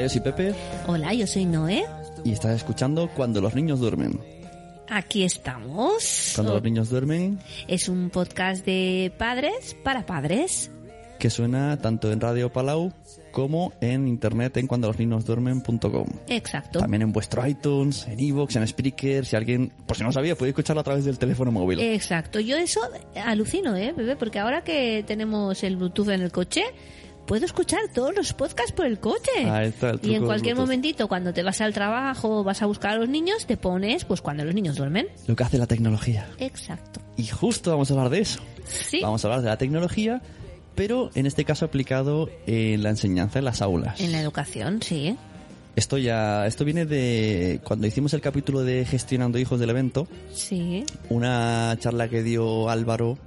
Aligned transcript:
Hola, 0.00 0.06
yo 0.06 0.08
soy 0.08 0.20
Pepe 0.22 0.54
Hola, 0.86 1.12
yo 1.12 1.26
soy 1.26 1.44
Noé. 1.44 1.84
y 2.24 2.32
estás 2.32 2.56
escuchando 2.56 3.10
Cuando 3.14 3.42
los 3.42 3.54
niños 3.54 3.80
duermen. 3.80 4.18
Aquí 4.88 5.24
estamos. 5.24 6.32
Cuando 6.34 6.54
los 6.54 6.62
niños 6.62 6.88
duermen, 6.88 7.38
Es 7.68 7.86
un 7.86 8.08
podcast 8.08 8.64
de 8.64 9.12
padres 9.18 9.76
para 9.84 10.06
padres. 10.06 10.70
que 11.18 11.28
suena 11.28 11.76
tanto 11.76 12.10
en 12.10 12.18
Radio 12.18 12.50
Palau 12.50 12.94
como 13.30 13.74
en 13.82 14.08
internet 14.08 14.56
en 14.56 14.66
cuando 14.66 14.88
los 14.88 14.98
niños 14.98 15.26
duermen.com. 15.26 16.06
Exacto. 16.28 16.78
También 16.78 17.02
en 17.02 17.12
vuestro 17.12 17.46
iTunes, 17.46 18.06
en 18.08 18.18
iVoox, 18.20 18.56
en 18.56 18.66
Spreaker. 18.66 19.26
Si 19.26 19.36
alguien, 19.36 19.70
por 19.86 19.98
si 19.98 20.02
no 20.02 20.12
sabía, 20.12 20.34
puede 20.34 20.48
escucharlo 20.52 20.80
a 20.80 20.84
través 20.84 21.04
del 21.04 21.18
teléfono 21.18 21.52
móvil. 21.52 21.78
Exacto. 21.78 22.40
Yo 22.40 22.56
eso 22.56 22.80
alucino, 23.22 23.76
¿eh, 23.76 23.92
bebé? 23.94 24.16
Porque 24.16 24.38
ahora 24.38 24.64
que 24.64 25.04
tenemos 25.06 25.62
el 25.62 25.76
Bluetooth 25.76 26.08
en 26.08 26.22
el 26.22 26.32
coche, 26.32 26.62
puedo 27.30 27.46
escuchar 27.46 27.78
todos 27.94 28.12
los 28.12 28.32
podcasts 28.32 28.72
por 28.72 28.86
el 28.86 28.98
coche. 28.98 29.30
Ahí 29.48 29.68
está 29.68 29.90
el 29.90 30.00
y 30.02 30.16
en 30.16 30.24
cualquier 30.24 30.56
momentito, 30.56 31.06
cuando 31.06 31.32
te 31.32 31.44
vas 31.44 31.60
al 31.60 31.72
trabajo 31.72 32.40
o 32.40 32.42
vas 32.42 32.60
a 32.60 32.66
buscar 32.66 32.94
a 32.94 32.96
los 32.96 33.08
niños, 33.08 33.46
te 33.46 33.56
pones, 33.56 34.04
pues 34.04 34.20
cuando 34.20 34.44
los 34.44 34.52
niños 34.52 34.74
duermen. 34.74 35.06
Lo 35.28 35.36
que 35.36 35.44
hace 35.44 35.56
la 35.56 35.68
tecnología. 35.68 36.26
Exacto. 36.38 37.00
Y 37.16 37.28
justo 37.28 37.70
vamos 37.70 37.88
a 37.88 37.94
hablar 37.94 38.08
de 38.10 38.18
eso. 38.18 38.40
Sí. 38.66 38.98
Vamos 39.00 39.24
a 39.24 39.28
hablar 39.28 39.42
de 39.42 39.48
la 39.48 39.58
tecnología, 39.58 40.20
pero 40.74 41.10
en 41.14 41.26
este 41.26 41.44
caso 41.44 41.66
aplicado 41.66 42.28
en 42.48 42.82
la 42.82 42.90
enseñanza 42.90 43.38
en 43.38 43.44
las 43.44 43.62
aulas. 43.62 44.00
En 44.00 44.10
la 44.10 44.20
educación, 44.20 44.82
sí. 44.82 45.16
Esto 45.76 45.98
ya, 45.98 46.48
esto 46.48 46.64
viene 46.64 46.84
de 46.84 47.60
cuando 47.62 47.86
hicimos 47.86 48.12
el 48.12 48.20
capítulo 48.20 48.64
de 48.64 48.84
gestionando 48.84 49.38
hijos 49.38 49.60
del 49.60 49.70
evento, 49.70 50.08
Sí. 50.34 50.84
una 51.10 51.76
charla 51.78 52.08
que 52.08 52.24
dio 52.24 52.68
Álvaro, 52.68 53.18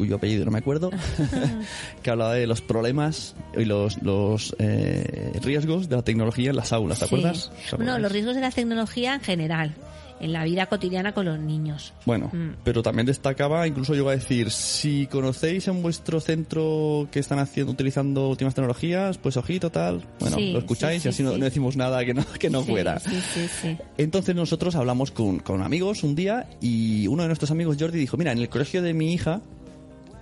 cuyo 0.00 0.16
apellido 0.16 0.44
no 0.44 0.50
me 0.50 0.58
acuerdo, 0.58 0.90
que 2.02 2.10
hablaba 2.10 2.34
de 2.34 2.46
los 2.46 2.60
problemas 2.60 3.34
y 3.56 3.64
los, 3.64 4.02
los 4.02 4.54
eh, 4.58 5.32
riesgos 5.42 5.88
de 5.88 5.96
la 5.96 6.02
tecnología 6.02 6.50
en 6.50 6.56
las 6.56 6.72
aulas, 6.72 6.98
¿te 6.98 7.06
Sí. 7.06 7.14
acuerdas? 7.14 7.52
¿Te 7.70 7.76
Bueno, 7.76 7.98
los 7.98 8.10
riesgos 8.12 8.34
de 8.34 8.40
la 8.40 8.50
tecnología 8.50 9.14
en 9.14 9.20
general, 9.20 9.74
en 10.20 10.32
la 10.34 10.44
vida 10.44 10.66
cotidiana 10.66 11.12
con 11.14 11.24
los 11.24 11.38
niños. 11.38 11.94
Bueno, 12.04 12.28
Mm. 12.32 12.56
pero 12.62 12.82
también 12.82 13.06
destacaba, 13.06 13.66
incluso 13.66 13.94
yo 13.94 14.02
iba 14.02 14.12
a 14.12 14.16
decir, 14.16 14.50
si 14.50 15.06
conocéis 15.06 15.66
en 15.68 15.80
vuestro 15.82 16.20
centro 16.20 17.08
que 17.10 17.18
están 17.20 17.38
haciendo, 17.38 17.72
utilizando 17.72 18.28
últimas 18.28 18.54
tecnologías, 18.54 19.16
pues 19.16 19.36
ojito 19.38 19.70
tal, 19.70 20.02
bueno, 20.20 20.36
Sí, 20.36 20.52
lo 20.52 20.58
escucháis 20.58 21.02
sí, 21.02 21.08
y 21.08 21.10
así 21.10 21.16
sí, 21.18 21.22
no, 21.22 21.36
no 21.38 21.44
decimos 21.46 21.76
nada 21.76 22.04
que 22.04 22.12
no, 22.12 22.24
que 22.38 22.50
no 22.50 22.62
Sí, 22.62 22.70
fuera. 22.70 23.00
Sí, 23.00 23.18
sí, 23.32 23.46
sí. 23.62 23.78
Entonces 23.96 24.34
nosotros 24.34 24.74
hablamos 24.74 25.10
con, 25.10 25.38
con 25.38 25.62
amigos 25.62 26.02
un 26.04 26.14
día 26.14 26.46
y 26.60 27.06
uno 27.06 27.22
de 27.22 27.28
nuestros 27.28 27.50
amigos, 27.50 27.76
Jordi, 27.80 27.98
dijo, 27.98 28.18
mira, 28.18 28.32
en 28.32 28.38
el 28.38 28.48
colegio 28.50 28.82
de 28.82 28.92
mi 28.92 29.14
hija 29.14 29.40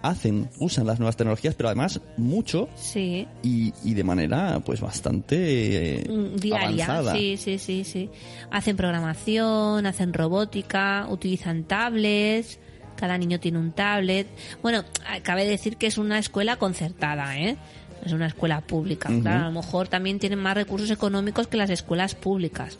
hacen, 0.03 0.49
usan 0.59 0.87
las 0.87 0.99
nuevas 0.99 1.17
tecnologías, 1.17 1.55
pero 1.55 1.69
además 1.69 2.01
mucho 2.17 2.69
Sí. 2.77 3.27
y, 3.43 3.73
y 3.85 3.95
de 3.95 4.05
manera 4.05 4.61
pues 4.65 4.81
bastante 4.81 6.01
eh, 6.01 6.09
Mm, 6.09 6.37
Diaria, 6.37 6.85
avanzada. 6.87 7.15
sí, 7.15 7.37
sí, 7.37 7.59
sí, 7.59 7.85
sí. 7.85 8.11
Hacen 8.51 8.77
programación, 8.77 9.87
hacen 9.87 10.13
robótica, 10.13 11.07
utilizan 11.11 11.65
tablets, 11.65 12.59
cada 12.97 13.17
niño 13.19 13.39
tiene 13.41 13.59
un 13.59 13.73
tablet. 13.73 14.27
Bueno, 14.63 14.85
cabe 15.23 15.47
decir 15.47 15.77
que 15.77 15.87
es 15.87 15.99
una 15.99 16.19
escuela 16.19 16.57
concertada, 16.57 17.39
¿eh? 17.39 17.57
Es 18.05 18.13
una 18.13 18.27
escuela 18.27 18.61
pública. 18.61 19.09
Claro, 19.23 19.45
a 19.47 19.49
lo 19.51 19.53
mejor 19.61 19.89
también 19.89 20.19
tienen 20.19 20.39
más 20.39 20.55
recursos 20.55 20.91
económicos 20.91 21.47
que 21.49 21.57
las 21.57 21.71
escuelas 21.71 22.15
públicas. 22.15 22.79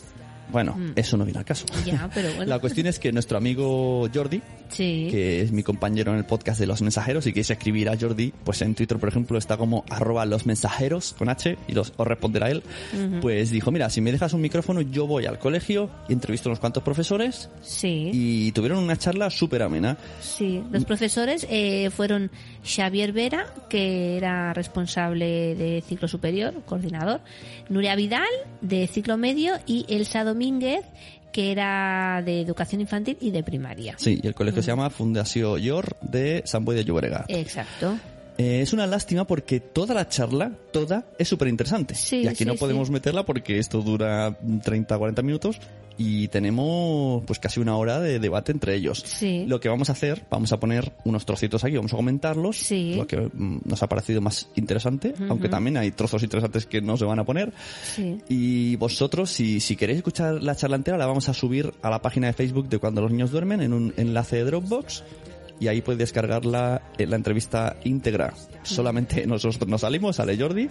Bueno, 0.51 0.75
Mm. 0.77 0.93
eso 0.97 1.17
no 1.17 1.25
viene 1.25 1.39
al 1.41 1.45
caso. 1.45 1.67
Ya, 1.85 2.09
pero 2.15 2.29
bueno. 2.35 2.45
La 2.49 2.59
cuestión 2.59 2.87
es 2.87 2.99
que 2.99 3.13
nuestro 3.13 3.39
amigo 3.39 4.09
Jordi, 4.13 4.41
Sí. 4.69 5.09
que 5.11 5.41
es 5.43 5.53
mi 5.53 5.63
compañero 5.63 6.13
en 6.13 6.19
el 6.19 6.25
podcast 6.25 6.61
de 6.61 6.67
los 6.67 6.83
mensajeros, 6.83 7.27
y 7.27 7.31
queréis 7.33 7.51
escribir 7.51 7.89
a 7.89 7.97
Jordi, 7.99 8.33
pues 8.45 8.61
en 8.63 8.75
Twitter, 8.75 8.99
por 8.99 9.09
ejemplo, 9.09 9.39
está 9.39 9.57
como 9.57 9.85
arroba 9.91 10.25
los 10.27 10.47
mensajeros 10.47 11.15
con 11.19 11.29
H 11.29 11.57
y 11.69 11.73
los, 11.73 11.93
os 11.97 12.07
responderá 12.07 12.51
él. 12.51 12.63
Pues 13.21 13.51
dijo, 13.51 13.71
mira, 13.71 13.89
si 13.91 14.01
me 14.01 14.13
dejas 14.13 14.33
un 14.33 14.41
micrófono, 14.41 14.81
yo 14.81 15.07
voy 15.07 15.27
al 15.27 15.39
colegio 15.39 15.91
y 16.09 16.13
entrevisto 16.13 16.49
a 16.49 16.51
unos 16.53 16.61
cuantos 16.61 16.83
profesores 16.83 17.49
Sí. 17.63 18.11
y 18.13 18.53
tuvieron 18.53 18.83
una 18.83 18.97
charla 18.97 19.31
súper 19.31 19.63
amena. 19.63 19.97
Sí, 20.21 20.63
los 20.71 20.85
profesores 20.85 21.47
eh, 21.51 21.91
fueron 21.91 22.31
Xavier 22.65 23.13
Vera, 23.13 23.47
que 23.69 24.17
era 24.17 24.53
responsable 24.53 25.55
de 25.55 25.83
ciclo 25.87 26.09
superior, 26.09 26.55
coordinador, 26.67 27.21
Nuria 27.69 27.95
Vidal, 27.97 28.27
de 28.61 28.87
ciclo 28.87 29.17
medio, 29.17 29.55
y 29.67 29.85
Elsa 29.89 30.25
Domínguez, 30.25 30.38
que 31.33 31.53
era 31.53 32.23
de 32.25 32.41
educación 32.41 32.81
infantil 32.81 33.17
y 33.21 33.31
de 33.31 33.43
primaria. 33.43 33.95
Sí, 33.99 34.19
y 34.23 34.27
el 34.27 34.35
colegio 34.35 34.63
se 34.63 34.69
llama 34.69 34.91
Fundació 34.91 35.59
Yor 35.59 35.97
de 36.01 36.43
San 36.47 36.65
Boi 36.65 36.77
de 36.77 36.85
Llobregat. 36.85 37.31
Exacto. 37.31 37.99
Eh, 38.39 38.61
es 38.63 38.73
una 38.73 38.87
lástima 38.87 39.27
porque 39.27 39.59
toda 39.59 39.95
la 39.95 40.09
charla, 40.09 40.53
toda, 40.73 41.07
es 41.19 41.27
súper 41.29 41.49
interesante. 41.49 41.97
Sí, 41.97 42.23
y 42.23 42.29
aquí 42.29 42.39
sí, 42.39 42.45
no 42.45 42.55
podemos 42.55 42.87
sí. 42.87 42.93
meterla 42.93 43.27
porque 43.27 43.59
esto 43.59 43.83
dura 43.83 44.39
30, 44.63 44.97
40 44.97 45.23
minutos 45.23 45.59
y 45.99 46.29
tenemos 46.29 47.25
pues 47.27 47.41
casi 47.41 47.59
una 47.59 47.77
hora 47.77 47.99
de 47.99 48.21
debate 48.21 48.53
entre 48.53 48.77
ellos. 48.77 49.03
Sí. 49.05 49.45
Lo 49.49 49.59
que 49.59 49.69
vamos 49.69 49.89
a 49.89 49.93
hacer, 49.93 50.25
vamos 50.31 50.53
a 50.53 50.61
poner 50.61 50.93
unos 51.05 51.27
trocitos 51.27 51.65
aquí, 51.65 51.75
vamos 51.75 51.93
a 51.93 51.97
comentarlos, 51.97 52.57
Sí. 52.57 52.95
lo 52.95 53.09
que 53.09 53.17
mm, 53.17 53.63
nos 53.65 53.83
ha 53.83 53.89
parecido 53.89 54.21
más 54.21 54.49
interesante, 54.55 55.13
aunque 55.29 55.49
también 55.49 55.77
hay 55.77 55.91
trozos 55.91 56.23
interesantes 56.23 56.67
que 56.67 56.81
no 56.81 56.97
se 56.97 57.05
van 57.05 57.19
a 57.19 57.25
poner. 57.25 57.53
Sí. 57.83 58.21
Y 58.29 58.77
vosotros, 58.77 59.31
si, 59.31 59.59
si 59.59 59.75
queréis 59.75 59.97
escuchar 59.99 60.41
la 60.41 60.55
charla 60.55 60.77
entera, 60.77 60.97
la 60.97 61.07
vamos 61.07 61.29
a 61.29 61.35
subir 61.35 61.75
a 61.83 61.91
la 61.91 62.01
página 62.01 62.29
de 62.29 62.33
Facebook 62.35 62.69
de 62.69 62.79
Cuando 62.79 63.01
los 63.01 63.11
niños 63.11 63.33
duermen 63.33 63.61
en 63.63 63.73
un 63.73 63.93
enlace 63.97 64.37
de 64.37 64.45
Dropbox 64.45 65.03
y 65.61 65.69
ahí 65.69 65.81
podéis 65.81 65.99
descargar 65.99 66.45
la, 66.45 66.83
eh, 66.99 67.07
la 67.07 67.17
entrevista 67.17 67.77
íntegra. 67.85 68.35
Solamente 68.63 69.27
nosotros 69.27 69.67
nos 69.69 69.81
salimos, 69.81 70.17
sale 70.17 70.37
Jordi 70.37 70.69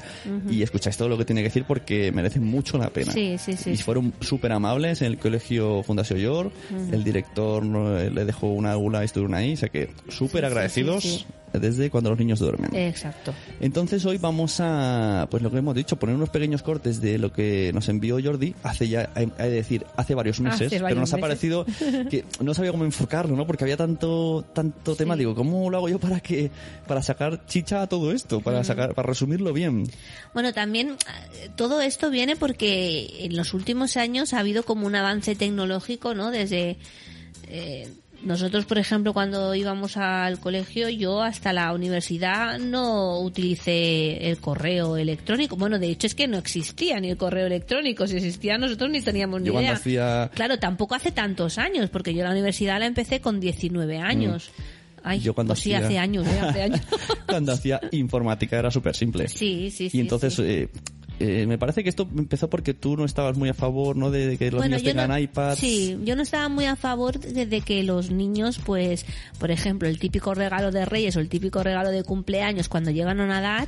y 0.50 0.62
escucháis 0.62 0.98
todo 0.98 1.10
lo 1.10 1.18
que 1.18 1.26
tiene 1.26 1.42
que 1.42 1.50
decir 1.50 1.66
porque 1.66 2.12
merece 2.12 2.40
mucho 2.40 2.78
la 2.78 2.90
pena. 2.90 3.12
Sí, 3.12 3.38
sí, 3.38 3.54
sí, 3.58 3.72
Y 3.72 3.78
fueron 3.78 4.14
súper 4.22 4.52
amables 4.52 5.02
en 5.02 5.08
el 5.08 5.18
colegio 5.18 5.84
Fundación 5.84 6.20
Yor, 6.20 6.52
el 6.92 7.04
director 7.04 7.64
eh, 7.66 8.12
le 8.14 8.26
dejó 8.26 8.48
una 8.48 8.74
aula, 8.74 9.04
estuvieron 9.04 9.36
ahí, 9.36 9.54
o 9.54 9.58
sea 9.58 9.70
que 9.70 9.90
súper 10.10 10.46
agradecidos. 10.46 11.26
Desde 11.54 11.90
Cuando 11.90 12.10
los 12.10 12.20
niños 12.20 12.40
duermen. 12.40 12.76
Exacto. 12.76 13.34
Entonces 13.60 14.06
hoy 14.06 14.18
vamos 14.18 14.60
a, 14.60 15.28
pues 15.32 15.42
lo 15.44 15.50
que 15.52 15.58
hemos 15.58 15.76
dicho, 15.76 15.96
poner 15.98 16.16
unos 16.16 16.30
pequeños 16.30 16.62
cortes 16.64 17.02
de 17.02 17.18
lo 17.18 17.32
que 17.32 17.72
nos 17.74 17.88
envió 17.90 18.18
Jordi 18.24 18.54
hace 18.64 18.88
ya, 18.88 19.10
hay 19.16 19.28
de 19.38 19.50
decir, 19.50 19.86
hace 19.96 20.16
varios 20.16 20.40
meses, 20.40 20.68
Hace 20.68 20.80
pero 20.84 21.00
nos 21.00 21.14
ha 21.14 21.18
parecido 21.18 21.66
que 22.10 22.26
no 22.42 22.54
sabía 22.54 22.72
cómo 22.72 22.86
enfocarlo, 22.86 23.36
¿no? 23.36 23.48
Porque 23.48 23.64
había 23.64 23.78
tanto, 23.78 24.46
tanto 24.54 24.96
tema, 24.96 25.16
Sí. 25.16 25.20
digo, 25.20 25.36
¿cómo 25.36 25.70
lo 25.70 25.78
hago 25.78 25.90
yo 25.90 26.00
para 26.00 26.20
que, 26.20 26.52
para 26.88 27.02
sacar 27.02 27.46
chicha 27.46 27.82
a 27.82 27.88
todo 27.88 28.12
esto, 28.12 28.40
Mm. 28.40 28.44
para 28.44 28.64
sacar, 28.64 28.94
para 28.94 29.08
resumirlo 29.08 29.54
bien? 29.54 29.90
Bueno, 30.34 30.54
también 30.54 30.90
eh, 30.92 31.50
todo 31.56 31.82
esto 31.82 32.10
viene 32.10 32.36
porque 32.36 33.26
en 33.26 33.36
los 33.36 33.54
últimos 33.54 33.98
años 33.98 34.34
ha 34.34 34.40
habido 34.40 34.64
como 34.64 34.86
un 34.86 34.96
avance 34.96 35.36
tecnológico, 35.36 36.14
¿no? 36.14 36.32
Desde 36.32 36.78
eh, 37.50 37.88
nosotros, 38.24 38.66
por 38.66 38.78
ejemplo, 38.78 39.14
cuando 39.14 39.54
íbamos 39.56 39.96
al 39.96 40.40
colegio, 40.40 40.90
yo 40.90 41.22
hasta 41.22 41.54
la 41.54 41.72
universidad 41.74 42.60
no 42.60 43.20
utilicé 43.22 44.30
el 44.30 44.40
correo 44.40 44.98
electrónico. 44.98 45.56
Bueno, 45.56 45.80
de 45.80 45.90
hecho 45.90 46.08
es 46.08 46.16
que 46.16 46.28
no 46.28 46.38
existía 46.38 47.00
ni 47.00 47.10
el 47.12 47.18
correo 47.18 47.46
electrónico. 47.46 48.08
Si 48.08 48.18
existía, 48.18 48.58
nosotros 48.58 48.90
ni 48.90 49.02
teníamos 49.02 49.42
ni 49.42 49.48
Yo 49.48 49.60
idea. 49.62 49.74
hacía, 49.74 50.32
Claro, 50.34 50.58
tampoco 50.60 50.96
hace 50.96 51.12
tantos 51.12 51.58
años, 51.58 51.90
porque 51.90 52.14
yo 52.14 52.24
la 52.24 52.32
universidad 52.32 52.80
la 52.80 52.88
empecé 52.88 53.22
con 53.22 53.40
19 53.40 53.98
años. 54.00 54.50
Ay, 55.04 55.20
Mm. 55.20 55.22
Yo 55.22 55.34
cuando 55.36 55.54
pues 55.54 55.62
sí, 55.64 55.74
hacía- 55.74 55.88
hace 55.88 56.00
años, 56.00 56.28
¿eh? 56.28 56.40
hace 56.42 56.62
años. 56.64 56.82
cuando 57.28 57.52
hacía 57.54 57.80
informática 57.92 58.58
era 58.60 58.72
súper 58.72 58.96
simple. 58.96 59.28
sí, 59.30 59.70
sí, 59.72 59.90
sí. 59.90 59.98
y 59.98 60.02
entonces, 60.02 60.34
sí. 60.34 60.42
eh, 60.46 60.70
eh, 61.20 61.46
me 61.48 61.58
parece 61.58 61.84
que 61.84 61.90
esto 61.90 62.08
empezó 62.16 62.50
porque 62.50 62.74
tú 62.74 62.96
no 62.96 63.06
estabas 63.06 63.38
muy 63.38 63.50
a 63.50 63.54
favor, 63.54 63.96
¿no? 63.96 64.12
De, 64.12 64.28
de 64.28 64.38
que 64.38 64.52
los 64.52 64.64
niños 64.64 64.84
tengan 64.84 65.10
no, 65.10 65.18
iPads. 65.18 65.60
Sí, 65.60 65.98
yo 66.04 66.16
no 66.16 66.22
estaba 66.22 66.48
muy 66.50 66.66
a 66.66 66.76
favor 66.76 67.20
de, 67.20 67.46
de 67.46 67.62
que 67.62 67.84
los 67.84 68.12
niños, 68.12 68.60
pues, 68.64 69.06
por 69.40 69.52
ejemplo, 69.52 69.88
el 69.88 70.00
típico 70.00 70.34
regalo 70.34 70.72
de 70.72 70.86
Reyes 70.86 71.16
o 71.16 71.20
el 71.20 71.30
típico 71.30 71.64
regalo 71.64 71.90
de 71.90 72.04
cumpleaños 72.04 72.70
cuando 72.70 72.92
llegan 72.92 73.20
a 73.20 73.24
una 73.24 73.40
edad 73.40 73.68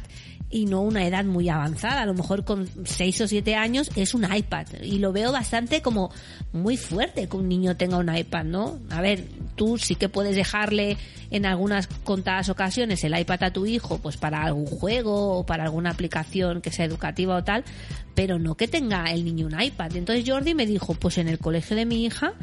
y 0.50 0.66
no 0.66 0.82
una 0.82 1.06
edad 1.06 1.26
muy 1.26 1.48
avanzada, 1.50 2.02
a 2.02 2.06
lo 2.06 2.14
mejor 2.14 2.44
con 2.44 2.68
6 2.84 3.22
o 3.22 3.28
7 3.28 3.56
años 3.56 3.92
es 3.96 4.14
un 4.14 4.26
iPad 4.32 4.66
y 4.82 4.98
lo 4.98 5.12
veo 5.12 5.32
bastante 5.32 5.82
como 5.82 6.12
muy 6.52 6.76
fuerte 6.76 7.28
que 7.28 7.38
un 7.38 7.48
niño 7.48 7.78
tenga 7.78 7.98
un 7.98 8.16
iPad, 8.16 8.46
¿no? 8.46 8.80
A 8.90 9.02
ver, 9.02 9.26
tú 9.56 9.78
sí 9.78 9.96
que 9.96 10.10
puedes 10.10 10.36
dejarle 10.36 10.98
en 11.32 11.46
algunas 11.46 11.88
contadas 12.04 12.50
ocasiones 12.50 13.04
el 13.04 13.18
iPad 13.18 13.44
a 13.44 13.54
tu 13.54 13.68
hijo 13.68 14.00
pues 14.00 14.18
para 14.18 14.44
algún 14.44 14.66
juego 14.66 15.38
o 15.38 15.46
para 15.46 15.66
alguna 15.66 15.92
aplicación 15.92 16.62
que 16.62 16.72
sea 16.72 16.86
educativa 16.86 17.36
o 17.36 17.44
tal, 17.44 17.64
pero 18.20 18.38
no 18.38 18.56
que 18.56 18.68
tenga 18.68 19.06
el 19.14 19.24
niño 19.24 19.46
un 19.48 19.62
iPad. 19.62 19.96
Entonces 19.96 20.26
Jordi 20.28 20.54
me 20.54 20.66
dijo, 20.66 20.94
pues 20.94 21.18
en 21.20 21.30
el 21.30 21.40
colegio 21.40 21.78
de 21.78 21.86
mi 21.86 22.04
hija 22.06 22.34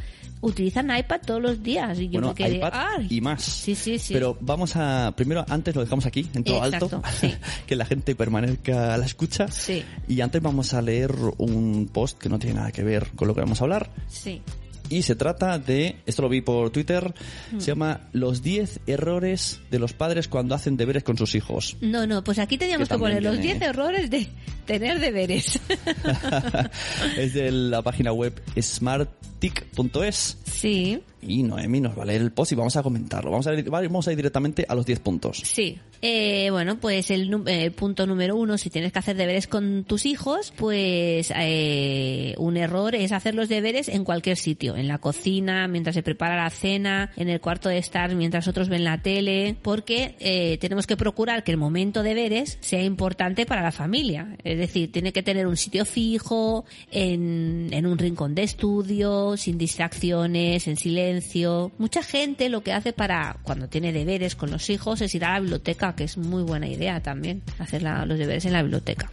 utilizan 0.40 0.96
iPad 0.96 1.20
todos 1.26 1.42
los 1.42 1.62
días 1.62 1.98
y 1.98 2.06
yo 2.06 2.12
Bueno, 2.12 2.28
me 2.28 2.34
quedé, 2.34 2.56
iPad 2.56 2.70
"Ay". 2.72 3.06
y 3.10 3.20
más. 3.20 3.42
Sí, 3.42 3.74
sí, 3.74 3.98
sí. 3.98 4.14
Pero 4.14 4.38
vamos 4.40 4.74
a, 4.76 5.12
primero, 5.14 5.44
antes 5.46 5.74
lo 5.74 5.82
dejamos 5.82 6.06
aquí, 6.06 6.26
en 6.32 6.44
todo 6.44 6.64
Exacto, 6.64 6.96
alto, 6.96 7.02
sí. 7.20 7.34
que 7.66 7.76
la 7.76 7.84
gente 7.84 8.14
permanezca 8.14 8.94
a 8.94 8.96
la 8.96 9.04
escucha. 9.04 9.48
Sí. 9.48 9.84
Y 10.08 10.22
antes 10.22 10.40
vamos 10.40 10.72
a 10.72 10.80
leer 10.80 11.14
un 11.36 11.90
post 11.92 12.16
que 12.16 12.30
no 12.30 12.38
tiene 12.38 12.56
nada 12.56 12.72
que 12.72 12.82
ver 12.82 13.08
con 13.14 13.28
lo 13.28 13.34
que 13.34 13.42
vamos 13.42 13.60
a 13.60 13.64
hablar. 13.64 13.90
Sí. 14.08 14.40
Y 14.88 15.02
se 15.02 15.14
trata 15.16 15.58
de, 15.58 15.96
esto 16.06 16.22
lo 16.22 16.28
vi 16.28 16.40
por 16.40 16.70
Twitter, 16.70 17.12
Mm. 17.52 17.60
se 17.60 17.66
llama 17.66 18.08
Los 18.12 18.42
10 18.42 18.80
errores 18.86 19.60
de 19.70 19.78
los 19.78 19.92
padres 19.92 20.28
cuando 20.28 20.54
hacen 20.54 20.76
deberes 20.76 21.02
con 21.04 21.16
sus 21.18 21.34
hijos. 21.34 21.76
No, 21.80 22.06
no, 22.06 22.22
pues 22.24 22.38
aquí 22.38 22.56
teníamos 22.58 22.88
Que 22.88 22.94
que 22.94 22.98
poner 22.98 23.22
los 23.22 23.40
tiene- 23.40 23.58
10 23.58 23.62
errores 23.70 24.10
de 24.10 24.28
tener 24.66 24.98
deberes. 25.00 25.58
es 27.18 27.34
de 27.34 27.50
la 27.50 27.82
página 27.82 28.12
web 28.12 28.40
smartic.es. 28.60 30.38
sí, 30.44 31.00
Y 31.22 31.42
Noemi 31.42 31.80
nos 31.80 31.98
va 31.98 32.02
a 32.02 32.06
leer 32.06 32.22
el 32.22 32.32
post 32.32 32.52
y 32.52 32.54
vamos 32.54 32.76
a 32.76 32.82
comentarlo. 32.82 33.30
Vamos 33.30 33.46
a 33.46 33.54
ir, 33.54 33.68
vamos 33.68 34.06
a 34.08 34.12
ir 34.12 34.16
directamente 34.16 34.64
a 34.68 34.74
los 34.74 34.86
10 34.86 35.00
puntos. 35.00 35.42
sí. 35.44 35.78
Eh, 36.02 36.48
bueno, 36.50 36.78
pues 36.78 37.10
el 37.10 37.42
eh, 37.46 37.70
punto 37.70 38.06
número 38.06 38.36
uno, 38.36 38.58
si 38.58 38.70
tienes 38.70 38.92
que 38.92 38.98
hacer 38.98 39.16
deberes 39.16 39.46
con 39.46 39.84
tus 39.84 40.06
hijos, 40.06 40.52
pues 40.56 41.32
eh, 41.36 42.34
un 42.38 42.56
error 42.56 42.94
es 42.94 43.12
hacer 43.12 43.34
los 43.34 43.48
deberes 43.48 43.88
en 43.88 44.04
cualquier 44.04 44.36
sitio, 44.36 44.76
en 44.76 44.88
la 44.88 44.98
cocina, 44.98 45.68
mientras 45.68 45.94
se 45.94 46.02
prepara 46.02 46.36
la 46.36 46.50
cena, 46.50 47.10
en 47.16 47.28
el 47.28 47.40
cuarto 47.40 47.68
de 47.68 47.78
estar 47.78 48.14
mientras 48.14 48.48
otros 48.48 48.68
ven 48.68 48.84
la 48.84 49.02
tele, 49.02 49.56
porque 49.62 50.16
eh, 50.20 50.58
tenemos 50.60 50.86
que 50.86 50.96
procurar 50.96 51.44
que 51.44 51.52
el 51.52 51.56
momento 51.56 52.02
de 52.02 52.16
deberes 52.16 52.58
sea 52.60 52.82
importante 52.82 53.46
para 53.46 53.62
la 53.62 53.72
familia. 53.72 54.36
Es 54.42 54.58
decir, 54.58 54.90
tiene 54.90 55.12
que 55.12 55.22
tener 55.22 55.46
un 55.46 55.56
sitio 55.56 55.84
fijo, 55.84 56.64
en, 56.90 57.68
en 57.72 57.86
un 57.86 57.98
rincón 57.98 58.34
de 58.34 58.42
estudio, 58.42 59.36
sin 59.36 59.58
distracciones, 59.58 60.66
en 60.66 60.76
silencio. 60.76 61.72
Mucha 61.78 62.02
gente 62.02 62.48
lo 62.48 62.62
que 62.62 62.72
hace 62.72 62.92
para 62.92 63.38
cuando 63.42 63.68
tiene 63.68 63.92
deberes 63.92 64.34
con 64.34 64.50
los 64.50 64.70
hijos 64.70 65.00
es 65.00 65.14
ir 65.14 65.24
a 65.24 65.34
la 65.34 65.40
biblioteca, 65.40 65.85
que 65.94 66.04
es 66.04 66.16
muy 66.16 66.42
buena 66.42 66.66
idea 66.66 67.00
también, 67.02 67.42
hacer 67.58 67.82
la- 67.82 68.04
los 68.06 68.18
deberes 68.18 68.44
en 68.46 68.52
la 68.52 68.62
biblioteca. 68.62 69.10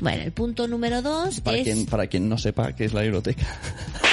Bueno, 0.00 0.22
el 0.22 0.32
punto 0.32 0.66
número 0.68 1.00
dos 1.02 1.40
Para, 1.40 1.58
es... 1.58 1.64
quien, 1.64 1.86
para 1.86 2.06
quien 2.06 2.28
no 2.28 2.36
sepa 2.38 2.72
qué 2.72 2.84
es 2.86 2.92
la 2.92 3.02
biblioteca. 3.02 3.46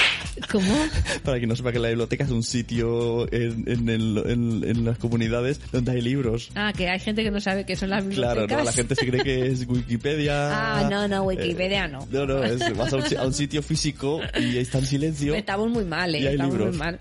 ¿Cómo? 0.52 0.74
para 1.24 1.38
quien 1.38 1.50
no 1.50 1.56
sepa 1.56 1.72
que 1.72 1.80
la 1.80 1.90
biblioteca 1.90 2.24
es 2.24 2.32
un 2.32 2.44
sitio 2.44 3.32
en, 3.34 3.64
en, 3.68 3.90
el- 3.90 4.24
en- 4.26 4.64
en 4.64 4.86
las 4.86 4.98
comunidades 4.98 5.60
donde 5.72 5.92
hay 5.92 6.02
libros. 6.02 6.50
Ah, 6.56 6.74
que 6.76 6.90
hay 6.90 7.00
gente 7.00 7.24
que 7.24 7.32
no 7.32 7.40
sabe 7.40 7.66
qué 7.66 7.76
son 7.76 7.90
las 7.90 8.06
bibliotecas. 8.06 8.46
Claro, 8.48 8.60
no, 8.60 8.64
la 8.66 8.72
gente 8.74 8.96
se 8.96 9.06
cree 9.08 9.24
que 9.24 9.48
es 9.48 9.66
Wikipedia. 9.68 10.80
Ah, 10.80 10.90
no, 10.90 11.08
no, 11.08 11.24
Wikipedia 11.24 11.86
Eh, 11.86 11.90
no. 11.90 12.08
No, 12.12 12.26
no, 12.26 12.44
es- 12.44 12.60
vas 12.78 12.92
a 12.94 12.98
un, 12.98 13.18
a 13.18 13.26
un 13.26 13.34
sitio 13.34 13.62
físico 13.62 14.20
y 14.40 14.58
está 14.58 14.80
en 14.80 14.86
silencio. 14.86 15.36
Estamos 15.44 15.70
muy 15.70 15.86
mal, 15.86 16.14
¿eh? 16.16 16.20
Y 16.22 16.28
hay 16.28 16.34
Estamos 16.34 16.54
libros. 16.56 16.70
muy 16.76 16.78
mal. 16.80 17.00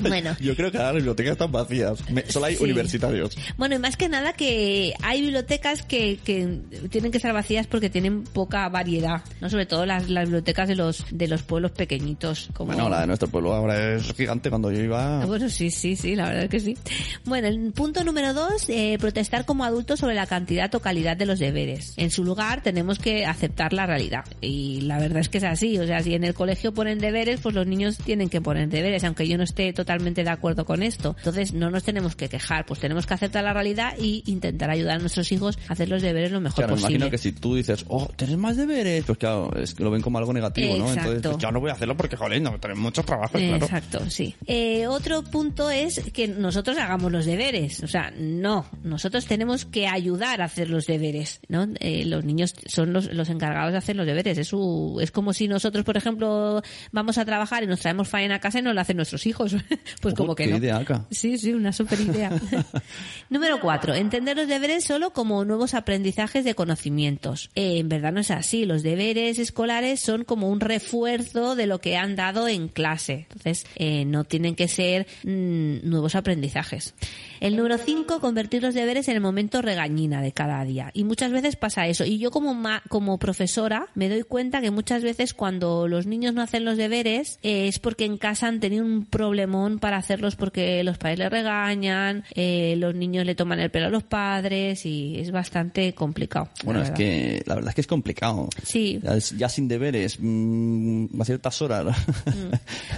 Bueno. 0.00 0.36
Yo 0.40 0.54
creo 0.56 0.70
que 0.70 0.76
ahora 0.78 0.88
las 0.92 0.96
bibliotecas 1.02 1.32
están 1.32 1.52
vacías. 1.52 1.98
Solo 2.28 2.46
hay 2.46 2.56
Sí. 2.56 2.64
universitarios. 2.64 3.36
Bueno, 3.56 3.76
y 3.76 3.78
más 3.78 3.96
que 3.96 4.08
nada 4.08 4.32
que 4.32 4.94
hay 5.02 5.20
bibliotecas 5.20 5.82
que, 5.82 6.18
que 6.24 6.58
tienen 6.90 7.10
que 7.12 7.18
estar 7.18 7.32
vacías 7.32 7.66
porque 7.66 7.90
tienen 7.90 8.24
poca 8.24 8.68
variedad, 8.68 9.22
¿no? 9.40 9.48
Sobre 9.50 9.66
todo 9.66 9.86
las, 9.86 10.08
las 10.08 10.24
bibliotecas 10.24 10.68
de 10.68 10.74
los 10.74 11.04
de 11.10 11.28
los 11.28 11.42
pueblos 11.42 11.72
pequeñitos. 11.72 12.47
Como... 12.52 12.72
Bueno, 12.72 12.88
la 12.88 13.00
de 13.02 13.06
nuestro 13.06 13.28
pueblo 13.28 13.54
ahora 13.54 13.94
es 13.94 14.12
gigante. 14.14 14.48
Cuando 14.50 14.70
yo 14.72 14.80
iba... 14.82 15.22
Ah, 15.22 15.26
Bueno, 15.26 15.48
sí, 15.48 15.70
sí, 15.70 15.96
sí, 15.96 16.14
la 16.16 16.26
verdad 16.28 16.44
es 16.44 16.50
que 16.50 16.60
sí. 16.60 16.76
Bueno, 17.24 17.48
el 17.48 17.72
punto 17.72 18.04
número 18.04 18.32
dos, 18.34 18.68
eh, 18.68 18.96
protestar 19.00 19.44
como 19.44 19.64
adultos 19.64 20.00
sobre 20.00 20.14
la 20.14 20.26
cantidad 20.26 20.72
o 20.74 20.80
calidad 20.80 21.16
de 21.16 21.26
los 21.26 21.38
deberes. 21.38 21.94
En 21.96 22.10
su 22.10 22.24
lugar 22.24 22.62
tenemos 22.62 22.98
que 22.98 23.24
aceptar 23.26 23.72
la 23.72 23.86
realidad. 23.86 24.24
Y 24.40 24.80
la 24.82 24.98
verdad 24.98 25.18
es 25.18 25.28
que 25.28 25.38
es 25.38 25.44
así. 25.44 25.78
O 25.78 25.86
sea, 25.86 26.00
si 26.02 26.14
en 26.14 26.24
el 26.24 26.34
colegio 26.34 26.72
ponen 26.72 26.98
deberes, 26.98 27.40
pues 27.40 27.54
los 27.54 27.66
niños 27.66 27.98
tienen 27.98 28.28
que 28.28 28.40
poner 28.40 28.68
deberes, 28.68 29.04
aunque 29.04 29.26
yo 29.28 29.36
no 29.36 29.44
esté 29.44 29.72
totalmente 29.72 30.24
de 30.24 30.30
acuerdo 30.30 30.64
con 30.64 30.82
esto. 30.82 31.14
Entonces, 31.18 31.52
no 31.52 31.70
nos 31.70 31.84
tenemos 31.84 32.16
que 32.16 32.28
quejar, 32.28 32.66
pues 32.66 32.80
tenemos 32.80 33.06
que 33.06 33.14
aceptar 33.14 33.44
la 33.44 33.52
realidad 33.52 33.94
y 33.98 34.22
intentar 34.26 34.70
ayudar 34.70 34.96
a 34.96 34.98
nuestros 34.98 35.30
hijos 35.32 35.58
a 35.68 35.72
hacer 35.72 35.88
los 35.88 36.02
deberes 36.02 36.30
lo 36.32 36.40
mejor 36.40 36.56
Claro, 36.56 36.74
me 36.76 36.80
posible. 36.80 36.96
imagino 36.96 37.10
que 37.10 37.18
si 37.18 37.32
tú 37.32 37.54
dices, 37.54 37.84
oh, 37.88 38.08
¿tienes 38.16 38.36
más 38.36 38.56
deberes? 38.56 39.04
Pues 39.04 39.18
claro, 39.18 39.50
es 39.56 39.74
que 39.74 39.84
lo 39.84 39.90
ven 39.90 40.02
como 40.02 40.18
algo 40.18 40.32
negativo, 40.32 40.76
¿no? 40.76 40.88
Entonces, 40.92 41.20
pues 41.22 41.38
ya 41.38 41.50
no 41.50 41.60
voy 41.60 41.70
a 41.70 41.74
hacerlo 41.74 41.96
porque, 41.96 42.16
joder, 42.16 42.32
no, 42.40 42.58
tenemos 42.58 42.82
mucho 42.82 43.02
trabajo, 43.02 43.38
claro. 43.38 43.56
Exacto, 43.56 44.10
sí. 44.10 44.34
Eh, 44.46 44.86
otro 44.86 45.22
punto 45.22 45.70
es 45.70 46.00
que 46.12 46.28
nosotros 46.28 46.76
hagamos 46.78 47.10
los 47.12 47.26
deberes. 47.26 47.82
O 47.82 47.88
sea, 47.88 48.12
no, 48.16 48.66
nosotros 48.82 49.26
tenemos 49.26 49.64
que 49.64 49.86
ayudar 49.86 50.40
a 50.40 50.44
hacer 50.44 50.70
los 50.70 50.86
deberes, 50.86 51.40
¿no? 51.48 51.66
Eh, 51.80 52.04
los 52.04 52.24
niños 52.24 52.54
son 52.66 52.92
los, 52.92 53.12
los 53.12 53.28
encargados 53.28 53.72
de 53.72 53.78
hacer 53.78 53.96
los 53.96 54.06
deberes. 54.06 54.38
Es, 54.38 54.48
su- 54.48 54.98
es 55.00 55.10
como 55.10 55.32
si 55.32 55.48
nosotros, 55.48 55.84
por 55.84 55.96
ejemplo, 55.96 56.62
vamos 56.92 57.18
a 57.18 57.24
trabajar 57.24 57.62
y 57.62 57.66
nos 57.66 57.80
traemos 57.80 58.08
faena 58.08 58.36
a 58.36 58.40
casa 58.40 58.58
y 58.58 58.62
nos 58.62 58.74
lo 58.74 58.80
hacen 58.80 58.96
nuestros 58.96 59.26
hijos. 59.26 59.56
pues 60.00 60.14
como 60.14 60.34
que 60.34 60.44
qué 60.44 60.50
no. 60.50 60.56
ideaca. 60.58 61.06
Sí, 61.10 61.38
sí, 61.38 61.52
una 61.52 61.72
super 61.72 62.00
idea. 62.00 62.30
Número 63.30 63.60
cuatro, 63.60 63.94
entender 63.94 64.36
los 64.36 64.48
deberes 64.48 64.84
solo 64.84 65.12
como 65.12 65.44
nuevos 65.44 65.74
aprendizajes 65.74 66.44
de 66.44 66.54
conocimientos. 66.54 67.50
Eh, 67.54 67.78
en 67.78 67.88
verdad 67.88 68.12
no 68.12 68.20
es 68.20 68.30
así. 68.30 68.64
Los 68.64 68.82
deberes 68.82 69.38
escolares 69.38 70.00
son 70.00 70.24
como 70.24 70.48
un 70.48 70.60
refuerzo 70.60 71.54
de 71.56 71.66
lo 71.66 71.80
que 71.80 71.96
han 71.96 72.16
dado 72.16 72.27
en 72.48 72.68
clase. 72.68 73.26
Entonces, 73.30 73.66
eh, 73.76 74.04
no 74.04 74.24
tienen 74.24 74.54
que 74.54 74.68
ser 74.68 75.06
mm, 75.24 75.88
nuevos 75.88 76.14
aprendizajes. 76.14 76.94
El 77.40 77.56
número 77.56 77.78
cinco, 77.78 78.20
convertir 78.20 78.62
los 78.62 78.74
deberes 78.74 79.08
en 79.08 79.14
el 79.14 79.20
momento 79.20 79.62
regañina 79.62 80.20
de 80.22 80.32
cada 80.32 80.64
día. 80.64 80.90
Y 80.92 81.04
muchas 81.04 81.30
veces 81.32 81.56
pasa 81.56 81.86
eso. 81.86 82.04
Y 82.04 82.18
yo 82.18 82.30
como, 82.30 82.54
ma- 82.54 82.82
como 82.88 83.18
profesora 83.18 83.86
me 83.94 84.08
doy 84.08 84.22
cuenta 84.22 84.60
que 84.60 84.70
muchas 84.70 85.02
veces 85.02 85.34
cuando 85.34 85.88
los 85.88 86.06
niños 86.06 86.34
no 86.34 86.42
hacen 86.42 86.64
los 86.64 86.76
deberes 86.76 87.38
eh, 87.42 87.68
es 87.68 87.78
porque 87.78 88.04
en 88.04 88.18
casa 88.18 88.48
han 88.48 88.60
tenido 88.60 88.84
un 88.84 89.06
problemón 89.06 89.78
para 89.78 89.96
hacerlos 89.96 90.36
porque 90.36 90.82
los 90.84 90.98
padres 90.98 91.18
le 91.20 91.28
regañan, 91.28 92.24
eh, 92.34 92.74
los 92.78 92.94
niños 92.94 93.24
le 93.24 93.34
toman 93.34 93.60
el 93.60 93.70
pelo 93.70 93.86
a 93.86 93.90
los 93.90 94.02
padres 94.02 94.84
y 94.84 95.18
es 95.18 95.30
bastante 95.30 95.94
complicado. 95.94 96.48
Bueno, 96.64 96.82
es 96.82 96.90
que 96.90 97.42
la 97.46 97.54
verdad 97.54 97.70
es 97.70 97.74
que 97.76 97.80
es 97.82 97.86
complicado. 97.86 98.48
Sí. 98.64 99.00
Ya 99.36 99.48
sin 99.48 99.68
deberes, 99.68 100.18
mm, 100.20 101.20
a 101.20 101.24
ciertas 101.24 101.62
horas. 101.62 101.96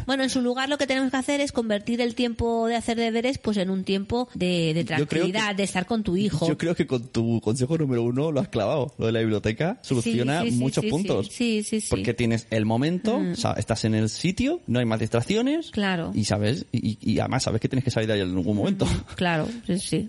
Bueno, 0.07 0.23
en 0.25 0.31
su 0.31 0.41
lugar 0.43 0.69
lo 0.69 0.79
que 0.79 0.87
tenemos 0.87 1.11
que 1.11 1.17
hacer 1.17 1.41
es 1.41 1.53
convertir 1.53 2.01
el 2.01 2.15
tiempo 2.15 2.67
de 2.67 2.77
hacer 2.77 2.97
deberes 2.99 3.39
pues 3.39 3.57
en 3.59 3.71
un 3.71 3.85
tiempo 3.85 4.29
de, 4.35 4.85
tranquilidad, 4.87 5.51
que- 5.51 5.57
de 5.57 5.63
estar 5.63 5.87
con 5.87 6.03
tu 6.03 6.17
hijo. 6.17 6.47
Yo 6.49 6.59
creo 6.59 6.75
que 6.75 6.87
con 6.87 7.09
tu 7.09 7.41
consejo 7.41 7.77
número 7.79 8.03
uno 8.03 8.33
lo 8.33 8.41
has 8.41 8.49
clavado. 8.49 8.95
Lo 8.99 9.07
de 9.07 9.13
la 9.13 9.21
biblioteca 9.21 9.79
soluciona 9.83 10.43
Sí, 10.43 10.47
sí, 10.51 10.53
sí, 10.57 10.59
muchos 10.63 10.85
sí, 10.85 10.91
puntos. 10.91 11.27
Sí, 11.31 11.63
sí, 11.63 11.81
sí. 11.81 11.87
Porque 11.91 12.15
tienes 12.15 12.47
el 12.51 12.65
momento, 12.67 13.19
Mm. 13.21 13.33
estás 13.57 13.85
en 13.85 13.95
el 13.95 14.09
sitio, 14.09 14.61
no 14.67 14.79
hay 14.79 14.85
más 14.87 15.01
distracciones. 15.01 15.71
Claro. 15.71 16.11
Y 16.15 16.25
sabes, 16.25 16.67
y, 16.73 16.99
y 17.01 17.19
además 17.21 17.43
sabes 17.45 17.61
que 17.61 17.69
tienes 17.69 17.85
que 17.85 17.91
salir 17.91 18.07
de 18.09 18.15
ahí 18.15 18.21
en 18.21 18.31
algún 18.31 18.57
momento. 18.57 18.87
Claro, 19.17 19.49
sí, 19.67 19.79
sí. 19.79 20.09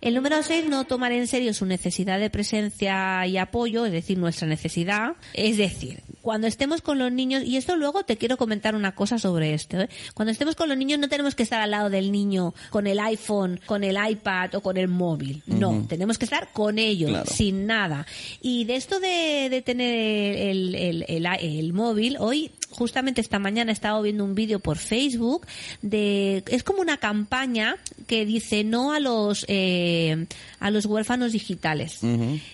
El 0.00 0.14
número 0.14 0.42
6, 0.42 0.66
no 0.68 0.84
tomar 0.84 1.12
en 1.12 1.26
serio 1.26 1.54
su 1.54 1.64
necesidad 1.66 2.18
de 2.20 2.30
presencia 2.30 3.26
y 3.26 3.36
apoyo, 3.38 3.86
es 3.86 3.92
decir, 3.92 4.18
nuestra 4.18 4.46
necesidad. 4.46 5.12
Es 5.34 5.56
decir, 5.56 6.00
cuando 6.22 6.46
estemos 6.46 6.82
con 6.82 6.98
los 6.98 7.10
niños, 7.12 7.42
y 7.44 7.56
esto 7.56 7.76
luego 7.76 8.04
te 8.04 8.16
quiero 8.16 8.36
comentar 8.36 8.49
una 8.74 8.94
cosa 8.94 9.18
sobre 9.18 9.54
esto, 9.54 9.78
¿eh? 9.80 9.88
cuando 10.14 10.32
estemos 10.32 10.56
con 10.56 10.68
los 10.68 10.76
niños 10.76 10.98
no 10.98 11.08
tenemos 11.08 11.34
que 11.34 11.42
estar 11.42 11.60
al 11.60 11.70
lado 11.70 11.90
del 11.90 12.10
niño 12.12 12.54
con 12.70 12.86
el 12.86 12.98
iPhone, 13.00 13.60
con 13.66 13.84
el 13.84 13.96
iPad 14.10 14.54
o 14.54 14.60
con 14.60 14.76
el 14.76 14.88
móvil. 14.88 15.42
No, 15.46 15.84
tenemos 15.88 16.18
que 16.18 16.24
estar 16.24 16.52
con 16.52 16.78
ellos, 16.78 17.10
Claro. 17.10 17.30
sin 17.30 17.66
nada. 17.66 18.06
Y 18.40 18.64
de 18.64 18.76
esto 18.76 19.00
de, 19.00 19.48
de 19.50 19.62
tener 19.62 20.36
el, 20.36 20.74
el- 20.74 21.04
el- 21.08 21.26
el 21.26 21.72
móvil, 21.72 22.16
hoy, 22.18 22.50
justamente 22.70 23.20
esta 23.20 23.38
mañana 23.38 23.70
he 23.70 23.74
estado 23.74 24.00
viendo 24.02 24.24
un 24.24 24.34
vídeo 24.34 24.60
por 24.60 24.78
Facebook 24.78 25.46
de, 25.82 26.42
es 26.48 26.62
como 26.62 26.80
una 26.80 26.96
campaña 26.98 27.76
que 28.06 28.24
dice 28.26 28.64
no 28.64 28.92
a 28.92 29.00
los, 29.00 29.44
eh, 29.48 30.26
a 30.58 30.70
los 30.70 30.86
huérfanos 30.86 31.32
digitales. 31.32 32.00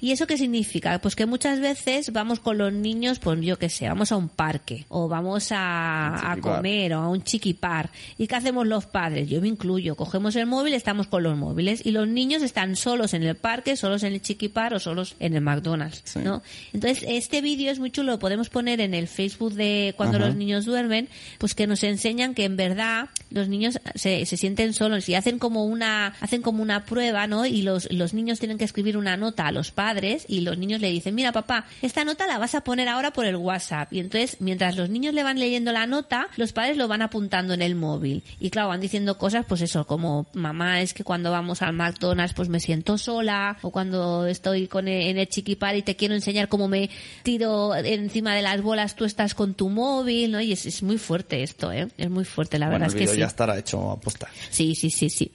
¿Y 0.01 0.13
eso 0.13 0.27
qué 0.27 0.37
significa? 0.39 0.99
Pues 1.01 1.17
que 1.17 1.27
muchas 1.27 1.61
veces 1.61 2.13
vamos 2.13 2.41
con 2.41 2.59
los 2.59 2.73
niños, 2.73 3.19
pues 3.19 3.41
yo 3.41 3.59
qué 3.59 3.69
sé, 3.69 3.89
vamos 3.89 4.13
a 4.13 4.17
un 4.17 4.29
parque 4.29 4.87
o 4.89 5.09
vamos 5.09 5.53
a, 5.53 6.33
a 6.33 6.37
comer 6.41 6.95
o 6.95 7.01
a 7.01 7.09
un 7.09 7.23
chiquipar. 7.23 7.91
¿Y 8.19 8.27
qué 8.27 8.35
hacemos 8.37 8.67
los 8.67 8.87
padres? 8.87 9.29
Yo 9.29 9.41
me 9.41 9.49
incluyo. 9.49 9.95
Cogemos 9.97 10.37
el 10.37 10.47
móvil, 10.47 10.75
estamos 10.75 11.07
con 11.07 11.23
los 11.23 11.37
móviles 11.37 11.85
y 11.85 11.91
los 11.91 12.09
niños 12.09 12.43
están 12.43 12.77
solos 12.77 13.15
en 13.15 13.23
el 13.23 13.37
parque, 13.37 13.77
solos 13.77 14.03
en 14.03 14.13
el 14.15 14.23
chiquipar 14.23 14.75
o 14.75 14.79
solos 14.81 15.17
en 15.21 15.35
el 15.35 15.41
McDonald's, 15.41 16.03
Sí. 16.05 16.21
¿no? 16.21 16.43
Entonces, 16.73 17.05
este 17.09 17.41
vídeo 17.41 17.71
es 17.71 17.79
muy 17.79 17.91
chulo, 17.91 18.13
lo 18.13 18.19
podemos 18.19 18.49
poner 18.49 18.81
en 18.81 18.95
el 18.95 19.09
Facebook 19.09 19.55
de 19.55 19.95
cuando 20.07 20.19
Ajá. 20.19 20.27
los 20.29 20.37
niños 20.37 20.65
duermen, 20.65 21.09
pues 21.39 21.55
que 21.55 21.67
nos 21.67 21.83
enseñan 21.85 22.35
que 22.35 22.45
en 22.45 22.57
verdad 22.57 23.09
los 23.31 23.49
niños 23.49 23.79
se, 23.95 24.25
se 24.27 24.37
sienten 24.37 24.73
solos 24.75 25.09
y 25.09 25.15
hacen 25.15 25.39
como 25.39 25.65
una 25.65 26.15
hacen 26.21 26.43
como 26.43 26.63
una 26.63 26.85
prueba, 26.85 27.27
¿no? 27.27 27.47
Y 27.47 27.63
los, 27.63 27.91
los 27.93 28.15
niños 28.15 28.39
tienen 28.39 28.59
que 28.59 28.65
escribir 28.65 28.97
una 28.97 29.17
nota 29.17 29.47
a 29.47 29.53
los 29.53 29.71
padres 29.71 30.25
y 30.29 30.41
los 30.41 30.59
niños 30.59 30.81
le 30.81 30.91
dicen, 30.91 31.15
mira 31.15 31.33
papá, 31.33 31.67
esta 31.83 32.05
nota 32.05 32.27
la 32.27 32.39
vas 32.39 32.55
a 32.55 32.63
poner 32.63 32.89
ahora 32.89 33.13
por 33.13 33.27
el 33.27 33.37
WhatsApp. 33.37 33.93
Y 33.93 34.01
entonces, 34.01 34.37
mientras 34.41 34.77
los 34.77 34.89
niños 34.91 35.15
le 35.15 35.23
van 35.23 35.39
leyendo 35.39 35.73
la 35.73 35.87
nota, 35.87 36.29
los 36.37 36.53
padres 36.53 36.77
lo 36.77 36.89
van 36.89 37.03
apuntando 37.03 37.55
en 37.55 37.63
el 37.63 37.75
móvil. 37.75 38.23
Y 38.41 38.51
claro, 38.51 38.69
van 38.69 38.81
diciendo 38.81 39.19
cosas, 39.19 39.45
pues 39.47 39.61
eso, 39.61 39.87
como 39.87 40.27
mamá, 40.35 40.81
es 40.81 40.95
que 40.95 41.05
cuando 41.05 41.31
vamos 41.31 41.63
al 41.63 41.73
McDonald's 41.73 42.35
pues 42.35 42.49
me 42.49 42.61
siento 42.61 42.99
sola, 42.99 43.59
o 43.63 43.71
cuando 43.71 44.27
estoy 44.27 44.67
con 44.69 44.89
el- 44.89 45.07
en 45.09 45.19
el 45.19 45.29
chiquipar 45.29 45.77
y 45.77 45.83
te 45.83 45.97
quiero 45.97 46.15
enseñar 46.15 46.49
cómo 46.49 46.69
me 46.69 46.91
tiro 47.23 47.75
encima 47.75 48.35
de 48.35 48.43
las 48.43 48.63
bolas, 48.63 48.95
tú 48.97 49.05
estás 49.05 49.35
con 49.35 49.55
tu 49.55 49.69
móvil, 49.69 49.96
¿no? 50.05 50.41
Y 50.41 50.53
es, 50.53 50.67
es 50.67 50.83
muy 50.83 50.99
fuerte 50.99 51.43
esto, 51.43 51.73
¿eh? 51.73 51.89
Es 51.97 52.11
muy 52.11 52.25
fuerte, 52.25 52.59
la 52.59 52.67
bueno, 52.67 52.85
verdad 52.85 52.89
el 52.89 52.95
es 52.95 52.95
que 52.95 53.01
vídeo 53.05 53.15
sí. 53.15 53.21
ya 53.21 53.27
estará 53.27 53.59
hecho 53.59 53.91
a 53.91 54.01
posta. 54.01 54.29
Sí, 54.51 54.75
sí, 54.75 54.91
sí, 54.91 55.11
sí. 55.11 55.33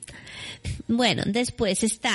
Bueno, 0.88 1.24
después 1.26 1.84
está 1.84 2.12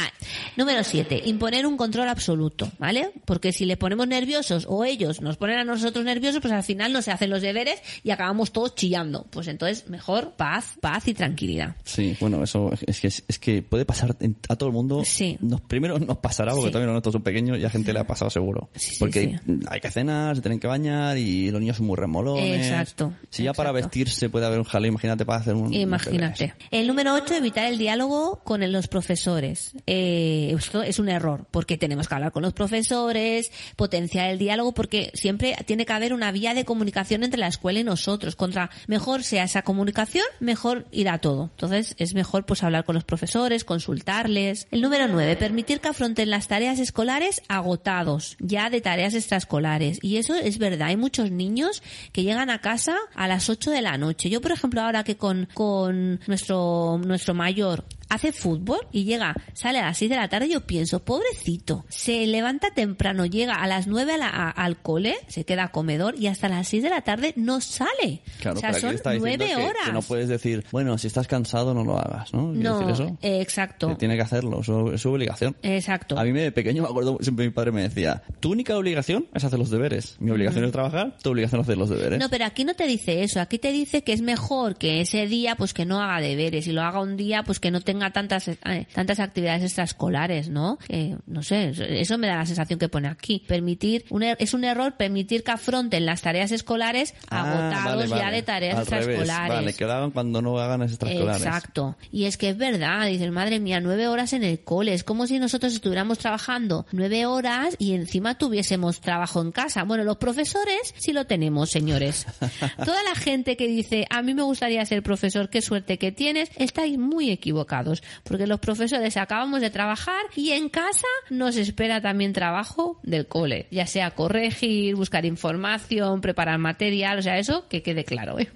número 0.56 0.84
7, 0.84 1.22
imponer 1.26 1.66
un 1.66 1.76
control 1.76 2.08
absoluto, 2.08 2.70
¿vale? 2.78 3.10
Porque 3.24 3.52
si 3.52 3.64
le 3.64 3.76
ponemos 3.76 4.06
nerviosos 4.06 4.66
o 4.68 4.84
ellos 4.84 5.20
nos 5.20 5.36
ponen 5.36 5.58
a 5.58 5.64
nosotros 5.64 6.04
nerviosos, 6.04 6.40
pues 6.40 6.52
al 6.52 6.62
final 6.62 6.92
no 6.92 7.02
se 7.02 7.10
hacen 7.10 7.30
los 7.30 7.40
deberes 7.42 7.80
y 8.02 8.10
acabamos 8.10 8.52
todos 8.52 8.74
chillando. 8.74 9.26
Pues 9.30 9.48
entonces 9.48 9.88
mejor 9.88 10.32
paz, 10.36 10.74
paz 10.80 11.08
y 11.08 11.14
tranquilidad. 11.14 11.76
Sí, 11.84 12.16
bueno, 12.20 12.42
eso 12.42 12.70
es 12.86 13.00
que, 13.00 13.08
es 13.08 13.38
que 13.38 13.62
puede 13.62 13.84
pasar 13.84 14.16
a 14.48 14.56
todo 14.56 14.68
el 14.68 14.74
mundo. 14.74 15.02
Sí. 15.04 15.36
Nos, 15.40 15.60
primero 15.62 15.98
nos 15.98 16.18
pasará, 16.18 16.52
porque 16.52 16.68
Sí. 16.68 16.72
también 16.72 16.90
nosotros 16.90 17.12
son 17.14 17.22
pequeños 17.22 17.58
y 17.58 17.64
a 17.64 17.70
gente 17.70 17.92
le 17.92 18.00
ha 18.00 18.06
pasado 18.06 18.30
seguro. 18.30 18.68
Sí, 18.74 18.90
sí, 18.90 18.96
porque 18.98 19.38
hay 19.70 19.80
que 19.80 19.90
cenar, 19.90 20.36
se 20.36 20.42
tienen 20.42 20.60
que 20.60 20.66
bañar 20.66 21.16
y 21.18 21.50
los 21.50 21.60
niños 21.60 21.76
son 21.76 21.86
muy 21.86 21.96
remolones. 21.96 22.66
Exacto, 22.66 23.12
Si 23.30 23.44
ya 23.44 23.52
para 23.52 23.72
vestirse 23.72 24.28
puede 24.28 24.46
haber 24.46 24.58
un 24.58 24.64
jaleo, 24.64 24.90
imagínate 24.90 25.24
para 25.24 25.40
hacer 25.40 25.54
un... 25.54 25.72
Imagínate. 25.72 26.54
El 26.70 26.86
número 26.86 27.14
8, 27.14 27.34
evitar 27.34 27.64
el 27.66 27.78
diálogo 27.78 28.25
con 28.44 28.60
los 28.72 28.88
profesores. 28.88 29.72
Eh, 29.86 30.54
esto 30.56 30.82
es 30.82 30.98
un 30.98 31.08
error, 31.08 31.46
porque 31.50 31.78
tenemos 31.78 32.08
que 32.08 32.14
hablar 32.14 32.32
con 32.32 32.42
los 32.42 32.52
profesores, 32.52 33.50
potenciar 33.76 34.30
el 34.30 34.38
diálogo, 34.38 34.72
porque 34.72 35.10
siempre 35.14 35.56
tiene 35.66 35.86
que 35.86 35.92
haber 35.92 36.12
una 36.12 36.32
vía 36.32 36.54
de 36.54 36.64
comunicación 36.64 37.24
entre 37.24 37.40
la 37.40 37.48
escuela 37.48 37.80
y 37.80 37.84
nosotros. 37.84 38.36
Contra 38.36 38.70
mejor 38.86 39.22
sea 39.22 39.44
esa 39.44 39.62
comunicación, 39.62 40.24
mejor 40.40 40.86
irá 40.90 41.18
todo. 41.18 41.50
Entonces 41.52 41.94
es 41.98 42.14
mejor 42.14 42.46
pues 42.46 42.62
hablar 42.62 42.84
con 42.84 42.94
los 42.94 43.04
profesores, 43.04 43.64
consultarles. 43.64 44.66
El 44.70 44.80
número 44.80 45.08
9, 45.08 45.36
permitir 45.36 45.80
que 45.80 45.88
afronten 45.88 46.30
las 46.30 46.48
tareas 46.48 46.78
escolares 46.78 47.42
agotados, 47.48 48.36
ya 48.40 48.70
de 48.70 48.80
tareas 48.80 49.14
extraescolares. 49.14 49.98
Y 50.02 50.16
eso 50.16 50.34
es 50.34 50.58
verdad, 50.58 50.88
hay 50.88 50.96
muchos 50.96 51.30
niños 51.30 51.82
que 52.12 52.22
llegan 52.22 52.50
a 52.50 52.60
casa 52.60 52.96
a 53.14 53.28
las 53.28 53.48
8 53.48 53.70
de 53.70 53.82
la 53.82 53.98
noche. 53.98 54.30
Yo, 54.30 54.40
por 54.40 54.52
ejemplo, 54.52 54.80
ahora 54.80 55.04
que 55.04 55.16
con, 55.16 55.48
con 55.54 56.20
nuestro, 56.26 57.00
nuestro 57.04 57.34
mayor 57.34 57.84
hace 58.08 58.32
fútbol 58.32 58.78
y 58.92 59.04
llega, 59.04 59.34
sale 59.52 59.78
a 59.80 59.86
las 59.86 59.98
6 59.98 60.10
de 60.10 60.16
la 60.16 60.28
tarde, 60.28 60.48
yo 60.48 60.60
pienso, 60.62 61.00
pobrecito, 61.04 61.84
se 61.88 62.26
levanta 62.26 62.70
temprano, 62.70 63.26
llega 63.26 63.54
a 63.54 63.66
las 63.66 63.86
9 63.86 64.14
a 64.14 64.16
la- 64.18 64.28
a- 64.28 64.50
al 64.50 64.76
cole, 64.80 65.16
se 65.28 65.44
queda 65.44 65.64
a 65.64 65.68
comedor 65.72 66.14
y 66.18 66.26
hasta 66.28 66.48
las 66.48 66.68
6 66.68 66.82
de 66.82 66.90
la 66.90 67.02
tarde 67.02 67.32
no 67.36 67.60
sale. 67.60 68.22
Claro, 68.40 68.58
o 68.58 68.60
sea, 68.60 68.72
son 68.74 68.94
está 68.94 69.10
diciendo 69.12 69.44
9 69.46 69.46
que- 69.60 69.64
horas. 69.68 69.86
Que 69.86 69.92
no 69.92 70.02
puedes 70.02 70.28
decir, 70.28 70.64
bueno, 70.72 70.98
si 70.98 71.06
estás 71.06 71.26
cansado 71.26 71.74
no 71.74 71.84
lo 71.84 71.98
hagas, 71.98 72.32
¿no? 72.32 72.52
¿Quiere 72.52 72.62
No, 72.68 72.78
decir 72.86 72.92
eso? 72.94 73.18
eh, 73.22 73.40
exacto. 73.40 73.88
Que 73.88 73.94
tiene 73.96 74.16
que 74.16 74.22
hacerlo, 74.22 74.60
es 74.60 75.00
su 75.00 75.10
obligación. 75.10 75.56
Exacto. 75.62 76.18
A 76.18 76.24
mí 76.24 76.32
de 76.32 76.52
pequeño 76.52 76.82
me 76.82 76.88
acuerdo, 76.88 77.18
siempre 77.20 77.44
mi 77.46 77.50
padre 77.52 77.72
me 77.72 77.82
decía, 77.82 78.22
tu 78.40 78.52
única 78.52 78.76
obligación 78.76 79.26
es 79.34 79.44
hacer 79.44 79.58
los 79.58 79.70
deberes. 79.70 80.16
Mi 80.20 80.30
obligación 80.30 80.64
es 80.64 80.72
trabajar, 80.72 81.16
tu 81.22 81.30
obligación 81.30 81.60
es 81.60 81.66
hacer 81.66 81.78
los 81.78 81.88
deberes. 81.90 82.18
No, 82.18 82.28
pero 82.28 82.44
aquí 82.44 82.64
no 82.64 82.74
te 82.74 82.86
dice 82.86 83.22
eso. 83.22 83.40
Aquí 83.40 83.58
te 83.58 83.72
dice 83.72 84.02
que 84.04 84.12
es 84.12 84.20
mejor 84.20 84.76
que 84.76 85.00
ese 85.00 85.26
día, 85.26 85.56
pues 85.56 85.74
que 85.74 85.84
no 85.84 86.00
haga 86.02 86.20
deberes 86.20 86.66
y 86.66 86.72
lo 86.72 86.82
haga 86.82 87.00
un 87.00 87.16
día, 87.16 87.42
pues 87.42 87.58
que 87.60 87.70
no 87.70 87.80
tenga 87.80 87.95
tantas 88.12 88.48
eh, 88.48 88.86
tantas 88.94 89.20
actividades 89.20 89.62
extraescolares, 89.62 90.48
¿no? 90.48 90.78
Que, 90.86 91.16
no 91.26 91.42
sé, 91.42 91.72
eso- 92.00 92.16
me 92.18 92.26
da 92.28 92.36
la 92.36 92.46
sensación 92.46 92.78
que 92.78 92.88
pone 92.88 93.08
aquí. 93.08 93.42
Permitir, 93.46 94.04
un 94.10 94.22
er- 94.22 94.36
es 94.38 94.54
un 94.54 94.64
error 94.64 94.96
permitir 94.96 95.42
que 95.44 95.50
afronten 95.50 96.06
las 96.06 96.22
tareas 96.22 96.50
escolares 96.52 97.14
Ah, 97.30 97.40
agotados 97.42 98.08
vale, 98.10 98.22
ya 98.22 98.30
de 98.30 98.42
tareas 98.42 98.78
Al 98.78 98.86
revés, 98.86 99.06
extraescolares. 99.06 99.54
Vale, 99.56 99.74
que 99.74 99.84
lo 99.84 99.92
hagan 99.92 100.10
cuando 100.12 100.40
no 100.42 100.58
hagan 100.58 100.80
las 100.80 100.90
extraescolares. 100.92 101.42
Exacto. 101.44 101.96
Y 102.10 102.24
es 102.24 102.36
que 102.36 102.48
es 102.50 102.56
verdad, 102.56 103.06
dices, 103.06 103.30
madre 103.30 103.60
mía, 103.60 103.80
nueve 103.80 104.08
horas 104.08 104.32
en 104.32 104.44
el 104.44 104.60
cole. 104.60 104.94
Es 104.94 105.04
como 105.04 105.26
si 105.26 105.38
nosotros 105.38 105.74
estuviéramos 105.74 106.18
trabajando 106.18 106.86
nueve 106.92 107.26
horas 107.26 107.76
y 107.78 107.92
encima 107.94 108.36
tuviésemos 108.38 109.00
trabajo 109.00 109.42
en 109.42 109.52
casa. 109.52 109.82
Bueno, 109.84 110.04
los 110.04 110.16
profesores 110.16 110.94
sí 110.96 111.12
lo 111.12 111.26
tenemos, 111.26 111.70
señores. 111.70 112.26
Toda 112.84 113.02
la 113.02 113.14
gente 113.14 113.56
que 113.56 113.66
dice, 113.68 114.06
a 114.10 114.22
mí 114.22 114.32
me 114.34 114.42
gustaría 114.42 114.84
ser 114.86 115.02
profesor, 115.02 115.48
qué 115.50 115.60
suerte 115.62 115.98
que 115.98 116.12
tienes, 116.12 116.50
estáis 116.56 116.98
muy 116.98 117.30
equivocados. 117.30 117.85
Porque 118.24 118.46
los 118.46 118.60
profesores 118.60 119.16
acabamos 119.16 119.60
de 119.60 119.70
trabajar 119.70 120.22
y 120.34 120.52
en 120.52 120.68
casa 120.68 121.06
nos 121.30 121.56
espera 121.56 122.00
también 122.00 122.32
trabajo 122.32 122.98
del 123.02 123.26
cole. 123.26 123.66
Ya 123.70 123.86
sea 123.86 124.10
corregir, 124.10 124.94
buscar 124.94 125.24
información, 125.24 126.20
preparar 126.20 126.58
material, 126.58 127.18
o 127.18 127.22
sea, 127.22 127.38
eso 127.38 127.68
que 127.68 127.82
quede 127.82 128.04
claro, 128.04 128.38
¿eh? 128.38 128.48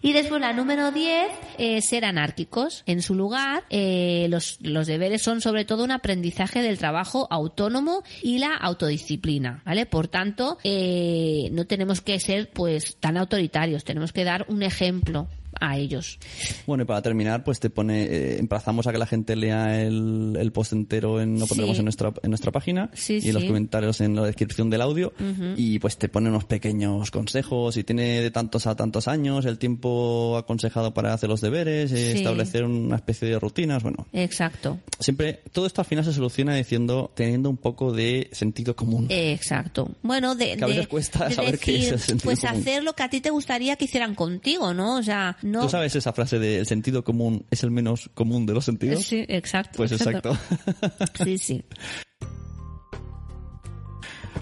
Y 0.00 0.12
después 0.12 0.40
la 0.40 0.52
número 0.52 0.92
10, 0.92 1.28
eh, 1.58 1.82
ser 1.82 2.04
anárquicos. 2.04 2.84
En 2.86 3.02
su 3.02 3.16
lugar, 3.16 3.64
eh, 3.68 4.26
los, 4.30 4.58
los 4.60 4.86
deberes 4.86 5.22
son 5.22 5.40
sobre 5.40 5.64
todo 5.64 5.82
un 5.82 5.90
aprendizaje 5.90 6.62
del 6.62 6.78
trabajo 6.78 7.26
autónomo 7.30 8.04
y 8.22 8.38
la 8.38 8.54
autodisciplina, 8.54 9.62
¿vale? 9.64 9.86
Por 9.86 10.06
tanto, 10.06 10.58
no 10.64 11.66
tenemos 11.66 12.00
que 12.00 12.20
ser 12.20 12.50
pues 12.50 12.96
tan 12.96 13.16
autoritarios, 13.16 13.84
tenemos 13.84 14.12
que 14.12 14.24
dar 14.24 14.46
un 14.48 14.62
ejemplo 14.62 15.28
a 15.60 15.76
ellos. 15.76 16.18
Bueno, 16.66 16.82
y 16.84 16.86
para 16.86 17.02
terminar, 17.02 17.44
pues 17.44 17.60
te 17.60 17.70
pone, 17.70 18.04
eh, 18.04 18.38
emplazamos 18.38 18.86
a 18.86 18.92
que 18.92 18.98
la 18.98 19.06
gente 19.06 19.34
lea 19.36 19.80
el, 19.82 20.36
el 20.38 20.52
post 20.52 20.72
entero, 20.72 21.20
en, 21.20 21.34
lo 21.38 21.46
Sí. 21.46 21.48
pondremos 21.50 21.78
en 21.78 21.84
nuestra, 21.84 22.12
en 22.22 22.30
nuestra 22.30 22.52
página 22.52 22.90
Sí, 22.94 23.18
y 23.22 23.32
los 23.32 23.44
comentarios 23.44 24.00
en 24.00 24.14
la 24.16 24.24
descripción 24.26 24.70
del 24.70 24.82
audio 24.82 25.12
y 25.56 25.78
pues 25.78 25.96
te 25.98 26.08
pone 26.08 26.28
unos 26.28 26.44
pequeños 26.44 27.10
consejos 27.10 27.76
y 27.76 27.84
tiene 27.84 28.20
de 28.20 28.30
tantos 28.30 28.66
a 28.66 28.76
tantos 28.76 29.08
años 29.08 29.44
el 29.46 29.58
tiempo 29.58 30.36
aconsejado 30.36 30.92
para 30.94 31.12
hacer 31.14 31.28
los 31.28 31.40
deberes, 31.40 31.92
eh, 31.92 32.12
establecer 32.12 32.64
una 32.64 32.96
especie 32.96 33.28
de 33.28 33.38
rutinas, 33.38 33.82
bueno, 33.82 34.06
Exacto, 34.12 34.78
siempre 34.98 35.40
todo 35.52 35.66
esto 35.66 35.80
al 35.80 35.86
final 35.86 36.04
se 36.04 36.12
soluciona 36.12 36.54
diciendo 36.54 37.10
teniendo 37.14 37.48
un 37.50 37.56
poco 37.56 37.92
de 37.92 38.28
sentido 38.32 38.76
común. 38.76 39.06
exacto. 39.08 39.90
Bueno, 40.02 40.34
de, 40.34 40.56
Que 40.56 40.64
a 40.64 40.66
veces 40.66 40.82
de- 40.84 40.88
cuesta 40.88 41.28
de 41.28 41.34
saber 41.34 41.58
qué 41.58 41.76
es 41.78 41.92
el 41.92 41.98
sentido 41.98 42.24
pues 42.24 42.40
común. 42.40 42.56
hacer 42.60 42.82
lo 42.84 42.92
que 42.94 43.02
a 43.02 43.08
ti 43.10 43.20
te 43.20 43.30
gustaría 43.30 43.76
que 43.76 43.86
hicieran 43.86 44.14
contigo, 44.14 44.74
¿no? 44.74 44.96
O 44.96 45.02
sea, 45.02 45.36
no. 45.42 45.62
¿Tú 45.62 45.68
sabes 45.68 45.94
esa 45.96 46.12
frase 46.12 46.38
de 46.38 46.58
el 46.58 46.66
sentido 46.66 47.04
común 47.04 47.46
es 47.50 47.62
el 47.62 47.70
menos 47.70 48.10
común 48.14 48.46
de 48.46 48.54
los 48.54 48.64
sentidos? 48.64 49.04
Sí, 49.04 49.24
exacto. 49.28 49.76
Pues 49.76 49.92
exacto. 49.92 50.36
Sí, 51.24 51.38
sí. 51.38 51.64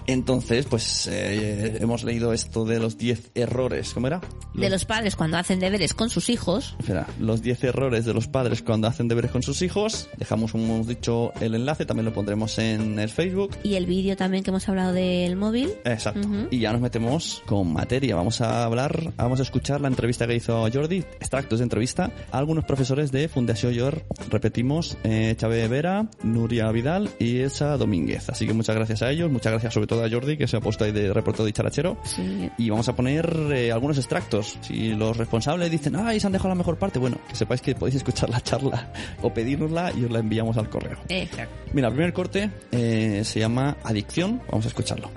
Entonces, 0.07 0.65
pues 0.65 1.07
eh, 1.11 1.77
hemos 1.81 2.03
leído 2.05 2.31
esto 2.31 2.63
de 2.63 2.79
los 2.79 2.97
10 2.97 3.31
errores. 3.35 3.93
¿Cómo 3.93 4.07
era? 4.07 4.21
De 4.53 4.69
los 4.69 4.85
padres 4.85 5.17
cuando 5.17 5.37
hacen 5.37 5.59
deberes 5.59 5.93
con 5.93 6.09
sus 6.09 6.29
hijos. 6.29 6.75
Espera, 6.79 7.07
los 7.19 7.41
10 7.41 7.65
errores 7.65 8.05
de 8.05 8.13
los 8.13 8.27
padres 8.27 8.61
cuando 8.61 8.87
hacen 8.87 9.09
deberes 9.09 9.31
con 9.31 9.43
sus 9.43 9.61
hijos. 9.61 10.09
Dejamos, 10.17 10.53
como 10.53 10.63
hemos 10.63 10.87
dicho, 10.87 11.33
el 11.41 11.55
enlace, 11.55 11.85
también 11.85 12.05
lo 12.05 12.13
pondremos 12.13 12.57
en 12.57 12.97
el 12.99 13.09
Facebook. 13.09 13.57
Y 13.63 13.75
el 13.75 13.85
vídeo 13.85 14.15
también 14.15 14.43
que 14.43 14.49
hemos 14.49 14.67
hablado 14.69 14.93
del 14.93 15.35
móvil. 15.35 15.73
Exacto. 15.83 16.27
Y 16.51 16.59
ya 16.59 16.71
nos 16.71 16.81
metemos 16.81 17.43
con 17.45 17.73
materia. 17.73 18.15
Vamos 18.15 18.39
a 18.39 18.63
hablar, 18.63 19.13
vamos 19.17 19.41
a 19.41 19.43
escuchar 19.43 19.81
la 19.81 19.89
entrevista 19.89 20.25
que 20.25 20.35
hizo 20.35 20.67
Jordi, 20.71 20.99
extractos 20.99 21.59
de 21.59 21.63
entrevista 21.63 22.11
a 22.31 22.37
algunos 22.37 22.63
profesores 22.63 23.11
de 23.11 23.27
Fundación 23.27 23.73
Yor. 23.73 24.03
Repetimos, 24.29 24.97
eh, 25.03 25.35
Chávez 25.37 25.69
Vera, 25.69 26.09
Nuria 26.23 26.71
Vidal 26.71 27.09
y 27.19 27.39
Elsa 27.39 27.75
Domínguez. 27.75 28.29
Así 28.29 28.47
que 28.47 28.53
muchas 28.53 28.75
gracias 28.75 29.01
a 29.01 29.11
ellos, 29.11 29.29
muchas 29.29 29.51
gracias 29.51 29.73
sobre 29.73 29.87
todo 29.87 29.96
a 30.03 30.09
Jordi 30.09 30.37
que 30.37 30.47
se 30.47 30.57
ha 30.57 30.61
puesto 30.61 30.83
ahí 30.83 30.91
de 30.91 31.13
reportero 31.13 31.45
dicharachero. 31.45 31.97
Sí. 32.03 32.49
Y 32.57 32.69
vamos 32.69 32.87
a 32.89 32.95
poner 32.95 33.27
eh, 33.53 33.71
algunos 33.71 33.97
extractos. 33.97 34.57
Si 34.61 34.93
los 34.95 35.15
responsables 35.17 35.71
dicen, 35.71 35.95
ay, 35.95 36.19
se 36.19 36.27
han 36.27 36.33
dejado 36.33 36.49
la 36.49 36.55
mejor 36.55 36.77
parte, 36.77 36.99
bueno, 36.99 37.17
que 37.27 37.35
sepáis 37.35 37.61
que 37.61 37.75
podéis 37.75 37.95
escuchar 37.95 38.29
la 38.29 38.41
charla 38.41 38.91
o 39.21 39.33
pedírnosla 39.33 39.91
y 39.93 40.05
os 40.05 40.11
la 40.11 40.19
enviamos 40.19 40.57
al 40.57 40.69
correo. 40.69 40.97
Exacto. 41.09 41.55
Mira, 41.73 41.87
el 41.87 41.93
primer 41.93 42.13
corte 42.13 42.49
eh, 42.71 43.21
se 43.23 43.39
llama 43.39 43.77
Adicción. 43.83 44.41
Vamos 44.49 44.65
a 44.65 44.69
escucharlo. 44.69 45.11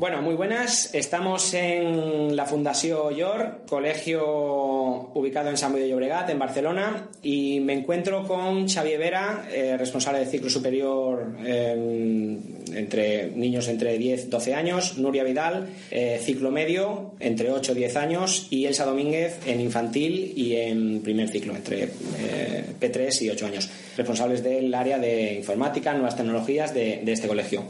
Bueno, 0.00 0.22
muy 0.22 0.36
buenas. 0.36 0.94
Estamos 0.94 1.52
en 1.54 2.36
la 2.36 2.46
Fundación 2.46 3.12
Yor, 3.16 3.62
colegio 3.68 5.10
ubicado 5.12 5.50
en 5.50 5.56
San 5.56 5.72
Boi 5.72 5.80
de 5.80 5.88
Llobregat, 5.88 6.30
en 6.30 6.38
Barcelona, 6.38 7.08
y 7.20 7.58
me 7.58 7.72
encuentro 7.72 8.24
con 8.24 8.68
Xavier 8.68 9.00
Vera, 9.00 9.48
eh, 9.50 9.76
responsable 9.76 10.20
de 10.20 10.26
ciclo 10.26 10.48
superior 10.50 11.34
eh, 11.44 12.38
entre 12.74 13.32
niños 13.32 13.66
entre 13.66 13.98
10 13.98 14.26
y 14.26 14.28
12 14.28 14.54
años, 14.54 14.98
Nuria 14.98 15.24
Vidal, 15.24 15.66
eh, 15.90 16.20
ciclo 16.22 16.52
medio 16.52 17.14
entre 17.18 17.50
8 17.50 17.72
y 17.72 17.74
10 17.74 17.96
años, 17.96 18.46
y 18.50 18.66
Elsa 18.66 18.84
Domínguez 18.84 19.40
en 19.46 19.60
infantil 19.60 20.32
y 20.36 20.54
en 20.54 21.00
primer 21.02 21.28
ciclo 21.28 21.56
entre 21.56 21.88
eh, 22.20 22.64
P3 22.80 23.22
y 23.22 23.30
8 23.30 23.46
años, 23.46 23.68
responsables 23.96 24.44
del 24.44 24.72
área 24.72 25.00
de 25.00 25.34
informática, 25.34 25.92
nuevas 25.92 26.14
tecnologías 26.14 26.72
de 26.72 27.02
este 27.04 27.26
colegio 27.26 27.64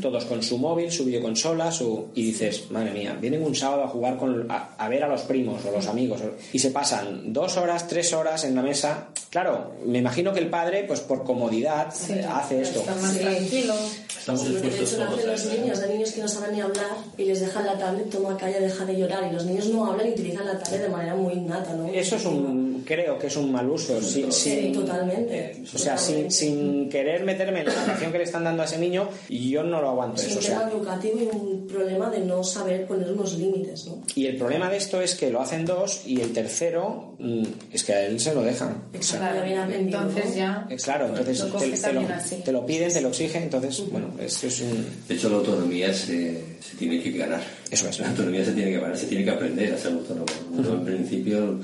todos 0.00 0.24
con 0.24 0.42
su 0.42 0.58
móvil, 0.58 0.90
su 0.90 1.04
videoconsola, 1.04 1.70
su 1.72 2.06
y 2.14 2.24
dices, 2.24 2.70
madre 2.70 2.92
mía, 2.92 3.16
vienen 3.20 3.42
un 3.44 3.54
sábado 3.54 3.84
a 3.84 3.88
jugar 3.88 4.16
con 4.16 4.50
a, 4.50 4.74
a 4.78 4.88
ver 4.88 5.04
a 5.04 5.08
los 5.08 5.22
primos 5.22 5.64
o 5.64 5.70
los 5.70 5.86
amigos 5.86 6.20
o- 6.22 6.36
y 6.52 6.58
se 6.58 6.70
pasan 6.70 7.32
dos 7.32 7.56
horas, 7.56 7.86
tres 7.88 8.12
horas 8.12 8.44
en 8.44 8.54
la 8.54 8.62
mesa. 8.62 9.08
Claro, 9.30 9.72
me 9.86 9.98
imagino 9.98 10.32
que 10.32 10.40
el 10.40 10.48
padre, 10.48 10.84
pues 10.86 11.00
por 11.00 11.24
comodidad, 11.24 11.92
eh, 12.10 12.24
hace 12.30 12.62
esto. 12.62 12.80
Está 12.80 12.94
más 12.96 13.16
tranquilo. 13.18 13.74
Estamos 14.18 14.42
Sí, 14.42 14.48
de 14.54 14.60
dispuestos 14.60 14.92
hecho, 14.92 15.04
lo 15.04 15.10
todos 15.10 15.24
los 15.26 15.44
niños, 15.58 15.80
de 15.80 15.88
niños 15.88 16.12
que 16.12 16.20
no 16.20 16.28
saben 16.28 16.52
ni 16.54 16.60
hablar 16.60 16.86
y 17.16 17.24
les 17.24 17.40
dejan 17.40 17.64
la 17.66 17.78
tablet, 17.78 18.10
toma 18.10 18.36
calla, 18.36 18.58
deja 18.60 18.84
de 18.84 18.96
llorar. 18.98 19.26
Y 19.30 19.34
los 19.34 19.44
niños 19.46 19.68
no 19.68 19.86
hablan 19.86 20.06
y 20.08 20.10
utilizan 20.10 20.46
la 20.46 20.58
tablet 20.58 20.82
de 20.82 20.88
manera 20.88 21.14
muy 21.14 21.32
innata, 21.34 21.72
¿no? 21.74 21.88
Eso 21.88 22.16
es 22.16 22.24
un 22.24 22.67
creo 22.88 23.18
que 23.18 23.26
es 23.26 23.36
un 23.36 23.52
mal 23.52 23.68
uso. 23.68 24.00
Sin, 24.00 24.32
Sí, 24.32 24.50
sin- 24.50 24.72
totalmente. 24.72 25.62
O 25.74 25.78
sea, 25.78 25.98
sin, 25.98 26.30
sin 26.30 26.88
querer 26.88 27.22
meterme 27.24 27.60
en 27.60 27.66
la 27.66 27.72
educación 27.74 28.10
que 28.10 28.18
le 28.18 28.24
están 28.24 28.44
dando 28.44 28.62
a 28.62 28.64
ese 28.64 28.78
niño, 28.78 29.08
y 29.28 29.50
yo 29.50 29.62
no 29.62 29.82
lo 29.82 29.90
aguanto 29.90 30.22
Es 30.22 30.28
eso. 30.28 30.38
un 30.38 30.44
O 30.44 30.48
tema 30.48 30.60
sea, 30.60 30.68
educativo 30.70 31.18
y 31.20 31.36
un 31.36 31.66
problema 31.66 32.10
de 32.10 32.20
no 32.20 32.42
saber 32.42 32.86
poner 32.86 33.12
unos 33.12 33.34
límites, 33.34 33.86
¿no? 33.86 34.02
y 34.14 34.26
el 34.26 34.36
problema 34.36 34.70
de 34.70 34.78
esto 34.78 35.00
es 35.02 35.14
que 35.14 35.30
lo 35.30 35.40
hacen 35.40 35.66
dos 35.66 36.02
y 36.06 36.20
el 36.20 36.32
tercero 36.32 37.14
mm, 37.18 37.42
es 37.72 37.84
que 37.84 37.92
a 37.92 38.06
él 38.06 38.18
se 38.18 38.34
lo 38.34 38.42
dejan. 38.42 38.84
O 38.98 39.02
sea, 39.02 39.18
Claro, 39.20 39.72
entonces 39.74 40.34
ya 40.34 40.66
eh, 40.70 40.76
claro, 40.82 41.06
entonces 41.08 41.38
te, 41.82 41.92
lo, 41.92 42.02
te 42.44 42.52
lo 42.52 42.64
piden, 42.66 42.92
te 42.92 43.00
lo 43.02 43.08
exigen, 43.08 43.42
entonces, 43.44 43.82
bueno, 43.90 44.08
eso 44.18 44.46
es 44.46 44.60
un... 44.60 44.86
De 45.06 45.14
hecho, 45.14 45.28
la 45.28 45.36
autonomía 45.36 45.92
se, 45.92 46.42
se 46.60 46.76
tiene 46.76 47.02
que 47.02 47.10
ganar. 47.12 47.40
Eso 47.70 47.88
es. 47.88 47.98
La 48.00 48.08
autonomía 48.10 48.44
se 48.44 48.52
tiene 48.52 48.70
que 48.72 48.78
ganar, 48.80 48.96
se 48.96 49.06
tiene 49.06 49.24
que 49.24 49.30
aprender 49.30 49.72
a 49.74 49.78
ser 49.78 49.92
autónomo. 49.92 50.26
Uno, 50.56 50.72
en 50.74 50.84
principio, 50.84 51.58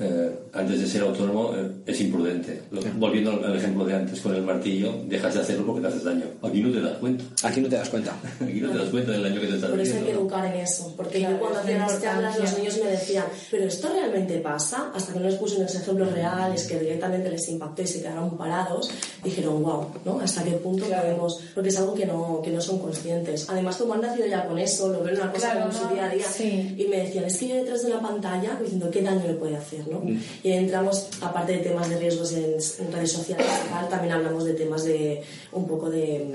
eh, 0.00 0.30
antes 0.54 0.80
de 0.80 0.86
ser 0.86 1.02
autónomo, 1.02 1.54
eh, 1.56 1.70
es 1.86 2.00
imprudente. 2.00 2.62
Lo- 2.70 2.80
volviendo 2.96 3.32
al, 3.32 3.44
al 3.44 3.56
ejemplo 3.56 3.84
de 3.84 3.94
antes 3.94 4.20
con 4.20 4.34
el 4.34 4.42
martillo, 4.42 4.94
dejas 5.06 5.34
de 5.34 5.40
hacerlo 5.40 5.66
porque 5.66 5.82
te 5.82 5.88
haces 5.88 6.04
daño. 6.04 6.24
Aquí 6.42 6.62
no 6.62 6.72
te 6.72 6.80
das 6.80 6.96
cuenta. 6.98 7.24
Aquí 7.42 7.60
no 7.60 7.68
te 7.68 7.76
das 7.76 7.88
cuenta. 7.90 8.14
Aquí 8.40 8.60
no 8.60 8.70
te 8.70 8.78
das 8.78 8.88
cuenta 8.88 9.12
del 9.12 9.22
daño 9.22 9.40
que 9.40 9.46
te 9.48 9.54
estás 9.56 9.70
Por 9.70 9.80
eso 9.80 9.96
hay 9.98 10.04
que 10.04 10.10
educar 10.12 10.46
en 10.46 10.60
eso. 10.60 10.94
Porque 10.96 11.18
Claro, 11.18 11.34
yo 11.34 11.40
cuando 11.40 11.58
hacía 11.60 11.78
la 11.78 11.86
las 11.86 12.02
charlas, 12.02 12.38
los 12.38 12.58
niños 12.58 12.78
me 12.82 12.90
decían, 12.90 13.24
¿pero 13.50 13.64
esto 13.64 13.88
realmente 13.92 14.38
pasa? 14.38 14.90
Hasta 14.94 15.12
que 15.12 15.20
no 15.20 15.26
les 15.26 15.34
puse 15.34 15.56
unos 15.56 15.74
ejemplos 15.74 16.10
reales 16.12 16.64
que 16.66 16.78
directamente 16.78 17.30
les 17.30 17.46
impactó 17.48 17.82
y 17.82 17.86
se 17.86 18.00
quedaron 18.00 18.36
parados, 18.38 18.90
dijeron, 19.22 19.62
wow, 19.62 19.86
¿no? 20.06 20.20
¿Hasta 20.20 20.42
qué 20.42 20.52
punto 20.52 20.86
podemos...? 20.86 21.40
Porque 21.54 21.68
es 21.68 21.78
algo 21.78 21.94
que 21.94 22.06
no, 22.06 22.40
que 22.42 22.50
no 22.50 22.60
son 22.62 22.78
conscientes. 22.78 23.46
Además, 23.50 23.76
como 23.76 23.94
han 23.94 24.00
nacido 24.00 24.26
ya 24.26 24.39
con 24.46 24.58
eso, 24.58 24.88
lo 24.88 25.02
ven 25.02 25.14
una 25.16 25.32
cosa 25.32 25.52
Claro, 25.52 25.60
como 25.68 25.72
su 25.78 25.84
¿no? 25.86 25.92
día 25.94 26.04
a 26.06 26.08
día, 26.14 26.24
Sí. 26.26 26.74
y 26.78 26.86
me 26.88 26.98
decían, 26.98 27.24
es 27.24 27.36
que 27.36 27.48
yo 27.48 27.54
detrás 27.56 27.82
de 27.82 27.92
una 27.92 28.00
pantalla, 28.02 28.58
diciendo, 28.60 28.90
¿qué 28.90 29.02
daño 29.02 29.26
le 29.26 29.34
puede 29.34 29.56
hacer, 29.56 29.86
no? 29.88 30.02
Y 30.42 30.52
entramos, 30.52 31.08
aparte 31.20 31.52
de 31.52 31.58
temas 31.58 31.88
de 31.88 31.98
riesgos 31.98 32.32
en, 32.32 32.54
en 32.54 32.92
redes 32.92 33.12
sociales 33.12 33.46
también 33.88 34.12
hablamos 34.14 34.44
de 34.44 34.54
temas 34.54 34.84
de 34.84 35.22
un 35.52 35.66
poco 35.66 35.90
de, 35.90 36.26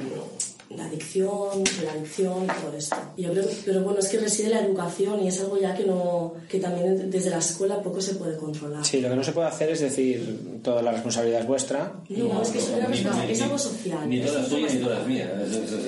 de 0.70 0.82
adicción, 0.82 1.64
la 1.84 1.92
adicción 1.92 2.44
y 2.46 2.48
todo 2.48 2.76
esto. 2.78 2.96
Yo 3.18 3.32
creo, 3.32 3.46
pero 3.66 3.82
bueno, 3.84 4.00
es 4.00 4.08
que 4.10 4.20
reside 4.20 4.50
la 4.50 4.62
educación 4.62 5.24
y 5.24 5.28
es 5.28 5.40
algo 5.40 5.60
ya 5.60 5.76
que 5.76 5.84
no, 5.86 6.34
que 6.50 6.60
también 6.60 7.10
desde 7.12 7.30
la 7.30 7.38
escuela 7.38 7.82
poco 7.82 8.02
se 8.02 8.16
puede 8.16 8.36
controlar. 8.38 8.84
Sí, 8.84 9.00
lo 9.00 9.10
que 9.10 9.16
no 9.16 9.24
se 9.24 9.32
puede 9.32 9.48
hacer 9.48 9.70
es 9.70 9.80
decir, 9.82 10.60
toda 10.64 10.82
la 10.82 10.92
responsabilidad 10.92 11.42
es 11.42 11.48
vuestra. 11.48 11.94
No, 12.10 12.42
es 12.42 12.50
que 12.50 12.58
es, 12.60 12.68
una 12.70 12.88
Ni- 12.88 12.96
responsabilidad- 12.98 13.26
ni- 13.28 13.32
es 13.34 13.42
algo 13.42 13.58
social. 13.58 14.10
Ni 14.10 14.20
es 14.20 14.26
todas 14.26 14.50
tuyas 14.50 14.74
ni 14.74 14.80
todas 14.82 15.08
mías. 15.08 15.30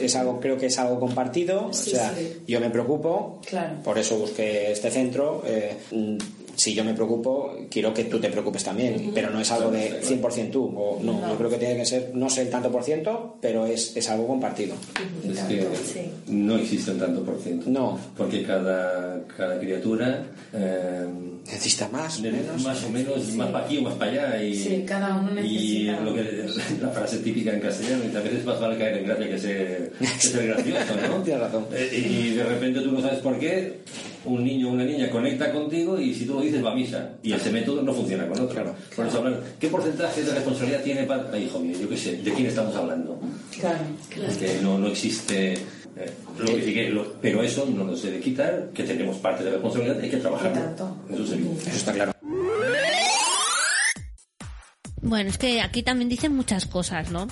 Es 0.01 0.15
algo 0.15 0.39
creo 0.39 0.57
que 0.57 0.67
es 0.67 0.77
algo 0.77 0.99
compartido 0.99 1.73
Sí, 1.73 1.91
o 1.91 1.95
sea 1.95 2.13
sí. 2.15 2.43
yo 2.47 2.59
me 2.59 2.69
preocupo 2.69 3.41
Claro. 3.47 3.77
por 3.83 3.97
eso 3.97 4.17
busqué 4.17 4.71
este 4.71 4.91
centro 4.91 5.41
eh, 5.45 5.75
si 6.57 6.73
yo 6.73 6.83
me 6.83 6.93
preocupo 6.93 7.55
quiero 7.71 7.93
que 7.93 8.03
tú 8.05 8.19
te 8.19 8.29
preocupes 8.29 8.63
también 8.63 9.11
pero 9.13 9.29
no 9.29 9.39
es 9.39 9.49
algo 9.51 9.71
de 9.71 10.01
100% 10.01 10.51
tú 10.51 10.65
o 10.75 10.99
no, 11.01 11.21
yo 11.29 11.37
creo 11.37 11.49
que 11.49 11.57
tiene 11.57 11.77
que 11.77 11.85
ser 11.85 12.11
no 12.13 12.29
sé 12.29 12.41
el 12.41 12.49
tanto 12.49 12.69
por 12.71 12.83
ciento 12.83 13.37
pero 13.41 13.65
es, 13.65 13.95
es 13.95 14.09
algo 14.09 14.27
compartido 14.27 14.75
Es 15.23 15.39
que 15.41 15.67
Sí. 15.85 16.01
no 16.27 16.57
existe 16.57 16.91
un 16.91 16.99
tanto 16.99 17.23
por 17.23 17.39
ciento. 17.39 17.69
No. 17.69 17.97
Porque 18.17 18.43
cada, 18.43 19.21
cada 19.37 19.59
criatura 19.59 20.23
eh, 20.53 21.05
necesita 21.45 21.87
más 21.89 22.19
menos 22.21 22.63
más 22.63 22.83
o 22.83 22.89
menos, 22.89 23.33
más 23.35 23.49
para 23.49 23.65
aquí 23.65 23.77
o 23.77 23.81
más 23.83 23.93
para 23.95 24.11
allá. 24.11 24.43
Y, 24.43 24.55
Sí, 24.55 24.83
cada 24.85 25.15
uno 25.15 25.31
Y 25.31 25.33
necesita. 25.85 25.99
lo 26.01 26.13
que, 26.13 26.23
la 26.81 26.89
frase 26.89 27.17
típica 27.19 27.53
en 27.53 27.59
castellano, 27.61 28.03
y 28.11 28.15
a 28.15 28.19
veces 28.21 28.43
más 28.45 28.59
vale 28.59 28.77
caer 28.77 28.97
en 28.97 29.05
gracia 29.05 29.29
que 29.29 29.37
ser, 29.39 29.91
que 29.99 30.05
ser 30.27 30.47
gracioso, 30.47 30.93
¿no? 31.07 31.21
Tienes 31.23 31.41
razón. 31.43 31.65
Eh, 31.73 31.89
y 32.09 32.33
de 32.35 32.43
repente 32.43 32.81
tú 32.81 32.91
no 32.91 33.01
sabes 33.01 33.19
por 33.19 33.37
qué, 33.39 33.79
un 34.27 34.43
niño 34.43 34.69
o 34.69 34.73
una 34.73 34.83
niña 34.83 35.09
conecta 35.09 35.51
contigo 35.51 35.99
y 35.99 36.13
si 36.13 36.25
tú 36.25 36.35
lo 36.35 36.41
dices 36.41 36.63
va 36.63 36.71
a 36.71 36.75
misa. 36.75 37.11
Y 37.23 37.33
ese 37.33 37.51
método 37.51 37.81
no 37.81 37.93
funciona 37.93 38.27
con 38.27 38.39
otro. 38.41 38.49
Claro. 38.55 38.75
Por 38.95 39.07
eso 39.07 39.17
hablar, 39.19 39.41
¿qué 39.59 39.67
porcentaje 39.69 40.23
de 40.23 40.33
responsabilidad 40.33 40.83
tiene 40.83 41.03
para... 41.03 41.37
Hijo 41.37 41.59
mío, 41.59 41.75
yo 41.79 41.89
qué 41.89 41.97
sé, 41.97 42.17
¿de 42.17 42.33
quién 42.33 42.47
estamos 42.47 42.75
hablando? 42.75 43.19
Claro. 43.59 43.79
Porque 44.13 44.59
no, 44.61 44.77
no 44.77 44.87
existe... 44.87 45.53
eh, 45.53 45.59
lo 46.37 46.45
que 46.45 46.61
sí 46.63 46.73
que 46.73 46.89
lo- 46.89 47.13
pero 47.21 47.41
eso 47.41 47.65
no 47.73 47.83
nos 47.85 48.03
debe 48.03 48.19
quitar 48.19 48.69
que 48.73 48.83
tenemos 48.83 49.17
parte 49.17 49.43
de 49.43 49.51
responsabilidad 49.51 49.99
hay 49.99 50.09
que 50.09 50.17
trabajar. 50.17 50.75
Eso 51.11 51.25
sí. 51.25 51.43
eso 51.61 51.69
está 51.75 51.93
claro 51.93 52.11
Bueno, 55.01 55.29
es 55.29 55.37
que 55.37 55.61
aquí 55.61 55.83
también 55.83 56.09
dicen 56.09 56.35
muchas 56.35 56.65
cosas, 56.65 57.11
¿no? 57.11 57.27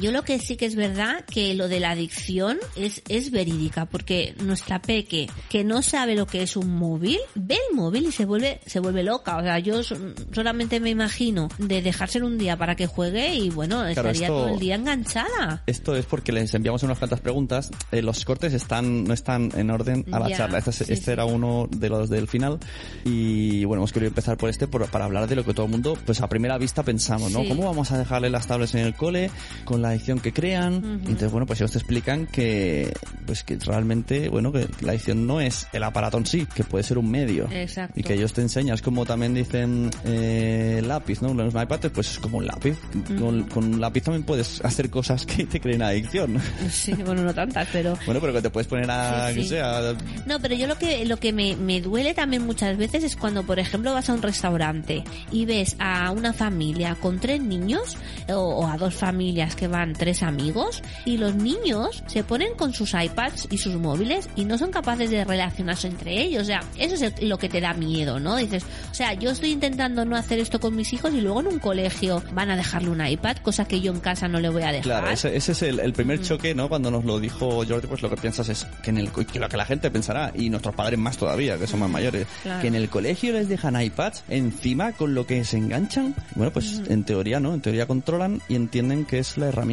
Yo 0.00 0.12
lo 0.12 0.22
que 0.22 0.38
sí 0.38 0.56
que 0.56 0.66
es 0.66 0.74
verdad 0.76 1.24
que 1.24 1.54
lo 1.54 1.68
de 1.68 1.80
la 1.80 1.90
adicción 1.90 2.58
es, 2.76 3.02
es 3.08 3.30
verídica, 3.30 3.86
porque 3.86 4.34
nuestra 4.44 4.80
peque, 4.80 5.28
que 5.48 5.64
no 5.64 5.82
sabe 5.82 6.14
lo 6.14 6.26
que 6.26 6.42
es 6.42 6.56
un 6.56 6.74
móvil, 6.76 7.18
ve 7.34 7.56
el 7.70 7.76
móvil 7.76 8.06
y 8.06 8.12
se 8.12 8.24
vuelve, 8.24 8.60
se 8.66 8.80
vuelve 8.80 9.02
loca. 9.02 9.36
O 9.38 9.42
sea, 9.42 9.58
yo 9.58 9.82
so- 9.82 9.96
solamente 10.32 10.80
me 10.80 10.90
imagino 10.90 11.48
de 11.58 11.82
dejárselo 11.82 12.26
un 12.26 12.38
día 12.38 12.56
para 12.56 12.74
que 12.76 12.86
juegue 12.86 13.34
y 13.34 13.50
bueno, 13.50 13.76
Claro, 13.78 13.90
estaría 14.10 14.22
esto- 14.26 14.34
todo 14.34 14.48
el 14.48 14.58
día 14.58 14.74
enganchada. 14.74 15.62
Esto 15.66 15.96
es 15.96 16.04
porque 16.06 16.32
les 16.32 16.52
enviamos 16.54 16.82
unas 16.82 16.98
cuantas 16.98 17.20
preguntas. 17.20 17.70
Eh, 17.92 18.02
los 18.02 18.24
cortes 18.24 18.52
están 18.52 19.04
no 19.04 19.14
están 19.14 19.50
en 19.56 19.70
orden 19.70 20.04
a 20.12 20.18
la 20.20 20.28
Ya, 20.28 20.36
charla. 20.38 20.58
Este, 20.58 20.72
sí, 20.72 20.84
este 20.88 20.96
sí. 21.06 21.10
era 21.10 21.24
uno 21.24 21.68
de 21.70 21.88
los 21.88 22.08
del 22.10 22.28
final. 22.28 22.58
Y 23.04 23.64
bueno, 23.64 23.80
hemos 23.80 23.92
querido 23.92 24.08
empezar 24.08 24.36
por 24.36 24.50
este 24.50 24.66
por- 24.66 24.88
para 24.90 25.04
hablar 25.04 25.28
de 25.28 25.36
lo 25.36 25.44
que 25.44 25.54
todo 25.54 25.66
el 25.66 25.72
mundo, 25.72 25.96
pues 26.04 26.20
a 26.20 26.28
primera 26.28 26.58
vista 26.58 26.82
pensamos, 26.82 27.30
¿no? 27.32 27.42
Sí. 27.42 27.48
¿Cómo 27.48 27.64
vamos 27.64 27.90
a 27.92 27.98
dejarle 27.98 28.30
las 28.30 28.46
tablets 28.46 28.74
en 28.74 28.80
el 28.86 28.94
cole 28.94 29.30
con 29.64 29.82
la 29.82 29.85
adicción 29.90 30.20
que 30.20 30.32
crean? 30.32 30.74
Y 30.74 31.08
Entonces, 31.08 31.30
bueno, 31.30 31.46
pues 31.46 31.60
ellos 31.60 31.72
te 31.72 31.78
explican 31.78 32.26
que, 32.26 32.92
pues 33.26 33.42
que 33.44 33.56
realmente, 33.56 34.28
bueno, 34.28 34.52
que 34.52 34.68
la 34.80 34.90
adicción 34.92 35.26
no 35.26 35.40
es 35.40 35.66
el 35.72 35.82
aparato 35.82 36.18
en 36.18 36.26
sí, 36.26 36.46
que 36.54 36.64
puede 36.64 36.84
ser 36.84 36.98
un 36.98 37.10
medio. 37.10 37.48
Exacto. 37.50 37.98
Y 37.98 38.02
que 38.02 38.14
ellos 38.14 38.32
te 38.32 38.42
enseñan, 38.42 38.74
es 38.74 38.82
como 38.82 39.04
también 39.04 39.34
dicen 39.34 39.90
eh, 40.04 40.82
lápiz, 40.84 41.22
¿no? 41.22 41.34
Los 41.34 41.54
iPads, 41.54 41.90
pues 41.90 42.10
es 42.12 42.18
como 42.18 42.38
un 42.38 42.46
lápiz. 42.46 42.76
Con, 43.18 43.44
con 43.44 43.74
un 43.74 43.80
lápiz 43.80 44.02
también 44.02 44.24
puedes 44.24 44.64
hacer 44.64 44.90
cosas 44.90 45.26
que 45.26 45.44
te 45.46 45.60
creen 45.60 45.82
adicción. 45.82 46.40
Sí, 46.70 46.92
bueno, 46.92 47.22
no 47.22 47.32
tantas, 47.34 47.68
pero... 47.72 47.96
Bueno, 48.06 48.20
pero 48.20 48.32
que 48.32 48.42
te 48.42 48.50
puedes 48.50 48.66
poner 48.66 48.90
a, 48.90 49.30
Sí, 49.30 49.36
que 49.36 49.42
sí. 49.42 49.48
sea, 49.50 49.94
No, 50.26 50.38
pero 50.40 50.54
yo 50.54 50.66
lo 50.66 50.76
que 50.76 51.04
lo 51.04 51.16
que 51.18 51.32
me, 51.32 51.56
me 51.56 51.80
duele 51.80 52.14
también 52.14 52.44
muchas 52.44 52.76
veces 52.76 53.02
es 53.04 53.16
cuando, 53.16 53.42
por 53.44 53.58
ejemplo, 53.58 53.92
vas 53.92 54.08
a 54.10 54.14
un 54.14 54.22
restaurante 54.22 55.04
y 55.32 55.44
ves 55.46 55.76
a 55.78 56.10
una 56.10 56.32
familia 56.32 56.96
con 57.00 57.18
tres 57.18 57.40
niños 57.40 57.96
o, 58.28 58.34
o 58.34 58.66
a 58.66 58.76
dos 58.76 58.94
familias 58.94 59.54
que 59.56 59.68
van 59.68 59.75
tres 59.94 60.22
amigos 60.22 60.82
y 61.04 61.16
los 61.18 61.34
niños 61.34 62.02
se 62.06 62.24
ponen 62.24 62.54
con 62.56 62.72
sus 62.72 62.94
iPads 62.94 63.48
y 63.50 63.58
sus 63.58 63.74
móviles 63.76 64.28
y 64.36 64.44
no 64.44 64.58
son 64.58 64.70
capaces 64.70 65.10
de 65.10 65.24
relacionarse 65.24 65.88
entre 65.88 66.20
ellos. 66.22 66.42
O 66.42 66.46
sea, 66.46 66.60
eso 66.78 66.94
es 67.04 67.22
lo 67.22 67.38
que 67.38 67.48
te 67.48 67.60
da 67.60 67.74
miedo, 67.74 68.18
¿no? 68.20 68.36
Dices, 68.36 68.64
o 68.90 68.94
sea, 68.94 69.14
yo 69.14 69.30
estoy 69.30 69.50
intentando 69.52 70.04
no 70.04 70.16
hacer 70.16 70.38
esto 70.38 70.60
con 70.60 70.74
mis 70.76 70.92
hijos 70.92 71.12
y 71.14 71.20
luego 71.20 71.40
en 71.40 71.48
un 71.48 71.58
colegio 71.58 72.22
van 72.32 72.50
a 72.50 72.56
dejarle 72.56 72.90
un 72.90 73.04
iPad, 73.06 73.36
cosa 73.38 73.66
que 73.66 73.80
yo 73.80 73.92
en 73.92 74.00
casa 74.00 74.28
no 74.28 74.40
le 74.40 74.48
voy 74.48 74.62
a 74.62 74.68
dejar. 74.72 74.82
Claro, 74.82 75.08
ese, 75.10 75.36
ese 75.36 75.52
es 75.52 75.62
el, 75.62 75.80
el 75.80 75.92
primer 75.92 76.20
choque, 76.22 76.54
¿no? 76.54 76.68
Cuando 76.68 76.90
nos 76.90 77.04
lo 77.04 77.20
dijo 77.20 77.64
Jordi, 77.66 77.86
pues 77.86 78.02
lo 78.02 78.10
que 78.10 78.16
piensas 78.16 78.48
es 78.48 78.66
que 78.82 78.90
en 78.90 78.98
el 78.98 79.10
que 79.10 79.38
lo 79.38 79.48
que 79.48 79.56
la 79.56 79.64
gente 79.66 79.90
pensará, 79.90 80.32
y 80.34 80.50
nuestros 80.50 80.74
padres 80.74 80.98
más 80.98 81.16
todavía, 81.16 81.58
que 81.58 81.66
son 81.66 81.80
más 81.80 81.90
mayores, 81.90 82.26
Claro. 82.42 82.60
que 82.60 82.68
en 82.68 82.74
el 82.74 82.88
colegio 82.88 83.32
les 83.32 83.48
dejan 83.48 83.80
iPads 83.80 84.24
encima 84.28 84.92
con 84.92 85.14
lo 85.14 85.26
que 85.26 85.44
se 85.44 85.56
enganchan. 85.58 86.14
Bueno, 86.34 86.52
pues 86.52 86.80
en 86.88 87.04
teoría, 87.04 87.40
¿no? 87.40 87.54
En 87.54 87.60
teoría 87.60 87.86
controlan 87.86 88.40
y 88.48 88.54
entienden 88.54 89.04
que 89.04 89.18
es 89.18 89.36
la 89.38 89.46
herramienta. 89.48 89.65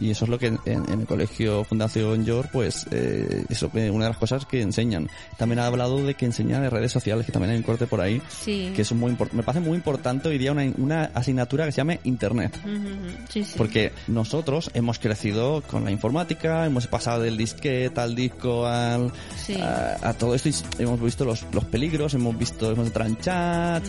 Y 0.00 0.10
eso 0.10 0.24
es 0.24 0.30
lo 0.30 0.38
que 0.38 0.46
en, 0.48 0.58
en 0.66 1.00
el 1.00 1.06
colegio 1.06 1.62
Fundación 1.64 2.24
York, 2.24 2.50
pues, 2.52 2.86
eh, 2.90 3.44
eso 3.48 3.70
es 3.74 3.90
una 3.90 4.04
de 4.06 4.10
las 4.10 4.18
cosas 4.18 4.44
que 4.44 4.60
enseñan. 4.60 5.08
También 5.38 5.60
ha 5.60 5.66
hablado 5.66 6.04
de 6.04 6.14
que 6.14 6.26
enseñan 6.26 6.62
de 6.62 6.70
redes 6.70 6.90
sociales, 6.92 7.24
que 7.26 7.32
también 7.32 7.52
hay 7.52 7.56
un 7.58 7.62
corte 7.62 7.86
por 7.86 8.00
ahí, 8.00 8.20
Sí. 8.42 8.72
que 8.74 8.82
es 8.82 8.92
muy 8.92 9.12
import- 9.12 9.32
me 9.32 9.42
parece 9.42 9.64
muy 9.64 9.76
importante 9.76 10.28
hoy 10.28 10.38
día 10.38 10.52
una, 10.52 10.64
una 10.78 11.04
asignatura 11.14 11.64
que 11.64 11.72
se 11.72 11.76
llame 11.78 12.00
Internet. 12.04 12.58
Sí, 13.28 13.44
sí. 13.44 13.54
Porque 13.56 13.92
nosotros 14.08 14.70
hemos 14.74 14.98
crecido 14.98 15.62
con 15.62 15.84
la 15.84 15.90
informática, 15.90 16.66
hemos 16.66 16.86
pasado 16.86 17.22
del 17.22 17.36
disquete 17.36 18.00
al 18.00 18.14
disco, 18.14 18.66
al, 18.66 19.12
a 20.02 20.12
todo 20.14 20.34
esto 20.34 20.48
y 20.48 20.54
hemos 20.82 21.00
visto 21.00 21.24
los, 21.24 21.44
los 21.52 21.64
peligros, 21.64 22.14
hemos 22.14 22.36
visto, 22.36 22.70
hemos 22.70 22.86
entrado 22.88 23.10
en 23.10 23.16
chat, 23.18 23.84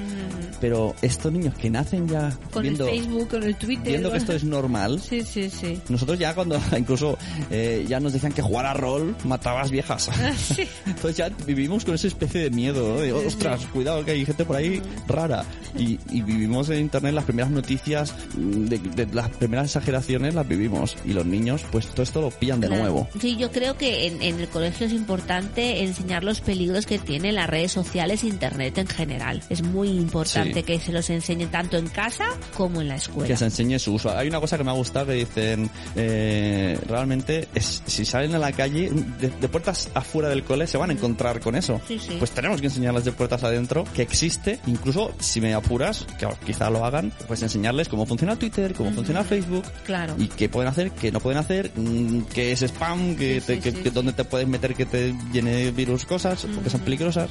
pero 0.61 0.95
estos 1.01 1.31
niños 1.31 1.53
que 1.55 1.69
nacen 1.69 2.07
ya 2.07 2.37
con 2.51 2.61
viendo, 2.63 2.87
el 2.87 2.99
Facebook, 2.99 3.27
con 3.29 3.43
el 3.43 3.55
Twitter. 3.55 3.87
viendo 3.87 4.11
que 4.11 4.17
esto 4.17 4.33
es 4.33 4.43
normal, 4.43 4.99
Sí, 5.01 5.21
sí, 5.25 5.49
sí. 5.49 5.79
nosotros 5.89 6.17
ya 6.19 6.33
cuando 6.33 6.59
incluso 6.77 7.17
eh, 7.51 7.85
ya 7.88 7.99
nos 7.99 8.13
decían 8.13 8.31
que 8.31 8.41
jugar 8.41 8.65
a 8.65 8.73
rol 8.73 9.15
matabas 9.23 9.71
viejas. 9.71 10.09
Sí. 10.38 10.67
Entonces 10.85 11.17
ya 11.17 11.29
vivimos 11.45 11.85
con 11.85 11.95
esa 11.95 12.07
especie 12.07 12.41
de 12.41 12.49
miedo, 12.49 12.88
¿no? 12.95 13.01
De, 13.01 13.11
ostras, 13.13 13.65
cuidado 13.73 14.03
que 14.05 14.11
hay 14.11 14.25
gente 14.25 14.45
por 14.45 14.55
ahí 14.55 14.81
rara. 15.07 15.43
Y, 15.77 15.99
y 16.11 16.21
vivimos 16.21 16.69
en 16.69 16.79
internet 16.79 17.13
las 17.13 17.25
primeras 17.25 17.51
noticias, 17.51 18.13
mm, 18.38 18.65
de, 18.65 18.77
de 18.79 19.07
las 19.13 19.29
primeras 19.29 19.65
exageraciones 19.67 20.33
las 20.35 20.47
vivimos. 20.47 20.95
Y 21.05 21.13
los 21.13 21.25
niños, 21.25 21.63
pues 21.71 21.88
todo 21.88 22.03
esto 22.03 22.21
lo 22.21 22.29
pillan 22.31 22.59
de 22.61 22.67
Claro. 22.67 22.81
nuevo. 22.83 23.07
Sí, 23.19 23.35
yo 23.38 23.51
creo 23.51 23.77
que 23.77 24.07
en, 24.07 24.21
en 24.21 24.39
el 24.39 24.47
colegio 24.47 24.88
es 24.88 24.93
importante 24.93 25.83
enseñar 25.83 26.23
los 26.23 26.41
peligros 26.41 26.85
que 26.85 26.99
tienen 26.99 27.35
las 27.35 27.49
redes 27.49 27.71
sociales 27.71 28.23
e 28.23 28.27
internet 28.27 28.77
en 28.77 28.88
general. 28.88 29.41
Es 29.49 29.61
muy 29.61 29.89
importante 29.89 30.55
Sí. 30.55 30.63
que 30.63 30.79
se 30.79 30.91
los 30.91 31.09
enseñen 31.09 31.49
tanto 31.49 31.77
en 31.77 31.88
casa 31.88 32.25
como 32.55 32.81
en 32.81 32.88
la 32.88 32.95
escuela. 32.95 33.27
Que 33.27 33.38
se 33.38 33.45
enseñe 33.45 33.77
su 33.79 33.93
uso. 33.93 34.15
Hay 34.15 34.27
una 34.27 34.39
cosa 34.39 34.57
que 34.57 34.63
me 34.63 34.71
ha 34.71 34.73
gustado 34.73 35.07
dicen, 35.15 35.69
eh, 35.95 36.80
realmente, 36.88 37.47
es, 37.56 37.82
si 37.86 38.06
salen 38.06 38.36
a 38.36 38.39
la 38.39 38.51
calle, 38.51 38.89
de, 39.19 39.30
de 39.30 39.47
puertas 39.49 39.89
afuera 39.93 40.30
del 40.30 40.43
cole, 40.43 40.67
se 40.67 40.78
van 40.78 40.89
a 40.89 40.93
encontrar 40.93 41.39
con 41.39 41.56
eso. 41.56 41.82
Sí, 41.88 41.99
sí. 41.99 42.15
Pues 42.19 42.32
tenemos 42.32 42.62
que 42.62 42.67
enseñarles 42.67 43.06
de 43.06 43.12
puertas 43.12 43.43
adentro 43.43 43.84
que 43.93 44.01
existe, 44.01 44.60
incluso 44.67 45.13
si 45.19 45.41
me 45.41 45.54
apuras, 45.54 46.06
que 46.19 46.28
quizá 46.45 46.69
lo 46.69 46.86
hagan, 46.86 47.12
pues 47.28 47.41
enseñarles 47.41 47.89
cómo 47.89 48.06
funciona 48.06 48.36
Twitter, 48.38 48.73
cómo 48.73 48.91
funciona 48.91 49.23
Facebook, 49.23 49.63
Claro. 49.86 50.15
y 50.17 50.28
qué 50.28 50.49
pueden 50.49 50.69
hacer, 50.69 50.91
qué 50.91 51.12
no 51.12 51.19
pueden 51.19 51.39
hacer, 51.39 51.71
mm, 51.75 52.21
qué 52.34 52.51
es 52.51 52.62
spam, 52.63 53.15
que, 53.15 53.39
Sí, 53.41 53.47
te- 53.47 53.56
sí, 53.56 53.62
que- 53.62 53.71
sí. 53.71 53.78
que 53.84 53.91
dónde 53.91 54.13
te 54.13 54.23
puedes 54.23 54.47
meter 54.47 54.75
que 54.75 54.86
te 54.86 55.13
llene 55.32 55.71
virus 55.71 56.06
cosas, 56.06 56.45
porque 56.54 56.69
son 56.69 56.82
peligrosas. 56.82 57.30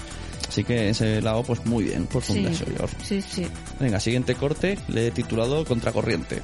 Así 0.49 0.63
que 0.63 0.91
ese 0.91 1.21
lado, 1.23 1.43
pues 1.43 1.65
muy 1.67 1.85
bien, 1.85 2.07
por 2.07 2.23
Sí, 2.23 2.35
Fundación 2.35 2.77
York. 2.77 2.93
sí, 3.03 3.21
sí. 3.23 3.47
Venga, 3.81 3.99
siguiente 3.99 4.35
corte, 4.35 4.79
le 4.89 5.09
he 5.09 5.11
titulado 5.11 5.65
Contracorriente. 5.65 6.43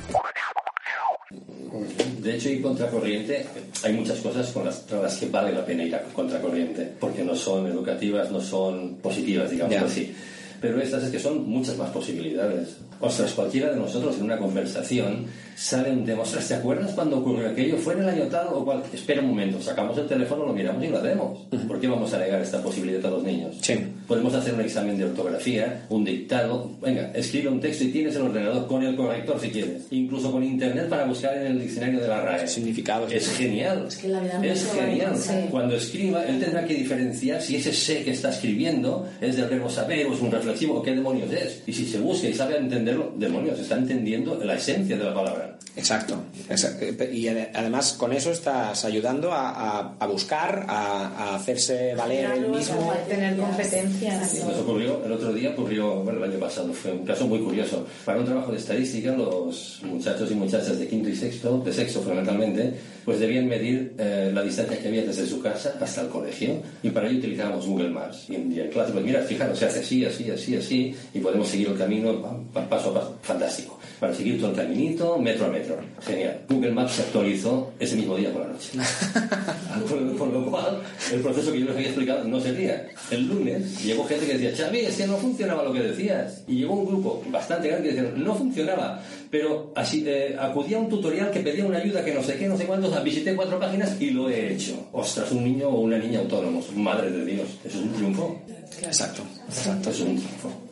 De 2.22 2.36
hecho, 2.36 2.50
ir 2.50 2.60
contracorriente, 2.60 3.46
hay 3.82 3.92
muchas 3.94 4.18
cosas 4.18 4.50
con 4.50 4.64
las, 4.66 4.76
con 4.80 5.02
las 5.02 5.16
que 5.16 5.28
vale 5.28 5.52
la 5.52 5.64
pena 5.64 5.84
ir 5.84 5.94
a 5.94 6.02
contracorriente, 6.02 6.92
porque 7.00 7.24
no 7.24 7.34
son 7.34 7.66
educativas, 7.66 8.30
no 8.30 8.40
son 8.40 8.96
positivas, 8.96 9.50
digamos 9.50 9.76
así. 9.76 10.14
Pero 10.60 10.80
estas 10.80 11.04
es 11.04 11.10
que 11.10 11.18
son 11.18 11.48
muchas 11.48 11.76
más 11.76 11.90
posibilidades. 11.90 12.76
Ostras, 13.00 13.32
cualquiera 13.32 13.70
de 13.70 13.76
nosotros 13.76 14.16
en 14.18 14.24
una 14.24 14.36
conversación 14.36 15.26
sale 15.56 15.90
un 15.90 16.04
tema, 16.04 16.22
ostras, 16.22 16.48
¿te 16.48 16.54
acuerdas 16.54 16.92
cuando 16.92 17.18
ocurrió 17.18 17.48
aquello? 17.48 17.76
¿Fue 17.76 17.94
en 17.94 18.00
el 18.00 18.08
año 18.08 18.24
tal 18.24 18.48
o 18.52 18.64
cual? 18.64 18.82
Espera 18.92 19.20
un 19.20 19.28
momento, 19.28 19.60
sacamos 19.60 19.96
el 19.98 20.06
teléfono, 20.06 20.46
lo 20.46 20.52
miramos 20.52 20.82
y 20.84 20.88
lo 20.88 20.98
hacemos. 20.98 21.38
¿Por 21.66 21.80
qué 21.80 21.86
vamos 21.86 22.12
a 22.12 22.18
negar 22.18 22.40
esta 22.40 22.62
posibilidad 22.62 23.04
a 23.06 23.10
los 23.10 23.22
niños? 23.22 23.56
Sí. 23.60 23.74
Podemos 24.06 24.34
hacer 24.34 24.54
un 24.54 24.60
examen 24.62 24.98
de 24.98 25.04
ortografía, 25.04 25.86
un 25.88 26.04
dictado. 26.04 26.70
Venga, 26.82 27.12
escribe 27.14 27.48
un 27.48 27.60
texto 27.60 27.84
y 27.84 27.88
tienes 27.88 28.16
el 28.16 28.22
ordenador 28.22 28.66
con 28.66 28.82
el 28.82 28.96
corrector 28.96 29.38
si 29.40 29.50
quieres. 29.50 29.82
Incluso 29.90 30.32
con 30.32 30.42
internet 30.42 30.88
para 30.88 31.04
buscar 31.04 31.36
en 31.36 31.46
el 31.46 31.60
diccionario 31.60 32.00
de 32.00 32.08
la 32.08 32.22
RAE. 32.22 32.48
Significados. 32.48 33.12
Es 33.12 33.30
genial. 33.36 33.84
Es 33.86 33.96
que 33.96 34.08
la 34.08 34.20
vida 34.20 34.40
Es 34.42 34.72
genial. 34.72 35.14
Cuando 35.50 35.76
escriba, 35.76 36.24
él 36.24 36.40
tendrá 36.40 36.64
que 36.64 36.74
diferenciar 36.74 37.40
si 37.40 37.56
ese 37.56 37.72
sé 37.72 38.02
que 38.02 38.10
está 38.12 38.30
escribiendo 38.30 39.06
es 39.20 39.36
del 39.36 39.48
verbo 39.48 39.70
saber 39.70 40.06
o 40.06 40.14
es 40.14 40.20
un 40.20 40.30
reflexivo 40.52 40.82
qué 40.82 40.94
demonios 40.94 41.32
es. 41.32 41.62
Y 41.66 41.72
si 41.72 41.86
se 41.86 41.98
busca 41.98 42.28
y 42.28 42.34
sabe 42.34 42.56
entenderlo, 42.58 43.12
demonios, 43.16 43.58
está 43.58 43.76
entendiendo 43.76 44.36
la 44.44 44.54
esencia 44.54 44.96
de 44.96 45.04
la 45.04 45.14
palabra. 45.14 45.56
Exacto. 45.76 46.16
Exa- 46.48 46.76
Y 47.12 47.26
ade- 47.28 47.50
además 47.54 47.92
con 47.94 48.12
eso 48.12 48.32
estás 48.32 48.84
ayudando 48.84 49.32
a, 49.32 49.50
a- 49.50 49.96
a 50.00 50.06
buscar, 50.06 50.66
a, 50.68 51.06
a 51.16 51.34
hacerse 51.36 51.94
valer 51.94 52.28
él 52.36 52.48
mismo. 52.48 52.92
tener 53.08 53.36
competencias. 53.36 54.44
Nos 54.44 54.58
ocurrió, 54.58 55.04
el 55.04 55.12
otro 55.12 55.32
día 55.32 55.50
ocurrió, 55.50 55.96
bueno, 56.02 56.24
el 56.24 56.30
año 56.30 56.40
pasado, 56.40 56.72
fue 56.72 56.92
un 56.92 57.04
caso 57.04 57.26
muy 57.26 57.38
curioso. 57.40 57.86
Para 58.04 58.18
un 58.18 58.24
trabajo 58.24 58.50
de 58.52 58.58
estadística, 58.58 59.12
los 59.12 59.80
muchachos 59.84 60.30
y 60.30 60.34
muchachas 60.34 60.78
de 60.78 60.88
quinto 60.88 61.08
y 61.08 61.16
sexto, 61.16 61.58
de 61.64 61.72
sexto 61.72 62.00
fundamentalmente, 62.00 62.74
pues 63.04 63.18
debían 63.20 63.46
medir 63.46 63.94
eh, 63.98 64.30
la 64.34 64.42
distancia 64.42 64.78
que 64.78 64.88
había 64.88 65.02
desde 65.04 65.26
su 65.26 65.40
casa 65.40 65.74
hasta 65.80 66.02
el 66.02 66.08
colegio. 66.08 66.60
Y 66.82 66.90
para 66.90 67.08
ello 67.08 67.18
utilizábamos 67.18 67.66
Google 67.66 67.90
Maps. 67.90 68.24
Y 68.28 68.34
en, 68.34 68.52
y 68.52 68.60
en 68.60 68.68
clase, 68.70 68.92
pues 68.92 69.04
mira, 69.04 69.22
fijaros, 69.22 69.58
se 69.58 69.66
hace 69.66 69.80
así, 69.80 70.04
así, 70.04 70.30
así, 70.30 70.39
así, 70.56 70.94
y 71.14 71.18
podemos 71.20 71.48
seguir 71.48 71.68
el 71.68 71.76
camino 71.78 72.20
pa- 72.20 72.36
pa- 72.52 72.68
paso 72.68 72.90
a 72.90 72.94
paso. 72.94 73.16
Fantástico. 73.22 73.78
Para 74.00 74.14
seguir 74.14 74.40
todo 74.40 74.50
el 74.50 74.56
caminito, 74.56 75.18
metro 75.18 75.44
a 75.46 75.48
metro. 75.50 75.76
Genial. 76.02 76.40
Google 76.48 76.70
Maps 76.72 76.92
se 76.92 77.02
actualizó 77.02 77.70
ese 77.78 77.96
mismo 77.96 78.16
día 78.16 78.32
por 78.32 78.42
la 78.42 78.48
noche. 78.52 78.70
Con 80.18 80.32
lo 80.32 80.50
cual, 80.50 80.80
el 81.12 81.20
proceso 81.20 81.52
que 81.52 81.60
yo 81.60 81.66
les 81.66 81.74
había 81.76 81.86
explicado 81.88 82.24
no 82.24 82.40
servía. 82.40 82.88
El 83.10 83.26
lunes 83.28 83.82
llegó 83.84 84.04
gente 84.04 84.26
que 84.26 84.38
decía, 84.38 84.64
Xavi, 84.66 84.80
es 84.80 84.96
que 84.96 85.06
no 85.06 85.16
funcionaba 85.16 85.62
lo 85.64 85.72
que 85.72 85.80
decías. 85.82 86.42
Y 86.48 86.56
llegó 86.56 86.74
un 86.74 86.86
grupo 86.86 87.22
bastante 87.30 87.68
grande 87.68 87.90
que 87.90 87.94
decían, 87.94 88.24
no 88.24 88.34
funcionaba. 88.34 89.02
Pero 89.30 89.72
así, 89.76 90.04
eh, 90.06 90.36
acudía 90.38 90.76
a 90.76 90.80
un 90.80 90.88
tutorial 90.88 91.30
que 91.30 91.40
pedía 91.40 91.64
una 91.64 91.78
ayuda 91.78 92.04
que 92.04 92.14
no 92.14 92.22
sé 92.22 92.36
qué, 92.36 92.48
no 92.48 92.56
sé 92.56 92.64
cuántos, 92.64 93.02
visité 93.04 93.34
cuatro 93.36 93.58
páginas 93.60 93.96
y 94.00 94.10
lo 94.10 94.28
he 94.28 94.54
hecho. 94.54 94.88
Ostras, 94.92 95.30
un 95.32 95.44
niño 95.44 95.68
o 95.68 95.80
una 95.80 95.98
niña 95.98 96.20
autónomos. 96.20 96.66
Madre 96.74 97.10
de 97.10 97.24
Dios, 97.24 97.48
eso 97.64 97.78
es 97.78 97.84
un 97.84 97.92
triunfo. 97.92 98.40
Exacto. 98.82 99.22
Exacto. 99.48 99.90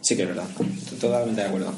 Sí 0.00 0.16
que 0.16 0.22
es 0.22 0.28
verdad. 0.28 0.46
Estoy 0.50 0.98
Totalmente 0.98 1.40
de 1.42 1.46
acuerdo. 1.46 1.74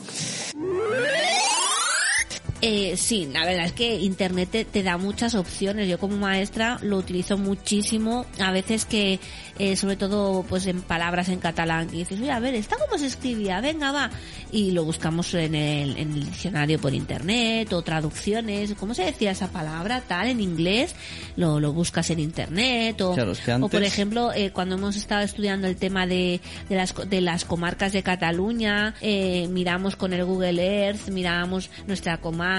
Eh, 2.62 2.96
sí, 2.98 3.28
la 3.32 3.46
verdad 3.46 3.64
es 3.64 3.72
que 3.72 3.96
Internet 3.96 4.50
te, 4.50 4.64
te 4.64 4.82
da 4.82 4.98
muchas 4.98 5.34
opciones. 5.34 5.88
Yo 5.88 5.98
como 5.98 6.16
maestra 6.16 6.78
lo 6.82 6.98
utilizo 6.98 7.38
muchísimo. 7.38 8.26
A 8.38 8.52
veces 8.52 8.84
que, 8.84 9.18
eh, 9.58 9.76
sobre 9.76 9.96
todo, 9.96 10.42
pues 10.42 10.66
en 10.66 10.82
palabras 10.82 11.30
en 11.30 11.38
catalán, 11.38 11.88
que 11.88 11.98
dices, 11.98 12.20
oye, 12.20 12.30
a 12.30 12.38
ver, 12.38 12.54
¿esta 12.54 12.76
cómo 12.76 12.98
se 12.98 13.06
escribía? 13.06 13.60
Venga, 13.60 13.92
va. 13.92 14.10
Y 14.52 14.72
lo 14.72 14.84
buscamos 14.84 15.32
en 15.34 15.54
el, 15.54 15.96
en 15.96 16.12
el 16.12 16.24
diccionario 16.26 16.78
por 16.78 16.92
Internet 16.92 17.72
o 17.72 17.80
traducciones. 17.82 18.74
¿Cómo 18.74 18.92
se 18.94 19.04
decía 19.04 19.30
esa 19.30 19.48
palabra 19.48 20.02
tal 20.06 20.28
en 20.28 20.40
inglés? 20.40 20.94
Lo, 21.36 21.60
lo 21.60 21.72
buscas 21.72 22.10
en 22.10 22.20
Internet 22.20 23.00
o, 23.00 23.14
Claro, 23.14 23.32
es 23.32 23.40
que 23.40 23.54
o 23.54 23.68
por 23.68 23.82
ejemplo, 23.82 24.32
eh, 24.34 24.50
cuando 24.50 24.74
hemos 24.74 24.96
estado 24.96 25.22
estudiando 25.22 25.66
el 25.66 25.76
tema 25.76 26.06
de, 26.06 26.40
de, 26.68 26.76
las, 26.76 26.94
de 27.08 27.20
las 27.22 27.46
comarcas 27.46 27.92
de 27.92 28.02
Cataluña, 28.02 28.94
eh, 29.00 29.48
miramos 29.48 29.96
con 29.96 30.12
el 30.12 30.24
Google 30.24 30.62
Earth, 30.62 31.08
miramos 31.08 31.70
nuestra 31.86 32.18
comarca 32.18 32.49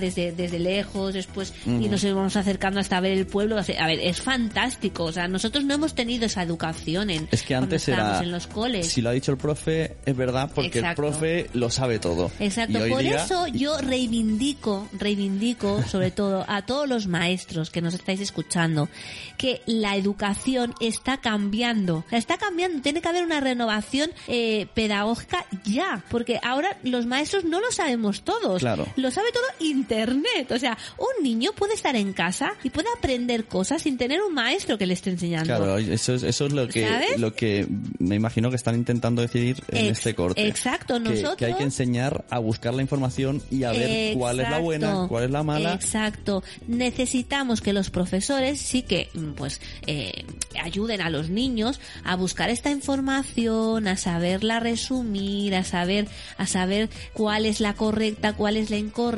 desde, 0.00 0.32
desde 0.32 0.58
lejos, 0.58 1.14
después, 1.14 1.52
y 1.66 1.88
nos 1.88 2.02
íbamos 2.04 2.36
acercando 2.36 2.80
hasta 2.80 3.00
ver 3.00 3.12
el 3.12 3.26
pueblo. 3.26 3.56
A 3.58 3.86
ver, 3.86 4.00
es 4.00 4.20
fantástico. 4.20 5.04
O 5.04 5.12
sea, 5.12 5.28
nosotros 5.28 5.64
no 5.64 5.74
hemos 5.74 5.94
tenido 5.94 6.26
esa 6.26 6.42
educación 6.42 7.10
en, 7.10 7.28
Es 7.30 7.42
que 7.42 7.54
antes 7.54 7.88
era. 7.88 8.20
en 8.22 8.30
los 8.30 8.46
coles. 8.46 8.88
Si 8.88 9.00
lo 9.00 9.10
ha 9.10 9.12
dicho 9.12 9.32
el 9.32 9.38
profe, 9.38 9.96
es 10.04 10.16
verdad, 10.16 10.50
porque 10.54 10.78
Exacto. 10.78 11.02
el 11.02 11.08
profe 11.10 11.50
lo 11.54 11.70
sabe 11.70 11.98
todo. 11.98 12.30
Exacto, 12.38 12.78
por 12.88 13.02
día- 13.02 13.24
eso 13.24 13.46
yo 13.48 13.78
reivindico, 13.78 14.88
reivindico 14.92 15.82
sobre 15.88 16.10
todo 16.10 16.44
a 16.48 16.62
todos 16.62 16.88
los 16.88 17.06
maestros 17.06 17.70
que 17.70 17.80
nos 17.82 17.94
estáis 17.94 18.20
escuchando, 18.20 18.88
que 19.36 19.62
la 19.66 19.96
educación 19.96 20.74
está 20.80 21.18
cambiando, 21.18 22.04
está 22.10 22.38
cambiando, 22.38 22.82
tiene 22.82 23.00
que 23.02 23.08
haber 23.08 23.24
una 23.24 23.40
renovación 23.40 24.10
eh, 24.28 24.66
pedagógica 24.74 25.44
ya, 25.64 26.02
porque 26.10 26.38
ahora 26.42 26.76
los 26.82 27.06
maestros 27.06 27.44
no 27.44 27.60
lo 27.60 27.70
sabemos 27.72 28.22
todos, 28.22 28.60
Claro. 28.60 28.86
lo 28.96 29.10
sabe 29.10 29.23
todo 29.32 29.44
Internet, 29.60 30.50
o 30.52 30.58
sea, 30.58 30.76
un 30.98 31.22
niño 31.24 31.52
puede 31.56 31.74
estar 31.74 31.94
en 31.96 32.12
casa 32.12 32.52
y 32.62 32.70
puede 32.70 32.88
aprender 32.96 33.44
cosas 33.46 33.82
sin 33.82 33.96
tener 33.98 34.22
un 34.22 34.34
maestro 34.34 34.78
que 34.78 34.86
le 34.86 34.94
esté 34.94 35.10
enseñando. 35.10 35.46
Claro, 35.46 35.78
eso 35.78 36.14
es, 36.14 36.22
eso 36.22 36.46
es 36.46 36.52
lo 36.52 36.68
que 36.68 36.86
¿Sabes? 36.88 37.18
lo 37.20 37.34
que 37.34 37.66
me 37.98 38.14
imagino 38.16 38.50
que 38.50 38.56
están 38.56 38.74
intentando 38.74 39.22
decir 39.22 39.62
en 39.68 39.86
Ex- 39.86 39.98
este 39.98 40.14
corte. 40.14 40.46
exacto, 40.46 40.94
Que- 40.94 41.00
nosotros- 41.00 41.36
que, 41.36 41.46
hay 41.46 41.54
que 41.54 41.62
enseñar 41.62 42.24
a 42.30 42.38
buscar 42.38 42.74
la 42.74 42.82
información 42.82 43.42
y 43.50 43.64
a 43.64 43.72
ver 43.72 44.16
cuál 44.16 44.40
es 44.40 44.50
la 44.50 44.58
buena, 44.58 45.06
cuál 45.08 45.24
es 45.24 45.30
la 45.30 45.42
mala. 45.42 45.74
Exacto. 45.74 46.42
Necesitamos 46.66 47.60
que 47.60 47.72
los 47.72 47.90
profesores 47.90 48.60
sí 48.60 48.82
que 48.82 49.08
mm, 49.14 49.32
pues 49.32 49.60
eh, 49.86 50.24
ayuden 50.62 51.00
a 51.00 51.10
los 51.10 51.30
niños 51.30 51.80
a 52.04 52.16
buscar 52.16 52.50
esta 52.50 52.70
información, 52.70 53.88
a 53.88 53.96
saberla 53.96 54.60
resumir, 54.60 55.54
a 55.54 55.64
saber 55.64 56.08
a 56.36 56.46
saber 56.46 56.88
cuál 57.12 57.46
es 57.46 57.60
la 57.60 57.74
correcta, 57.74 58.34
cuál 58.34 58.56
es 58.56 58.70
la 58.70 58.76
incorrecta, 58.76 59.13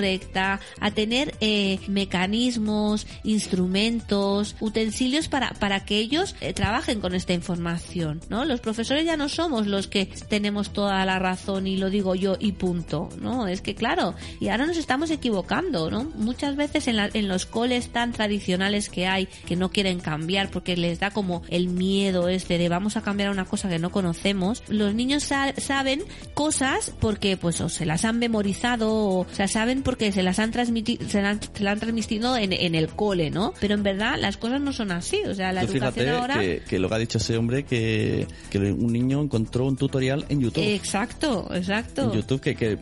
a 0.80 0.90
tener 0.90 1.35
eh, 1.40 1.78
mecanismos, 1.88 3.06
instrumentos, 3.24 4.54
utensilios 4.61 5.28
para 5.28 5.50
para 5.54 5.85
que 5.85 5.98
ellos 5.98 6.35
eh, 6.40 6.52
trabajen 6.52 7.00
con 7.00 7.14
esta 7.14 7.32
información, 7.32 8.20
¿no? 8.28 8.44
Los 8.44 8.61
profesores 8.61 9.04
ya 9.04 9.16
no 9.16 9.28
somos 9.28 9.66
los 9.66 9.87
que 9.87 10.06
tenemos 10.28 10.72
toda 10.72 11.04
la 11.04 11.18
razón 11.18 11.66
y 11.66 11.76
lo 11.76 11.90
digo 11.90 12.14
yo 12.14 12.37
y 12.38 12.52
punto, 12.52 13.09
¿no? 13.20 13.48
Es 13.48 13.61
que 13.61 13.74
claro, 13.74 14.14
y 14.40 14.48
ahora 14.48 14.66
nos 14.66 14.76
estamos 14.76 15.11
equivocando, 15.11 15.90
¿no? 15.90 16.04
Muchas 16.16 16.56
veces 16.56 16.88
en, 16.88 16.96
la- 16.96 17.11
en 17.12 17.28
los 17.28 17.46
coles 17.46 17.88
tan 17.90 18.12
tradicionales 18.12 18.88
que 18.88 19.06
hay, 19.06 19.26
que 19.26 19.56
no 19.56 19.70
quieren 19.70 20.00
cambiar 20.00 20.50
porque 20.50 20.76
les 20.76 21.00
da 21.00 21.11
como 21.11 21.42
el 21.48 21.68
miedo 21.68 22.28
este 22.28 22.59
de 22.59 22.68
vamos 22.68 22.96
a 22.96 23.02
cambiar 23.02 23.30
una 23.30 23.44
cosa 23.44 23.68
que 23.68 23.78
no 23.78 23.90
conocemos, 23.90 24.62
los 24.68 24.94
niños 24.94 25.24
sa- 25.24 25.54
saben 25.59 26.02
cosas 26.35 26.92
porque 27.00 27.37
pues 27.37 27.61
o 27.61 27.68
se 27.68 27.87
las 27.87 28.04
han 28.04 28.18
memorizado 28.18 28.92
o, 28.92 29.20
o 29.20 29.26
sea, 29.32 29.48
saben 29.48 29.82
porque 29.87 30.12
se 30.12 30.22
las 30.22 30.38
han 30.38 30.51
transmitido, 30.51 31.09
se, 31.09 31.22
la 31.22 31.31
han, 31.31 31.40
se 31.40 31.64
la 31.64 31.70
han 31.70 31.81
transmitido 31.81 32.37
en, 32.37 32.53
en 32.53 32.75
el 32.75 32.88
cole, 32.88 33.31
¿no? 33.31 33.55
Pero 33.61 33.72
en 33.75 33.83
verdad 33.83 34.16
las 34.20 34.37
cosas 34.37 34.61
no 34.61 34.72
son 34.75 34.90
así, 34.92 35.22
o 35.27 35.35
sea, 35.35 35.53
la 35.53 35.64
Tú 35.64 35.72
educación 35.72 36.09
ahora... 36.11 36.40
que, 36.40 36.62
que 36.68 36.79
lo 36.79 36.88
que 36.90 36.94
ha 36.94 36.99
dicho 36.99 37.16
ese 37.18 37.38
hombre 37.38 37.64
que, 37.64 38.27
que 38.51 38.59
un 38.59 38.92
niño 38.92 39.22
encontró 39.22 39.64
un 39.66 39.77
tutorial 39.79 40.27
en 40.29 40.40
YouTube. 40.40 40.62
Exacto, 40.62 41.49
exacto. 41.55 42.03
En 42.12 42.20
YouTube, 42.20 42.40
que, 42.40 42.55
que 42.55 42.79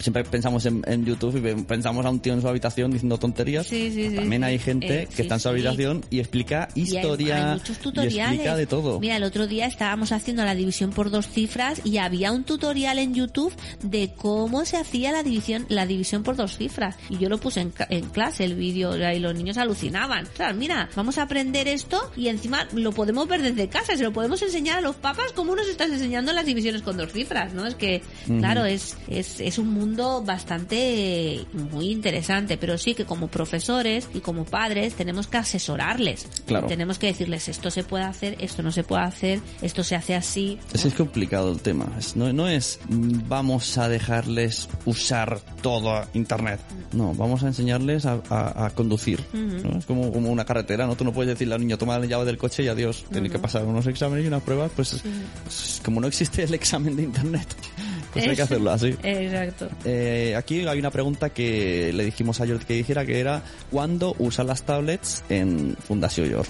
siempre 0.00 0.24
pensamos 0.24 0.66
en, 0.66 0.82
en 0.86 1.04
YouTube 1.04 1.36
y 1.36 1.62
pensamos 1.64 2.04
a 2.06 2.10
un 2.10 2.20
tío 2.20 2.32
en 2.32 2.40
su 2.40 2.48
habitación 2.48 2.90
diciendo 2.90 3.18
tonterías. 3.18 3.66
Sí, 3.66 3.90
sí, 3.92 4.08
sí, 4.10 4.16
También 4.16 4.42
hay 4.42 4.58
gente 4.58 5.02
Eh, 5.02 5.08
que 5.14 5.22
está 5.22 5.34
en 5.34 5.40
su 5.40 5.48
habitación 5.50 6.04
y 6.10 6.20
explica 6.20 6.68
Y 6.74 6.80
hay- 6.80 6.96
historia 6.96 7.50
hay 7.52 7.58
muchos 7.58 7.76
y 7.76 7.80
tutoriales. 7.80 8.32
explica 8.34 8.56
de 8.56 8.66
todo. 8.66 8.98
Mira, 9.00 9.16
el 9.16 9.22
otro 9.24 9.46
día 9.46 9.66
estábamos 9.66 10.12
haciendo 10.12 10.44
la 10.44 10.54
división 10.54 10.90
por 10.90 11.10
dos 11.10 11.26
cifras 11.28 11.80
y 11.84 11.98
había 11.98 12.32
un 12.32 12.44
tutorial 12.44 12.98
en 12.98 13.14
YouTube 13.14 13.52
de 13.82 14.10
cómo 14.16 14.64
se 14.64 14.78
hacía 14.78 15.12
la 15.12 15.22
división, 15.22 15.66
la 15.68 15.84
división 15.86 16.22
por 16.22 16.36
dos 16.36 16.45
cifras. 16.52 16.96
Y 17.08 17.18
yo 17.18 17.28
lo 17.28 17.38
puse 17.38 17.60
en, 17.60 17.72
en 17.90 18.08
clase, 18.10 18.44
el 18.44 18.54
vídeo, 18.54 18.96
y 18.96 19.18
los 19.18 19.34
niños 19.34 19.56
alucinaban. 19.56 20.26
Claro, 20.34 20.54
mira, 20.54 20.88
vamos 20.94 21.18
a 21.18 21.22
aprender 21.22 21.68
esto 21.68 22.10
y 22.16 22.28
encima 22.28 22.66
lo 22.72 22.92
podemos 22.92 23.26
ver 23.28 23.42
desde 23.42 23.68
casa, 23.68 23.96
se 23.96 24.02
lo 24.02 24.12
podemos 24.12 24.40
enseñar 24.42 24.78
a 24.78 24.80
los 24.80 24.96
papás 24.96 25.32
cómo 25.34 25.54
nos 25.54 25.68
estás 25.68 25.90
enseñando 25.90 26.32
las 26.32 26.46
divisiones 26.46 26.82
con 26.82 26.96
dos 26.96 27.12
cifras, 27.12 27.54
¿no? 27.54 27.66
Es 27.66 27.74
que, 27.74 28.02
claro, 28.26 28.64
es, 28.64 28.96
es, 29.08 29.40
es 29.40 29.58
un 29.58 29.68
mundo 29.68 30.22
bastante 30.22 31.46
muy 31.52 31.90
interesante, 31.90 32.56
pero 32.56 32.78
sí 32.78 32.94
que 32.94 33.04
como 33.04 33.28
profesores 33.28 34.08
y 34.14 34.20
como 34.20 34.44
padres 34.44 34.94
tenemos 34.94 35.26
que 35.26 35.38
asesorarles. 35.38 36.26
Claro. 36.46 36.66
Tenemos 36.66 36.98
que 36.98 37.08
decirles 37.08 37.48
esto 37.48 37.70
se 37.70 37.84
puede 37.84 38.04
hacer, 38.04 38.36
esto 38.40 38.62
no 38.62 38.72
se 38.72 38.82
puede 38.82 39.02
hacer, 39.02 39.40
esto 39.62 39.84
se 39.84 39.96
hace 39.96 40.14
así. 40.14 40.58
Es, 40.72 40.84
es 40.84 40.94
complicado 40.94 41.52
el 41.52 41.60
tema. 41.60 41.86
No, 42.14 42.32
no 42.32 42.48
es 42.48 42.78
mm, 42.88 43.28
vamos 43.28 43.78
a 43.78 43.88
dejarles 43.88 44.68
usar 44.84 45.40
todo 45.62 46.06
Internet. 46.38 46.60
No, 46.92 47.14
vamos 47.14 47.42
a 47.42 47.46
enseñarles 47.48 48.06
a, 48.06 48.20
a- 48.30 48.66
a 48.66 48.70
conducir. 48.70 49.22
¿no? 49.32 49.78
Es 49.78 49.86
como, 49.86 50.12
como 50.12 50.30
una 50.30 50.44
carretera, 50.44 50.86
¿no? 50.86 50.96
Tú 50.96 51.04
no 51.04 51.12
puedes 51.12 51.28
decirle 51.34 51.54
al 51.54 51.60
niño, 51.60 51.76
toma 51.78 51.98
la 51.98 52.06
llave 52.06 52.24
del 52.24 52.38
coche 52.38 52.62
y 52.62 52.68
adiós. 52.68 53.04
Tiene 53.12 53.28
que 53.30 53.38
pasar 53.38 53.64
unos 53.64 53.86
exámenes 53.86 54.24
y 54.24 54.28
unas 54.28 54.42
pruebas. 54.42 54.70
Pues, 54.76 54.92
es- 54.94 55.80
como 55.84 56.00
no 56.00 56.06
existe 56.06 56.42
el 56.42 56.54
examen 56.54 56.96
de 56.96 57.02
Internet, 57.04 57.46
pues 58.12 58.26
hay 58.26 58.36
que 58.36 58.42
hacerlo 58.42 58.70
así. 58.70 58.94
Exacto. 59.02 59.68
Eh, 59.84 60.34
aquí 60.36 60.66
hay 60.66 60.78
una 60.78 60.90
pregunta 60.90 61.30
que 61.30 61.92
le 61.94 62.04
dijimos 62.04 62.40
a 62.40 62.46
George 62.46 62.66
que 62.66 62.76
hiciera, 62.76 63.04
que 63.06 63.20
era 63.20 63.42
¿cuándo 63.70 64.14
usa 64.18 64.44
las 64.44 64.62
tablets 64.62 65.22
en 65.28 65.76
Fundación 65.86 66.28
York? 66.28 66.48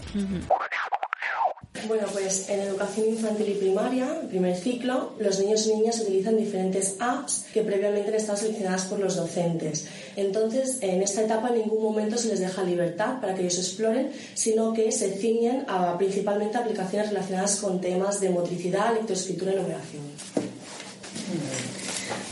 Bueno, 1.87 2.07
pues 2.13 2.49
en 2.49 2.61
educación 2.61 3.09
infantil 3.09 3.49
y 3.51 3.55
primaria, 3.55 4.23
primer 4.29 4.57
ciclo, 4.57 5.13
los 5.19 5.39
niños 5.39 5.67
y 5.67 5.75
niñas 5.75 6.01
utilizan 6.01 6.37
diferentes 6.37 6.97
apps 6.99 7.45
que 7.53 7.63
previamente 7.63 8.09
han 8.09 8.17
estado 8.17 8.39
seleccionadas 8.39 8.87
por 8.87 8.99
los 8.99 9.17
docentes. 9.17 9.87
Entonces, 10.17 10.79
en 10.81 11.03
esta 11.03 11.23
etapa 11.23 11.49
en 11.49 11.61
ningún 11.61 11.83
momento 11.83 12.17
se 12.17 12.29
les 12.29 12.41
deja 12.41 12.63
libertad 12.65 13.21
para 13.21 13.35
que 13.35 13.43
ellos 13.43 13.59
exploren, 13.59 14.11
sino 14.35 14.73
que 14.73 14.91
se 14.91 15.13
ciñen 15.13 15.65
a 15.69 15.97
principalmente 15.97 16.59
aplicaciones 16.59 17.11
relacionadas 17.11 17.57
con 17.57 17.81
temas 17.81 18.21
de 18.21 18.31
motricidad, 18.31 18.95
lectoescritura 18.95 19.53
y 19.53 19.57
numeración. 19.57 20.03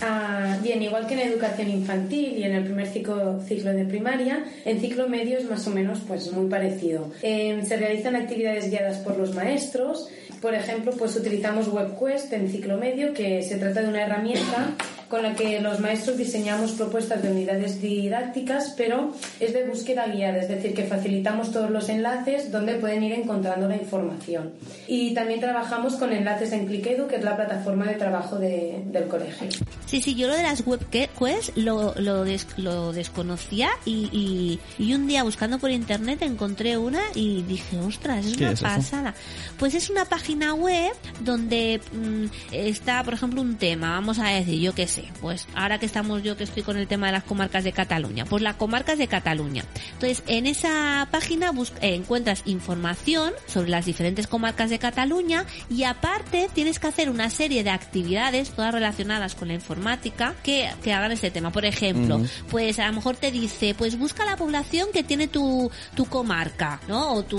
Ah, 0.01 0.59
bien, 0.63 0.83
igual 0.83 1.07
que 1.07 1.15
en 1.15 1.21
educación 1.21 1.69
infantil 1.71 2.39
y 2.39 2.45
en 2.45 2.55
el 2.55 2.65
primer 2.65 2.87
ciclo, 2.87 3.41
ciclo 3.47 3.73
de 3.73 3.85
primaria, 3.85 4.45
en 4.65 4.81
ciclo 4.81 5.09
medio 5.09 5.39
es 5.39 5.49
más 5.49 5.67
o 5.67 5.71
menos 5.71 6.01
pues 6.07 6.31
muy 6.33 6.49
parecido. 6.49 7.11
Eh, 7.23 7.63
se 7.67 7.77
realizan 7.77 8.17
actividades 8.17 8.71
guiadas 8.71 8.99
por 8.99 9.17
los 9.17 9.35
maestros. 9.35 10.09
Por 10.41 10.55
ejemplo, 10.55 10.93
pues 10.99 11.17
utilizamos 11.17 11.69
WebQuest 11.69 12.33
en 12.35 12.51
ciclo 12.51 12.77
medio, 12.77 13.15
que 13.15 13.43
se 13.43 13.57
trata 13.57 13.83
de 13.83 13.89
una 13.89 14.03
herramienta 14.03 14.75
con 15.09 15.23
la 15.23 15.35
que 15.35 15.61
los 15.61 15.81
maestros 15.81 16.17
diseñamos 16.17 16.73
propuestas 16.73 17.23
de 17.23 17.31
unidades 17.31 17.81
didácticas, 17.81 18.75
pero 18.77 19.12
es 19.40 19.53
de 19.53 19.64
búsqueda 19.64 20.07
guiada, 20.07 20.38
es 20.38 20.49
decir, 20.49 20.75
que 20.75 20.85
facilitamos 20.85 21.53
todos 21.53 21.71
los 21.71 21.88
enlaces 21.88 22.51
donde 22.51 22.75
pueden 22.75 23.03
ir 23.05 23.12
encontrando 23.12 23.69
la 23.69 23.77
información. 23.77 24.53
Y 24.88 25.14
también 25.14 25.40
trabajamos 25.40 25.97
con 25.97 26.12
enlaces 26.12 26.53
en 26.53 26.67
ClickEdu, 26.67 27.07
que 27.07 27.17
es 27.17 27.25
la 27.25 27.37
plataforma 27.37 27.87
de 27.87 27.95
trabajo 27.95 28.37
de- 28.38 28.83
del 28.87 29.05
colegio. 29.05 29.49
Sí, 29.87 30.01
sí, 30.03 30.14
yo 30.14 30.29
lo 30.29 30.35
de 30.37 30.43
las 30.43 30.67
webquests 30.67 31.53
lo, 31.57 31.95
lo, 31.97 32.25
des- 32.25 32.47
lo 32.57 32.93
desconocía 32.93 33.69
y, 33.85 34.09
y, 34.12 34.83
y 34.83 34.95
un 34.95 35.07
día 35.07 35.23
buscando 35.23 35.59
por 35.59 35.71
internet 35.71 36.23
encontré 36.23 36.77
una 36.79 37.01
y 37.14 37.43
dije, 37.43 37.79
ostras, 37.79 38.25
es 38.27 38.37
¿Qué 38.37 38.45
una 38.45 38.53
es 38.53 38.59
eso? 38.61 38.64
pasada. 38.69 39.14
Pues 39.59 39.75
es 39.75 39.90
una 39.90 40.05
página 40.05 40.55
web 40.55 40.93
donde 41.21 41.81
mm, 41.93 42.25
está, 42.53 43.03
por 43.05 43.14
ejemplo, 43.14 43.40
un 43.40 43.57
tema, 43.57 43.90
vamos 43.90 44.19
a 44.19 44.29
decir, 44.29 44.61
yo 44.61 44.75
qué 44.75 44.87
sé, 44.87 44.94
pues 45.21 45.47
ahora 45.55 45.79
que 45.79 45.87
estamos 45.87 46.23
yo 46.23 46.37
que 46.37 46.45
estoy 46.45 46.63
con 46.63 46.77
el 46.77 46.87
tema 46.87 47.07
de 47.07 47.13
las 47.13 47.25
comarcas 47.25 47.65
de 47.65 47.73
Cataluña, 47.73 48.25
pues 48.25 48.43
las 48.43 48.57
comarcas 48.57 48.99
de 48.99 49.09
Cataluña. 49.09 49.65
Entonces, 49.95 50.23
en 50.27 50.47
esa 50.47 51.09
página 51.11 51.51
bus- 51.51 51.73
eh, 51.81 51.95
encuentras 51.95 52.43
información 52.47 53.33
sobre 53.47 53.71
las 53.71 53.87
diferentes 53.87 54.27
comarcas 54.27 54.71
de 54.71 54.79
Cataluña 54.79 55.45
y 55.71 55.85
aparte 55.85 56.49
tienes 56.55 56.79
que 56.79 56.87
hacer 56.89 57.11
una 57.11 57.31
serie 57.31 57.65
de 57.65 57.71
actividades, 57.71 58.51
todas 58.51 58.73
relacionadas 58.75 59.35
con 59.35 59.49
la 59.49 59.55
informática, 59.55 60.35
que, 60.43 60.71
que 60.83 60.93
hagan 60.93 61.13
este 61.13 61.31
tema. 61.31 61.51
Por 61.51 61.65
ejemplo, 61.65 62.21
pues 62.51 62.79
a 62.79 62.87
lo 62.89 62.95
mejor 62.95 63.17
te 63.17 63.31
dice, 63.31 63.75
pues 63.77 63.99
busca 63.99 64.25
la 64.25 64.37
población 64.37 64.89
que 64.93 65.03
tiene 65.03 65.29
tu, 65.29 65.71
tu 65.95 66.05
comarca, 66.07 66.81
¿no? 66.89 67.15
O 67.15 67.23
tu, 67.23 67.39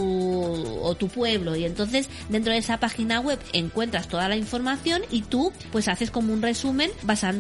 o 0.81 0.95
tu 0.95 1.07
pueblo. 1.07 1.55
Y 1.55 1.65
entonces, 1.65 2.09
dentro 2.29 2.51
de 2.53 2.59
esa 2.59 2.77
página 2.79 3.19
web 3.19 3.39
encuentras 3.53 4.07
toda 4.07 4.27
la 4.29 4.35
información 4.35 5.01
y 5.11 5.21
tú, 5.21 5.51
pues 5.71 5.87
haces 5.87 6.11
como 6.11 6.33
un 6.33 6.41
resumen 6.41 6.91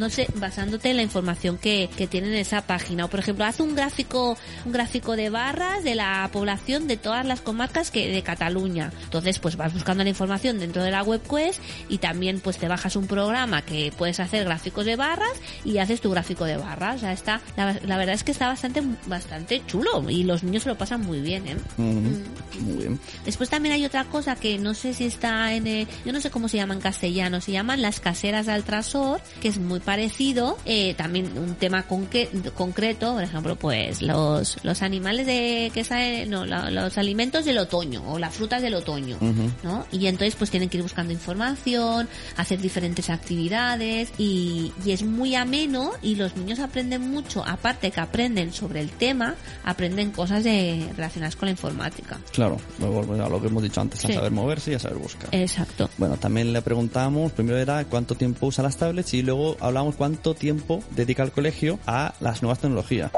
basándose, 0.05 0.27
basándote 0.39 0.89
en 0.91 0.97
la 0.97 1.03
información 1.03 1.57
que, 1.57 1.89
que 1.95 2.07
tiene 2.07 2.27
en 2.27 2.35
esa 2.35 2.61
página. 2.61 3.05
O 3.05 3.07
por 3.09 3.19
ejemplo, 3.19 3.45
haz 3.45 3.59
un 3.59 3.75
gráfico, 3.75 4.37
un 4.65 4.71
gráfico 4.71 5.15
de 5.15 5.29
barras 5.29 5.83
de 5.83 5.95
la 5.95 6.29
población 6.31 6.87
de 6.87 6.97
todas 6.97 7.25
las 7.25 7.41
comarcas 7.41 7.91
que, 7.91 8.11
de 8.11 8.21
Cataluña. 8.21 8.91
Entonces, 9.03 9.39
pues 9.39 9.55
vas 9.55 9.73
buscando 9.73 10.03
la 10.03 10.09
información 10.09 10.59
dentro 10.59 10.83
de 10.83 10.91
la 10.91 11.03
web 11.03 11.21
quest 11.21 11.59
y 11.89 11.97
también 11.97 12.39
pues 12.39 12.57
te 12.57 12.67
bajas 12.67 12.95
un 12.95 13.07
programa 13.07 13.61
que 13.63 13.91
puedes 13.97 14.19
hacer 14.19 14.45
gráficos 14.45 14.85
de 14.85 14.95
barras 14.95 15.33
y 15.63 15.77
haces 15.77 16.01
tu 16.01 16.11
gráfico 16.11 16.45
de 16.45 16.57
barras. 16.57 16.97
O 16.97 16.99
sea, 16.99 17.13
está, 17.13 17.41
la, 17.55 17.77
la 17.85 17.97
verdad 17.97 18.15
es 18.15 18.23
que 18.23 18.31
está 18.31 18.47
bastante, 18.47 18.81
bastante 19.07 19.61
chulo 19.65 20.09
y 20.09 20.23
los 20.23 20.43
niños 20.43 20.63
se 20.63 20.69
lo 20.69 20.77
pasan 20.77 21.01
muy 21.01 21.19
bien, 21.21 21.47
¿eh? 21.47 21.55
Muy 21.77 22.77
bien. 22.77 22.99
Después 23.25 23.49
también 23.49 23.73
hay 23.73 23.85
otra 23.85 24.05
cosa 24.05 24.35
que 24.35 24.57
no 24.57 24.73
sé 24.73 24.93
si 24.93 25.05
está 25.05 25.53
en, 25.53 25.67
eh, 25.67 25.87
yo 26.05 26.13
no 26.13 26.21
sé 26.21 26.29
cómo 26.29 26.47
se 26.47 26.57
llama 26.57 26.73
en 26.73 26.81
castellano, 26.81 27.41
se 27.41 27.51
llaman 27.51 27.81
las 27.81 27.99
caseras 27.99 28.45
de 28.45 28.53
Altrasor, 28.53 29.21
que 29.41 29.47
es 29.47 29.57
muy 29.57 29.79
parecido, 29.79 29.94
eh, 29.99 30.93
también 30.95 31.37
un 31.37 31.55
tema 31.55 31.85
conque- 31.87 32.29
concreto, 32.53 33.13
por 33.13 33.23
ejemplo, 33.23 33.55
pues 33.55 34.01
los, 34.01 34.57
los 34.63 34.81
animales 34.81 35.25
de, 35.25 35.71
que 35.73 35.83
salen, 35.83 36.29
no, 36.29 36.45
la- 36.45 36.69
los 36.69 36.97
alimentos 36.97 37.45
del 37.45 37.57
otoño 37.57 38.03
o 38.07 38.19
las 38.19 38.33
frutas 38.33 38.61
del 38.61 38.73
otoño, 38.75 39.17
¿no? 39.63 39.85
Y 39.91 40.07
entonces 40.07 40.35
pues 40.35 40.49
tienen 40.51 40.69
que 40.69 40.77
ir 40.77 40.83
buscando 40.83 41.13
información, 41.13 42.07
hacer 42.37 42.59
diferentes 42.61 43.09
actividades 43.09 44.09
y, 44.17 44.71
y 44.85 44.91
es 44.91 45.03
muy 45.03 45.35
ameno 45.35 45.91
y 46.01 46.15
los 46.15 46.35
niños 46.35 46.59
aprenden 46.59 47.01
mucho, 47.11 47.43
aparte 47.45 47.91
que 47.91 47.99
aprenden 47.99 48.51
sobre 48.53 48.81
el 48.81 48.89
tema, 48.89 49.35
aprenden 49.63 50.11
cosas 50.11 50.43
de, 50.43 50.89
relacionadas 50.95 51.35
con 51.35 51.47
la 51.47 51.51
informática. 51.51 52.19
Claro, 52.31 52.57
a 52.81 53.29
lo 53.29 53.41
que 53.41 53.47
hemos 53.47 53.61
dicho 53.63 53.81
antes, 53.81 54.03
a 54.03 54.07
Sí. 54.07 54.13
saber 54.13 54.31
moverse 54.31 54.71
y 54.71 54.75
a 54.75 54.79
saber 54.79 54.97
buscar. 54.97 55.29
Exacto. 55.33 55.89
Bueno, 55.97 56.17
también 56.17 56.53
le 56.53 56.61
preguntamos, 56.61 57.31
primero 57.33 57.57
era 57.57 57.83
cuánto 57.85 58.15
tiempo 58.15 58.47
usa 58.47 58.63
las 58.63 58.77
tablets 58.77 59.13
y 59.13 59.21
luego 59.21 59.57
hablamos 59.59 59.84
cuánto 59.93 60.33
tiempo 60.33 60.81
dedica 60.95 61.23
el 61.23 61.31
colegio 61.31 61.79
a 61.85 62.13
las 62.19 62.41
nuevas 62.41 62.59
tecnologías. 62.59 63.11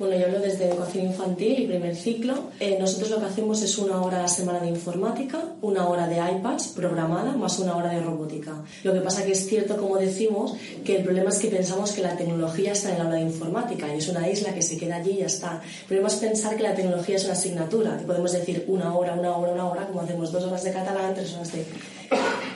Bueno, 0.00 0.16
yo 0.16 0.24
hablo 0.28 0.40
desde 0.40 0.66
educación 0.66 1.08
infantil 1.08 1.60
y 1.60 1.66
primer 1.66 1.94
ciclo. 1.94 2.44
Eh, 2.58 2.78
nosotros 2.80 3.10
lo 3.10 3.20
que 3.20 3.26
hacemos 3.26 3.60
es 3.60 3.76
una 3.76 4.00
hora 4.00 4.20
a 4.20 4.22
la 4.22 4.28
semana 4.28 4.58
de 4.58 4.68
informática, 4.68 5.44
una 5.60 5.86
hora 5.90 6.08
de 6.08 6.16
iPads 6.16 6.68
programada, 6.68 7.36
más 7.36 7.58
una 7.58 7.76
hora 7.76 7.90
de 7.90 8.00
robótica. 8.00 8.64
Lo 8.82 8.94
que 8.94 9.02
pasa 9.02 9.26
que 9.26 9.32
es 9.32 9.46
cierto, 9.46 9.76
como 9.76 9.98
decimos, 9.98 10.54
que 10.86 10.96
el 10.96 11.04
problema 11.04 11.28
es 11.28 11.38
que 11.38 11.48
pensamos 11.48 11.92
que 11.92 12.00
la 12.00 12.16
tecnología 12.16 12.72
está 12.72 12.88
en 12.88 12.94
el 12.94 13.02
aula 13.02 13.16
de 13.16 13.24
informática 13.24 13.94
y 13.94 13.98
es 13.98 14.08
una 14.08 14.26
isla 14.26 14.54
que 14.54 14.62
se 14.62 14.78
queda 14.78 14.96
allí 14.96 15.10
y 15.10 15.18
ya 15.18 15.26
está. 15.26 15.60
El 15.82 15.86
problema 15.88 16.08
es 16.08 16.14
pensar 16.14 16.56
que 16.56 16.62
la 16.62 16.74
tecnología 16.74 17.16
es 17.16 17.24
una 17.24 17.34
asignatura. 17.34 18.00
Y 18.02 18.06
podemos 18.06 18.32
decir 18.32 18.64
una 18.68 18.94
hora, 18.94 19.12
una 19.12 19.36
hora, 19.36 19.52
una 19.52 19.66
hora, 19.66 19.86
como 19.86 20.00
hacemos 20.00 20.32
dos 20.32 20.44
horas 20.44 20.64
de 20.64 20.72
catalán, 20.72 21.12
tres 21.14 21.34
horas 21.34 21.52
de... 21.52 21.66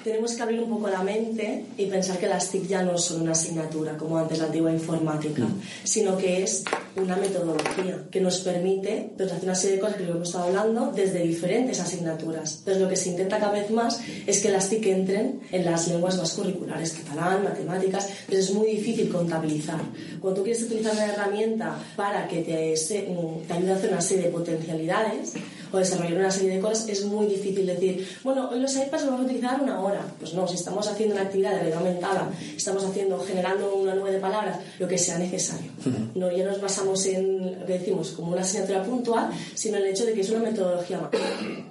Tenemos 0.04 0.32
que 0.34 0.42
abrir 0.42 0.60
un 0.60 0.68
poco 0.68 0.88
la 0.88 1.02
mente 1.02 1.64
y 1.78 1.86
pensar 1.86 2.18
que 2.18 2.26
las 2.28 2.50
TIC 2.50 2.66
ya 2.68 2.82
no 2.82 2.98
son 2.98 3.22
una 3.22 3.32
asignatura, 3.32 3.96
como 3.96 4.18
antes 4.18 4.38
la 4.38 4.44
antigua 4.46 4.70
informática, 4.70 5.46
sino 5.82 6.18
que 6.18 6.42
es 6.42 6.62
una 6.94 7.16
metodología 7.16 8.04
que 8.10 8.20
nos 8.20 8.40
permite 8.40 9.10
pues, 9.16 9.32
hacer 9.32 9.44
una 9.44 9.54
serie 9.54 9.76
de 9.76 9.80
cosas 9.80 9.96
que 9.96 10.04
hemos 10.04 10.28
estado 10.28 10.44
hablando 10.44 10.92
desde 10.94 11.20
diferentes 11.22 11.80
asignaturas. 11.80 12.56
Entonces, 12.58 12.82
lo 12.82 12.88
que 12.90 12.96
se 12.96 13.08
intenta 13.08 13.38
cada 13.40 13.52
vez 13.52 13.70
más 13.70 13.98
es 14.26 14.40
que 14.42 14.50
las 14.50 14.68
TIC 14.68 14.86
entren 14.88 15.40
en 15.50 15.64
las 15.64 15.88
lenguas 15.88 16.18
más 16.18 16.32
curriculares, 16.34 16.92
catalán, 16.92 17.42
matemáticas, 17.42 18.06
entonces 18.26 18.50
es 18.50 18.54
muy 18.54 18.66
difícil 18.68 19.08
contabilizar. 19.08 19.80
Cuando 20.20 20.40
tú 20.40 20.44
quieres 20.44 20.62
utilizar 20.64 20.92
una 20.92 21.06
herramienta 21.06 21.78
para 21.96 22.28
que 22.28 22.42
te, 22.42 22.76
se- 22.76 23.08
te 23.48 23.52
ayude 23.54 23.72
a 23.72 23.76
hacer 23.76 23.90
una 23.90 24.00
serie 24.02 24.24
de 24.24 24.30
potencialidades 24.30 25.32
o 25.74 25.78
desarrollar 25.78 26.18
una 26.18 26.30
serie 26.30 26.56
de 26.56 26.60
cosas, 26.60 26.88
es 26.88 27.04
muy 27.04 27.26
difícil 27.26 27.66
decir, 27.66 28.06
bueno, 28.22 28.48
hoy 28.50 28.60
los 28.60 28.74
iPads 28.76 29.02
los 29.02 29.10
vamos 29.10 29.20
a 29.20 29.24
utilizar 29.24 29.60
una 29.60 29.80
hora. 29.80 30.00
Pues 30.18 30.34
no, 30.34 30.46
si 30.46 30.54
estamos 30.54 30.86
haciendo 30.86 31.14
una 31.14 31.24
actividad 31.24 31.50
de 31.50 31.56
realidad 31.58 31.78
aumentada, 31.78 32.30
estamos 32.56 32.84
haciendo, 32.84 33.18
generando 33.20 33.74
una 33.74 33.94
nube 33.94 34.12
de 34.12 34.18
palabras, 34.18 34.58
lo 34.78 34.88
que 34.88 34.98
sea 34.98 35.18
necesario. 35.18 35.70
No 36.14 36.30
ya 36.30 36.44
nos 36.44 36.60
basamos 36.60 37.04
en 37.06 37.60
lo 37.60 37.66
que 37.66 37.78
decimos 37.78 38.10
como 38.10 38.32
una 38.32 38.42
asignatura 38.42 38.82
puntual, 38.82 39.30
sino 39.54 39.76
en 39.78 39.84
el 39.84 39.90
hecho 39.90 40.06
de 40.06 40.14
que 40.14 40.20
es 40.20 40.30
una 40.30 40.50
metodología 40.50 40.98
más. 40.98 41.10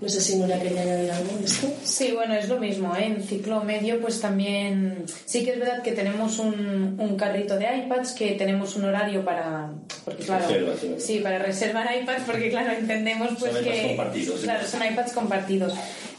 No 0.01 0.09
sé 0.09 0.21
si 0.21 0.35
Nuria 0.35 0.61
quería 0.61 0.81
añadir 0.81 1.11
algo 1.11 1.37
de 1.37 1.45
esto. 1.45 1.67
Sí, 1.83 2.11
bueno, 2.11 2.33
es 2.33 2.49
lo 2.49 2.59
mismo. 2.59 2.95
¿eh? 2.95 3.05
En 3.05 3.23
ciclo 3.23 3.63
medio, 3.63 3.99
pues 4.01 4.19
también 4.19 5.05
sí 5.25 5.43
que 5.43 5.51
es 5.51 5.59
verdad 5.59 5.81
que 5.81 5.91
tenemos 5.91 6.39
un, 6.39 6.95
un 6.99 7.15
carrito 7.15 7.57
de 7.57 7.65
iPads, 7.77 8.13
que 8.13 8.31
tenemos 8.31 8.75
un 8.75 8.85
horario 8.85 9.23
para. 9.23 9.71
Porque, 10.05 10.23
claro, 10.23 10.47
Reservas, 10.47 11.03
sí. 11.03 11.19
para 11.19 11.39
reservar 11.39 11.87
iPads, 12.01 12.23
porque, 12.25 12.49
claro, 12.49 12.71
entendemos 12.71 13.29
pues 13.39 13.55
que. 13.57 13.92
Compartidos. 13.95 14.41
Claro, 14.41 14.67
son 14.67 14.83
iPads 14.83 15.13
compartidos. 15.13 15.73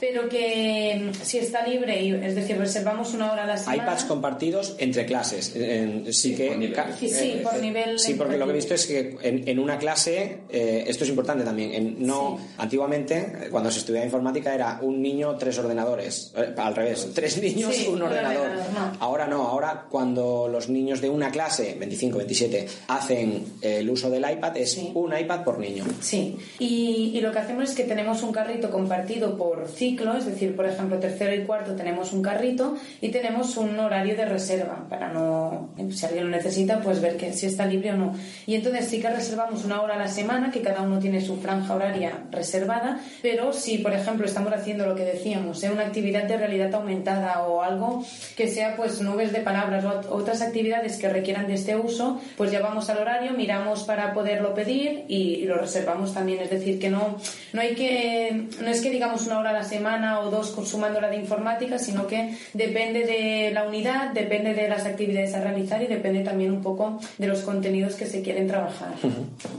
Pero 0.07 0.29
que 0.29 1.11
mm, 1.13 1.25
si 1.25 1.39
está 1.39 1.67
libre, 1.67 2.03
y- 2.03 2.13
es 2.13 2.35
decir, 2.35 2.59
reservamos 2.59 3.15
una 3.15 3.33
hora 3.33 3.45
a 3.45 3.47
la 3.47 3.57
semana. 3.57 3.83
iPads 3.83 4.05
compartidos 4.05 4.75
entre 4.79 5.07
clases. 5.07 5.55
En- 5.57 6.13
sí 6.13 6.35
que 6.35 6.49
por 6.49 6.59
nivel. 6.59 6.85
Sí, 6.99 7.09
sí, 7.09 7.41
por 7.43 7.59
nivel 7.61 7.99
Sí, 7.99 8.15
porque 8.15 8.37
lo 8.37 8.45
que 8.45 8.53
he 8.53 8.55
visto 8.57 8.75
es 8.75 8.87
que 8.87 9.17
en, 9.23 9.49
en 9.49 9.59
una 9.59 9.79
clase 9.79 10.41
eh, 10.51 10.85
esto 10.87 11.05
es 11.05 11.11
importante 11.11 11.43
también. 11.45 11.73
En, 11.75 12.07
no 12.07 12.39
antiguamente 12.59 13.15
eh, 13.17 13.49
cuando 13.51 13.71
se 13.71 13.79
estudiaba 13.79 14.05
informática 14.05 14.55
era 14.55 14.79
un 14.83 15.01
niño 15.01 15.37
tres 15.39 15.59
ordenadores, 15.59 16.33
Eh, 16.37 16.55
al 16.57 16.75
revés, 16.75 17.09
tres 17.15 17.41
niños 17.41 17.75
Sí, 17.75 17.87
un 17.89 17.95
un 17.97 18.03
ordenador. 18.03 18.47
ordenador, 18.51 18.73
no. 18.75 18.97
Ahora 19.01 19.27
no, 19.27 19.43
ahora 19.49 19.87
cuando 19.91 20.49
los 20.49 20.69
niños 20.69 21.01
de 21.01 21.09
una 21.09 21.31
clase 21.31 21.77
25, 21.79 22.19
27 22.19 22.67
hacen 22.89 23.45
eh, 23.63 23.79
el 23.79 23.89
uso 23.89 24.11
del 24.11 24.25
iPad 24.31 24.57
es 24.59 24.73
Sí. 24.73 24.91
un 24.95 25.17
iPad 25.17 25.45
por 25.45 25.59
niño. 25.59 25.85
Sí, 26.01 26.37
y, 26.59 27.13
y 27.15 27.21
lo 27.21 27.31
que 27.33 27.39
hacemos 27.39 27.71
es 27.71 27.75
que 27.77 27.85
tenemos 27.85 28.23
un 28.23 28.33
carrito 28.33 28.71
compartido 28.71 29.37
por 29.37 29.69
ciclo, 29.69 29.94
es 30.19 30.27
decir, 30.27 30.55
por 30.57 30.67
ejemplo, 30.67 30.99
tercero 30.99 31.35
y 31.35 31.45
cuarto 31.45 31.75
tenemos 31.75 32.13
un 32.13 32.23
carrito 32.23 32.77
y 33.01 33.09
tenemos 33.11 33.57
un 33.57 33.79
horario 33.79 34.17
de 34.17 34.25
reserva 34.25 34.87
para 34.89 35.13
no, 35.13 35.71
si 35.91 36.07
alguien 36.07 36.25
lo 36.25 36.31
necesita, 36.37 36.81
pues 36.81 37.01
ver 37.01 37.17
que 37.17 37.33
si 37.33 37.47
está 37.47 37.67
libre 37.67 37.93
o 37.93 37.97
no. 37.97 38.15
Y 38.47 38.55
entonces 38.55 38.87
sí 38.87 39.01
que 39.01 39.09
reservamos 39.09 39.65
una 39.65 39.81
hora 39.83 39.95
a 39.95 39.99
la 39.99 40.09
semana, 40.09 40.51
que 40.51 40.61
cada 40.63 40.83
uno 40.83 40.99
tiene 40.99 41.21
su 41.21 41.37
franja 41.37 41.75
horaria 41.75 42.25
reservada, 42.31 43.01
pero 43.23 43.53
si, 43.53 43.79
por 43.79 43.93
ejemplo, 43.93 44.27
estamos 44.27 44.53
haciendo 44.53 44.87
lo 44.87 44.95
que 44.95 45.05
decíamos, 45.05 45.63
¿eh? 45.63 45.71
una 45.71 45.83
actividad 45.83 46.25
de 46.25 46.37
realidad 46.37 46.75
aumentada 46.75 47.43
o 47.45 47.63
algo 47.63 48.05
que 48.37 48.49
sea 48.49 48.77
pues 48.77 49.01
nubes 49.01 49.33
de 49.33 49.41
palabras 49.41 49.85
o 49.85 49.89
ot- 49.91 50.07
otras 50.11 50.43
actividades 50.43 50.97
que 50.97 51.09
requieran 51.09 51.47
de 51.47 51.55
este 51.55 51.77
uso, 51.77 52.21
pues 52.37 52.51
ya 52.51 52.61
vamos 52.61 52.89
al 52.91 52.99
horario, 52.99 53.33
miramos 53.33 53.85
para 53.85 54.13
poderlo 54.15 54.55
pedir 54.55 55.05
y, 55.09 55.35
y 55.37 55.45
lo 55.45 55.57
reservamos 55.57 56.13
también. 56.15 56.41
Es 56.41 56.51
decir, 56.51 56.79
que 56.79 56.91
no, 56.91 57.17
no 57.53 57.61
hay 57.61 57.75
que, 57.75 58.47
no 58.63 58.69
es 58.69 58.81
que 58.81 58.91
digamos 58.91 59.27
una 59.27 59.39
hora 59.39 59.51
a 59.51 59.53
la 59.53 59.63
semana 59.65 59.74
o 60.21 60.31
dos 60.31 60.55
sumando 60.69 61.01
la 61.01 61.09
de 61.09 61.17
informática, 61.17 61.79
sino 61.79 62.07
que 62.07 62.37
depende 62.53 63.05
de 63.05 63.51
la 63.53 63.67
unidad, 63.67 64.13
depende 64.13 64.55
de 64.55 64.69
las 64.69 64.87
actividades 64.87 65.35
a 65.35 65.41
realizar 65.41 65.83
y 65.83 65.87
depende 65.87 66.21
también 66.21 66.53
un 66.53 66.63
poco 66.63 67.01
de 67.19 67.27
los 67.27 67.41
contenidos 67.41 67.95
que 67.95 68.07
se 68.07 68.23
quieren 68.23 68.47
trabajar. 68.47 68.95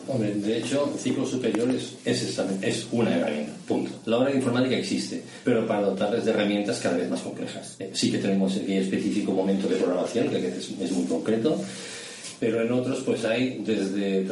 Hombre, 0.07 0.33
de 0.35 0.57
hecho, 0.57 0.93
ciclo 0.97 1.25
superior 1.25 1.69
es, 1.69 1.95
es, 2.05 2.39
es 2.61 2.87
una 2.91 3.15
herramienta, 3.15 3.53
punto. 3.67 3.91
La 4.05 4.17
hora 4.17 4.29
de 4.29 4.37
informática 4.37 4.75
existe, 4.75 5.21
pero 5.43 5.67
para 5.67 5.81
dotarles 5.81 6.25
de 6.25 6.31
herramientas 6.31 6.79
cada 6.79 6.97
vez 6.97 7.09
más 7.09 7.21
complejas. 7.21 7.75
Eh, 7.79 7.91
Sí 7.93 8.11
que 8.11 8.17
tenemos 8.17 8.55
el 8.57 8.71
específico 8.71 9.31
momento 9.31 9.67
de 9.67 9.75
programación, 9.77 10.29
que 10.29 10.37
es, 10.47 10.71
es 10.79 10.91
muy 10.91 11.05
concreto, 11.05 11.59
pero 12.39 12.61
en 12.61 12.71
otros 12.71 13.01
pues 13.05 13.23
hay 13.25 13.61
desde 13.65 14.27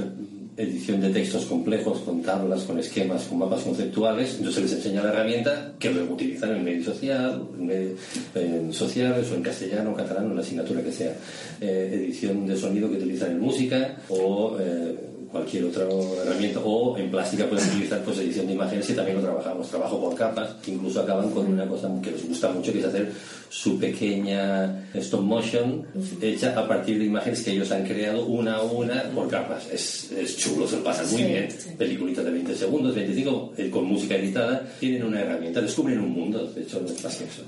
edición 0.55 1.01
de 1.01 1.09
textos 1.09 1.45
complejos, 1.45 1.99
con 1.99 2.21
tablas, 2.21 2.63
con 2.63 2.77
esquemas, 2.79 3.23
con 3.23 3.39
mapas 3.39 3.61
conceptuales, 3.61 4.31
entonces 4.37 4.55
se 4.55 4.61
les 4.61 4.73
enseña 4.73 5.03
la 5.03 5.09
herramienta 5.09 5.73
que 5.79 5.89
luego 5.91 6.13
utilizan 6.13 6.55
en 6.55 6.63
medio 6.63 6.83
social, 6.83 7.41
en, 7.57 7.65
medio- 7.65 7.95
en 8.35 8.71
sociales 8.73 9.29
o 9.31 9.35
en 9.35 9.41
castellano, 9.43 9.95
catalán 9.95 10.25
o 10.25 10.29
en 10.29 10.35
la 10.35 10.41
asignatura 10.41 10.81
que 10.83 10.91
sea. 10.91 11.15
Eh, 11.59 11.91
edición 11.93 12.45
de 12.45 12.55
sonido 12.55 12.89
que 12.89 12.97
utilizan 12.97 13.31
en 13.31 13.39
música 13.39 13.97
o 14.09 14.57
eh, 14.59 14.95
cualquier 15.31 15.63
otra 15.65 15.85
herramienta 16.23 16.59
o 16.63 16.95
en 16.95 17.09
plástica 17.09 17.47
pueden 17.49 17.67
utilizar 17.69 18.03
pues 18.03 18.19
edición 18.19 18.45
de 18.45 18.53
imágenes 18.53 18.85
que 18.85 18.93
también 18.93 19.17
lo 19.17 19.23
trabajamos, 19.23 19.67
trabajo 19.67 19.99
por 19.99 20.13
capas, 20.13 20.49
que 20.63 20.69
incluso 20.71 21.01
acaban 21.01 21.31
con 21.31 21.47
una 21.51 21.65
cosa 21.67 21.89
que 22.03 22.11
les 22.11 22.27
gusta 22.29 22.51
mucho 22.51 22.71
que 22.71 22.77
es 22.79 22.85
hacer 22.85 23.11
su 23.53 23.77
pequeña 23.79 24.83
stop 24.95 25.21
motion 25.21 25.85
hecha 26.21 26.57
a 26.59 26.67
partir 26.67 26.97
de 26.97 27.05
imágenes 27.05 27.43
que 27.43 27.51
ellos 27.51 27.71
han 27.71 27.83
creado 27.85 28.25
una 28.25 28.55
a 28.55 28.61
una 28.63 29.03
por 29.13 29.29
capas. 29.29 29.67
Es, 29.71 30.11
es 30.11 30.37
chulo, 30.37 30.67
se 30.67 30.77
lo 30.77 30.83
pasan 30.83 31.07
muy 31.11 31.17
Sí, 31.21 31.23
bien. 31.27 31.47
Peliculitas 31.77 32.25
de 32.25 32.31
20 32.31 32.55
segundos, 32.55 32.95
25, 32.95 33.53
eh, 33.57 33.69
con 33.69 33.85
música 33.85 34.15
editada, 34.15 34.65
tienen 34.79 35.03
una 35.03 35.21
herramienta, 35.21 35.61
descubren 35.61 35.99
un 35.99 36.11
mundo, 36.11 36.47
de 36.47 36.63
hecho 36.63 36.81
no 36.81 36.87
es 36.89 37.03
más 37.03 37.15
que 37.15 37.23
eso. 37.25 37.43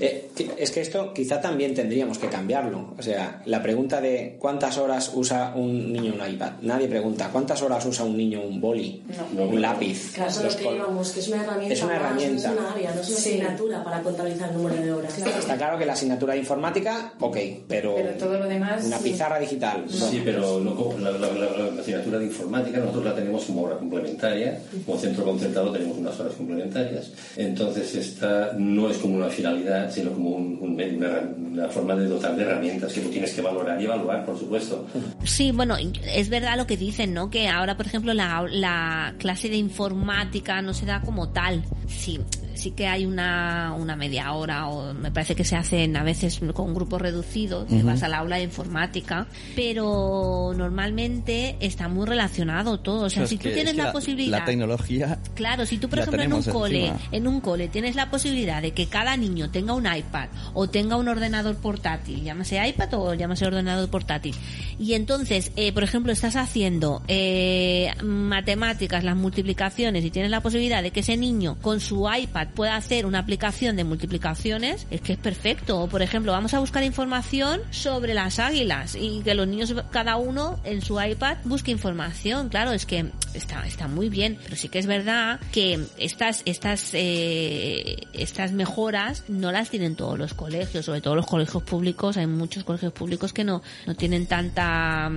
Eh, 0.00 0.30
es 0.58 0.70
que 0.70 0.80
esto 0.80 1.12
quizá 1.12 1.40
también 1.42 1.74
tendríamos 1.74 2.18
que 2.18 2.28
cambiarlo. 2.28 2.94
O 2.98 3.02
sea, 3.02 3.42
la 3.44 3.62
pregunta 3.62 4.00
de 4.00 4.36
cuántas 4.38 4.78
horas 4.78 5.10
usa 5.14 5.52
un 5.54 5.92
niño 5.92 6.14
un 6.18 6.26
iPad. 6.32 6.52
Nadie 6.62 6.88
pregunta 6.88 7.28
cuántas 7.30 7.60
horas 7.60 7.84
usa 7.84 8.06
un 8.06 8.16
niño 8.16 8.40
un 8.40 8.60
boli, 8.62 9.02
No. 9.36 9.44
un 9.44 9.60
lápiz. 9.60 10.12
Claro, 10.14 10.32
lo 10.42 10.56
que 10.56 10.74
íbamos, 10.74 11.10
que 11.10 11.20
es 11.20 11.28
una 11.28 11.42
herramienta, 11.42 11.74
Es 11.74 11.82
una 11.82 11.96
herramienta. 11.96 12.48
es 12.50 12.58
una 12.58 12.72
área, 12.72 12.94
no 12.94 13.00
es 13.02 13.08
una 13.10 13.18
Sí. 13.18 13.28
asignatura 13.30 13.84
para 13.84 14.00
contabilizar 14.02 14.48
el 14.50 14.56
número 14.56 14.82
de 14.82 14.92
horas. 14.92 15.14
Está 15.38 15.56
claro 15.56 15.78
que 15.78 15.86
la 15.86 15.92
asignatura 15.94 16.32
de 16.34 16.40
informática, 16.40 17.12
ok, 17.20 17.36
pero, 17.68 17.94
Pero 17.96 18.10
todo 18.18 18.38
lo 18.38 18.46
demás, 18.46 18.84
una 18.84 18.98
sí. 18.98 19.10
pizarra 19.10 19.38
digital. 19.38 19.84
no. 19.84 19.90
Sí, 20.10 20.20
pero 20.24 20.60
no 20.60 20.94
la, 20.98 21.10
la- 21.10 21.28
la- 21.28 21.70
la 21.74 21.80
asignatura 21.80 22.18
de 22.18 22.24
informática 22.26 22.78
nosotros 22.78 23.04
la 23.04 23.14
tenemos 23.14 23.44
como 23.44 23.62
hora 23.62 23.76
complementaria, 23.76 24.60
como 24.86 24.98
centro 24.98 25.24
concentrado 25.24 25.72
tenemos 25.72 25.96
unas 25.98 26.18
horas 26.20 26.34
complementarias. 26.34 27.10
Entonces 27.36 27.94
esta 27.94 28.52
no 28.58 28.90
es 28.90 28.98
como 28.98 29.16
una 29.16 29.28
finalidad, 29.28 29.90
sino 29.90 30.12
como 30.12 30.30
un, 30.30 30.58
un 30.60 30.74
una, 30.74 31.20
una 31.52 31.68
forma 31.68 31.94
de 31.94 32.06
dotar 32.06 32.36
de 32.36 32.42
herramientas 32.42 32.92
que 32.92 33.00
tú 33.00 33.08
tienes 33.08 33.32
que 33.32 33.40
valorar 33.40 33.80
y 33.80 33.84
evaluar, 33.84 34.24
por 34.24 34.38
supuesto. 34.38 34.86
Sí, 35.24 35.50
bueno, 35.52 35.76
es 36.14 36.28
verdad 36.28 36.56
lo 36.56 36.66
que 36.66 36.76
dicen, 36.76 37.14
¿no? 37.14 37.30
Que 37.30 37.48
ahora, 37.48 37.76
por 37.76 37.86
ejemplo, 37.86 38.12
la, 38.12 38.44
la 38.50 39.14
clase 39.18 39.48
de 39.48 39.56
informática 39.56 40.60
no 40.62 40.74
se 40.74 40.84
da 40.86 41.00
como 41.00 41.28
tal. 41.30 41.62
Sí, 41.88 42.18
sí 42.56 42.70
que 42.72 42.86
hay 42.86 43.06
una, 43.06 43.74
una 43.78 43.96
media 43.96 44.32
hora 44.32 44.68
o 44.68 44.92
me 44.94 45.10
parece 45.10 45.34
que 45.34 45.44
se 45.44 45.56
hacen 45.56 45.96
a 45.96 46.02
veces 46.02 46.40
con 46.54 46.74
grupos 46.74 47.00
reducidos, 47.00 47.66
que 47.68 47.82
vas 47.82 48.02
al 48.02 48.14
aula 48.14 48.36
de 48.36 48.42
informática, 48.44 49.26
pero 49.54 50.52
normalmente 50.56 51.56
está 51.60 51.88
muy 51.88 52.06
relacionado 52.06 52.78
todo. 52.80 53.04
O 53.06 53.10
sea, 53.10 53.26
si 53.26 53.36
tú 53.36 53.44
que- 53.44 53.50
tienes 53.54 53.76
la, 53.76 53.84
la- 53.84 53.92
posibilidad... 53.92 54.38
La 54.40 54.44
tecnología 54.44 55.18
Claro, 55.34 55.66
si 55.66 55.78
tú, 55.78 55.88
por 55.88 55.98
ejemplo, 55.98 56.22
en 56.22 56.32
un 56.32 56.42
cole, 56.42 56.86
encima. 56.88 57.08
en 57.12 57.26
un 57.28 57.40
cole 57.40 57.68
tienes 57.68 57.96
la 57.96 58.10
posibilidad 58.10 58.62
de 58.62 58.72
que 58.72 58.86
cada 58.86 59.16
niño 59.16 59.50
tenga 59.50 59.74
un 59.74 59.86
iPad 59.86 60.28
o 60.52 60.68
tenga 60.68 60.96
un 60.96 61.08
ordenador 61.08 61.56
portátil, 61.56 62.22
llámase 62.22 62.64
iPad 62.66 62.94
o 62.94 63.14
llámase 63.14 63.46
ordenador 63.46 63.88
portátil, 63.88 64.34
y 64.78 64.94
entonces, 64.94 65.52
eh, 65.56 65.72
por 65.72 65.82
ejemplo, 65.82 66.12
estás 66.12 66.36
haciendo 66.36 67.02
eh, 67.08 67.90
matemáticas, 68.02 69.04
las 69.04 69.16
multiplicaciones, 69.16 70.04
y 70.04 70.10
tienes 70.10 70.30
la 70.30 70.40
posibilidad 70.40 70.82
de 70.82 70.90
que 70.90 71.00
ese 71.00 71.16
niño 71.16 71.56
con 71.60 71.80
su 71.80 72.06
iPad 72.10 72.43
pueda 72.46 72.76
hacer 72.76 73.06
una 73.06 73.18
aplicación 73.18 73.76
de 73.76 73.84
multiplicaciones, 73.84 74.86
es 74.90 75.00
que 75.00 75.14
es 75.14 75.18
perfecto. 75.18 75.80
O, 75.80 75.88
por 75.88 76.02
ejemplo, 76.02 76.32
vamos 76.32 76.54
a 76.54 76.60
buscar 76.60 76.82
información 76.82 77.60
sobre 77.70 78.14
las 78.14 78.38
águilas 78.38 78.96
y 78.98 79.20
que 79.22 79.34
los 79.34 79.46
niños, 79.46 79.74
cada 79.90 80.16
uno 80.16 80.58
en 80.64 80.82
su 80.82 81.00
iPad, 81.00 81.38
busque 81.44 81.70
información. 81.70 82.48
Claro, 82.48 82.72
es 82.72 82.86
que 82.86 83.06
está, 83.34 83.66
está 83.66 83.88
muy 83.88 84.08
bien, 84.08 84.38
pero 84.42 84.56
sí 84.56 84.68
que 84.68 84.78
es 84.78 84.86
verdad 84.86 85.40
que 85.52 85.86
estas, 85.98 86.42
estas, 86.44 86.90
eh, 86.92 87.96
estas 88.12 88.52
mejoras 88.52 89.24
no 89.28 89.52
las 89.52 89.70
tienen 89.70 89.96
todos 89.96 90.18
los 90.18 90.34
colegios, 90.34 90.84
sobre 90.84 91.00
todo 91.00 91.14
los 91.14 91.26
colegios 91.26 91.62
públicos. 91.62 92.16
Hay 92.16 92.26
muchos 92.26 92.64
colegios 92.64 92.92
públicos 92.92 93.32
que 93.32 93.44
no, 93.44 93.62
no 93.86 93.94
tienen 93.94 94.26
tanta, 94.26 95.10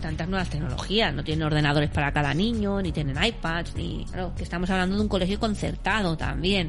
tantas 0.00 0.28
nuevas 0.28 0.50
tecnologías, 0.50 1.14
no 1.14 1.24
tienen 1.24 1.44
ordenadores 1.44 1.90
para 1.90 2.12
cada 2.12 2.34
niño, 2.34 2.80
ni 2.82 2.92
tienen 2.92 3.22
iPads, 3.22 3.74
ni, 3.76 4.04
claro, 4.06 4.32
que 4.36 4.42
estamos 4.42 4.70
hablando 4.70 4.96
de 4.96 5.02
un 5.02 5.08
colegio 5.08 5.38
concertado 5.38 6.16
también. 6.16 6.59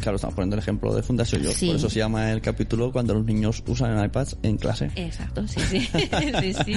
Claro, 0.00 0.16
estamos 0.16 0.34
poniendo 0.34 0.56
el 0.56 0.62
ejemplo 0.62 0.94
de 0.94 1.02
Fundación 1.02 1.42
Yo. 1.42 1.52
Sí. 1.52 1.66
Por 1.66 1.76
eso 1.76 1.90
se 1.90 1.98
llama 1.98 2.32
el 2.32 2.40
capítulo 2.40 2.92
cuando 2.92 3.14
los 3.14 3.24
niños 3.24 3.62
usan 3.66 4.04
iPads 4.04 4.36
en 4.42 4.56
clase. 4.56 4.90
Exacto, 4.96 5.46
sí, 5.46 5.60
sí. 5.60 5.80
sí, 6.40 6.54
sí. 6.64 6.74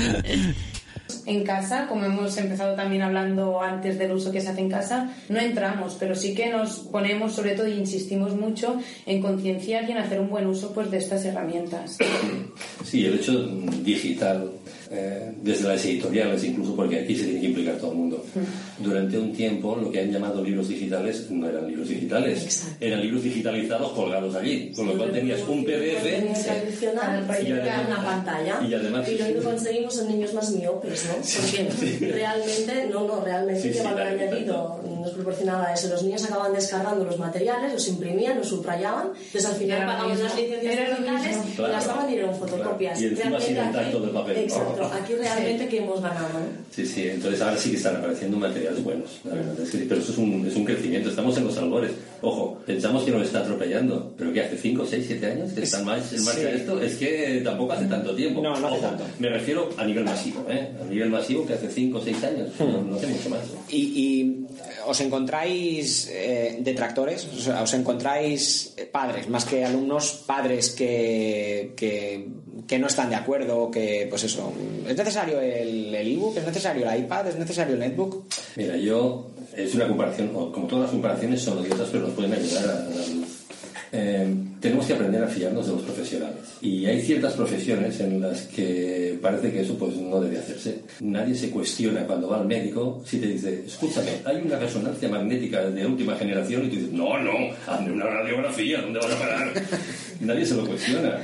En 1.26 1.44
casa, 1.44 1.88
como 1.88 2.06
hemos 2.06 2.38
empezado 2.38 2.76
también 2.76 3.02
hablando 3.02 3.62
antes 3.62 3.98
del 3.98 4.12
uso 4.12 4.32
que 4.32 4.42
se 4.42 4.50
hace 4.50 4.62
en 4.62 4.70
casa, 4.70 5.12
no 5.30 5.40
entramos, 5.40 5.96
pero 6.00 6.16
sí 6.16 6.34
que 6.34 6.50
nos 6.50 6.80
ponemos 6.80 7.34
sobre 7.34 7.56
todo 7.56 7.68
y 7.68 7.74
insistimos 7.74 8.36
mucho 8.36 8.80
en 9.06 9.22
concienciar 9.22 9.88
y 9.88 9.92
en 9.92 9.98
hacer 9.98 10.20
un 10.20 10.30
buen 10.30 10.48
uso 10.48 10.74
pues 10.74 10.90
de 10.92 10.98
estas 10.98 11.26
herramientas. 11.26 11.98
Sí, 12.84 13.06
el 13.06 13.16
hecho 13.16 13.46
digital, 13.84 14.52
eh, 14.92 15.32
desde 15.44 15.68
las 15.68 15.86
editoriales 15.86 16.44
incluso, 16.44 16.76
porque 16.76 17.00
aquí 17.00 17.16
se 17.16 17.26
tiene 17.26 17.42
que 17.42 17.48
implicar 17.48 17.76
todo 17.78 17.92
el 17.92 17.98
mundo. 17.98 18.26
Durante 18.80 19.18
un 19.20 19.34
tiempo, 19.34 19.76
lo 19.76 19.92
que 19.92 20.00
han 20.02 20.12
llamado 20.12 20.44
libros 20.44 20.68
digitales 20.70 21.30
no 21.30 21.48
eran 21.48 21.68
libros 21.68 21.90
digitales, 21.90 22.44
Exacto. 22.44 22.86
eran 22.86 23.02
libros 23.02 23.24
digitalizados 23.24 23.92
colgados 23.92 24.34
allí, 24.36 24.72
con 24.76 24.88
lo 24.88 24.98
cual 24.98 25.12
tenías 25.12 25.42
un 25.48 25.64
PDF 25.64 26.02
tradicional 26.44 27.24
Para 27.28 27.42
y 27.42 27.52
una 27.52 28.04
pantalla. 28.04 28.60
Y 28.68 28.74
además- 28.74 29.08
lo 29.10 29.26
que 29.26 29.34
conseguimos 29.36 29.96
son 29.96 30.08
niños 30.08 30.34
más 30.34 30.52
miopes, 30.52 31.06
¿no? 31.06 31.14
Porque 31.16 32.12
realmente, 32.14 32.88
no, 32.92 33.08
no, 33.08 33.22
realmente 33.24 33.62
Sí, 33.62 33.74
sí, 33.74 33.80
claro, 33.80 34.00
añadido 34.00 34.82
nos 35.10 35.16
proporcionaba 35.16 35.74
eso. 35.74 35.88
Los 35.90 36.04
niños 36.04 36.24
acaban 36.26 36.54
descargando 36.54 37.04
los 37.06 37.18
materiales, 37.20 37.74
los 37.74 37.88
imprimían, 37.88 38.38
los 38.38 38.48
subrayaban, 38.48 39.08
entonces 39.16 39.46
al 39.46 39.56
final 39.56 39.86
pagamos 39.86 40.20
las 40.20 40.36
licencias 40.36 40.62
digitales 40.62 41.38
y 41.52 41.56
Claro. 41.56 41.74
gastaban 41.74 42.08
dinero 42.08 42.30
en 42.30 42.36
fotocopias. 42.36 43.02
Y 43.02 43.06
encima 43.08 43.40
sin 43.40 43.58
el 43.58 43.72
tacto 43.72 44.14
papel. 44.14 44.38
Exacto. 44.38 44.92
Aquí 44.94 45.14
realmente 45.16 45.68
que 45.68 45.78
hemos 45.80 46.02
ganado, 46.02 46.28
¿no? 46.34 46.40
Sí, 46.74 46.86
sí, 46.86 47.08
entonces 47.10 47.42
ahora 47.42 47.58
sí 47.58 47.72
que 47.72 47.78
están 47.78 47.96
apareciendo 47.98 48.38
materiales 48.38 48.84
buenos, 48.84 49.20
la 49.24 49.36
verdad. 49.36 49.60
Es 49.60 49.70
que, 49.72 49.78
pero 49.80 50.02
eso 50.02 50.12
es 50.12 50.18
un, 50.18 50.46
es 50.48 50.56
un 50.56 50.66
crecimiento, 50.66 51.10
estamos 51.10 51.38
en 51.38 51.46
los 51.46 51.58
albores. 51.58 51.92
Ojo, 52.22 52.60
pensamos 52.66 53.04
que 53.04 53.12
nos 53.12 53.24
está 53.24 53.40
atropellando, 53.40 54.14
pero 54.18 54.34
que 54.34 54.42
hace 54.42 54.58
5, 54.58 54.86
6, 54.86 55.06
7 55.08 55.26
años 55.26 55.54
que 55.54 55.64
está 55.64 55.84
más 55.84 56.12
en 56.14 56.24
marcha 56.24 56.42
sí. 56.42 56.58
esto, 56.58 56.82
es 56.82 56.96
que 56.96 57.42
tampoco 57.44 57.74
hace 57.74 57.86
tanto 57.86 58.16
tiempo. 58.16 58.42
No, 58.42 58.60
no 58.60 58.68
hace 58.68 58.78
Ojo, 58.78 58.88
tanto. 58.88 59.04
Me 59.20 59.30
refiero 59.30 59.70
a 59.78 59.86
nivel 59.86 60.04
masivo, 60.04 60.46
¿eh? 60.50 60.70
A 60.82 60.86
nivel 60.86 61.10
masivo 61.10 61.46
que 61.46 61.54
hace 61.54 61.70
5 61.70 61.98
o 61.98 62.02
6 62.02 62.24
años, 62.24 62.50
no, 62.60 62.82
no 62.82 62.96
hace 62.96 63.08
mucho 63.08 63.30
más. 63.30 63.42
Y, 63.70 63.78
y, 63.78 64.46
os 64.86 65.00
encontráis 65.02 66.10
eh, 66.12 66.58
detractores, 66.62 67.28
o 67.28 67.40
sea, 67.40 67.62
os 67.62 67.74
encontráis 67.74 68.74
eh, 68.78 68.86
padres, 68.86 69.30
más 69.30 69.46
que 69.46 69.64
alumnos, 69.64 70.24
padres 70.26 70.72
que, 70.72 71.74
que, 71.76 72.28
que 72.68 72.80
no 72.80 72.88
están 72.88 73.10
de 73.10 73.16
acuerdo, 73.16 73.70
que 73.70 74.08
pues 74.10 74.24
eso, 74.24 74.52
¿es 74.88 74.98
necesario 74.98 75.40
el 75.40 75.80
el 75.96 76.08
ebook? 76.08 76.38
¿Es 76.38 76.46
necesario 76.46 76.90
el 76.90 77.00
iPad? 77.00 77.28
¿Es 77.28 77.38
necesario 77.38 77.74
el 77.74 77.80
netbook? 77.80 78.26
Mira, 78.56 78.78
yo, 78.78 79.28
es 79.56 79.76
una 79.76 79.88
comparación, 79.88 80.30
como 80.30 80.68
todas 80.68 80.84
las 80.84 80.92
comparaciones 80.92 81.42
son 81.42 81.60
odiosas, 81.60 81.90
pero 81.92 82.08
nos 82.08 82.16
pueden 82.16 82.34
ayudar 82.34 82.64
a 82.64 82.68
dar 82.68 83.08
luz. 83.10 83.46
Eh, 83.92 84.36
tenemos 84.60 84.86
que 84.86 84.94
aprender 84.94 85.24
a 85.24 85.28
fiarnos 85.28 85.68
de 85.68 85.74
los 85.74 85.82
profesionales. 85.82 86.38
Y 86.62 86.86
hay 86.86 87.02
ciertas 87.02 87.34
profesiones 87.34 88.00
en 88.00 88.22
las 88.22 88.42
que 88.44 89.18
parece 89.22 89.52
que 89.52 89.62
eso 89.62 89.78
pues 89.78 89.96
no 89.96 90.20
debe 90.20 90.40
hacerse. 90.40 90.82
Nadie 91.00 91.36
se 91.36 91.50
cuestiona 91.50 92.06
cuando 92.06 92.30
va 92.30 92.40
al 92.40 92.48
médico 92.48 93.02
si 93.06 93.18
te 93.20 93.28
dice, 93.28 93.64
escúchame, 93.66 94.10
hay 94.26 94.42
una 94.46 94.60
resonancia 94.60 95.10
magnética 95.10 95.62
de 95.70 95.86
última 95.86 96.16
generación 96.16 96.66
y 96.66 96.70
tú 96.70 96.76
dices, 96.76 96.92
no, 96.92 97.20
no, 97.20 97.32
hazme 97.68 97.92
una 97.92 98.06
radiografía, 98.06 98.82
¿dónde 98.82 99.00
vas 99.00 99.12
a 99.12 99.20
parar? 99.20 99.54
Nadie 100.22 100.46
se 100.46 100.56
lo 100.56 100.66
cuestiona. 100.66 101.24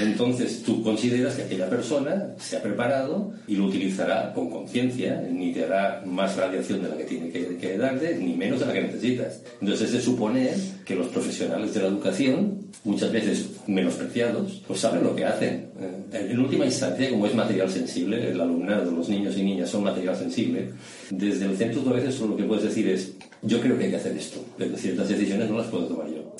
Entonces 0.00 0.62
tú 0.62 0.82
consideras 0.82 1.34
que 1.34 1.42
aquella 1.42 1.70
persona 1.70 2.34
se 2.38 2.56
ha 2.56 2.62
preparado 2.62 3.32
y 3.46 3.56
lo 3.56 3.66
utilizará 3.66 4.32
con 4.34 4.50
conciencia, 4.50 5.22
ni 5.30 5.52
te 5.52 5.60
dará 5.60 6.02
más 6.04 6.36
radiación 6.36 6.82
de 6.82 6.88
la 6.90 6.96
que 6.96 7.04
tiene 7.04 7.30
que, 7.30 7.56
que 7.56 7.78
darte, 7.78 8.16
ni 8.16 8.34
menos 8.34 8.60
de 8.60 8.66
la 8.66 8.72
que 8.72 8.82
necesitas. 8.82 9.42
Entonces 9.60 9.88
es 9.88 9.92
de 9.94 10.00
suponer 10.02 10.54
que 10.84 10.94
los 10.94 11.08
profesionales 11.08 11.74
de 11.74 11.80
la 11.80 11.88
educación, 11.88 12.65
muchas 12.84 13.12
veces 13.12 13.46
menospreciados, 13.66 14.62
pues 14.66 14.80
saben 14.80 15.04
lo 15.04 15.14
que 15.14 15.24
hacen. 15.24 15.70
Eh, 16.12 16.28
En 16.30 16.38
última 16.38 16.64
instancia, 16.64 17.10
como 17.10 17.26
es 17.26 17.34
material 17.34 17.70
sensible, 17.70 18.30
el 18.30 18.40
alumnado, 18.40 18.90
los 18.90 19.08
niños 19.08 19.36
y 19.36 19.42
niñas 19.42 19.70
son 19.70 19.84
material 19.84 20.16
sensible, 20.16 20.70
desde 21.10 21.46
el 21.46 21.56
centro 21.56 21.82
tú 21.82 21.90
a 21.90 21.94
veces 21.94 22.18
lo 22.20 22.36
que 22.36 22.44
puedes 22.44 22.64
decir 22.64 22.88
es, 22.88 23.12
yo 23.42 23.60
creo 23.60 23.76
que 23.78 23.84
hay 23.84 23.90
que 23.90 23.96
hacer 23.96 24.16
esto, 24.16 24.44
pero 24.56 24.76
ciertas 24.76 25.08
decisiones 25.08 25.50
no 25.50 25.58
las 25.58 25.66
puedo 25.66 25.86
tomar 25.86 26.08
yo. 26.08 26.34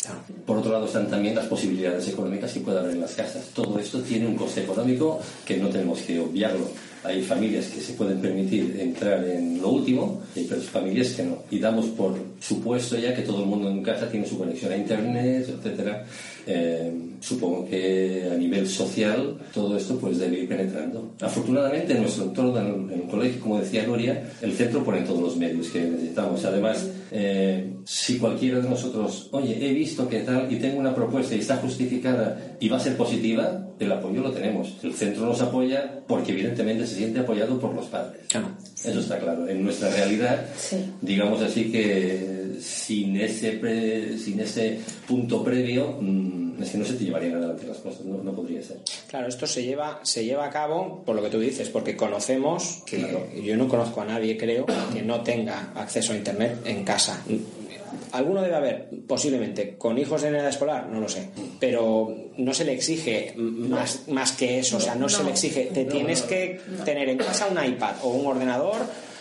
Por 0.45 0.59
otro 0.59 0.72
lado 0.72 0.87
están 0.87 1.09
también 1.09 1.35
las 1.35 1.47
posibilidades 1.47 2.09
económicas 2.09 2.53
que 2.53 2.61
puede 2.61 2.79
haber 2.79 2.93
en 2.93 3.01
las 3.01 3.14
casas. 3.14 3.45
Todo 3.55 3.79
esto 3.79 4.01
tiene 4.01 4.27
un 4.27 4.37
coste 4.37 4.62
económico 4.62 5.20
que 5.45 5.57
no 5.57 5.68
tenemos 5.68 6.01
que 6.01 6.18
obviarlo. 6.20 6.68
Hay 7.07 7.22
familias 7.22 7.66
que 7.66 7.80
se 7.80 7.92
pueden 7.92 8.20
permitir 8.20 8.76
entrar 8.80 9.24
en 9.24 9.61
lo 9.61 9.68
último 9.68 10.22
y 10.34 10.40
hay 10.40 10.46
familias 10.46 11.11
que 11.11 11.22
no. 11.22 11.38
Y 11.50 11.59
damos 11.59 11.86
por 11.86 12.18
supuesto 12.40 12.98
ya 12.98 13.14
que 13.14 13.22
todo 13.22 13.40
el 13.40 13.46
mundo 13.46 13.70
en 13.70 13.82
casa 13.82 14.11
tiene 14.11 14.26
su 14.26 14.38
conexión 14.38 14.72
a 14.72 14.76
Internet, 14.76 15.48
etcétera. 15.48 16.04
Eh, 16.49 16.92
supongo 17.20 17.66
que 17.68 18.28
a 18.32 18.36
nivel 18.36 18.68
social 18.68 19.36
todo 19.53 19.76
esto 19.76 19.99
pues 19.99 20.18
debe 20.18 20.40
ir 20.40 20.49
penetrando. 20.49 21.12
Afortunadamente 21.20 21.92
en 21.94 22.03
nuestro 22.03 22.24
entorno, 22.24 22.59
en 22.59 23.01
el 23.03 23.09
colegio, 23.09 23.40
como 23.40 23.59
decía 23.61 23.84
Nuria, 23.86 24.30
el 24.42 24.53
centro 24.53 24.84
pone 24.84 25.01
todos 25.01 25.20
los 25.20 25.36
medios 25.36 25.68
que 25.70 25.80
necesitamos. 25.80 26.44
Además, 26.44 26.88
eh, 27.11 27.72
si 27.84 28.18
cualquiera 28.18 28.61
de 28.61 28.68
nosotros, 28.68 29.28
oye, 29.32 29.59
he 29.61 29.72
visto 29.72 30.09
que 30.09 30.20
tal 30.20 30.47
y 30.53 30.57
tengo 30.57 30.78
una 30.78 30.94
propuesta 30.94 31.34
y 31.34 31.40
está 31.40 31.57
justificada 31.57 32.57
y 32.61 32.68
va 32.68 32.76
a 32.76 32.80
ser 32.80 32.97
positiva, 32.97 33.62
el 33.78 33.92
apoyo 33.92 34.22
lo 34.22 34.30
tenemos. 34.30 34.74
El 34.82 34.94
centro 34.94 35.26
nos 35.26 35.40
apoya 35.42 36.01
porque 36.07 36.32
evidentemente 36.32 36.86
se 36.86 36.94
siente 36.97 37.20
apoyado 37.20 37.59
por 37.59 37.74
los 37.74 37.86
padres. 37.86 38.20
Eso 38.84 39.01
está 39.01 39.18
claro. 39.18 39.49
En 39.49 39.64
nuestra 39.64 39.90
realidad, 39.90 40.47
Sí. 40.57 40.76
digamos 41.03 41.42
así 41.42 41.70
que 41.72 42.36
sin 42.61 43.16
ese, 43.20 43.52
pre- 43.52 44.18
sin 44.18 44.40
ese 44.40 44.78
punto 45.07 45.42
previo, 45.44 45.98
mm, 46.00 46.62
es 46.62 46.70
que 46.70 46.78
no 46.78 46.84
se 46.84 46.94
te 46.94 47.04
llevarían 47.04 47.34
adelante 47.36 47.66
las 47.66 47.78
cosas, 47.78 48.04
no, 48.04 48.22
no 48.22 48.32
podría 48.34 48.62
ser. 48.62 48.78
Claro, 49.09 49.28
esto 49.28 49.46
se 49.46 49.62
lleva, 49.62 50.00
se 50.02 50.24
lleva 50.24 50.46
a 50.46 50.50
cabo 50.50 51.02
por 51.04 51.14
lo 51.16 51.22
que 51.22 51.28
tú 51.30 51.38
dices, 51.40 51.68
porque 51.68 51.96
conocemos 51.96 52.82
que 52.86 53.07
yo 53.44 53.57
no 53.57 53.68
conozco 53.68 54.00
a 54.00 54.04
nadie, 54.04 54.36
creo, 54.36 54.66
que 54.92 55.02
no 55.02 55.20
tenga 55.22 55.72
acceso 55.74 56.12
a 56.12 56.16
Internet 56.16 56.59
en 56.64 56.84
casa. 56.84 57.22
Alguno 58.12 58.40
debe 58.42 58.54
haber, 58.54 58.88
posiblemente, 59.07 59.76
con 59.76 59.98
hijos 59.98 60.22
en 60.22 60.34
edad 60.34 60.48
escolar, 60.48 60.88
no 60.88 61.00
lo 61.00 61.09
sé, 61.09 61.28
pero 61.61 62.14
no 62.38 62.54
se 62.54 62.64
le 62.64 62.72
exige 62.72 63.34
más, 63.36 64.09
más 64.09 64.32
que 64.32 64.61
eso, 64.61 64.78
o 64.78 64.80
sea, 64.80 64.94
no, 64.94 65.09
se 65.09 65.22
le 65.24 65.30
exige, 65.30 65.66
te 65.72 65.84
tienes 65.84 66.22
que 66.22 66.61
tener 66.84 67.09
en 67.11 67.18
casa 67.18 67.48
un 67.50 67.62
iPad 67.62 67.96
o 68.02 68.09
un 68.11 68.26
ordenador 68.26 68.76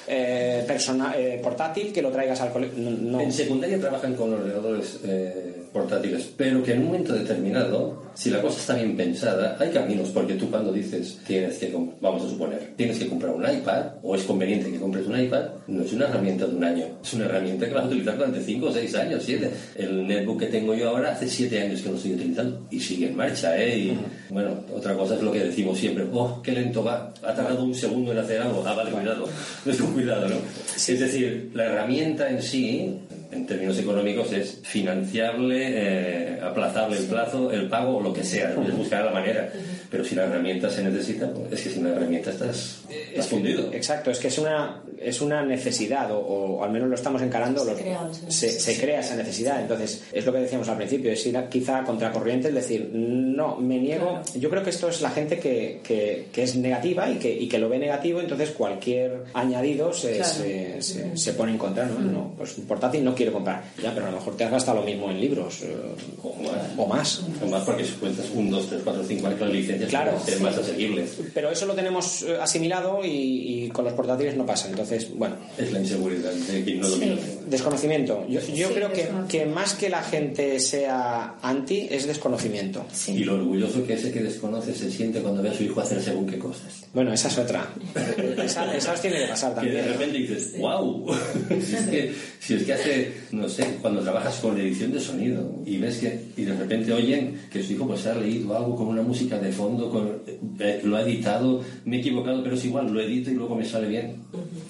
eh, 0.08 0.64
persona- 0.68 1.14
eh, 1.18 1.40
portátil 1.44 1.92
que 1.94 2.02
lo 2.02 2.10
traigas 2.12 2.40
al 2.42 2.52
colegio. 2.52 2.76
No. 2.78 3.20
En 3.20 3.32
secundaria 3.32 3.80
trabajan 3.80 4.16
con 4.16 4.34
ordenadores 4.34 5.00
eh, 5.04 5.65
portátiles, 5.76 6.32
pero 6.38 6.64
que 6.64 6.72
en 6.72 6.80
un 6.80 6.86
momento 6.86 7.12
determinado, 7.12 8.06
si 8.14 8.30
la 8.30 8.42
cosa 8.42 8.58
está 8.62 8.76
bien 8.76 8.96
pensada, 8.96 9.58
hay 9.60 9.70
caminos, 9.72 10.08
porque 10.08 10.36
tú 10.36 10.50
cuando 10.50 10.72
dices 10.72 11.20
tienes 11.28 11.58
que, 11.58 11.70
vamos 12.00 12.24
a 12.24 12.30
suponer, 12.30 12.72
tienes 12.78 12.98
que 12.98 13.10
comprar 13.10 13.36
un 13.36 13.44
iPad, 13.44 13.88
o 14.02 14.16
es 14.16 14.24
conveniente 14.24 14.72
que 14.72 14.80
compres 14.80 15.06
un 15.06 15.20
iPad, 15.20 15.44
no 15.68 15.84
es 15.84 15.92
una 15.92 16.06
herramienta 16.06 16.48
de 16.48 16.56
un 16.56 16.64
año, 16.64 16.86
es 17.04 17.14
una 17.14 17.26
herramienta 17.26 17.68
que 17.68 17.74
vas 17.74 17.84
a 17.84 17.88
utilizar 17.88 18.16
durante 18.16 18.42
5 18.42 18.66
o 18.66 18.72
6 18.72 18.96
años, 18.96 19.24
7. 19.26 19.52
El 19.76 20.08
netbook 20.08 20.40
que 20.40 20.46
tengo 20.46 20.74
yo 20.74 20.88
ahora 20.92 21.12
hace 21.12 21.28
7 21.28 21.62
años 21.62 21.82
que 21.82 21.90
lo 21.90 21.98
estoy 21.98 22.14
utilizando 22.14 22.66
y 22.72 22.80
sigue 22.80 23.08
en 23.08 23.18
marcha, 23.18 23.62
¿eh? 23.62 23.78
Y 23.78 23.98
bueno, 24.30 24.52
otra 24.74 24.96
cosa 24.96 25.16
es 25.16 25.22
lo 25.22 25.34
que 25.34 25.40
decimos 25.40 25.78
siempre, 25.78 26.06
oh, 26.14 26.42
qué 26.42 26.54
lento 26.54 26.86
va, 26.86 27.14
ha 27.22 27.34
tardado 27.36 27.66
un 27.66 27.76
segundo 27.76 28.14
en 28.14 28.20
hacer 28.20 28.42
algo, 28.42 28.64
ah, 28.66 28.74
vale, 28.76 28.92
cuidado, 28.92 29.28
cuidado, 29.94 30.30
¿no? 30.30 30.38
Es 30.78 31.00
decir, 31.00 31.52
la 31.54 31.66
herramienta 31.66 32.30
en 32.30 32.42
sí, 32.42 32.98
en 33.32 33.46
términos 33.46 33.78
económicos, 33.80 34.32
es 34.34 34.60
financiable, 34.64 35.58
eh, 35.68 36.40
aplazable 36.42 36.98
el 36.98 37.06
plazo, 37.06 37.52
el 37.52 37.68
pago 37.68 37.98
o 37.98 38.02
lo 38.02 38.14
que 38.14 38.24
sea, 38.24 38.52
es 38.52 38.78
buscar 38.78 39.06
la 39.06 39.12
manera. 39.12 39.52
Pero 39.90 40.04
si 40.04 40.16
la 40.16 40.24
herramienta 40.26 40.70
se 40.70 40.84
necesita, 40.84 41.30
pues, 41.32 41.54
es 41.54 41.62
que 41.62 41.70
sin 41.70 41.84
la 41.84 41.92
herramienta 41.92 42.32
estás, 42.32 42.82
estás 42.90 43.28
fundido. 43.28 43.72
Exacto, 43.74 44.12
es 44.12 44.20
que 44.20 44.28
es 44.28 44.38
una, 44.38 44.82
es 45.02 45.22
una 45.22 45.44
necesidad, 45.46 46.12
o, 46.12 46.18
o 46.20 46.64
al 46.64 46.72
menos 46.72 46.90
lo 46.90 46.96
estamos 46.96 47.22
encarando. 47.22 47.64
Se 47.64 47.72
lo- 47.72 47.78
crea 47.78 48.10
esa 48.12 48.32
se, 48.32 48.50
se 48.50 48.80
crea 48.80 49.00
esa 49.00 49.16
necesidad. 49.16 49.62
Entonces, 49.62 50.04
es 50.12 50.26
lo 50.26 50.34
que 50.34 50.40
decíamos 50.40 50.68
al 50.70 50.78
principio, 50.78 51.12
es 51.12 51.26
ir 51.26 51.38
a- 51.38 51.48
quizá 51.50 51.80
a 51.80 51.84
contracorriente, 51.84 52.50
es 52.50 52.54
decir, 52.56 52.90
no, 52.94 53.56
me 53.58 53.78
niego. 53.80 54.22
Yo 54.36 54.50
creo 54.50 54.64
que 54.64 54.70
esto 54.72 54.90
es 54.90 55.02
la 55.02 55.10
gente 55.12 55.40
que, 55.40 55.80
que, 55.84 56.28
que 56.34 56.44
es 56.44 56.56
negativa 56.56 57.10
y 57.10 57.16
que, 57.16 57.34
y 57.34 57.48
que 57.48 57.58
lo 57.60 57.70
ve 57.70 57.80
negativo, 57.80 58.20
entonces 58.20 58.50
cualquier 58.52 59.24
añadido 59.34 59.94
se, 59.94 60.16
Claro. 60.18 60.26
se, 60.34 60.82
se- 60.82 61.18
se 61.18 61.34
pone 61.34 61.54
en 61.54 61.58
contra. 61.58 61.86
¿no? 61.86 62.00
No, 62.00 62.34
pues 62.38 62.58
un 62.58 62.66
portátil 62.66 63.04
no 63.04 63.15
quiero 63.16 63.34
comprar. 63.34 63.64
Ya, 63.82 63.94
pero 63.94 64.08
a 64.08 64.12
lo 64.12 64.18
mejor 64.18 64.36
te 64.38 64.44
has 64.44 64.52
gastado 64.52 64.80
lo 64.80 64.86
mismo 64.86 65.10
en 65.10 65.20
libros 65.20 65.62
eh, 65.64 65.76
O 66.24 66.36
más. 66.44 66.62
o 66.78 66.86
más. 66.88 67.22
O 67.44 67.48
más 67.48 67.64
porque 67.64 67.84
si 67.86 67.94
cuentas 67.94 68.26
1, 68.34 68.52
2, 68.58 68.68
3, 68.70 68.82
4, 68.84 69.04
5 69.08 69.28
años, 69.28 69.40
las 69.40 69.50
licencias 69.52 69.90
Claro. 69.90 70.20
ser 70.26 70.40
más 70.42 70.58
asequibles. 70.58 71.18
Pero 71.34 71.50
eso 71.52 71.66
lo 71.66 71.74
tenemos 71.74 72.24
eh, 72.24 72.38
asimilado 72.42 73.04
y, 73.04 73.66
y 73.66 73.70
con 73.70 73.86
los 73.86 73.94
portátiles 73.94 74.36
no 74.36 74.46
pasa. 74.46 74.70
Entonces, 74.70 75.10
bueno, 75.16 75.36
Es 75.58 75.72
la 75.72 75.80
inseguridad 75.80 76.32
de 76.32 76.64
quien 76.64 76.80
no 76.82 76.90
domina. 76.90 77.16
Desconocimiento. 77.48 78.26
Yo, 78.28 78.40
yo 78.42 78.68
Sí, 78.68 78.74
creo 78.74 78.92
que, 78.92 79.08
que 79.30 79.46
más 79.46 79.74
que 79.74 79.90
la 79.90 80.02
gente 80.04 80.60
sea 80.60 81.36
anti 81.42 81.88
es 81.90 82.08
desconocimiento. 82.08 82.86
Y 83.08 83.24
lo 83.24 83.36
orgulloso 83.36 83.86
que 83.86 83.94
ese 83.94 84.12
que 84.12 84.22
desconoce 84.22 84.74
se 84.74 84.92
siente 84.92 85.20
cuando 85.22 85.42
ve 85.42 85.50
a 85.50 85.54
su 85.54 85.64
hijo 85.64 85.80
hacer 85.82 86.02
según 86.02 86.28
qué 86.28 86.38
cosas. 86.38 86.86
Bueno, 86.94 87.14
esa 87.14 87.28
es 87.28 87.38
otra. 87.38 87.68
Esa, 88.46 88.76
esa 88.76 88.94
os 88.94 89.02
tiene 89.02 89.20
que 89.20 89.26
pasar 89.28 89.54
Que 89.56 89.70
de 89.70 89.74
también. 89.78 89.94
repente 89.94 90.18
dices, 90.20 90.54
wow, 90.60 91.14
si 91.50 91.76
es, 91.76 91.82
que, 91.88 92.14
si 92.40 92.54
es 92.56 92.64
que 92.64 92.74
hace, 92.74 93.05
no 93.32 93.50
sé, 93.50 93.78
cuando 93.82 94.02
trabajas 94.02 94.36
con 94.40 94.60
edición 94.60 94.92
de 94.92 95.00
sonido 95.00 95.62
y 95.66 95.78
ves 95.78 95.98
que, 95.98 96.20
y 96.38 96.44
de 96.44 96.56
repente 96.56 96.94
oyen 96.94 97.42
que 97.52 97.64
su 97.64 97.74
hijo 97.74 97.88
pues 97.88 98.06
ha 98.08 98.16
leído 98.16 98.56
algo 98.56 98.76
con 98.76 98.88
una 98.88 99.02
música 99.02 99.38
de 99.40 99.52
fondo, 99.52 99.90
con, 99.90 100.22
eh, 100.60 100.82
lo 100.84 100.98
ha 100.98 101.02
editado, 101.02 101.62
me 101.86 101.98
he 101.98 102.00
equivocado, 102.00 102.44
pero 102.44 102.56
es 102.56 102.66
igual, 102.66 102.92
lo 102.92 103.02
edito 103.02 103.32
y 103.32 103.34
luego 103.34 103.56
me 103.56 103.66
sale 103.66 103.88
bien. 103.88 104.16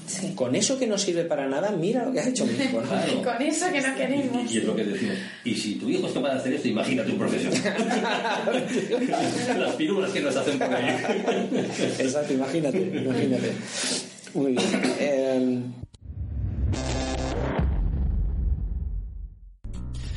Sí. 0.07 0.33
Con 0.35 0.55
eso 0.55 0.77
que 0.77 0.87
no 0.87 0.97
sirve 0.97 1.23
para 1.23 1.47
nada, 1.47 1.71
mira 1.71 2.05
lo 2.05 2.13
que 2.13 2.19
ha 2.19 2.29
hecho 2.29 2.45
mi 2.45 2.53
hijo. 2.53 2.81
¿no? 2.81 2.87
Claro. 2.87 3.21
Con 3.23 3.41
eso 3.41 3.65
que 3.71 3.81
no 3.81 3.95
queremos. 3.95 4.53
Y 4.53 4.57
es 4.59 4.63
lo 4.63 4.75
que 4.75 4.83
decimos. 4.83 5.15
Y 5.43 5.55
si 5.55 5.75
tu 5.75 5.89
hijo 5.89 6.07
es 6.07 6.13
capaz 6.13 6.33
de 6.33 6.39
hacer 6.39 6.53
esto, 6.53 6.67
imagínate 6.67 7.11
un 7.11 7.17
profesional. 7.17 7.61
Las 9.59 9.75
pirulas 9.75 10.11
que 10.11 10.21
nos 10.21 10.35
hacen 10.35 10.59
por 10.59 10.73
ahí. 10.73 10.95
Exacto, 11.99 12.33
imagínate, 12.33 12.79
imagínate. 12.79 13.51
Muy 14.33 14.51
bien. 14.51 14.65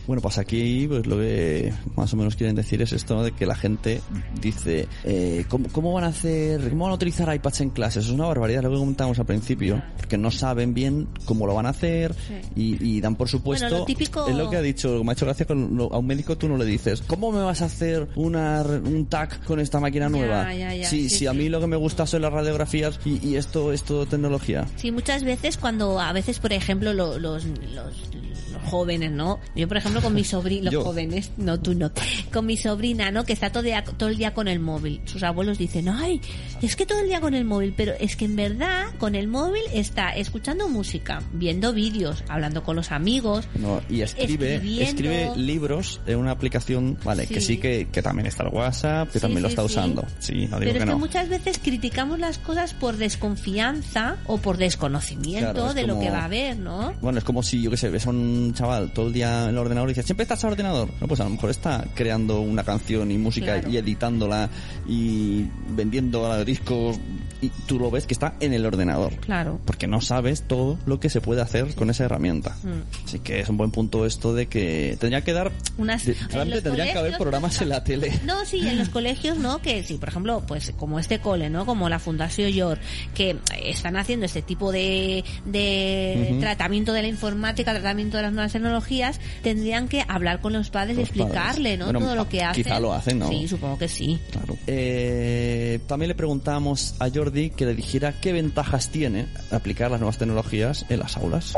Bueno, 0.08 0.20
pues 0.22 0.38
aquí 0.38 0.86
pues 0.88 1.06
lo 1.06 1.18
que 1.18 1.72
más 1.94 2.12
o 2.14 2.16
menos 2.16 2.34
quieren 2.34 2.56
decir 2.56 2.82
es 2.82 2.92
esto 2.92 3.14
¿no? 3.14 3.22
de 3.22 3.30
que 3.32 3.44
la 3.46 3.54
gente 3.54 4.00
dice 4.40 4.88
eh, 5.04 5.44
¿cómo, 5.48 5.68
¿cómo 5.70 5.92
van 5.92 6.04
a 6.04 6.08
hacer, 6.08 6.66
cómo 6.70 6.84
van 6.86 6.92
a 6.92 6.94
utilizar 6.94 7.32
iPads 7.32 7.60
en 7.60 7.70
clases? 7.70 8.06
Es 8.06 8.10
una 8.10 8.24
barbaridad, 8.26 8.62
lo 8.62 8.70
que 8.70 8.76
comentábamos 8.78 9.18
al 9.18 9.26
principio, 9.26 9.82
porque 9.98 10.16
no 10.18 10.30
saben 10.30 10.72
bien 10.74 11.08
cómo 11.26 11.46
lo 11.46 11.54
van 11.54 11.66
a 11.66 11.68
hacer 11.68 12.14
y, 12.56 12.82
y 12.82 13.00
dan 13.02 13.16
por 13.16 13.28
supuesto 13.28 13.66
Bueno, 13.66 13.78
lo 13.80 13.84
típico- 13.84 14.26
es 14.26 14.34
lo 14.34 14.48
que 14.48 14.56
ha 14.56 14.62
dicho, 14.62 15.04
me 15.04 15.10
ha 15.10 15.12
hecho 15.12 15.26
gracia 15.26 15.44
con 15.46 15.76
lo- 15.76 15.92
a 15.92 15.98
un 15.98 16.06
médico 16.06 16.38
tú 16.38 16.48
no 16.48 16.56
le 16.56 16.64
dices 16.64 17.02
¿cómo 17.06 17.30
me 17.30 17.40
vas 17.42 17.60
a 17.60 17.66
hacer 17.66 18.08
una, 18.16 18.62
un 18.62 19.06
TAC 19.06 19.44
con 19.44 19.60
esta 19.60 19.78
máquina 19.78 20.08
nueva? 20.08 20.54
ya, 20.54 20.74
ya, 20.74 20.88
sí, 20.88 21.10
sí, 21.10 21.18
sí, 21.18 21.26
a 21.26 21.34
mí 21.34 21.50
lo 21.50 21.60
que 21.60 21.66
me 21.66 21.76
gusta 21.76 22.06
son 22.06 22.22
las 22.22 22.32
radiografías 22.32 22.98
y, 23.04 23.24
y 23.28 23.36
esto 23.36 23.72
es 23.74 23.82
todo 23.82 24.06
tecnología. 24.06 24.66
Sí, 24.76 24.90
muchas 24.90 25.22
veces 25.22 25.58
cuando, 25.58 26.00
a 26.00 26.14
veces, 26.14 26.38
por 26.38 26.54
ejemplo, 26.54 26.94
lo- 26.94 27.18
los, 27.18 27.44
los, 27.44 27.54
los 27.74 28.27
jóvenes, 28.70 29.10
¿no? 29.10 29.38
Yo, 29.56 29.68
por 29.68 29.76
ejemplo, 29.76 30.00
con 30.00 30.14
mi 30.14 30.24
sobrina, 30.24 30.70
los 30.70 30.84
jóvenes, 30.84 31.30
no 31.36 31.58
tú 31.60 31.74
no, 31.74 31.90
con 32.32 32.46
mi 32.46 32.56
sobrina, 32.56 33.10
¿no? 33.10 33.24
Que 33.24 33.32
está 33.32 33.50
todo, 33.50 33.62
día- 33.62 33.82
todo 33.84 34.08
el 34.08 34.16
día 34.16 34.34
con 34.34 34.48
el 34.48 34.60
móvil. 34.60 35.00
Sus 35.04 35.22
abuelos 35.22 35.58
dicen, 35.58 35.88
ay, 35.88 36.20
es 36.62 36.76
que 36.76 36.86
todo 36.86 37.00
el 37.00 37.08
día 37.08 37.20
con 37.20 37.34
el 37.34 37.44
móvil, 37.44 37.74
pero 37.76 37.92
es 37.98 38.16
que 38.16 38.24
en 38.26 38.36
verdad 38.36 38.86
con 38.98 39.14
el 39.14 39.28
móvil 39.28 39.62
está 39.72 40.10
escuchando 40.10 40.68
música, 40.68 41.22
viendo 41.32 41.72
vídeos, 41.72 42.24
hablando 42.28 42.62
con 42.62 42.76
los 42.76 42.92
amigos. 42.92 43.46
No, 43.58 43.80
y 43.88 44.02
escribe, 44.02 44.56
escribe 44.82 45.30
libros 45.36 46.00
en 46.06 46.18
una 46.18 46.30
aplicación, 46.32 46.98
vale, 47.04 47.26
que 47.26 47.40
Sí. 47.40 47.56
que, 47.58 47.88
que 47.90 48.02
también 48.02 48.26
está 48.26 48.42
el 48.44 48.50
WhatsApp, 48.54 49.08
que 49.08 49.14
Sí, 49.18 49.20
también 49.20 49.42
lo 49.42 49.48
está 49.48 49.62
sí. 49.62 49.66
usando. 49.66 50.04
Sí, 50.18 50.32
no 50.46 50.58
digo 50.58 50.72
Pero 50.72 50.72
que 50.72 50.78
es 50.78 50.84
que 50.84 50.94
muchas 50.94 51.28
veces 51.28 51.58
criticamos 51.62 52.18
las 52.18 52.38
cosas 52.38 52.74
por 52.74 52.96
desconfianza 52.96 54.16
o 54.26 54.38
por 54.38 54.56
desconocimiento 54.56 55.52
Claro, 55.52 55.74
de 55.74 55.86
lo 55.86 55.98
que 56.00 56.10
va 56.10 56.20
a 56.20 56.24
haber, 56.24 56.58
¿no? 56.58 56.92
Bueno, 57.00 57.18
es 57.18 57.24
como 57.24 57.42
si, 57.42 57.62
yo 57.62 57.70
qué 57.70 57.76
sé, 57.76 57.88
ves 57.90 58.06
a 58.06 58.10
un 58.10 58.52
chaval 58.58 58.92
todo 58.92 59.06
el 59.08 59.12
día 59.12 59.44
en 59.44 59.50
el 59.50 59.58
ordenador 59.58 59.88
y 59.88 59.92
dices, 59.92 60.06
siempre 60.06 60.22
estás 60.24 60.42
al 60.44 60.52
ordenador. 60.52 60.88
No, 61.00 61.06
pues 61.08 61.20
a 61.20 61.24
lo 61.24 61.30
mejor 61.30 61.50
está 61.50 61.84
creando 61.94 62.40
una 62.40 62.64
canción 62.64 63.10
y 63.10 63.18
música 63.18 63.54
Claro. 63.54 63.70
y 63.70 63.76
editándola 63.76 64.50
y 64.86 65.44
vendiendo 65.70 66.44
discos 66.44 66.98
y 67.40 67.50
tú 67.66 67.78
lo 67.78 67.88
ves 67.90 68.04
que 68.06 68.14
está 68.14 68.34
en 68.40 68.52
el 68.52 68.66
ordenador. 68.66 69.14
Claro. 69.20 69.60
Porque 69.64 69.86
no 69.86 70.00
sabes 70.00 70.42
todo 70.42 70.76
lo 70.86 70.98
que 70.98 71.08
se 71.08 71.20
puede 71.20 71.40
hacer 71.40 71.72
con 71.76 71.88
esa 71.88 72.04
herramienta. 72.04 72.56
Mm. 72.64 73.04
Así 73.06 73.20
que 73.20 73.40
es 73.40 73.48
un 73.48 73.56
buen 73.56 73.70
punto 73.70 74.04
esto 74.06 74.34
de 74.34 74.46
que 74.46 74.96
tendría 74.98 75.22
que 75.22 75.32
dar... 75.32 75.52
Unas- 75.78 76.04
de- 76.04 76.14
realmente 76.30 76.62
tendrían 76.62 76.88
que 76.92 76.98
haber 76.98 77.16
programas 77.16 77.60
en 77.62 77.68
la 77.68 77.84
tele. 77.84 78.12
No, 78.28 78.44
sí, 78.44 78.58
en 78.66 78.76
los 78.78 78.88
colegios, 78.88 79.38
¿no? 79.38 79.58
Que 79.62 79.84
sí, 79.84 79.94
por 79.94 80.08
ejemplo, 80.08 80.42
pues 80.46 80.72
como 80.76 80.98
este 80.98 81.20
cole, 81.20 81.48
¿no? 81.48 81.64
Como 81.64 81.88
la 81.88 81.98
Fundación 82.00 82.50
York, 82.50 82.80
que 83.14 83.36
están 83.64 83.96
haciendo 83.96 84.26
este 84.26 84.42
tipo 84.42 84.72
de, 84.72 85.24
de 85.46 86.36
tratamiento 86.40 86.92
de 86.92 87.02
la 87.02 87.08
informática, 87.08 87.72
tratamiento 87.72 88.16
de 88.16 88.24
las 88.24 88.32
nuevas 88.32 88.47
tecnologías, 88.52 89.20
tendrían 89.42 89.88
que 89.88 90.04
hablar 90.08 90.40
con 90.40 90.52
los 90.52 90.70
padres 90.70 90.96
y 90.98 91.00
padres. 91.02 91.16
explicarle, 91.16 91.76
¿no? 91.76 91.84
Bueno, 91.86 92.00
Todo 92.00 92.14
lo 92.16 92.28
que 92.28 92.42
hacen. 92.42 92.62
quizá 92.64 92.80
lo 92.80 92.92
hacen, 92.92 93.18
¿no? 93.18 93.28
Sí, 93.28 93.48
supongo 93.48 93.78
que 93.78 93.88
sí. 93.88 94.18
Claro. 94.30 94.56
Eh, 94.66 95.80
también 95.86 96.08
le 96.08 96.14
preguntamos 96.14 96.94
a 96.98 97.08
Jordi 97.10 97.50
que 97.50 97.66
le 97.66 97.74
dijera 97.74 98.12
qué 98.20 98.32
ventajas 98.32 98.90
tiene 98.90 99.26
aplicar 99.50 99.90
las 99.90 100.00
nuevas 100.00 100.18
tecnologías 100.18 100.84
en 100.88 101.00
las 101.00 101.16
aulas. 101.16 101.54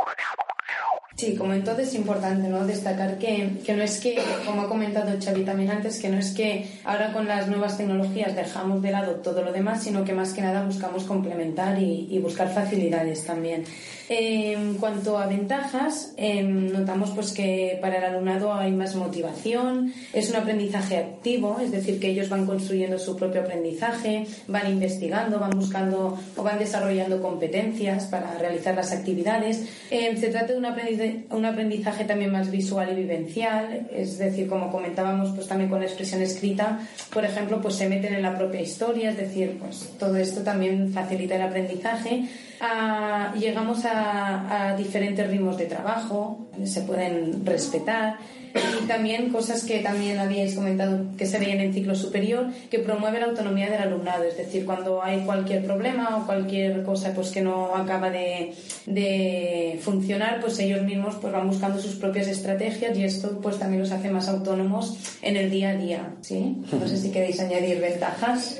Sí, 1.20 1.34
como 1.36 1.52
en 1.52 1.62
todo 1.62 1.80
es 1.80 1.94
importante 1.94 2.48
¿no? 2.48 2.66
destacar 2.66 3.18
que, 3.18 3.58
que 3.62 3.74
no 3.74 3.82
es 3.82 4.00
que, 4.00 4.18
como 4.46 4.62
ha 4.62 4.68
comentado 4.70 5.12
Xavi 5.22 5.44
también 5.44 5.70
antes, 5.70 6.00
que 6.00 6.08
no 6.08 6.16
es 6.16 6.30
que 6.30 6.64
ahora 6.82 7.12
con 7.12 7.28
las 7.28 7.46
nuevas 7.46 7.76
tecnologías 7.76 8.34
dejamos 8.34 8.80
de 8.80 8.90
lado 8.90 9.16
todo 9.16 9.42
lo 9.42 9.52
demás, 9.52 9.82
sino 9.82 10.02
que 10.02 10.14
más 10.14 10.32
que 10.32 10.40
nada 10.40 10.64
buscamos 10.64 11.04
complementar 11.04 11.78
y, 11.78 12.06
y 12.10 12.18
buscar 12.20 12.48
facilidades 12.54 13.26
también. 13.26 13.64
En 14.12 14.74
cuanto 14.74 15.18
a 15.18 15.28
ventajas, 15.28 16.14
eh, 16.16 16.42
notamos 16.42 17.10
pues 17.10 17.30
que 17.30 17.78
para 17.80 17.98
el 17.98 18.02
alumnado 18.02 18.52
hay 18.52 18.72
más 18.72 18.96
motivación, 18.96 19.94
es 20.12 20.30
un 20.30 20.34
aprendizaje 20.34 20.96
activo, 20.96 21.58
es 21.62 21.70
decir, 21.70 22.00
que 22.00 22.08
ellos 22.08 22.28
van 22.28 22.44
construyendo 22.44 22.98
su 22.98 23.14
propio 23.14 23.42
aprendizaje, 23.42 24.26
van 24.48 24.68
investigando, 24.68 25.38
van 25.38 25.50
buscando 25.50 26.18
o 26.36 26.42
van 26.42 26.58
desarrollando 26.58 27.22
competencias 27.22 28.06
para 28.06 28.36
realizar 28.36 28.74
las 28.74 28.90
actividades. 28.90 29.68
Eh, 29.92 30.16
se 30.16 30.26
trata 30.30 30.54
de 30.54 30.58
un 30.58 30.66
aprendizaje, 30.66 31.09
un 31.30 31.44
aprendizaje 31.44 32.04
también 32.04 32.32
más 32.32 32.50
visual 32.50 32.90
y 32.92 32.96
vivencial, 32.96 33.88
es 33.92 34.18
decir, 34.18 34.48
como 34.48 34.70
comentábamos, 34.70 35.30
pues 35.34 35.46
también 35.46 35.70
con 35.70 35.80
la 35.80 35.86
expresión 35.86 36.22
escrita, 36.22 36.80
por 37.12 37.24
ejemplo, 37.24 37.60
pues 37.60 37.76
se 37.76 37.88
meten 37.88 38.14
en 38.14 38.22
la 38.22 38.36
propia 38.36 38.60
historia, 38.60 39.10
es 39.10 39.16
decir, 39.16 39.58
pues 39.58 39.92
todo 39.98 40.16
esto 40.16 40.42
también 40.42 40.92
facilita 40.92 41.36
el 41.36 41.42
aprendizaje. 41.42 42.24
Ah, 42.60 43.32
llegamos 43.38 43.84
a, 43.84 44.70
a 44.70 44.76
diferentes 44.76 45.28
ritmos 45.28 45.56
de 45.56 45.66
trabajo, 45.66 46.50
se 46.64 46.82
pueden 46.82 47.44
respetar 47.44 48.18
y 48.54 48.86
también 48.86 49.30
cosas 49.30 49.64
que 49.64 49.80
también 49.80 50.18
habíais 50.18 50.54
comentado 50.54 51.04
que 51.16 51.26
se 51.26 51.38
veían 51.38 51.60
en 51.60 51.72
ciclo 51.72 51.94
superior 51.94 52.48
que 52.70 52.78
promueve 52.78 53.20
la 53.20 53.26
autonomía 53.26 53.70
del 53.70 53.80
alumnado 53.80 54.24
es 54.24 54.36
decir 54.36 54.64
cuando 54.64 55.02
hay 55.02 55.20
cualquier 55.20 55.64
problema 55.64 56.16
o 56.16 56.26
cualquier 56.26 56.82
cosa 56.82 57.12
pues 57.14 57.30
que 57.30 57.42
no 57.42 57.74
acaba 57.74 58.10
de, 58.10 58.54
de 58.86 59.78
funcionar 59.82 60.40
pues 60.40 60.58
ellos 60.58 60.82
mismos 60.82 61.16
pues 61.20 61.32
van 61.32 61.48
buscando 61.48 61.80
sus 61.80 61.96
propias 61.96 62.26
estrategias 62.28 62.96
y 62.96 63.04
esto 63.04 63.40
pues 63.40 63.58
también 63.58 63.82
los 63.82 63.92
hace 63.92 64.10
más 64.10 64.28
autónomos 64.28 64.96
en 65.22 65.36
el 65.36 65.50
día 65.50 65.70
a 65.70 65.76
día 65.76 66.14
¿sí? 66.20 66.56
no 66.72 66.88
sé 66.88 66.96
si 66.96 67.10
queréis 67.10 67.40
añadir 67.40 67.80
ventajas 67.80 68.58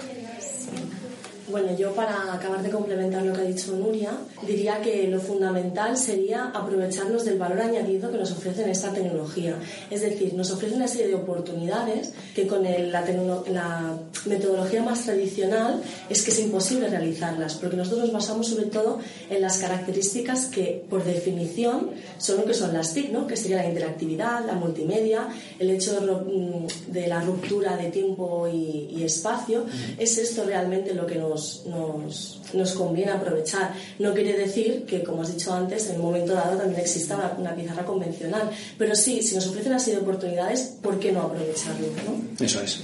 Bueno, 1.51 1.77
yo 1.77 1.93
para 1.95 2.33
acabar 2.33 2.63
de 2.63 2.71
complementar 2.71 3.23
lo 3.25 3.33
que 3.33 3.41
ha 3.41 3.45
dicho 3.45 3.73
Nuria, 3.75 4.11
diría 4.47 4.81
que 4.81 5.09
lo 5.09 5.21
fundamental 5.21 5.97
sería 5.97 6.51
aprovecharnos 6.55 7.25
del 7.25 7.39
valor 7.39 7.61
añadido 7.63 8.11
que 8.13 8.19
nos 8.19 8.31
ofrece 8.33 8.71
esta 8.71 8.93
tecnología. 8.93 9.57
Es 9.91 10.03
decir, 10.03 10.35
nos 10.35 10.51
ofrece 10.53 10.77
una 10.77 10.87
serie 10.87 11.09
de 11.09 11.15
oportunidades 11.17 12.13
que 12.35 12.47
con 12.47 12.65
el- 12.67 12.93
la, 12.93 13.01
la 13.53 13.99
metodología 14.27 14.83
más 14.83 15.05
tradicional 15.05 15.83
es 16.09 16.23
que 16.23 16.31
es 16.31 16.39
imposible 16.41 16.89
realizarlas, 16.89 17.55
porque 17.55 17.77
nosotros 17.77 18.05
nos 18.05 18.13
basamos 18.13 18.47
sobre 18.49 18.67
todo 18.67 18.99
en 19.29 19.41
las 19.43 19.59
características 19.59 20.47
que, 20.47 20.85
por 20.89 21.03
definición, 21.05 21.91
son 22.19 22.37
lo 22.39 22.45
que 22.45 22.55
son 22.55 22.73
las 22.73 22.95
TIC, 22.95 23.11
¿no? 23.13 23.27
que 23.27 23.37
sería 23.37 23.57
la 23.59 23.69
interactividad, 23.69 24.45
la 24.47 24.55
multimedia, 24.55 25.29
el 25.59 25.71
hecho 25.71 26.01
de, 26.01 26.07
mm, 26.13 26.67
de 26.93 27.07
la 27.09 27.21
ruptura 27.23 27.77
de 27.77 27.91
tiempo 27.91 28.47
y, 28.49 28.89
y 28.97 29.03
espacio. 29.05 29.65
Es 29.99 30.17
esto 30.19 30.45
realmente 30.45 30.95
lo 30.95 31.07
que 31.07 31.17
nos, 31.17 31.40
nos, 31.67 32.41
nos 32.53 32.73
conviene 32.73 33.13
aprovechar. 33.13 33.75
No 33.99 34.13
quiere 34.15 34.37
decir 34.37 34.85
que, 34.87 35.03
como 35.03 35.23
has 35.23 35.33
dicho 35.33 35.53
antes, 35.53 35.89
en 35.91 35.97
un 35.97 36.03
momento 36.03 36.35
dado 36.35 36.57
también 36.59 36.81
exista 36.81 37.37
una, 37.39 37.55
pizarra 37.55 37.85
convencional, 37.85 38.51
pero 38.79 38.95
sí, 38.95 39.23
si 39.23 39.35
nos 39.35 39.47
ofrecen 39.47 39.73
así 39.73 39.91
de 39.93 39.99
oportunidades, 39.99 40.77
¿por 40.83 40.99
qué 40.99 41.13
no 41.13 41.23
aprovecharlo? 41.23 41.87
Eso 42.39 42.61
es. 42.61 42.81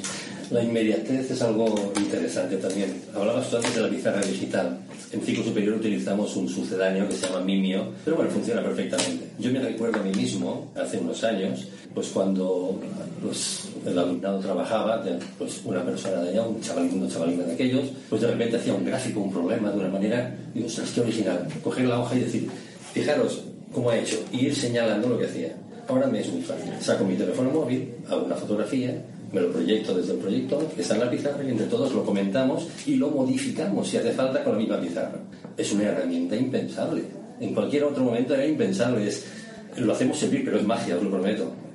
La 0.51 0.63
inmediatez 0.63 1.29
es 1.29 1.43
algo 1.43 1.93
interesante 1.97 2.57
también. 2.59 3.03
Hablabas 3.13 3.53
antes 3.53 3.75
de 3.75 3.81
la 3.81 3.89
pizarra 3.89 4.21
digital. 4.21 4.79
En 5.11 5.21
ciclo 5.21 5.43
superior 5.43 5.75
utilizamos 5.75 6.37
un 6.37 6.49
sucedáneo 6.49 7.09
que 7.09 7.15
se 7.15 7.27
llama 7.27 7.41
Mimio, 7.41 7.89
pero 8.05 8.17
bueno, 8.17 8.31
funciona 8.31 8.63
perfectamente. 8.63 9.27
Yo 9.41 9.51
me 9.51 9.59
recuerdo 9.59 9.99
a 9.99 10.03
mí 10.05 10.13
mismo, 10.13 10.71
hace 10.77 10.99
unos 10.99 11.25
años, 11.25 11.67
pues 11.93 12.09
cuando 12.09 12.81
pues, 13.21 13.71
el 13.85 13.99
alumnado 13.99 14.39
trabajaba, 14.39 15.03
pues 15.37 15.61
una 15.65 15.85
persona 15.85 16.23
de 16.23 16.31
allá, 16.31 16.43
un 16.43 16.61
chavalín, 16.61 17.01
una 17.01 17.11
chavalina 17.11 17.43
de 17.43 17.55
aquellos, 17.55 17.87
pues 18.09 18.23
de 18.23 18.29
repente 18.29 18.57
hacía 18.57 18.75
un 18.75 18.85
gráfico, 18.85 19.21
un 19.21 19.33
problema 19.33 19.71
de 19.71 19.79
una 19.81 19.89
manera, 19.89 20.37
y 20.53 20.59
digo, 20.59 20.69
ostras, 20.69 20.93
qué 20.95 21.01
original. 21.01 21.49
Coger 21.65 21.87
la 21.87 22.01
hoja 22.01 22.15
y 22.15 22.21
decir, 22.21 22.49
fijaros 22.93 23.43
cómo 23.73 23.91
ha 23.91 23.99
hecho, 23.99 24.23
y 24.33 24.47
ir 24.47 24.55
señalando 24.55 25.09
lo 25.09 25.19
que 25.19 25.27
hacía. 25.27 25.57
Ahora 25.89 26.07
me 26.07 26.21
es 26.21 26.29
muy 26.29 26.43
fácil. 26.43 26.73
Saco 26.81 27.05
mi 27.05 27.15
teléfono 27.15 27.51
móvil, 27.51 27.95
hago 28.09 28.25
una 28.25 28.35
fotografía, 28.35 29.03
me 29.33 29.41
lo 29.41 29.51
proyecto 29.51 29.95
desde 29.95 30.13
el 30.13 30.19
proyector, 30.19 30.67
que 30.69 30.83
está 30.83 30.95
en 30.95 31.01
la 31.01 31.11
pizarra, 31.11 31.45
y 31.45 31.51
entre 31.51 31.67
todos 31.67 31.93
lo 31.93 32.05
comentamos 32.05 32.69
y 32.87 32.97
lo 32.97 33.11
modificamos 33.11 33.89
si 33.89 33.97
hace 33.97 34.13
falta 34.13 34.43
con 34.45 34.55
la 34.55 34.59
misma 34.59 34.81
pizarra. 34.81 35.19
Es 35.57 35.73
una 35.73 35.85
herramienta 35.85 36.37
impensable. 36.37 37.03
En 37.41 37.55
cualquier 37.55 37.85
otro 37.85 38.05
momento 38.05 38.35
era 38.35 38.47
impensable. 38.47 39.11
Lo 39.77 39.93
hacemos 39.93 40.19
servir, 40.19 40.45
pero 40.45 40.59
es 40.59 40.65
magia, 40.65 40.97
os 40.97 41.03
lo 41.03 41.11
prometo. 41.11 41.66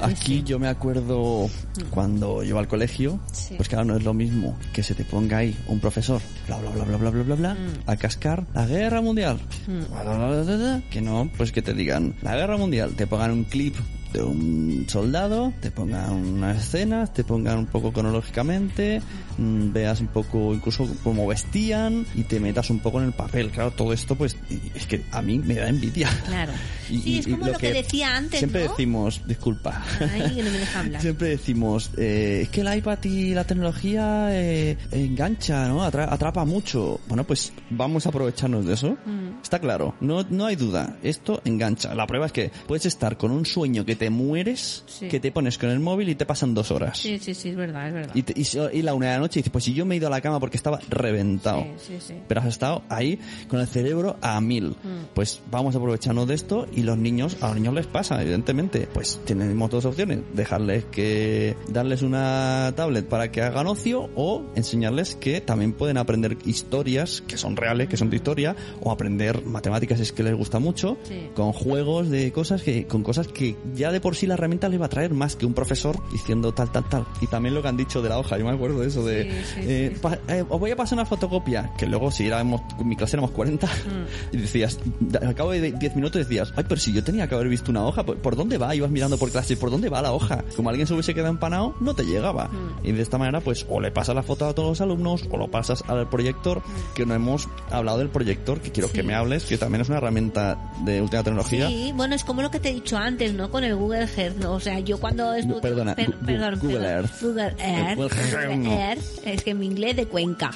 Aquí 0.00 0.42
yo 0.44 0.58
me 0.58 0.68
acuerdo 0.68 1.48
cuando 1.90 2.42
yo 2.42 2.50
iba 2.50 2.60
al 2.60 2.68
colegio, 2.68 3.18
Sí. 3.32 3.54
pues 3.56 3.68
claro, 3.68 3.84
no 3.84 3.96
es 3.96 4.04
lo 4.04 4.14
mismo 4.14 4.56
que 4.72 4.82
se 4.82 4.94
te 4.94 5.04
ponga 5.04 5.38
ahí 5.38 5.56
un 5.68 5.80
profesor, 5.80 6.20
bla, 6.46 6.58
bla, 6.58 6.70
bla, 6.70 6.84
bla, 6.84 6.96
bla, 6.98 7.10
bla, 7.10 7.22
bla, 7.22 7.34
bla, 7.34 7.56
a 7.86 7.96
cascar 7.96 8.44
la 8.54 8.66
guerra 8.66 9.00
mundial. 9.00 9.38
Bla, 9.66 10.02
bla, 10.02 10.16
bla, 10.16 10.42
bla, 10.42 10.56
bla, 10.56 10.82
Que 10.90 11.00
no, 11.00 11.30
pues 11.36 11.52
que 11.52 11.62
te 11.62 11.74
digan 11.74 12.14
la 12.22 12.36
guerra 12.36 12.56
mundial, 12.56 12.92
te 12.94 13.06
pongan 13.06 13.30
un 13.30 13.44
clip 13.44 13.74
de 14.12 14.22
un 14.22 14.84
soldado, 14.88 15.52
te 15.60 15.70
pongan 15.70 16.12
unas 16.12 16.56
escenas, 16.58 17.12
te 17.12 17.24
pongan 17.24 17.58
un 17.58 17.66
poco 17.66 17.92
cronológicamente, 17.92 19.00
mm, 19.00 19.25
veas 19.38 20.00
un 20.00 20.08
poco 20.08 20.54
incluso 20.54 20.88
cómo 21.04 21.26
vestían 21.26 22.06
y 22.14 22.22
te 22.22 22.40
metas 22.40 22.70
un 22.70 22.80
poco 22.80 23.00
en 23.00 23.06
el 23.06 23.12
papel. 23.12 23.50
Claro, 23.50 23.70
todo 23.70 23.92
esto 23.92 24.14
pues 24.14 24.36
es 24.74 24.86
que 24.86 25.02
a 25.12 25.22
mí 25.22 25.38
me 25.38 25.54
da 25.54 25.68
envidia. 25.68 26.08
Claro. 26.26 26.52
Y- 26.88 27.00
sí, 27.00 27.18
es 27.18 27.26
como 27.26 27.48
lo, 27.48 27.58
que, 27.58 27.72
decía 27.72 28.16
antes, 28.16 28.38
Siempre 28.38 28.62
¿no? 28.64 28.70
decimos, 28.70 29.20
disculpa. 29.26 29.84
Ay, 29.98 30.36
que 30.36 30.42
no 30.44 30.50
me 30.52 30.58
deja 30.58 30.78
hablar. 30.86 31.02
Siempre 31.02 31.28
decimos, 31.30 31.90
eh, 31.98 32.42
es 32.44 32.48
que 32.50 32.60
el 32.60 32.76
iPad 32.78 32.98
y 33.02 33.34
la 33.34 33.42
tecnología 33.42 34.28
eh, 34.30 34.78
engancha, 34.92 35.66
¿no? 35.66 35.82
Atra- 35.84 36.06
atrapa 36.08 36.44
mucho. 36.44 37.00
Bueno, 37.08 37.24
pues 37.24 37.52
vamos 37.70 38.06
a 38.06 38.10
aprovecharnos 38.10 38.64
de 38.66 38.74
eso. 38.74 38.96
Mm. 39.04 39.40
Está 39.42 39.58
claro, 39.58 39.96
no, 40.00 40.24
no 40.30 40.46
hay 40.46 40.54
duda. 40.54 40.96
Esto 41.02 41.42
engancha. 41.44 41.92
La 41.92 42.06
prueba 42.06 42.26
es 42.26 42.32
que 42.32 42.52
puedes 42.68 42.86
estar 42.86 43.16
con 43.16 43.32
un 43.32 43.44
sueño 43.46 43.84
que 43.84 43.96
te 43.96 44.08
mueres, 44.08 44.84
Sí. 44.86 45.08
que 45.08 45.18
te 45.18 45.32
pones 45.32 45.58
con 45.58 45.70
el 45.70 45.80
móvil 45.80 46.08
y 46.10 46.14
te 46.14 46.24
pasan 46.24 46.54
dos 46.54 46.70
horas. 46.70 46.98
Sí, 46.98 47.18
sí, 47.18 47.34
sí, 47.34 47.48
es 47.48 47.56
verdad, 47.56 47.88
es 47.88 47.94
verdad. 47.94 48.14
Y, 48.14 48.22
te- 48.22 48.40
y 48.40 48.44
si- 48.44 48.58
y 48.72 48.82
la 48.82 48.94
una 48.94 49.06
de 49.06 49.12
la 49.14 49.18
noche 49.18 49.25
dices, 49.34 49.50
pues 49.50 49.64
si 49.64 49.74
yo 49.74 49.84
me 49.84 49.94
he 49.94 49.98
ido 49.98 50.06
a 50.06 50.10
la 50.10 50.20
cama 50.20 50.40
porque 50.40 50.56
estaba 50.56 50.80
reventado. 50.88 51.62
Sí, 51.78 51.94
sí, 51.94 52.00
sí. 52.00 52.14
Pero 52.26 52.40
has 52.40 52.46
estado 52.46 52.82
ahí 52.88 53.18
con 53.48 53.60
el 53.60 53.66
cerebro 53.66 54.16
a 54.20 54.40
mil. 54.40 54.70
Mm. 54.70 55.14
Pues 55.14 55.40
vamos 55.50 55.74
a 55.74 55.78
aprovecharnos 55.78 56.26
de 56.28 56.34
esto 56.34 56.66
y 56.72 56.82
los 56.82 56.98
niños, 56.98 57.36
a 57.40 57.48
los 57.48 57.56
niños 57.56 57.74
les 57.74 57.86
pasa, 57.86 58.20
evidentemente. 58.20 58.88
Pues 58.92 59.20
tenemos 59.24 59.70
dos 59.70 59.84
opciones. 59.84 60.20
Dejarles 60.34 60.84
que, 60.86 61.56
darles 61.68 62.02
una 62.02 62.72
tablet 62.76 63.06
para 63.06 63.30
que 63.30 63.42
hagan 63.42 63.66
ocio 63.66 64.10
o 64.14 64.44
enseñarles 64.54 65.14
que 65.14 65.40
también 65.40 65.72
pueden 65.72 65.98
aprender 65.98 66.36
historias 66.44 67.22
que 67.26 67.36
son 67.36 67.56
reales, 67.56 67.88
que 67.88 67.96
son 67.96 68.10
de 68.10 68.16
historia, 68.16 68.56
o 68.80 68.90
aprender 68.90 69.44
matemáticas 69.44 69.98
si 69.98 70.04
es 70.04 70.12
que 70.12 70.22
les 70.22 70.34
gusta 70.34 70.58
mucho, 70.58 70.96
con 71.34 71.52
juegos 71.52 72.10
de 72.10 72.32
cosas 72.32 72.62
que, 72.62 72.86
con 72.86 73.02
cosas 73.02 73.28
que 73.28 73.56
ya 73.74 73.92
de 73.92 74.00
por 74.00 74.16
sí 74.16 74.26
la 74.26 74.34
herramienta 74.34 74.68
les 74.68 74.80
va 74.80 74.86
a 74.86 74.88
traer 74.88 75.14
más 75.14 75.36
que 75.36 75.46
un 75.46 75.54
profesor 75.54 75.98
diciendo 76.12 76.52
tal, 76.52 76.70
tal, 76.70 76.88
tal. 76.88 77.06
Y 77.20 77.26
también 77.26 77.54
lo 77.54 77.62
que 77.62 77.68
han 77.68 77.76
dicho 77.76 78.02
de 78.02 78.08
la 78.08 78.18
hoja, 78.18 78.38
yo 78.38 78.44
me 78.44 78.52
acuerdo 78.52 78.80
de 78.80 78.88
eso 78.88 79.04
de, 79.04 79.15
Sí, 79.24 79.30
sí, 79.54 79.60
eh, 79.62 79.90
sí. 79.94 80.00
pa- 80.00 80.18
eh, 80.28 80.44
os 80.48 80.60
voy 80.60 80.70
a 80.70 80.76
pasar 80.76 80.96
una 80.98 81.06
fotocopia, 81.06 81.70
que 81.78 81.86
luego 81.86 82.10
si 82.10 82.26
éramos, 82.26 82.62
en 82.78 82.88
mi 82.88 82.96
clase 82.96 83.16
éramos 83.16 83.30
40, 83.32 83.66
Mm. 83.66 84.34
y 84.34 84.36
decías, 84.38 84.78
al 85.20 85.34
cabo 85.34 85.52
de 85.52 85.72
10 85.72 85.96
minutos 85.96 86.20
decías, 86.26 86.52
ay, 86.56 86.64
pero 86.68 86.80
si 86.80 86.92
yo 86.92 87.02
tenía 87.04 87.28
que 87.28 87.34
haber 87.34 87.48
visto 87.48 87.70
una 87.70 87.84
hoja, 87.84 88.04
¿por, 88.04 88.16
por 88.18 88.36
dónde 88.36 88.58
va? 88.58 88.74
Ibas 88.74 88.90
mirando 88.90 89.18
por 89.18 89.30
clase, 89.30 89.56
¿por 89.56 89.70
dónde 89.70 89.88
va 89.88 90.02
la 90.02 90.12
hoja? 90.12 90.44
Como 90.56 90.68
alguien 90.70 90.86
se 90.86 90.94
hubiese 90.94 91.14
quedado 91.14 91.30
empanado, 91.30 91.74
no 91.80 91.94
te 91.94 92.04
llegaba. 92.04 92.48
Mm. 92.48 92.86
Y 92.86 92.92
de 92.92 93.02
esta 93.02 93.18
manera, 93.18 93.40
pues, 93.40 93.66
o 93.68 93.80
le 93.80 93.90
pasas 93.90 94.14
la 94.14 94.22
foto 94.22 94.46
a 94.46 94.54
todos 94.54 94.70
los 94.70 94.80
alumnos, 94.80 95.24
o 95.30 95.36
lo 95.36 95.48
pasas 95.50 95.82
al 95.88 96.08
proyector, 96.08 96.62
que 96.94 97.04
no 97.06 97.14
hemos 97.14 97.48
hablado 97.70 97.98
del 97.98 98.08
proyector, 98.08 98.60
que 98.60 98.70
quiero 98.72 98.88
Mm. 98.88 98.92
Que 98.92 99.02
me 99.02 99.14
hables, 99.14 99.44
que 99.44 99.58
también 99.58 99.82
es 99.82 99.88
una 99.88 99.98
herramienta 99.98 100.72
de 100.84 101.02
última 101.02 101.22
tecnología. 101.22 101.66
Sí, 101.68 101.92
bueno, 101.94 102.14
es 102.14 102.24
como 102.24 102.40
lo 102.42 102.50
que 102.50 102.60
te 102.60 102.70
he 102.70 102.74
dicho 102.74 102.96
antes, 102.96 103.34
¿no? 103.34 103.50
Con 103.50 103.64
el 103.64 103.74
Google 103.76 104.06
Earth, 104.16 104.36
¿no? 104.38 104.54
O 104.54 104.60
sea, 104.60 104.78
yo 104.80 104.98
cuando 104.98 105.34
estuve... 105.34 105.60
perdona, 105.60 105.94
per- 105.94 106.14
perdón, 106.18 106.58
Google 106.60 106.78
perdón, 106.78 106.92
Earth. 107.04 107.20
Google 107.22 107.54
Earth. 107.58 107.96
Google 107.96 108.16
Earth, 108.16 108.32
Google 108.32 108.56
no. 108.56 108.72
Earth, 108.72 109.02
es 109.24 109.42
que 109.42 109.54
mi 109.54 109.66
inglés 109.66 109.96
de 109.96 110.06
Cuenca. 110.06 110.50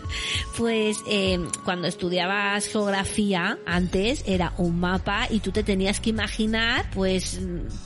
pues 0.56 0.98
eh, 1.08 1.38
cuando 1.64 1.86
estudiabas 1.88 2.66
geografía, 2.66 3.58
antes 3.66 4.22
era 4.26 4.52
un 4.58 4.78
mapa 4.80 5.26
y 5.30 5.40
tú 5.40 5.52
te 5.52 5.62
tenías 5.62 6.00
que 6.00 6.10
imaginar, 6.10 6.90
pues, 6.94 7.40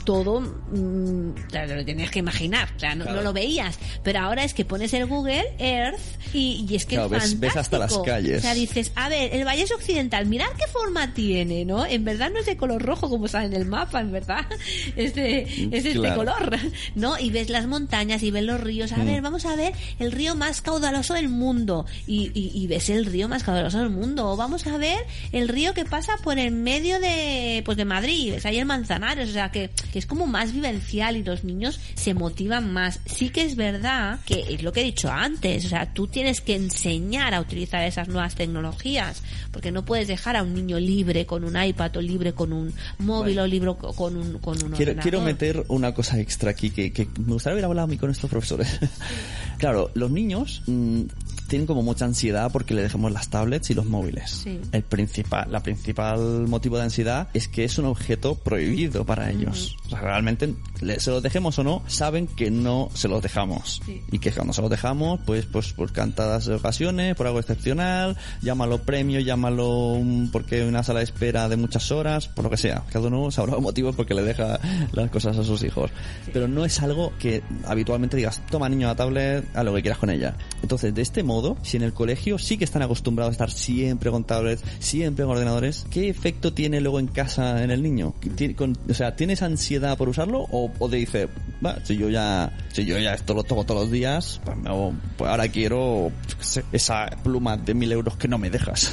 todo, 0.05 0.41
mm, 0.41 1.31
lo 1.53 1.85
tenías 1.85 2.11
que 2.11 2.19
imaginar, 2.21 2.69
o 2.77 2.79
sea, 2.81 2.95
no, 2.95 3.05
no 3.07 3.23
lo 3.23 3.33
veías. 3.33 3.79
Pero 4.03 4.21
ahora 4.21 4.45
es 4.45 4.55
que 4.55 4.65
pones 4.65 4.93
el 4.95 5.07
Google 5.07 5.45
Earth 5.59 5.99
y, 6.33 6.67
y 6.69 6.77
es 6.77 6.87
que 6.87 6.97
Claro, 6.97 7.15
es 7.17 7.23
ves- 7.33 7.41
ves 7.41 7.57
hasta 7.57 7.79
las 7.79 7.97
calles. 7.99 8.39
O 8.39 8.43
sea, 8.43 8.55
dices, 8.55 8.93
a 8.95 9.09
ver, 9.09 9.35
el 9.35 9.45
Valle 9.47 9.65
Occidental, 9.75 10.27
mirad 10.27 10.47
qué 10.59 10.67
forma 10.67 11.13
tiene, 11.15 11.65
¿no? 11.65 11.85
En 11.87 12.05
verdad 12.05 12.31
no 12.33 12.39
es 12.41 12.47
de 12.47 12.57
color 12.57 12.83
rojo 12.83 13.09
como 13.11 13.29
sale 13.29 13.47
en 13.47 13.55
el 13.55 13.67
mapa, 13.67 14.01
en 14.01 14.13
verdad. 14.13 14.47
Es 14.97 15.15
de, 15.15 15.43
es 15.43 15.71
de 15.71 15.77
este 15.91 15.93
Claro. 16.01 16.17
color, 16.17 16.57
¿no? 16.95 17.19
Y 17.19 17.31
ves 17.31 17.49
las 17.51 17.67
montañas 17.67 18.23
y 18.23 18.31
ves 18.31 18.45
los 18.45 18.61
ríos. 18.61 18.93
A 18.93 18.99
Mm. 18.99 19.07
ver, 19.07 19.23
vamos 19.23 19.45
a 19.47 19.55
ver 19.57 19.73
el 20.01 20.11
río 20.12 20.34
más 20.34 20.61
caudaloso 20.61 21.14
del 21.14 21.28
mundo. 21.28 21.86
Y, 22.07 22.32
y, 22.34 22.51
y 22.55 22.66
ves 22.66 22.90
el 22.90 23.07
río 23.07 23.28
más 23.28 23.44
caudaloso 23.44 23.78
del 23.78 23.90
mundo. 23.90 24.30
O 24.30 24.36
vamos 24.36 24.66
a 24.66 24.76
ver 24.76 24.98
el 25.30 25.46
río 25.48 25.72
que 25.74 25.84
pasa 25.84 26.16
por 26.24 26.38
el 26.38 26.51
medio 26.51 26.98
de, 26.98 27.62
pues 27.64 27.76
de 27.78 27.84
Madrid. 27.84 28.34
Es 28.34 28.46
ahí 28.46 28.59
el 28.59 28.66
Manzanares. 28.66 29.28
O 29.30 29.32
sea, 29.32 29.53
que, 29.53 29.70
que 29.92 29.98
es 29.98 30.07
como 30.07 30.26
más 30.26 30.53
vivencial 30.53 31.16
y 31.16 31.22
los 31.22 31.44
niños 31.44 31.78
se 31.94 32.14
motivan 32.14 32.72
más. 32.72 33.01
Sí 33.07 33.30
que 33.30 33.42
es 33.44 33.55
verdad 33.55 34.18
que 34.26 34.44
es 34.48 34.62
lo 34.62 34.72
que 34.72 34.80
he 34.80 34.84
dicho 34.84 35.11
antes. 35.11 35.64
O 35.66 35.68
sea, 35.68 35.92
tú 35.92 36.07
tienes 36.09 36.40
que 36.40 36.57
enseñar 36.57 37.34
a 37.34 37.40
utilizar 37.40 37.84
esas 37.84 38.09
nuevas 38.09 38.34
tecnologías. 38.34 39.22
Porque 39.53 39.70
no 39.70 39.84
puedes 39.84 40.09
dejar 40.09 40.36
a 40.36 40.42
un 40.42 40.55
niño 40.55 40.80
libre 40.80 41.26
con 41.26 41.44
un 41.44 41.62
iPad 41.62 41.96
o 41.96 42.01
libre 42.01 42.32
con 42.32 42.53
un 42.53 42.72
móvil 42.98 43.38
o 43.38 43.46
libre 43.46 43.74
con 43.96 44.16
un, 44.16 44.38
con 44.38 44.55
un 44.62 44.70
Quiero, 44.70 44.92
ordenador. 44.92 45.03
quiero 45.03 45.20
meter 45.20 45.64
una 45.68 45.92
cosa 45.92 46.18
extra 46.18 46.51
aquí 46.53 46.70
que, 46.70 46.92
que 46.92 47.07
me 47.18 47.34
gustaría 47.34 47.53
haber 47.55 47.64
hablado 47.66 47.84
a 47.84 47.88
mí 47.88 47.98
con 47.98 48.11
estos 48.11 48.30
profesores. 48.30 48.78
claro, 49.59 49.89
los 49.95 50.11
niños 50.11 50.62
mm, 50.66 51.03
tienen 51.49 51.66
como 51.66 51.82
mucha 51.82 52.05
ansiedad 52.05 52.51
porque 52.53 52.74
le 52.74 52.82
dejamos 52.82 53.11
las 53.12 53.28
tablets 53.28 53.70
y 53.70 53.74
los 53.74 53.86
móviles. 53.86 54.30
Sí. 54.45 54.61
El 54.72 54.82
principal, 54.82 55.51
la 55.51 55.62
principal 55.62 56.47
motivo 56.49 56.76
de 56.76 56.84
ansiedad 56.84 57.28
es 57.34 57.49
que 57.49 57.64
es 57.64 57.78
un 57.78 57.86
objeto 57.86 58.34
prohibido 58.36 59.05
para 59.05 59.30
ellos. 59.30 59.76
O 59.86 59.91
sea, 59.91 60.01
realmente, 60.01 60.55
le- 60.80 61.01
se 61.01 61.11
los 61.11 61.22
dejemos 61.22 61.59
o 61.59 61.64
no, 61.64 61.82
saben 61.88 62.26
que 62.28 62.51
no 62.51 62.88
se 62.95 63.09
los 63.09 63.22
dejamos. 63.22 63.80
Sí. 63.84 64.01
Y 64.12 64.18
que 64.20 64.30
cuando 64.32 64.53
se 64.53 64.61
los 64.62 64.70
dejamos, 64.70 65.20
pues, 65.26 65.47
pues 65.47 65.72
por 65.72 65.93
cantadas 65.93 66.47
ocasiones, 66.49 67.14
por 67.16 67.26
algo 67.26 67.41
excepcional, 67.41 68.16
llámalo 68.43 68.82
premio, 68.82 69.18
llámalo 69.20 70.01
porque 70.32 70.64
una 70.64 70.82
sala 70.82 71.01
de 71.01 71.05
espera 71.05 71.49
de 71.49 71.57
muchas 71.57 71.91
horas, 71.91 72.28
por 72.28 72.45
lo 72.45 72.51
que 72.51 72.57
sea. 72.57 72.84
Cada 72.93 73.09
uno 73.09 73.30
sabrá 73.30 73.53
los 73.55 73.62
motivos 73.62 73.97
porque 73.97 74.14
le 74.14 74.22
deja 74.22 74.61
las 74.93 75.11
cosas 75.11 75.36
a 75.36 75.45
sus 75.45 75.62
hijos. 75.64 75.91
Pero 76.32 76.47
no 76.47 76.64
es 76.64 76.80
algo 76.80 77.12
que 77.18 77.43
habitualmente 77.66 78.16
digas, 78.16 78.41
toma 78.51 78.68
niño 78.68 78.86
la 78.86 78.95
tablet, 78.95 79.45
haz 79.55 79.64
lo 79.71 79.77
que 79.77 79.83
quieras 79.83 79.99
con 79.99 80.11
ella. 80.11 80.37
Entonces, 80.62 80.95
de 80.95 81.03
este 81.03 81.23
modo, 81.23 81.57
si 81.62 81.77
en 81.77 81.83
el 81.83 81.93
colegio 81.93 82.39
sí 82.39 82.57
que 82.59 82.64
están 82.64 82.83
acostumbrados 82.83 83.31
a 83.31 83.33
estar 83.33 83.51
siempre 83.51 84.11
con 84.11 84.25
tablets, 84.25 84.62
siempre 84.79 85.25
con 85.25 85.33
ordenadores, 85.33 85.87
¿qué 85.91 86.09
efecto 86.09 86.53
tiene 86.53 86.81
luego 86.81 86.99
en 87.01 87.07
casa 87.07 87.62
en 87.62 87.71
el 87.71 87.83
niño? 87.83 88.14
¿Tiene- 88.37 88.57
o 88.89 88.95
sea, 88.95 89.16
¿tienes 89.16 89.43
ansiedad 89.43 89.97
por 89.99 90.09
usarlo 90.09 90.47
o, 90.51 90.71
o 90.79 90.89
te 90.89 90.97
dice, 90.97 91.29
va, 91.65 91.79
si 91.85 91.97
yo 91.97 92.09
ya, 92.09 92.53
si 92.73 92.85
yo 92.85 92.99
ya 92.99 93.15
esto 93.15 93.35
lo 93.35 93.43
toco 93.45 93.65
todos 93.65 93.83
los 93.83 93.91
días, 93.91 94.41
pues, 94.45 94.57
hago- 94.65 94.95
pues 95.17 95.31
ahora 95.31 95.49
quiero 95.49 96.13
sé, 96.41 96.65
esa 96.73 97.07
pluma 97.23 97.57
de 97.57 97.75
mil 97.75 97.91
euros 97.93 98.17
que 98.17 98.29
no 98.29 98.39
me 98.39 98.51
dejas? 98.51 98.93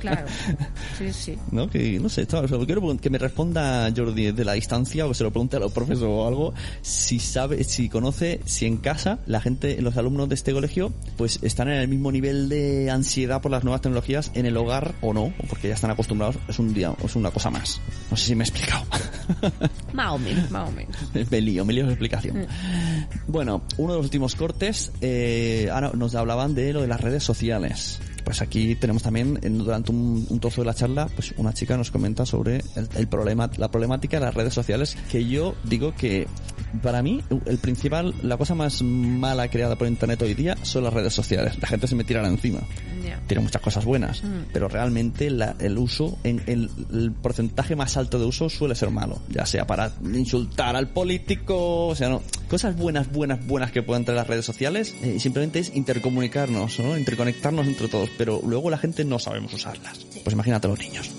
Claro. 0.00 0.26
Sí, 0.98 1.12
sí. 1.12 1.38
¿No? 1.50 1.68
Que, 1.68 1.98
no 1.98 2.08
sé, 2.08 2.26
quiero 2.26 2.96
que 2.98 3.10
me 3.10 3.18
responda 3.18 3.90
Jordi 3.96 4.30
de 4.32 4.44
la 4.44 4.52
distancia 4.52 5.04
o 5.06 5.08
que 5.08 5.14
se 5.14 5.24
lo 5.24 5.30
pregunte 5.30 5.56
a 5.56 5.60
los 5.60 5.72
profesores 5.72 6.08
o 6.08 6.26
algo, 6.28 6.54
si 6.82 7.18
sabe, 7.18 7.64
si 7.64 7.88
conoce, 7.88 8.40
si 8.44 8.66
en 8.66 8.76
casa 8.76 9.18
la 9.26 9.40
gente, 9.40 9.80
los 9.82 9.96
alumnos 9.96 10.28
de 10.28 10.34
este 10.34 10.52
colegio, 10.52 10.92
pues 11.16 11.38
están 11.42 11.68
en 11.68 11.74
el 11.80 11.88
mismo 11.88 12.12
nivel 12.12 12.48
de 12.48 12.90
ansiedad 12.90 13.40
por 13.40 13.50
las 13.50 13.64
nuevas 13.64 13.80
tecnologías 13.80 14.30
en 14.34 14.46
el 14.46 14.56
hogar 14.56 14.94
o 15.00 15.12
no, 15.12 15.32
porque 15.48 15.68
ya 15.68 15.74
están 15.74 15.90
acostumbrados, 15.90 16.36
es 16.48 16.58
un 16.58 16.72
día, 16.74 16.94
es 17.04 17.16
una 17.16 17.30
cosa 17.30 17.50
más. 17.50 17.80
No 18.10 18.16
sé 18.16 18.26
si 18.26 18.34
me 18.36 18.44
he 18.44 18.48
explicado. 18.48 18.84
Más 19.92 20.12
o 20.12 20.18
menos, 20.18 20.50
más 20.50 20.68
o 20.68 20.72
menos. 20.72 20.96
me 21.30 21.40
lío, 21.40 21.64
me 21.64 21.72
lío 21.72 21.86
explicación. 22.04 22.46
Bueno, 23.26 23.62
uno 23.78 23.92
de 23.92 23.98
los 23.98 24.06
últimos 24.06 24.34
cortes, 24.34 24.92
eh, 25.00 25.68
ahora 25.72 25.92
nos 25.94 26.14
hablaban 26.14 26.54
de 26.54 26.72
lo 26.72 26.82
de 26.82 26.88
las 26.88 27.00
redes 27.00 27.22
sociales. 27.22 28.00
Pues 28.24 28.40
aquí 28.40 28.74
tenemos 28.76 29.02
también, 29.02 29.38
durante 29.64 29.90
un, 29.90 30.26
un 30.28 30.40
trozo 30.40 30.60
de 30.62 30.66
la 30.66 30.74
charla, 30.74 31.08
pues 31.14 31.34
una 31.36 31.52
chica 31.52 31.76
nos 31.76 31.90
comenta 31.90 32.24
sobre 32.24 32.62
el, 32.76 32.88
el 32.96 33.06
problema, 33.08 33.50
la 33.56 33.70
problemática 33.70 34.18
de 34.20 34.26
las 34.26 34.34
redes 34.34 34.54
sociales, 34.54 34.96
que 35.10 35.26
yo 35.28 35.54
digo 35.64 35.94
que 35.94 36.26
para 36.82 37.02
mí 37.02 37.20
el 37.46 37.58
principal, 37.58 38.14
la 38.22 38.36
cosa 38.38 38.54
más 38.54 38.80
mala 38.82 39.48
creada 39.48 39.76
por 39.76 39.86
internet 39.88 40.22
hoy 40.22 40.34
día 40.34 40.56
son 40.62 40.84
las 40.84 40.92
redes 40.94 41.12
sociales. 41.12 41.58
La 41.60 41.68
gente 41.68 41.86
se 41.86 41.94
me 41.94 42.04
tirará 42.04 42.28
encima 42.28 42.60
Ya. 43.04 43.20
tiene 43.26 43.42
muchas 43.42 43.60
cosas 43.60 43.84
buenas, 43.84 44.22
pero 44.52 44.68
realmente 44.68 45.28
la- 45.30 45.54
el 45.58 45.76
uso, 45.76 46.16
en, 46.24 46.42
el, 46.46 46.70
el 46.92 47.12
porcentaje 47.12 47.76
más 47.76 47.96
alto 47.96 48.18
de 48.18 48.24
uso 48.24 48.48
suele 48.48 48.74
ser 48.74 48.90
malo, 48.90 49.18
ya 49.28 49.44
sea 49.44 49.66
para 49.66 49.92
insultar 50.14 50.76
al 50.76 50.88
político, 50.88 51.88
o 51.88 51.94
sea, 51.94 52.08
no, 52.08 52.22
cosas 52.48 52.76
buenas, 52.76 53.10
buenas, 53.12 53.44
buenas 53.46 53.70
que 53.72 53.82
pueden 53.82 54.04
traer 54.04 54.18
las 54.18 54.26
redes 54.28 54.44
sociales, 54.46 54.94
eh, 55.02 55.18
simplemente 55.20 55.58
es 55.58 55.74
intercomunicarnos, 55.74 56.78
¿no? 56.78 56.96
interconectarnos 56.96 57.66
entre 57.66 57.88
todos, 57.88 58.08
pero 58.18 58.40
luego 58.44 58.70
la 58.70 58.78
gente 58.78 59.04
no 59.04 59.18
sabemos 59.18 59.52
usarlas. 59.54 59.98
Pues 60.22 60.32
imagínate 60.32 60.66
a 60.66 60.70
los 60.70 60.78
niños. 60.78 61.10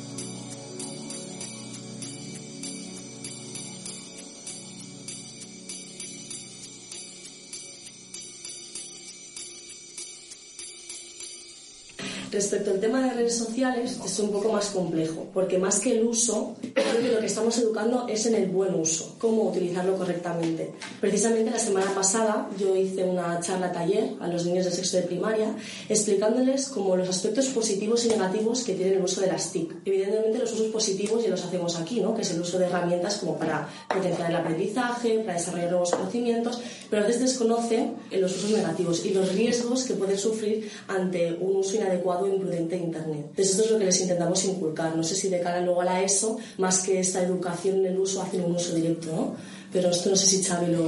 Respecto 12.34 12.71
al 12.71 12.79
tema 12.79 12.99
de 12.99 13.13
redes 13.13 13.38
sociales, 13.38 13.99
es 14.03 14.17
un 14.17 14.31
poco 14.31 14.51
más 14.51 14.71
complejo, 14.71 15.27
porque 15.36 15.59
más 15.59 15.79
que 15.79 15.91
el 15.91 16.03
uso, 16.03 16.55
creo 16.73 16.99
que 16.99 17.11
lo 17.11 17.19
que 17.19 17.27
estamos 17.27 17.55
educando 17.59 18.07
es 18.07 18.25
en 18.25 18.34
el 18.34 18.47
buen 18.47 18.73
uso, 18.73 19.17
cómo 19.19 19.51
utilizarlo 19.51 19.95
correctamente. 19.95 20.71
Precisamente 20.99 21.51
la 21.51 21.59
semana 21.59 21.93
pasada 21.93 22.49
yo 22.57 22.75
hice 22.75 23.03
una 23.03 23.39
charla 23.39 23.71
taller 23.71 24.15
a 24.19 24.27
los 24.27 24.47
niños 24.47 24.65
de 24.65 24.71
sexto 24.71 24.97
de 24.97 25.03
primaria 25.03 25.55
explicándoles 25.88 26.69
como 26.69 26.95
los 26.95 27.07
aspectos 27.07 27.49
positivos 27.49 28.03
y 28.05 28.09
negativos 28.09 28.63
que 28.63 28.73
tiene 28.73 28.95
el 28.95 29.03
uso 29.03 29.21
de 29.21 29.27
las 29.27 29.51
TIC. 29.51 29.86
Evidentemente 29.86 30.39
los 30.39 30.53
usos 30.53 30.71
positivos 30.71 31.23
ya 31.23 31.29
los 31.29 31.45
hacemos 31.45 31.79
aquí, 31.79 32.01
¿no? 32.01 32.15
que 32.15 32.23
es 32.23 32.31
el 32.31 32.41
uso 32.41 32.57
de 32.57 32.65
herramientas 32.65 33.17
como 33.17 33.38
para 33.38 33.69
potenciar 33.88 34.31
el 34.31 34.38
aprendizaje, 34.38 35.19
para 35.19 35.38
desarrollar 35.38 35.69
nuevos 35.69 35.91
conocimientos, 35.91 36.59
pero 36.89 37.03
a 37.03 37.05
veces 37.05 37.21
desconocen 37.21 37.93
los 38.11 38.36
usos 38.36 38.49
negativos 38.49 39.05
y 39.05 39.13
los 39.13 39.31
riesgos 39.36 39.84
que 39.84 39.93
pueden 39.93 40.17
sufrir 40.17 40.71
ante 40.88 41.38
un 41.39 41.57
uso 41.57 41.75
inadecuado 41.75 42.22
e 42.26 42.36
imprudente 42.36 42.76
de 42.76 42.84
Internet. 42.84 43.26
Entonces 43.30 43.51
esto 43.51 43.63
es 43.63 43.71
lo 43.71 43.80
que 43.80 43.86
les 43.86 44.01
intentamos 44.01 44.45
inculcar. 44.45 44.95
No 44.95 45.03
sé 45.03 45.15
si 45.15 45.30
de 45.30 45.41
cara 45.41 45.61
luego 45.61 45.82
a 45.82 45.86
la 45.86 46.03
ESO, 46.03 46.38
más 46.57 46.84
que 46.84 46.99
esta 46.99 47.21
educación 47.21 47.78
en 47.78 47.88
el 47.88 47.99
uso, 47.99 48.21
hacen 48.21 48.43
un 48.43 48.55
uso 48.55 48.74
directo, 48.74 49.07
¿no? 49.07 49.36
Pero 49.71 49.89
esto 49.89 50.09
no 50.09 50.15
sé 50.15 50.26
si 50.26 50.43
Xavi 50.43 50.67
lo, 50.71 50.84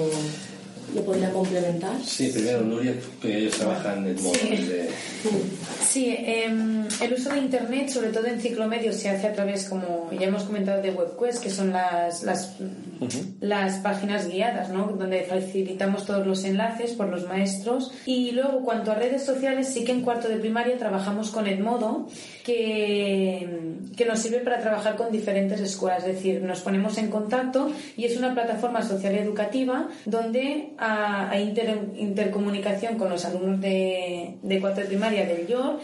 lo 0.94 1.02
podría 1.02 1.32
complementar. 1.32 1.96
Sí, 2.04 2.30
primero 2.30 2.62
Nuria, 2.62 2.94
que 3.22 3.38
ellos 3.38 3.58
trabajan 3.58 4.06
en 4.08 4.22
modo 4.22 4.34
de... 4.34 4.90
Sí, 5.88 6.14
em, 6.18 6.86
el 7.02 7.14
uso 7.14 7.30
de 7.30 7.38
Internet, 7.38 7.90
sobre 7.90 8.10
todo 8.10 8.26
en 8.28 8.42
ciclomedio, 8.42 8.92
se 8.92 9.10
hace 9.10 9.28
a 9.28 9.34
través, 9.34 9.70
como 9.70 10.10
ya 10.12 10.28
hemos 10.28 10.44
comentado, 10.44 10.82
de 10.82 10.92
WebQuest, 10.92 11.42
que 11.42 11.50
son 11.50 11.72
las, 11.72 12.24
las, 12.24 12.54
las 13.40 13.80
páginas 13.80 14.28
guiadas, 14.28 14.70
¿no? 14.70 14.88
Donde 14.88 15.24
facilitamos 15.24 16.06
todos 16.06 16.28
los 16.28 16.44
enlaces 16.44 16.92
por 16.92 17.08
los 17.08 17.28
maestros. 17.28 17.94
Y 18.06 18.32
luego, 18.32 18.62
cuanto 18.64 18.92
a 18.92 18.96
redes 18.96 19.24
sociales, 19.24 19.70
sí 19.74 19.86
que 19.86 19.94
en 19.94 20.02
cuarto 20.02 20.28
de 20.28 20.36
primaria 20.36 20.78
trabajamos 20.78 21.32
con 21.32 21.48
Edmodo, 21.48 22.08
que, 22.46 23.48
que 23.98 24.06
nos 24.06 24.20
sirve 24.20 24.40
para 24.40 24.60
trabajar 24.60 24.96
con 24.96 25.12
diferentes 25.12 25.60
escuelas. 25.60 26.06
Es 26.06 26.16
decir, 26.16 26.42
nos 26.42 26.62
ponemos 26.62 26.98
en 26.98 27.10
contacto 27.10 27.72
y 27.98 28.06
es 28.06 28.18
una 28.18 28.34
plataforma 28.34 28.82
social 28.84 29.16
educativa 29.16 29.88
donde 30.06 30.70
hay 30.78 31.44
inter- 31.44 31.80
intercomunicación 31.98 32.98
con 32.98 33.10
los 33.10 33.26
alumnos 33.26 33.60
de, 33.62 34.36
de 34.42 34.60
cuarto 34.62 34.82
de 34.82 34.88
primaria 34.88 35.26
del 35.26 35.48
YOR 35.48 35.80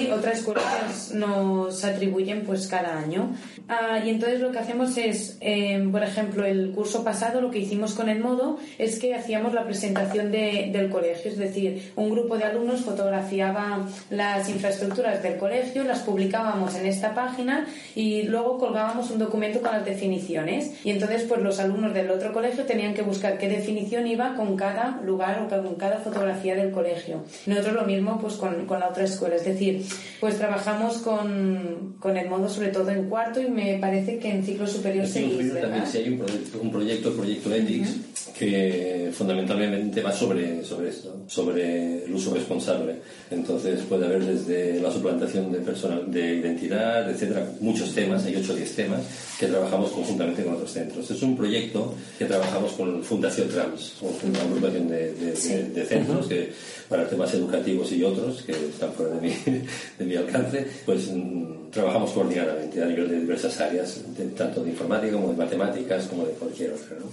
y 0.00 0.10
otras 0.10 0.38
escuelas 0.38 0.64
nos, 1.12 1.12
nos 1.14 1.84
atribuyen 1.84 2.42
pues 2.44 2.66
cada 2.66 2.98
año. 2.98 3.34
Ah, 3.68 3.98
y 4.04 4.10
entonces 4.10 4.40
lo 4.40 4.52
que 4.52 4.58
hacemos 4.58 4.96
es, 4.96 5.38
eh, 5.40 5.82
por 5.90 6.02
ejemplo, 6.02 6.44
el 6.44 6.72
curso 6.72 7.02
pasado 7.02 7.40
lo 7.40 7.50
que 7.50 7.58
hicimos 7.58 7.94
con 7.94 8.08
el 8.08 8.20
modo 8.20 8.58
es 8.78 8.98
que 8.98 9.14
hacíamos 9.14 9.52
la 9.54 9.64
presentación 9.64 10.30
de- 10.30 10.68
del 10.72 10.90
colegio, 10.90 11.30
es 11.30 11.38
decir, 11.38 11.92
un 11.96 12.10
grupo 12.10 12.36
de 12.38 12.44
alumnos 12.44 12.82
fotografiaba 12.82 13.88
las 14.10 14.48
infraestructuras 14.48 15.22
del 15.22 15.36
colegio, 15.38 15.82
las 15.84 16.00
publicábamos 16.04 16.74
en 16.76 16.86
esta 16.86 17.14
página 17.14 17.66
y 17.94 18.22
luego 18.22 18.58
colgábamos 18.58 19.10
un 19.10 19.18
documento 19.18 19.60
con 19.60 19.72
las 19.72 19.84
definiciones. 19.84 20.72
Y 20.84 20.90
entonces 20.90 21.24
pues 21.24 21.42
los 21.42 21.58
alumnos 21.58 21.92
del 21.94 22.10
otro 22.10 22.32
colegio 22.32 22.64
tenían 22.64 22.94
que 22.94 23.02
buscar 23.02 23.38
qué 23.38 23.48
definición 23.48 24.06
iba 24.06 24.34
con 24.34 24.56
cada 24.56 25.00
lugar 25.02 25.42
o 25.42 25.48
con 25.48 25.74
cada 25.74 25.98
fotografía 25.98 26.54
del 26.54 26.70
colegio. 26.70 27.24
Nosotros 27.46 27.74
lo 27.74 27.84
mismo 27.84 28.18
pues 28.20 28.34
con, 28.34 28.66
con 28.66 28.80
la 28.80 28.88
otra 28.88 29.04
escuela, 29.04 29.36
es 29.36 29.44
decir, 29.44 29.84
pues 30.20 30.38
trabajamos 30.38 30.98
con, 30.98 31.96
con 31.98 32.16
el 32.16 32.28
modo 32.28 32.48
sobre 32.48 32.68
todo 32.68 32.90
en 32.90 33.08
cuarto 33.08 33.40
y 33.40 33.48
me 33.48 33.78
parece 33.78 34.18
que 34.18 34.30
en 34.30 34.44
ciclo 34.44 34.66
superior 34.66 34.84
superior 35.06 35.60
también 35.60 35.86
sí 35.86 35.98
hay 35.98 36.08
un 36.08 36.18
proyecto, 36.18 36.60
un 36.60 36.70
proyecto, 36.70 37.08
el 37.08 37.14
proyecto 37.14 37.54
Ethics, 37.54 37.96
que 38.38 39.10
fundamentalmente 39.12 40.02
va 40.02 40.12
sobre, 40.12 40.64
sobre 40.64 40.88
esto, 40.88 41.22
sobre 41.26 42.04
el 42.04 42.14
uso 42.14 42.34
responsable. 42.34 42.96
Entonces 43.30 43.82
puede 43.82 44.06
haber 44.06 44.24
desde 44.24 44.80
la 44.80 44.90
suplantación 44.90 45.52
de 45.52 45.58
personal, 45.58 45.93
de 46.06 46.34
identidad, 46.36 47.10
etcétera, 47.10 47.48
muchos 47.60 47.94
temas, 47.94 48.24
hay 48.24 48.36
8 48.36 48.52
o 48.52 48.56
10 48.56 48.74
temas 48.76 49.00
que 49.38 49.46
trabajamos 49.46 49.90
conjuntamente 49.90 50.42
con 50.44 50.54
otros 50.54 50.72
centros. 50.72 51.10
Es 51.10 51.22
un 51.22 51.36
proyecto 51.36 51.94
que 52.18 52.24
trabajamos 52.26 52.72
con 52.72 53.02
Fundación 53.02 53.48
Trans, 53.48 53.94
una 54.22 54.40
agrupación 54.40 54.88
de, 54.88 55.12
de- 55.14 55.32
de- 55.32 55.68
de 55.70 55.84
centros 55.84 56.26
que 56.26 56.52
para 56.88 57.08
temas 57.08 57.32
educativos 57.34 57.90
y 57.92 58.02
otros 58.04 58.42
que 58.42 58.52
están 58.52 58.92
fuera 58.92 59.14
de 59.16 59.20
mi, 59.20 59.30
de 59.98 60.04
mi 60.04 60.16
alcance, 60.16 60.66
pues 60.86 61.08
mm, 61.12 61.70
trabajamos 61.70 62.10
coordinadamente 62.12 62.80
a 62.82 62.86
nivel 62.86 63.08
de 63.08 63.20
diversas 63.20 63.60
áreas, 63.60 64.00
de- 64.16 64.26
tanto 64.26 64.62
de 64.62 64.70
informática 64.70 65.12
como 65.14 65.30
de 65.30 65.36
matemáticas, 65.36 66.04
como 66.06 66.24
de 66.26 66.32
cualquier 66.32 66.72
otra. 66.72 66.96
¿no? 67.00 67.06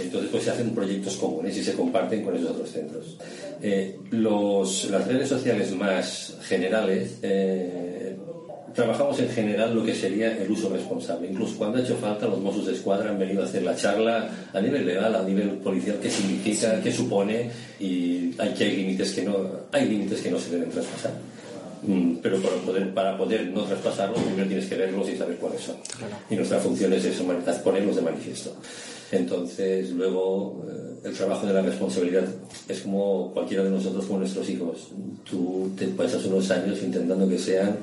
Entonces, 0.00 0.30
pues 0.30 0.44
se 0.44 0.50
hacen 0.50 0.70
proyectos 0.70 1.16
comunes 1.16 1.56
y 1.56 1.64
se 1.64 1.72
comparten 1.72 2.22
con 2.22 2.36
esos 2.36 2.50
otros 2.50 2.70
centros. 2.70 3.16
Eh, 3.62 3.96
los, 4.10 4.88
las 4.90 5.06
redes 5.08 5.28
sociales 5.28 5.72
más 5.74 6.34
generales 6.42 7.16
eh, 7.22 8.15
trabajamos 8.76 9.18
en 9.18 9.30
general 9.30 9.74
lo 9.74 9.82
que 9.82 9.94
sería 9.94 10.36
el 10.36 10.50
uso 10.50 10.68
responsable. 10.68 11.28
Incluso 11.28 11.56
cuando 11.56 11.78
ha 11.78 11.80
hecho 11.80 11.96
falta, 11.96 12.26
los 12.26 12.38
Mossos 12.38 12.66
de 12.66 12.74
Escuadra 12.74 13.10
han 13.10 13.18
venido 13.18 13.42
a 13.42 13.46
hacer 13.46 13.62
la 13.62 13.74
charla 13.74 14.28
a 14.52 14.60
nivel 14.60 14.86
legal, 14.86 15.14
a 15.14 15.22
nivel 15.22 15.48
policial, 15.52 15.98
qué 16.00 16.10
significa, 16.10 16.80
qué 16.82 16.92
supone 16.92 17.50
y 17.80 18.30
hay 18.38 18.52
que 18.56 18.64
hay 18.64 18.76
límites 18.76 19.12
que 19.12 19.22
no 19.22 19.36
hay 19.72 19.88
límites 19.88 20.20
que 20.20 20.30
no 20.30 20.38
se 20.38 20.50
deben 20.50 20.70
traspasar. 20.70 21.12
Mm, 21.82 22.16
Pero 22.22 22.38
para 22.40 22.56
poder, 22.56 22.94
para 22.94 23.16
poder 23.16 23.46
no 23.48 23.62
traspasarlos, 23.62 24.20
primero 24.20 24.46
tienes 24.46 24.66
que 24.66 24.74
verlos 24.74 25.08
y 25.08 25.16
saber 25.16 25.36
cuáles 25.36 25.62
son. 25.62 25.76
Y 26.28 26.36
nuestra 26.36 26.58
función 26.58 26.92
es 26.92 27.04
eso, 27.04 27.24
ponerlos 27.64 27.96
de 27.96 28.02
manifiesto. 28.02 28.54
Entonces, 29.12 29.90
luego, 29.90 30.64
eh, 30.68 31.08
el 31.08 31.14
trabajo 31.14 31.46
de 31.46 31.52
la 31.52 31.62
responsabilidad 31.62 32.24
es 32.68 32.80
como 32.80 33.30
cualquiera 33.32 33.62
de 33.62 33.70
nosotros 33.70 34.04
con 34.06 34.20
nuestros 34.20 34.48
hijos. 34.50 34.88
Tú 35.28 35.70
te 35.78 35.86
pasas 35.88 36.24
unos 36.24 36.50
años 36.50 36.82
intentando 36.82 37.28
que 37.28 37.38
sean 37.38 37.76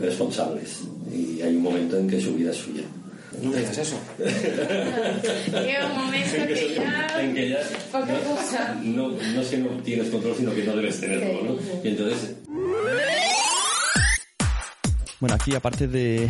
responsables 0.00 0.80
y 1.12 1.40
hay 1.42 1.54
un 1.54 1.62
momento 1.62 1.96
en 1.98 2.08
que 2.08 2.20
su 2.20 2.34
vida 2.34 2.50
es 2.50 2.56
suya. 2.56 2.82
No 3.42 3.50
me 3.50 3.56
digas 3.58 3.78
eso. 3.78 3.96
Llega 4.18 5.86
un 5.86 6.04
momento 6.04 6.36
que 6.46 6.74
ya... 6.76 7.22
En 7.22 7.34
que 7.34 7.48
ya 7.50 7.58
Poca 7.90 8.18
cosa. 8.20 8.80
no, 8.82 9.08
no 9.10 9.40
es 9.40 9.48
que 9.48 9.58
no 9.58 9.68
tienes 9.82 10.08
control, 10.08 10.36
sino 10.36 10.54
que 10.54 10.64
no 10.64 10.76
debes 10.76 11.00
tenerlo, 11.00 11.42
¿no? 11.42 11.56
Y 11.82 11.88
entonces 11.88 12.34
Bueno, 15.20 15.36
aquí 15.36 15.54
aparte 15.54 15.86
de, 15.88 16.28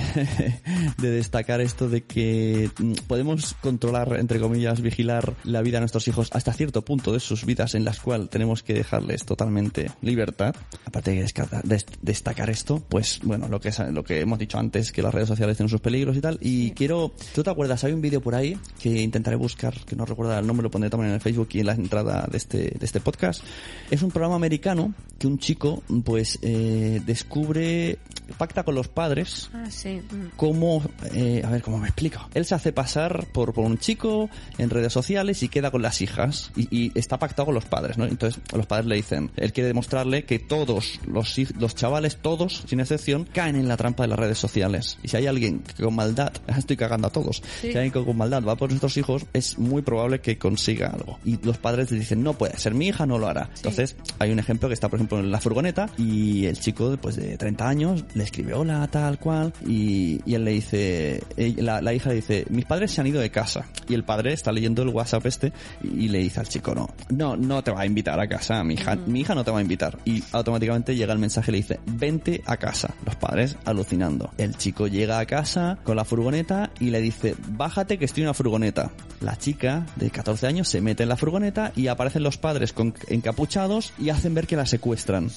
de 0.98 1.10
destacar 1.10 1.60
esto 1.60 1.88
de 1.88 2.02
que 2.04 2.70
mm, 2.78 2.92
podemos 3.08 3.54
controlar, 3.60 4.16
entre 4.20 4.38
comillas, 4.38 4.80
vigilar 4.82 5.34
la 5.42 5.62
vida 5.62 5.78
de 5.78 5.80
nuestros 5.80 6.06
hijos 6.06 6.28
hasta 6.32 6.52
cierto 6.52 6.84
punto 6.84 7.12
de 7.12 7.18
sus 7.18 7.44
vidas 7.44 7.74
en 7.74 7.84
las 7.84 7.98
cuales 7.98 8.28
tenemos 8.30 8.62
que 8.62 8.74
dejarles 8.74 9.24
totalmente 9.24 9.90
libertad, 10.02 10.54
aparte 10.84 11.10
de 11.12 11.84
destacar 12.02 12.50
esto, 12.50 12.84
pues 12.88 13.20
bueno, 13.24 13.48
lo 13.48 13.58
que, 13.60 13.70
es- 13.70 13.78
lo 13.90 14.04
que 14.04 14.20
hemos 14.20 14.38
dicho 14.38 14.58
antes, 14.58 14.92
que 14.92 15.02
las 15.02 15.12
redes 15.14 15.28
sociales 15.28 15.56
tienen 15.56 15.70
sus 15.70 15.80
peligros 15.80 16.16
y 16.16 16.20
tal, 16.20 16.38
y 16.40 16.70
quiero, 16.72 17.12
¿tú 17.34 17.42
te 17.42 17.50
acuerdas? 17.50 17.82
Hay 17.84 17.92
un 17.92 18.00
vídeo 18.02 18.20
por 18.20 18.34
ahí 18.34 18.56
que 18.80 18.90
intentaré 19.02 19.36
buscar, 19.36 19.74
que 19.86 19.96
no 19.96 20.04
recuerdo 20.04 20.38
el 20.38 20.46
nombre, 20.46 20.62
lo 20.62 20.70
pondré 20.70 20.90
también 20.90 21.08
en 21.08 21.14
el 21.14 21.20
Facebook 21.20 21.48
y 21.52 21.60
en 21.60 21.66
la 21.66 21.72
entrada 21.72 22.28
de 22.30 22.36
este, 22.36 22.58
de 22.78 22.84
este 22.84 23.00
podcast. 23.00 23.42
Es 23.90 24.02
un 24.02 24.10
programa 24.10 24.36
americano 24.36 24.94
que 25.18 25.26
un 25.26 25.38
chico, 25.38 25.82
pues, 26.04 26.38
eh, 26.42 27.00
descubre, 27.04 27.98
pacta 28.38 28.62
con 28.62 28.73
los 28.74 28.88
padres 28.88 29.50
Ah, 29.54 29.66
sí. 29.70 30.00
mm. 30.10 30.36
cómo, 30.36 30.82
eh, 31.14 31.42
a 31.44 31.50
ver 31.50 31.62
cómo 31.62 31.78
me 31.78 31.86
explico. 31.88 32.20
Él 32.34 32.44
se 32.44 32.54
hace 32.54 32.72
pasar 32.72 33.26
por, 33.32 33.52
por 33.52 33.64
un 33.64 33.78
chico 33.78 34.28
en 34.58 34.70
redes 34.70 34.92
sociales 34.92 35.42
y 35.42 35.48
queda 35.48 35.70
con 35.70 35.82
las 35.82 36.00
hijas 36.02 36.50
y, 36.56 36.68
y 36.76 36.92
está 36.94 37.18
pactado 37.18 37.46
con 37.46 37.54
los 37.54 37.64
padres, 37.64 37.96
¿no? 37.98 38.04
Entonces 38.04 38.40
los 38.54 38.66
padres 38.66 38.86
le 38.86 38.96
dicen, 38.96 39.30
él 39.36 39.52
quiere 39.52 39.68
demostrarle 39.68 40.24
que 40.24 40.38
todos 40.38 41.00
los, 41.06 41.36
los 41.58 41.74
chavales, 41.74 42.18
todos, 42.20 42.64
sin 42.66 42.80
excepción, 42.80 43.28
caen 43.32 43.56
en 43.56 43.68
la 43.68 43.76
trampa 43.76 44.02
de 44.04 44.08
las 44.08 44.18
redes 44.18 44.38
sociales. 44.38 44.98
Y 45.02 45.08
si 45.08 45.16
hay 45.16 45.26
alguien 45.26 45.60
que 45.60 45.82
con 45.82 45.94
maldad, 45.94 46.32
estoy 46.56 46.76
cagando 46.76 47.08
a 47.08 47.10
todos, 47.10 47.42
Sí. 47.60 47.68
si 47.68 47.68
hay 47.68 47.76
alguien 47.86 47.92
que 47.92 48.04
con 48.04 48.16
maldad 48.16 48.42
va 48.44 48.56
por 48.56 48.68
nuestros 48.70 48.96
hijos, 48.96 49.26
es 49.32 49.58
muy 49.58 49.82
probable 49.82 50.20
que 50.20 50.38
consiga 50.38 50.88
algo. 50.88 51.18
Y 51.24 51.38
los 51.44 51.58
padres 51.58 51.90
le 51.90 51.98
dicen, 51.98 52.22
no 52.22 52.34
puede 52.34 52.56
ser, 52.58 52.74
mi 52.74 52.88
hija 52.88 53.06
no 53.06 53.18
lo 53.18 53.28
hará. 53.28 53.50
Entonces 53.56 53.96
hay 54.18 54.30
un 54.30 54.38
ejemplo 54.38 54.68
que 54.68 54.74
está, 54.74 54.88
por 54.88 54.98
ejemplo, 54.98 55.18
en 55.20 55.30
la 55.30 55.40
furgoneta 55.40 55.88
y 55.98 56.46
el 56.46 56.58
chico, 56.58 56.96
pues 57.00 57.16
de 57.16 57.36
30 57.36 57.68
años, 57.68 58.04
le 58.14 58.24
escribe 58.24 58.54
hola, 58.64 58.86
tal 58.88 59.18
cual, 59.18 59.52
y, 59.66 60.20
y 60.24 60.34
él 60.34 60.44
le 60.44 60.52
dice, 60.52 61.22
la, 61.58 61.80
la 61.82 61.92
hija 61.92 62.08
le 62.08 62.16
dice, 62.16 62.46
mis 62.48 62.64
padres 62.64 62.90
se 62.92 63.00
han 63.00 63.06
ido 63.06 63.20
de 63.20 63.30
casa. 63.30 63.66
Y 63.88 63.94
el 63.94 64.04
padre 64.04 64.32
está 64.32 64.52
leyendo 64.52 64.82
el 64.82 64.88
WhatsApp 64.88 65.26
este 65.26 65.52
y, 65.82 66.04
y 66.04 66.08
le 66.08 66.18
dice 66.18 66.40
al 66.40 66.48
chico, 66.48 66.74
no, 66.74 66.88
no, 67.10 67.36
no 67.36 67.62
te 67.62 67.70
va 67.70 67.82
a 67.82 67.86
invitar 67.86 68.18
a 68.18 68.26
casa, 68.26 68.64
mi 68.64 68.74
hija, 68.74 68.96
mi 69.06 69.20
hija 69.20 69.34
no 69.34 69.44
te 69.44 69.50
va 69.50 69.58
a 69.58 69.62
invitar. 69.62 69.98
Y 70.04 70.22
automáticamente 70.32 70.96
llega 70.96 71.12
el 71.12 71.18
mensaje 71.18 71.50
y 71.50 71.52
le 71.52 71.58
dice, 71.58 71.80
vente 71.86 72.42
a 72.46 72.56
casa. 72.56 72.94
Los 73.04 73.16
padres 73.16 73.56
alucinando. 73.64 74.30
El 74.38 74.56
chico 74.56 74.86
llega 74.86 75.18
a 75.18 75.26
casa 75.26 75.78
con 75.84 75.96
la 75.96 76.04
furgoneta 76.04 76.70
y 76.80 76.90
le 76.90 77.00
dice, 77.00 77.34
bájate 77.48 77.98
que 77.98 78.06
estoy 78.06 78.22
en 78.22 78.28
una 78.28 78.34
furgoneta. 78.34 78.90
La 79.20 79.36
chica 79.36 79.86
de 79.96 80.10
14 80.10 80.46
años 80.46 80.68
se 80.68 80.80
mete 80.80 81.02
en 81.02 81.08
la 81.08 81.16
furgoneta 81.16 81.72
y 81.76 81.86
aparecen 81.88 82.22
los 82.22 82.36
padres 82.38 82.72
con, 82.72 82.94
encapuchados 83.08 83.92
y 83.98 84.08
hacen 84.10 84.34
ver 84.34 84.46
que 84.46 84.56
la 84.56 84.66
secuestran. 84.66 85.28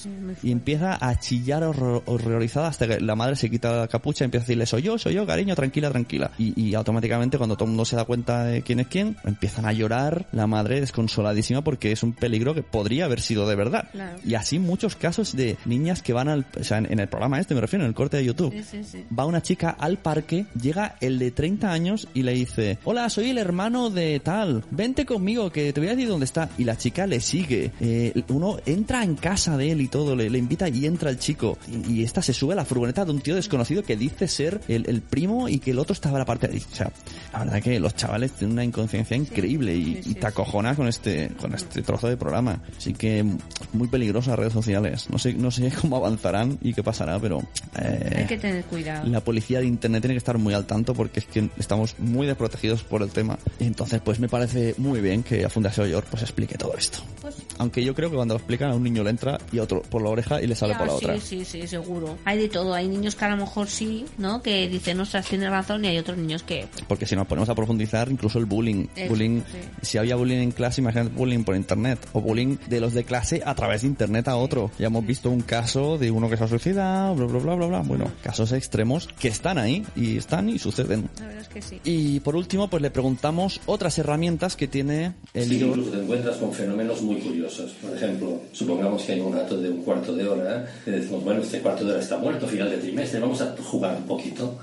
Y 0.44 0.52
empieza 0.52 0.98
a 1.00 1.20
chillar 1.20 1.64
horror- 1.64 2.04
horrorizada 2.06 2.68
hasta 2.68 2.88
que 2.88 3.00
la, 3.00 3.16
madre 3.18 3.36
se 3.36 3.50
quita 3.50 3.72
la 3.76 3.88
capucha 3.88 4.24
y 4.24 4.26
empieza 4.26 4.44
a 4.44 4.46
decirle, 4.46 4.66
soy 4.66 4.84
yo, 4.84 4.98
soy 4.98 5.16
yo, 5.16 5.26
cariño, 5.26 5.56
tranquila, 5.56 5.90
tranquila. 5.90 6.32
Y, 6.38 6.60
y 6.60 6.74
automáticamente 6.76 7.38
cuando 7.38 7.56
todo 7.56 7.66
el 7.66 7.72
mundo 7.72 7.86
se 7.86 7.96
da 7.96 8.06
cuenta 8.06 8.46
de 8.46 8.62
quién 8.62 8.80
es 8.80 8.88
quién, 8.88 9.18
empiezan 9.26 9.66
a 9.66 9.74
llorar, 9.74 10.28
la 10.32 10.48
madre 10.48 10.80
desconsoladísima 10.80 11.64
porque 11.64 11.92
es 11.92 12.04
un 12.04 12.14
peligro 12.14 12.54
que 12.54 12.64
podría 12.64 13.06
haber 13.06 13.22
sido 13.22 13.48
de 13.48 13.56
verdad. 13.56 13.90
Claro. 13.92 14.18
Y 14.26 14.36
así 14.36 14.60
muchos 14.60 14.96
casos 14.96 15.36
de 15.36 15.58
niñas 15.66 16.02
que 16.02 16.14
van 16.14 16.30
al, 16.30 16.46
o 16.60 16.64
sea, 16.64 16.78
en, 16.78 16.92
en 16.92 17.00
el 17.00 17.08
programa 17.08 17.40
este 17.40 17.56
me 17.56 17.62
refiero, 17.62 17.84
en 17.84 17.90
el 17.90 17.96
corte 17.96 18.18
de 18.18 18.26
YouTube. 18.26 18.54
Sí, 18.54 18.64
sí, 18.64 18.84
sí. 18.84 19.06
Va 19.18 19.26
una 19.26 19.42
chica 19.42 19.70
al 19.70 19.98
parque, 19.98 20.46
llega 20.60 20.96
el 21.02 21.20
de 21.20 21.32
30 21.32 21.72
años 21.72 22.08
y 22.14 22.24
le 22.24 22.34
dice, 22.34 22.78
hola, 22.84 23.10
soy 23.10 23.32
el 23.32 23.38
hermano 23.38 23.90
de 23.90 24.20
tal, 24.20 24.64
vente 24.72 25.06
conmigo 25.06 25.52
que 25.52 25.74
te 25.74 25.80
voy 25.80 25.90
a 25.90 25.92
decir 25.92 26.08
dónde 26.08 26.26
está. 26.26 26.50
Y 26.58 26.64
la 26.64 26.78
chica 26.78 27.08
le 27.08 27.20
sigue. 27.20 27.72
Eh, 27.80 28.14
uno 28.30 28.58
entra 28.66 29.04
en 29.04 29.16
casa 29.16 29.58
de 29.58 29.72
él 29.72 29.82
y 29.82 29.88
todo, 29.88 30.16
le, 30.16 30.30
le 30.30 30.38
invita 30.38 30.70
y 30.70 30.86
entra 30.86 31.10
el 31.10 31.20
chico. 31.20 31.58
Y, 31.68 31.94
y 31.94 32.04
esta 32.04 32.22
se 32.22 32.34
sube 32.34 32.54
a 32.54 32.56
la 32.56 32.66
furgoneta 32.66 33.06
de 33.08 33.14
un 33.14 33.22
tío 33.22 33.36
desconocido 33.36 33.84
que 33.84 33.96
dice 33.98 34.28
ser 34.28 34.62
el, 34.68 34.88
el 34.88 35.02
primo 35.02 35.50
y 35.50 35.60
que 35.60 35.72
el 35.72 35.80
otro 35.80 35.94
estaba 35.94 36.18
a 36.18 36.20
la 36.20 36.26
parte 36.26 36.48
de... 36.48 36.58
O 36.58 36.76
sea, 36.76 36.92
la 37.34 37.40
verdad 37.40 37.62
que 37.62 37.80
los 37.80 37.96
chavales 37.96 38.32
tienen 38.34 38.54
una 38.54 38.64
inconsciencia 38.64 39.18
increíble 39.18 39.76
y, 39.76 40.02
y 40.06 40.14
te 40.16 40.28
acojonas 40.28 40.76
con 40.78 40.88
este, 40.88 41.30
con 41.40 41.54
este 41.56 41.82
trozo 41.82 42.08
de 42.08 42.18
programa. 42.18 42.62
Así 42.78 42.94
que 42.94 43.26
muy 43.74 43.88
peligroso 43.88 44.30
las 44.32 44.40
redes 44.40 44.54
sociales. 44.54 45.10
No 45.10 45.18
sé, 45.18 45.34
no 45.34 45.50
sé 45.52 45.72
cómo 45.82 45.98
avanzarán 45.98 46.58
y 46.62 46.74
qué 46.74 46.84
pasará, 46.84 47.20
pero... 47.20 47.42
eh, 47.80 48.14
Hay 48.18 48.26
que 48.28 48.38
tener 48.38 48.64
cuidado. 48.66 49.08
la 49.08 49.22
policía 49.22 49.60
de 49.60 49.66
internet 49.66 50.02
tiene 50.02 50.14
que 50.14 50.20
estar 50.20 50.38
muy 50.38 50.54
al 50.54 50.66
tanto 50.66 50.94
porque 50.94 51.20
es 51.22 51.26
que 51.26 51.50
estamos 51.58 51.96
muy 52.00 52.28
desprotegidos 52.28 52.84
por 52.84 53.02
el 53.02 53.10
tema. 53.10 53.38
Entonces, 53.60 54.02
pues 54.04 54.20
me 54.20 54.28
parece 54.30 54.76
muy 54.78 55.02
bien 55.02 55.24
que 55.24 55.46
a 55.46 55.50
Fundación 55.50 55.88
York 55.90 56.08
pues 56.10 56.24
explique 56.24 56.56
todo 56.58 56.76
esto. 56.78 57.00
Pues, 57.22 57.36
Aunque 57.58 57.84
yo 57.84 57.96
creo 57.96 58.10
que 58.10 58.16
cuando 58.16 58.34
lo 58.36 58.40
explican 58.40 58.72
a 58.72 58.76
un 58.76 58.84
niño 58.84 59.04
le 59.04 59.10
entra 59.12 59.38
y 59.52 59.60
a 59.60 59.64
otro 59.64 59.82
por 59.82 60.02
la 60.02 60.10
oreja 60.10 60.42
y 60.42 60.48
le 60.48 60.56
sale 60.56 60.74
ya, 60.74 60.78
por 60.80 60.88
la 60.88 60.94
sí, 60.98 61.06
otra. 61.06 61.20
sí, 61.22 61.46
sí, 61.46 61.68
seguro. 61.68 62.18
Hay 62.26 62.38
de 62.40 62.50
todo. 62.50 62.74
Hay 62.74 62.88
niños 62.98 63.16
que 63.16 63.26
a 63.26 63.30
lo 63.30 63.38
mejor 63.38 63.68
sí, 63.68 64.06
¿no? 64.18 64.42
Que 64.42 64.68
dicen, 64.68 65.00
ostras, 65.00 65.26
tiene 65.28 65.50
razón, 65.50 65.86
y 65.86 65.88
hay 65.88 65.98
otros 65.98 66.18
niños 66.18 66.44
que... 66.44 66.68
pues, 66.72 66.86
Porque 66.88 67.06
si 67.06 67.16
nos 67.16 67.28
ponemos 67.28 67.50
a 67.50 67.56
profundizar, 67.56 68.10
incluso 68.10 68.40
el 68.40 68.46
bullying. 68.46 68.88
Eso, 68.96 69.10
bullying 69.10 69.42
sí. 69.42 69.58
Si 69.82 69.98
había 69.98 70.16
bullying 70.16 70.40
en 70.40 70.52
clase, 70.52 70.82
imagínate 70.82 71.12
bullying 71.16 71.44
por 71.44 71.56
internet. 71.56 72.00
O 72.14 72.22
bullying 72.22 72.58
de 72.68 72.80
los 72.80 72.94
de 72.94 73.04
clase 73.04 73.42
a 73.46 73.56
través 73.56 73.82
de 73.82 73.88
internet 73.88 74.28
a 74.28 74.36
otro. 74.36 74.72
Ya 74.78 74.88
hemos 74.88 75.06
visto 75.06 75.30
un 75.30 75.42
caso 75.42 75.98
de 75.98 76.12
uno 76.12 76.30
que 76.30 76.38
se 76.38 76.44
ha 76.44 76.48
suicidado, 76.48 77.16
bla, 77.16 77.26
bla, 77.26 77.40
bla, 77.40 77.56
bla, 77.56 77.68
bla. 77.68 77.80
Bueno, 77.82 78.12
casos 78.24 78.52
extremos 78.52 79.08
que 79.20 79.28
están 79.28 79.58
ahí 79.58 79.86
y 79.96 80.18
están 80.18 80.50
y 80.50 80.60
suceden. 80.60 81.10
La 81.20 81.28
verdad 81.28 81.42
es 81.42 81.48
que 81.48 81.62
sí. 81.62 81.80
Y 81.84 82.20
por 82.22 82.36
último, 82.36 82.70
pues 82.70 82.82
le 82.82 82.92
preguntamos 82.92 83.62
otras 83.66 83.98
herramientas 84.00 84.56
que 84.56 84.68
tiene 84.68 85.14
el 85.34 85.50
Sí, 85.50 85.62
incluso 85.62 85.92
te 85.92 86.02
encuentras 86.02 86.38
con 86.38 86.54
fenómenos 86.54 87.02
muy 87.02 87.18
curiosos. 87.18 87.72
Por 87.82 87.96
ejemplo, 87.96 88.42
supongamos 88.52 89.04
que 89.04 89.14
hay 89.14 89.20
un 89.20 89.32
gato 89.32 89.58
de 89.58 89.70
un 89.70 89.84
cuarto 89.84 90.14
de 90.14 90.28
hora 90.28 90.66
y 90.86 90.92
decimos, 90.92 91.24
bueno, 91.24 91.42
este 91.42 91.60
cuarto 91.60 91.86
de 91.86 91.92
hora 91.92 92.02
está 92.02 92.18
muerto, 92.18 92.48
final 92.48 92.70
de 92.70 92.78
vamos 93.20 93.42
a 93.42 93.56
jugar 93.64 93.98
un 93.98 94.04
poquito. 94.04 94.58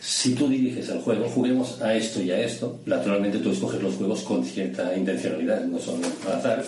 Si 0.00 0.34
tú 0.34 0.48
diriges 0.48 0.88
el 0.88 1.00
juego, 1.00 1.28
juguemos 1.28 1.80
a 1.80 1.94
esto 1.94 2.20
y 2.20 2.32
a 2.32 2.40
esto, 2.40 2.80
naturalmente 2.86 3.38
tú 3.38 3.52
escoges 3.52 3.80
los 3.80 3.94
juegos 3.94 4.22
con 4.22 4.44
cierta 4.44 4.96
intencionalidad, 4.96 5.64
no 5.64 5.78
son 5.78 6.00
al 6.26 6.32
azar. 6.38 6.64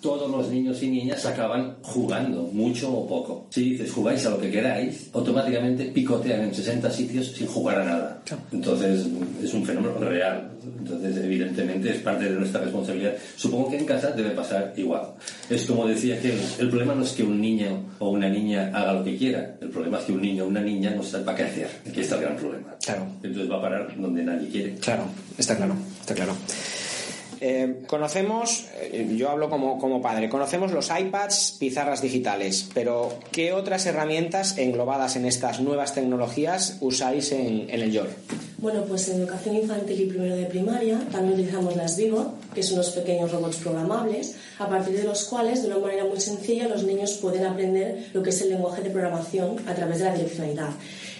Todos 0.00 0.30
los 0.30 0.48
niños 0.50 0.82
y 0.82 0.88
niñas 0.88 1.24
acaban 1.26 1.76
jugando, 1.82 2.42
mucho 2.52 2.92
o 2.92 3.06
poco. 3.06 3.46
Si 3.50 3.70
dices 3.70 3.90
jugáis 3.92 4.24
a 4.26 4.30
lo 4.30 4.38
que 4.38 4.50
queráis, 4.50 5.10
automáticamente 5.12 5.86
picotean 5.86 6.42
en 6.42 6.54
60 6.54 6.90
sitios 6.90 7.28
sin 7.28 7.46
jugar 7.46 7.80
a 7.80 7.84
nada. 7.84 8.22
Entonces 8.52 9.06
es 9.42 9.54
un 9.54 9.64
fenómeno 9.64 9.98
real. 9.98 10.50
Entonces, 10.78 11.16
evidentemente, 11.16 11.90
es 11.90 11.98
parte 11.98 12.24
de 12.24 12.30
nuestra 12.30 12.60
responsabilidad. 12.60 13.14
Supongo 13.36 13.70
que 13.70 13.78
en 13.78 13.86
casa 13.86 14.10
debe 14.10 14.30
pasar 14.30 14.72
igual. 14.76 15.02
Es 15.48 15.64
como 15.64 15.86
decía 15.86 16.20
que 16.20 16.36
el 16.58 16.68
problema 16.68 16.94
no 16.94 17.04
es 17.04 17.12
que 17.12 17.22
un 17.22 17.40
niño 17.40 17.84
o 17.98 18.10
una 18.10 18.28
niña 18.28 18.70
haga 18.74 18.92
lo 18.94 19.04
que 19.04 19.16
quiera. 19.16 19.56
El 19.60 19.68
problema 19.68 19.98
es 19.98 20.04
que 20.04 20.12
un 20.12 20.22
niño 20.22 20.44
o 20.44 20.48
una 20.48 20.60
niña 20.60 20.90
no 20.90 21.02
sepa 21.02 21.34
qué 21.34 21.44
hacer. 21.44 21.68
Aquí 21.88 22.00
está 22.00 22.16
el 22.16 22.22
gran 22.22 22.36
problema. 22.36 22.76
Claro. 22.84 23.06
Entonces 23.22 23.50
va 23.50 23.56
a 23.56 23.62
parar 23.62 23.94
donde 23.96 24.22
nadie 24.22 24.48
quiere. 24.48 24.74
Claro, 24.76 25.04
está 25.36 25.56
claro, 25.56 25.74
está 26.00 26.14
claro. 26.14 26.34
Eh, 27.40 27.82
conocemos, 27.86 28.66
eh, 28.80 29.14
yo 29.16 29.30
hablo 29.30 29.48
como, 29.48 29.78
como 29.78 30.02
padre, 30.02 30.28
conocemos 30.28 30.72
los 30.72 30.90
iPads, 30.90 31.56
pizarras 31.58 32.02
digitales, 32.02 32.68
pero 32.74 33.14
¿qué 33.30 33.52
otras 33.52 33.86
herramientas 33.86 34.58
englobadas 34.58 35.16
en 35.16 35.26
estas 35.26 35.60
nuevas 35.60 35.94
tecnologías 35.94 36.78
usáis 36.80 37.32
en, 37.32 37.70
en 37.70 37.80
el 37.80 37.92
YOR? 37.92 38.08
Bueno, 38.60 38.82
pues 38.86 39.08
en 39.08 39.20
educación 39.20 39.54
infantil 39.54 40.00
y 40.00 40.06
primero 40.06 40.34
de 40.34 40.46
primaria 40.46 40.98
también 41.12 41.34
utilizamos 41.34 41.76
las 41.76 41.96
Vivo, 41.96 42.34
que 42.52 42.62
son 42.64 42.74
unos 42.74 42.90
pequeños 42.90 43.30
robots 43.30 43.56
programables, 43.58 44.34
a 44.58 44.68
partir 44.68 44.96
de 44.96 45.04
los 45.04 45.24
cuales, 45.26 45.62
de 45.62 45.68
una 45.68 45.78
manera 45.78 46.04
muy 46.04 46.20
sencilla, 46.20 46.66
los 46.66 46.82
niños 46.82 47.12
pueden 47.22 47.46
aprender 47.46 48.08
lo 48.12 48.20
que 48.20 48.30
es 48.30 48.42
el 48.42 48.48
lenguaje 48.48 48.82
de 48.82 48.90
programación 48.90 49.56
a 49.68 49.74
través 49.74 49.98
de 49.98 50.04
la 50.06 50.14
direccionalidad. 50.14 50.70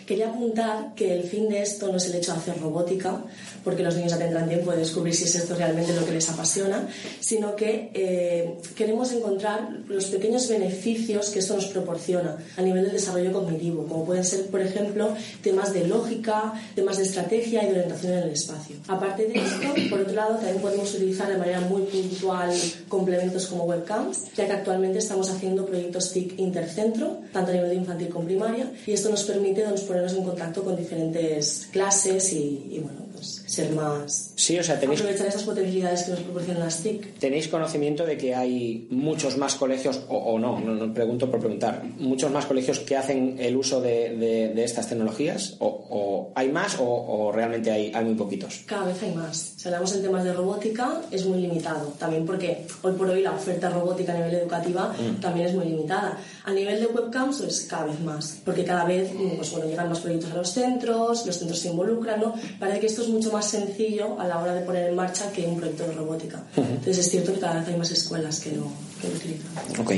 Quería 0.08 0.30
apuntar 0.30 0.94
que 0.94 1.12
el 1.12 1.24
fin 1.24 1.50
de 1.50 1.60
esto 1.60 1.88
no 1.88 1.98
es 1.98 2.06
el 2.06 2.14
hecho 2.14 2.32
de 2.32 2.38
hacer 2.38 2.58
robótica, 2.58 3.22
porque 3.62 3.82
los 3.82 3.94
niños 3.94 4.12
ya 4.12 4.16
tendrán 4.16 4.48
tiempo 4.48 4.70
de 4.70 4.78
descubrir 4.78 5.14
si 5.14 5.24
es 5.24 5.34
esto 5.34 5.54
realmente 5.54 5.92
lo 5.94 6.06
que 6.06 6.12
les 6.12 6.30
apasiona, 6.30 6.88
sino 7.20 7.54
que 7.54 7.90
eh, 7.92 8.56
queremos 8.74 9.12
encontrar 9.12 9.68
los 9.86 10.06
pequeños 10.06 10.48
beneficios 10.48 11.28
que 11.28 11.40
esto 11.40 11.56
nos 11.56 11.66
proporciona 11.66 12.38
a 12.56 12.62
nivel 12.62 12.84
del 12.84 12.94
desarrollo 12.94 13.34
cognitivo, 13.34 13.86
como 13.86 14.06
pueden 14.06 14.24
ser, 14.24 14.46
por 14.46 14.62
ejemplo, 14.62 15.14
temas 15.42 15.74
de 15.74 15.86
lógica, 15.86 16.54
temas 16.74 16.96
de 16.96 17.02
estrategia 17.02 17.64
y 17.64 17.66
de 17.66 17.72
orientación 17.72 18.14
en 18.14 18.18
el 18.20 18.30
espacio. 18.30 18.76
Aparte 18.88 19.26
de 19.26 19.34
esto, 19.34 19.74
por 19.90 20.00
otro 20.00 20.14
lado, 20.14 20.36
también 20.36 20.62
podemos 20.62 20.94
utilizar 20.94 21.28
de 21.28 21.36
manera 21.36 21.60
muy 21.60 21.82
puntual 21.82 22.50
complementos 22.88 23.46
como 23.46 23.64
webcams, 23.64 24.34
ya 24.34 24.46
que 24.46 24.52
actualmente 24.52 25.00
estamos 25.00 25.28
haciendo 25.28 25.66
proyectos 25.66 26.12
TIC 26.12 26.38
intercentro, 26.38 27.18
tanto 27.30 27.50
a 27.50 27.54
nivel 27.54 27.68
de 27.68 27.76
infantil 27.76 28.08
como 28.08 28.24
primaria, 28.24 28.72
y 28.86 28.92
esto 28.92 29.10
nos 29.10 29.24
permite 29.24 29.66
nos, 29.66 29.82
ponernos 29.98 30.16
en 30.16 30.24
contacto 30.24 30.64
con 30.64 30.76
diferentes 30.76 31.68
clases 31.72 32.32
y, 32.32 32.68
y, 32.70 32.80
bueno, 32.80 33.00
pues 33.18 33.42
ser 33.46 33.72
más... 33.72 34.32
Sí, 34.36 34.58
o 34.58 34.62
sea, 34.62 34.78
tenéis, 34.78 35.00
aprovechar 35.00 35.26
estas 35.26 35.42
potencialidades 35.42 36.04
que 36.04 36.10
nos 36.12 36.20
proporcionan 36.20 36.62
las 36.64 36.82
TIC. 36.82 37.18
tenéis 37.18 37.48
conocimiento 37.48 38.06
de 38.06 38.16
que 38.16 38.34
hay 38.34 38.86
muchos 38.90 39.36
más 39.36 39.54
colegios, 39.56 40.00
o, 40.08 40.16
o 40.16 40.38
no, 40.38 40.60
no, 40.60 40.74
no 40.74 40.94
pregunto 40.94 41.30
por 41.30 41.40
preguntar, 41.40 41.82
muchos 41.98 42.30
más 42.30 42.46
colegios 42.46 42.78
que 42.80 42.96
hacen 42.96 43.36
el 43.38 43.56
uso 43.56 43.80
de, 43.80 44.16
de- 44.16 44.48
de 44.54 44.64
estas 44.64 44.88
tecnologías, 44.88 45.56
o, 45.58 45.66
o 45.66 46.32
hay 46.34 46.48
más 46.50 46.78
o, 46.78 46.84
o 46.84 47.32
realmente 47.32 47.70
hay, 47.70 47.90
hay 47.94 48.04
muy 48.04 48.14
poquitos. 48.14 48.62
Cada 48.66 48.84
vez 48.86 49.02
hay 49.02 49.12
más. 49.14 49.54
Si 49.56 49.66
hablamos 49.68 49.94
en 49.96 50.02
temas 50.02 50.24
de 50.24 50.32
robótica, 50.32 51.00
es 51.10 51.24
muy 51.26 51.40
limitado. 51.40 51.92
También 51.98 52.24
porque 52.24 52.66
hoy 52.82 52.92
por 52.92 53.08
hoy 53.10 53.22
la 53.22 53.32
oferta 53.32 53.70
robótica 53.70 54.12
a 54.12 54.16
nivel 54.16 54.34
educativa 54.34 54.94
también 55.20 55.46
es 55.48 55.54
muy 55.54 55.64
limitada. 55.66 56.18
A 56.44 56.52
nivel 56.52 56.80
de 56.80 56.86
webcams, 56.86 57.38
pues 57.40 57.66
cada 57.68 57.86
vez 57.86 58.00
más. 58.00 58.38
Porque 58.44 58.64
cada 58.64 58.84
vez 58.84 59.12
mm, 59.12 59.36
pues, 59.36 59.50
bueno, 59.50 59.66
llegan 59.66 59.88
más 59.88 60.00
proyectos 60.00 60.30
a 60.32 60.36
los 60.36 60.50
centros, 60.50 61.26
los 61.26 61.36
centros 61.36 61.58
se 61.58 61.68
involucran, 61.70 62.20
¿no? 62.20 62.34
Parece 62.60 62.80
que 62.80 62.86
esto 62.86 63.02
es 63.02 63.07
mucho 63.10 63.32
más 63.32 63.48
sencillo 63.48 64.18
a 64.20 64.26
la 64.26 64.38
hora 64.38 64.54
de 64.54 64.62
poner 64.62 64.88
en 64.90 64.96
marcha 64.96 65.30
que 65.32 65.46
un 65.46 65.56
proyecto 65.56 65.86
de 65.86 65.92
robótica. 65.92 66.42
Entonces 66.56 66.98
es 66.98 67.10
cierto 67.10 67.32
que 67.34 67.40
cada 67.40 67.60
vez 67.60 67.68
hay 67.68 67.76
más 67.76 67.90
escuelas 67.90 68.40
que 68.40 68.52
lo, 68.52 68.66
que 69.00 69.08
lo 69.08 69.14
utilizan. 69.14 69.80
Ok. 69.80 69.92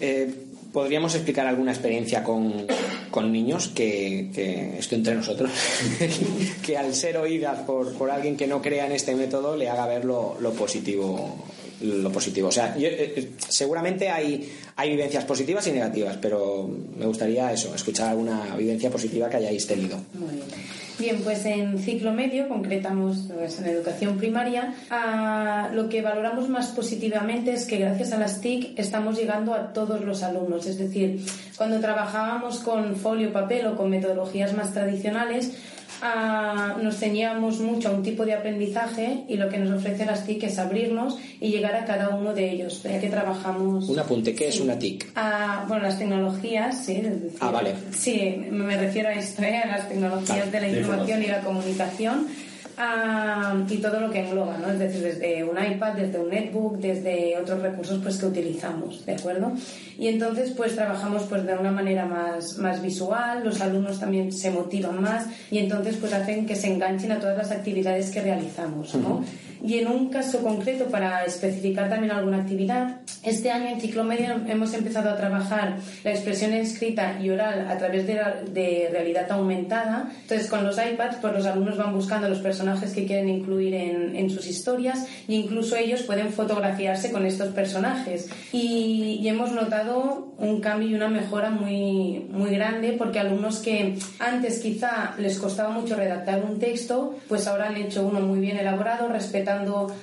Eh, 0.00 0.34
¿Podríamos 0.72 1.14
explicar 1.14 1.46
alguna 1.46 1.72
experiencia 1.72 2.22
con, 2.22 2.66
con 3.10 3.32
niños 3.32 3.68
que, 3.68 4.30
que 4.34 4.78
esto 4.78 4.94
entre 4.94 5.14
nosotros, 5.14 5.50
que 6.62 6.76
al 6.76 6.94
ser 6.94 7.16
oídas 7.16 7.60
por, 7.60 7.94
por 7.94 8.10
alguien 8.10 8.36
que 8.36 8.46
no 8.46 8.60
crea 8.60 8.84
en 8.84 8.92
este 8.92 9.14
método 9.14 9.56
le 9.56 9.70
haga 9.70 9.86
ver 9.86 10.04
lo, 10.04 10.36
lo 10.38 10.52
positivo? 10.52 11.34
Lo 11.80 12.10
positivo. 12.10 12.48
O 12.48 12.52
sea, 12.52 12.76
yo, 12.76 12.88
eh, 12.88 13.12
eh, 13.16 13.30
seguramente 13.48 14.08
hay, 14.08 14.50
hay 14.76 14.90
vivencias 14.90 15.24
positivas 15.24 15.66
y 15.66 15.72
negativas, 15.72 16.16
pero 16.20 16.68
me 16.96 17.04
gustaría 17.06 17.52
eso, 17.52 17.74
escuchar 17.74 18.10
alguna 18.10 18.56
vivencia 18.56 18.90
positiva 18.90 19.28
que 19.28 19.36
hayáis 19.36 19.66
tenido. 19.66 19.98
Bien. 20.98 21.20
Pues 21.22 21.44
en 21.44 21.78
ciclo 21.78 22.12
medio, 22.12 22.48
concretamos 22.48 23.28
pues, 23.34 23.58
en 23.58 23.66
educación 23.66 24.16
primaria, 24.16 24.74
lo 25.74 25.90
que 25.90 26.00
valoramos 26.00 26.48
más 26.48 26.68
positivamente 26.68 27.52
es 27.52 27.66
que 27.66 27.76
gracias 27.76 28.12
a 28.12 28.18
las 28.18 28.40
TIC 28.40 28.78
estamos 28.78 29.18
llegando 29.18 29.52
a 29.52 29.74
todos 29.74 30.02
los 30.02 30.22
alumnos. 30.22 30.66
Es 30.66 30.78
decir, 30.78 31.20
cuando 31.56 31.80
trabajábamos 31.80 32.60
con 32.60 32.96
folio, 32.96 33.32
papel 33.32 33.66
o 33.66 33.76
con 33.76 33.90
metodologías 33.90 34.56
más 34.56 34.72
tradicionales, 34.72 35.52
ah, 36.02 36.76
nos 36.82 36.96
ceñíamos 36.96 37.60
mucho 37.60 37.88
a 37.88 37.92
un 37.92 38.02
tipo 38.02 38.24
de 38.24 38.34
aprendizaje 38.34 39.24
y 39.28 39.36
lo 39.36 39.48
que 39.48 39.58
nos 39.58 39.70
ofrece 39.78 40.04
las 40.04 40.26
TIC 40.26 40.44
es 40.44 40.58
abrirnos 40.58 41.18
y 41.40 41.50
llegar 41.50 41.74
a 41.74 41.84
cada 41.84 42.10
uno 42.10 42.32
de 42.32 42.50
ellos, 42.50 42.82
ya 42.82 43.00
que 43.00 43.08
trabajamos... 43.08 43.88
Un 43.88 43.98
apunte, 43.98 44.34
¿qué 44.34 44.48
es 44.48 44.60
una 44.60 44.78
TIC? 44.78 45.12
Ah, 45.14 45.64
bueno, 45.68 45.84
las 45.84 45.98
tecnologías, 45.98 46.84
sí. 46.84 46.94
decir, 46.94 47.38
Ah, 47.40 47.50
vale. 47.50 47.74
Sí, 47.92 48.36
me 48.50 48.76
refiero 48.76 49.08
a 49.08 49.12
esto, 49.12 49.42
¿eh? 49.42 49.56
a 49.56 49.66
las 49.66 49.88
tecnologías 49.88 50.38
Vale, 50.38 50.50
de 50.50 50.60
la 50.60 50.66
de 50.72 50.80
información 50.80 51.22
y 51.22 51.26
la 51.26 51.40
comunicación. 51.40 52.26
Ah, 52.78 53.54
y 53.68 53.76
todo 53.78 54.00
lo 54.00 54.10
que 54.10 54.20
engloba, 54.20 54.58
¿no? 54.58 54.70
Es 54.70 54.78
decir, 54.78 55.02
desde 55.02 55.44
un 55.44 55.56
iPad, 55.56 55.94
desde 55.94 56.18
un 56.18 56.30
netbook, 56.30 56.78
desde 56.78 57.36
otros 57.38 57.62
recursos 57.62 58.00
pues 58.02 58.16
que 58.18 58.26
utilizamos, 58.26 59.04
¿de 59.04 59.14
acuerdo? 59.14 59.52
Y 59.98 60.08
entonces 60.08 60.52
pues 60.56 60.74
trabajamos 60.74 61.24
pues 61.24 61.46
de 61.46 61.54
una 61.54 61.70
manera 61.70 62.06
más, 62.06 62.58
más 62.58 62.82
visual, 62.82 63.44
los 63.44 63.60
alumnos 63.60 64.00
también 64.00 64.32
se 64.32 64.50
motivan 64.50 65.00
más 65.00 65.26
y 65.50 65.58
entonces 65.58 65.96
pues 65.96 66.12
hacen 66.12 66.46
que 66.46 66.56
se 66.56 66.68
enganchen 66.68 67.12
a 67.12 67.20
todas 67.20 67.36
las 67.36 67.50
actividades 67.50 68.10
que 68.10 68.20
realizamos, 68.20 68.94
¿no? 68.94 69.24
Y 69.64 69.78
en 69.78 69.88
un 69.88 70.08
caso 70.08 70.42
concreto, 70.42 70.86
para 70.86 71.24
especificar 71.24 71.88
también 71.88 72.12
alguna 72.12 72.38
actividad, 72.38 73.00
este 73.22 73.50
año 73.50 73.68
en 73.68 73.80
Ciclomedia 73.80 74.40
hemos 74.46 74.72
empezado 74.74 75.10
a 75.10 75.16
trabajar 75.16 75.76
la 76.04 76.10
expresión 76.10 76.52
escrita 76.52 77.18
y 77.20 77.30
oral 77.30 77.66
a 77.68 77.76
través 77.78 78.06
de, 78.06 78.20
de 78.52 78.88
realidad 78.92 79.30
aumentada. 79.32 80.10
Entonces, 80.22 80.48
con 80.48 80.64
los 80.64 80.78
iPads, 80.78 81.16
pues 81.20 81.32
los 81.32 81.46
alumnos 81.46 81.76
van 81.76 81.94
buscando 81.94 82.28
los 82.28 82.38
personajes 82.38 82.92
que 82.92 83.06
quieren 83.06 83.28
incluir 83.28 83.74
en, 83.74 84.14
en 84.14 84.30
sus 84.30 84.46
historias 84.46 85.06
e 85.28 85.34
incluso 85.34 85.76
ellos 85.76 86.02
pueden 86.02 86.32
fotografiarse 86.32 87.10
con 87.10 87.26
estos 87.26 87.48
personajes. 87.48 88.28
Y, 88.52 89.18
y 89.20 89.28
hemos 89.28 89.52
notado 89.52 90.34
un 90.38 90.60
cambio 90.60 90.88
y 90.88 90.94
una 90.94 91.08
mejora 91.08 91.50
muy, 91.50 92.26
muy 92.30 92.50
grande 92.50 92.94
porque 92.98 93.18
alumnos 93.18 93.58
que 93.58 93.98
antes 94.18 94.60
quizá 94.60 95.14
les 95.18 95.38
costaba 95.38 95.70
mucho 95.70 95.96
redactar 95.96 96.44
un 96.44 96.58
texto, 96.58 97.16
pues 97.28 97.46
ahora 97.46 97.68
han 97.68 97.76
hecho 97.76 98.06
uno 98.06 98.20
muy 98.20 98.38
bien 98.38 98.56
elaborado, 98.58 99.08
respetando 99.08 99.45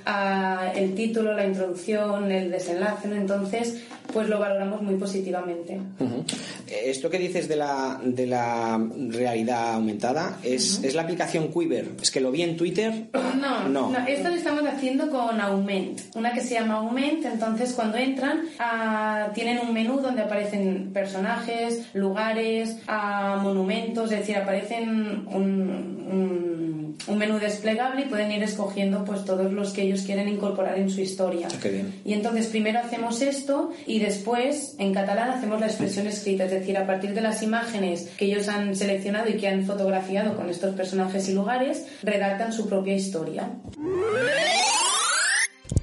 a 0.05 0.71
el 0.75 0.95
título, 0.95 1.33
la 1.33 1.45
introducción, 1.45 2.31
el 2.31 2.51
desenlace, 2.51 3.07
¿no? 3.07 3.15
entonces 3.15 3.83
pues 4.11 4.29
lo 4.29 4.37
valoramos 4.39 4.81
muy 4.83 4.95
positivamente. 4.95 5.79
Ujú. 5.99 6.23
Eh, 6.67 6.83
Esto 6.91 7.09
que 7.09 7.17
dices 7.17 7.47
de 7.47 7.55
la, 7.55 7.99
de 8.03 8.27
la 8.27 8.79
realidad 9.09 9.73
aumentada, 9.73 10.37
¿es, 10.43 10.83
¿es 10.83 10.93
la 10.93 11.01
aplicación 11.03 11.47
Quiver? 11.51 11.89
Es 12.01 12.11
que 12.11 12.19
lo 12.19 12.29
vi 12.29 12.43
en 12.43 12.55
Twitter. 12.55 13.07
No, 13.39 13.67
No. 13.69 13.89
no, 13.89 14.05
esto 14.07 14.29
lo 14.29 14.35
estamos 14.35 14.63
haciendo 14.65 15.09
con 15.09 15.39
Aument, 15.41 15.99
una 16.15 16.31
que 16.31 16.41
se 16.41 16.53
llama 16.55 16.75
Aument, 16.75 17.25
entonces 17.25 17.73
cuando 17.73 17.97
entran 17.97 18.41
ah, 18.59 19.29
tienen 19.33 19.59
un 19.65 19.73
menú 19.73 19.99
donde 19.99 20.21
aparecen 20.21 20.91
personajes, 20.93 21.83
lugares, 21.93 22.77
ah, 22.87 23.39
monumentos, 23.41 24.11
es 24.11 24.19
decir, 24.19 24.37
aparecen 24.37 25.25
un, 25.27 26.03
un, 26.11 26.97
un 27.07 27.17
menú 27.17 27.39
desplegable 27.39 28.01
y 28.03 28.05
pueden 28.05 28.31
ir 28.31 28.43
escogiendo 28.43 29.03
pues 29.05 29.25
todos 29.35 29.51
los 29.51 29.73
que 29.73 29.83
ellos 29.83 30.01
quieren 30.01 30.27
incorporar 30.27 30.77
en 30.77 30.89
su 30.89 31.01
historia. 31.01 31.47
Qué 31.61 31.69
bien. 31.69 31.93
Y 32.05 32.13
entonces 32.13 32.47
primero 32.47 32.79
hacemos 32.79 33.21
esto 33.21 33.71
y 33.85 33.99
después 33.99 34.75
en 34.77 34.93
catalán 34.93 35.31
hacemos 35.31 35.59
la 35.59 35.67
expresión 35.67 36.07
escrita, 36.07 36.45
es 36.45 36.51
decir, 36.51 36.77
a 36.77 36.85
partir 36.85 37.13
de 37.13 37.21
las 37.21 37.41
imágenes 37.43 38.09
que 38.17 38.25
ellos 38.25 38.47
han 38.47 38.75
seleccionado 38.75 39.29
y 39.29 39.33
que 39.33 39.47
han 39.47 39.65
fotografiado 39.65 40.35
con 40.35 40.49
estos 40.49 40.75
personajes 40.75 41.27
y 41.29 41.33
lugares, 41.33 41.85
redactan 42.03 42.53
su 42.53 42.67
propia 42.67 42.95
historia. 42.95 43.49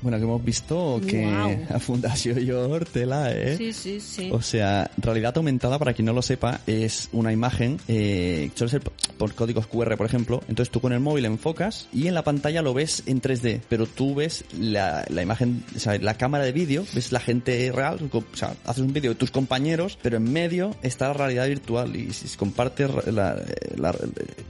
Bueno, 0.03 0.18
que 0.18 0.24
hemos 0.24 0.44
visto 0.44 1.01
que 1.07 1.24
Guau. 1.24 1.66
a 1.74 1.78
Fundación 1.78 2.38
Yor 2.38 2.84
tela, 2.86 3.32
¿eh? 3.32 3.57
Sí, 3.57 3.72
sí, 3.72 4.01
sí. 4.01 4.30
O 4.32 4.40
sea, 4.40 4.90
realidad 4.96 5.36
aumentada, 5.36 5.78
para 5.78 5.92
quien 5.92 6.07
no 6.07 6.12
lo 6.12 6.22
sepa, 6.22 6.61
es 6.66 7.09
una 7.12 7.32
imagen, 7.32 7.78
eh, 7.88 8.51
suele 8.55 8.70
ser 8.70 8.82
por 9.18 9.34
códigos 9.34 9.66
QR, 9.66 9.96
por 9.96 10.07
ejemplo. 10.07 10.42
Entonces 10.48 10.70
tú 10.70 10.80
con 10.80 10.92
el 10.92 11.01
móvil 11.01 11.26
enfocas 11.26 11.88
y 11.92 12.07
en 12.07 12.14
la 12.14 12.24
pantalla 12.24 12.62
lo 12.62 12.72
ves 12.72 13.03
en 13.07 13.20
3D, 13.20 13.61
pero 13.68 13.86
tú 13.86 14.14
ves 14.14 14.44
la, 14.59 15.05
la 15.09 15.22
imagen, 15.22 15.64
o 15.76 15.78
sea, 15.78 15.98
la 15.98 16.14
cámara 16.14 16.44
de 16.44 16.53
vídeo, 16.53 16.84
ves 16.94 17.12
la 17.12 17.20
gente 17.20 17.70
real, 17.72 17.98
o 18.11 18.24
sea, 18.34 18.55
haces 18.64 18.82
un 18.82 18.92
vídeo 18.92 19.11
de 19.11 19.16
tus 19.16 19.30
compañeros, 19.30 19.98
pero 20.03 20.16
en 20.16 20.32
medio 20.32 20.74
está 20.82 21.09
la 21.09 21.14
realidad 21.14 21.46
virtual 21.46 21.94
y 21.96 22.12
si 22.12 22.36
compartes 22.36 22.90
la, 23.07 23.42
la, 23.76 23.94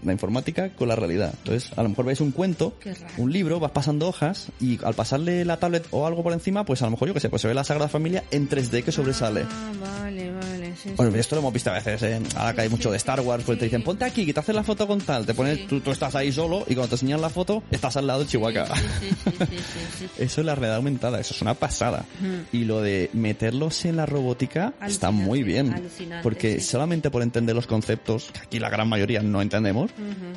la 0.05 0.13
informática 0.13 0.71
con 0.71 0.89
la 0.89 0.97
realidad. 0.97 1.35
Entonces, 1.39 1.73
a 1.77 1.83
lo 1.83 1.89
mejor 1.89 2.05
ves 2.07 2.21
un 2.21 2.31
cuento, 2.31 2.75
un 3.17 3.33
libro, 3.33 3.61
vas 3.61 3.73
pasando 3.73 4.09
hojas 4.09 4.49
y 4.61 4.79
al 4.85 4.95
pasarle 4.95 5.40
la 5.45 5.59
tablet 5.59 5.87
o 5.91 6.07
algo 6.07 6.23
por 6.23 6.33
encima, 6.33 6.65
pues 6.65 6.83
a 6.83 6.87
lo 6.87 6.93
mejor 6.93 7.09
yo 7.09 7.15
que 7.15 7.21
sé, 7.21 7.29
pues 7.29 7.43
se 7.43 7.49
ve 7.49 7.55
la 7.55 7.65
Sagrada 7.65 7.89
Familia 7.89 8.25
en 8.31 8.49
3D 8.49 8.83
que 8.85 8.93
sobresale. 8.93 9.45
Ah, 9.49 9.73
vale, 9.81 10.33
vale. 10.33 10.73
Sí, 10.77 10.91
Bueno, 10.97 11.15
esto 11.17 11.35
lo 11.37 11.41
hemos 11.41 11.53
visto 11.53 11.71
a 11.71 11.75
veces, 11.75 12.03
¿eh? 12.03 12.21
ahora 12.37 12.55
que 12.55 12.61
hay 12.63 12.69
mucho 12.69 12.91
de 12.91 12.97
Star 12.97 13.21
Wars, 13.21 13.45
pues 13.45 13.59
te 13.59 13.65
dicen, 13.67 13.83
ponte 13.83 14.05
aquí, 14.05 14.25
que 14.25 14.33
te 14.33 14.41
haces 14.41 14.55
la 14.55 14.63
foto 14.63 14.87
con 14.87 15.01
tal, 15.01 15.27
te 15.27 15.35
pones, 15.35 15.67
tú, 15.67 15.81
tú 15.81 15.91
estás 15.91 16.15
ahí 16.15 16.33
solo 16.33 16.61
y 16.67 16.75
cuando 16.75 16.89
te 16.89 16.95
enseñan 16.95 17.21
la 17.21 17.29
foto, 17.29 17.63
estás 17.71 17.97
al 17.97 18.07
lado 18.07 18.21
de 18.21 18.27
Chihuahua. 18.27 18.67
Eso 20.19 20.41
es 20.41 20.47
la 20.47 20.55
realidad 20.55 20.77
aumentada, 20.77 21.21
eso 21.21 21.35
es 21.35 21.43
una 21.43 21.55
pasada. 21.55 22.05
Y 22.53 22.65
lo 22.65 22.81
de 22.81 23.11
meterlos 23.13 23.85
en 23.85 23.97
la 23.97 24.07
robótica 24.07 24.75
está 24.87 25.11
muy 25.11 25.43
bien. 25.43 25.75
Porque 26.23 26.61
solamente 26.61 27.11
por 27.11 27.23
entender 27.23 27.55
los 27.55 27.67
conceptos, 27.67 28.31
que 28.33 28.41
aquí 28.41 28.59
la 28.59 28.69
gran 28.71 28.89
mayoría 28.89 29.23
no 29.23 29.41
entendemos, 29.43 29.91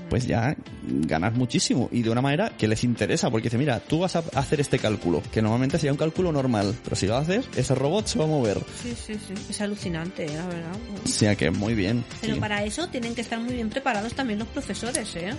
pues 0.09 0.25
ya 0.25 0.55
ganas 0.81 1.33
muchísimo. 1.33 1.89
Y 1.91 2.01
de 2.01 2.09
una 2.09 2.21
manera 2.21 2.51
que 2.57 2.67
les 2.67 2.83
interesa, 2.83 3.29
porque 3.29 3.45
dice, 3.49 3.57
mira, 3.57 3.79
tú 3.79 3.99
vas 3.99 4.15
a 4.15 4.23
hacer 4.35 4.61
este 4.61 4.79
cálculo, 4.79 4.92
que 5.31 5.41
normalmente 5.41 5.77
sería 5.77 5.91
un 5.91 5.97
cálculo 5.97 6.31
normal, 6.31 6.75
pero 6.83 6.95
si 6.95 7.07
lo 7.07 7.15
haces, 7.17 7.45
ese 7.55 7.75
robot 7.75 8.07
se 8.07 8.19
va 8.19 8.25
a 8.25 8.27
mover. 8.27 8.59
Sí, 8.81 8.93
sí, 8.95 9.13
sí. 9.15 9.33
Es 9.49 9.61
alucinante, 9.61 10.27
la 10.27 10.45
verdad. 10.47 10.71
O 11.03 11.07
sea 11.07 11.35
que 11.35 11.51
muy 11.51 11.73
bien. 11.75 12.03
Pero 12.21 12.35
sí. 12.35 12.39
para 12.39 12.63
eso 12.63 12.87
tienen 12.87 13.15
que 13.15 13.21
estar 13.21 13.39
muy 13.39 13.53
bien 13.53 13.69
preparados 13.69 14.13
también 14.13 14.39
los 14.39 14.47
profesores, 14.49 15.15
¿eh? 15.15 15.33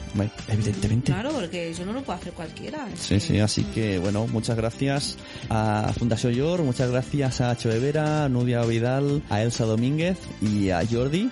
Evidentemente. 0.48 1.12
Claro, 1.12 1.30
porque 1.32 1.70
eso 1.70 1.84
no 1.84 1.92
lo 1.92 2.02
puede 2.02 2.18
hacer 2.20 2.32
cualquiera. 2.32 2.86
Sí, 2.98 3.14
que- 3.14 3.20
sí, 3.20 3.38
así 3.40 3.64
que 3.64 3.98
bueno, 3.98 4.26
muchas 4.26 4.56
gracias 4.56 5.16
a 5.50 5.92
Fundación 5.98 6.32
Yor, 6.32 6.62
muchas 6.62 6.90
gracias 6.90 7.40
a 7.40 7.56
Cho 7.56 7.68
de 7.68 7.78
Vera, 7.78 8.24
a 8.24 8.28
Nudia 8.28 8.62
Vidal, 8.62 9.22
a 9.30 9.42
Elsa 9.42 9.64
Domínguez 9.64 10.18
y 10.40 10.70
a 10.70 10.82
Jordi. 10.88 11.30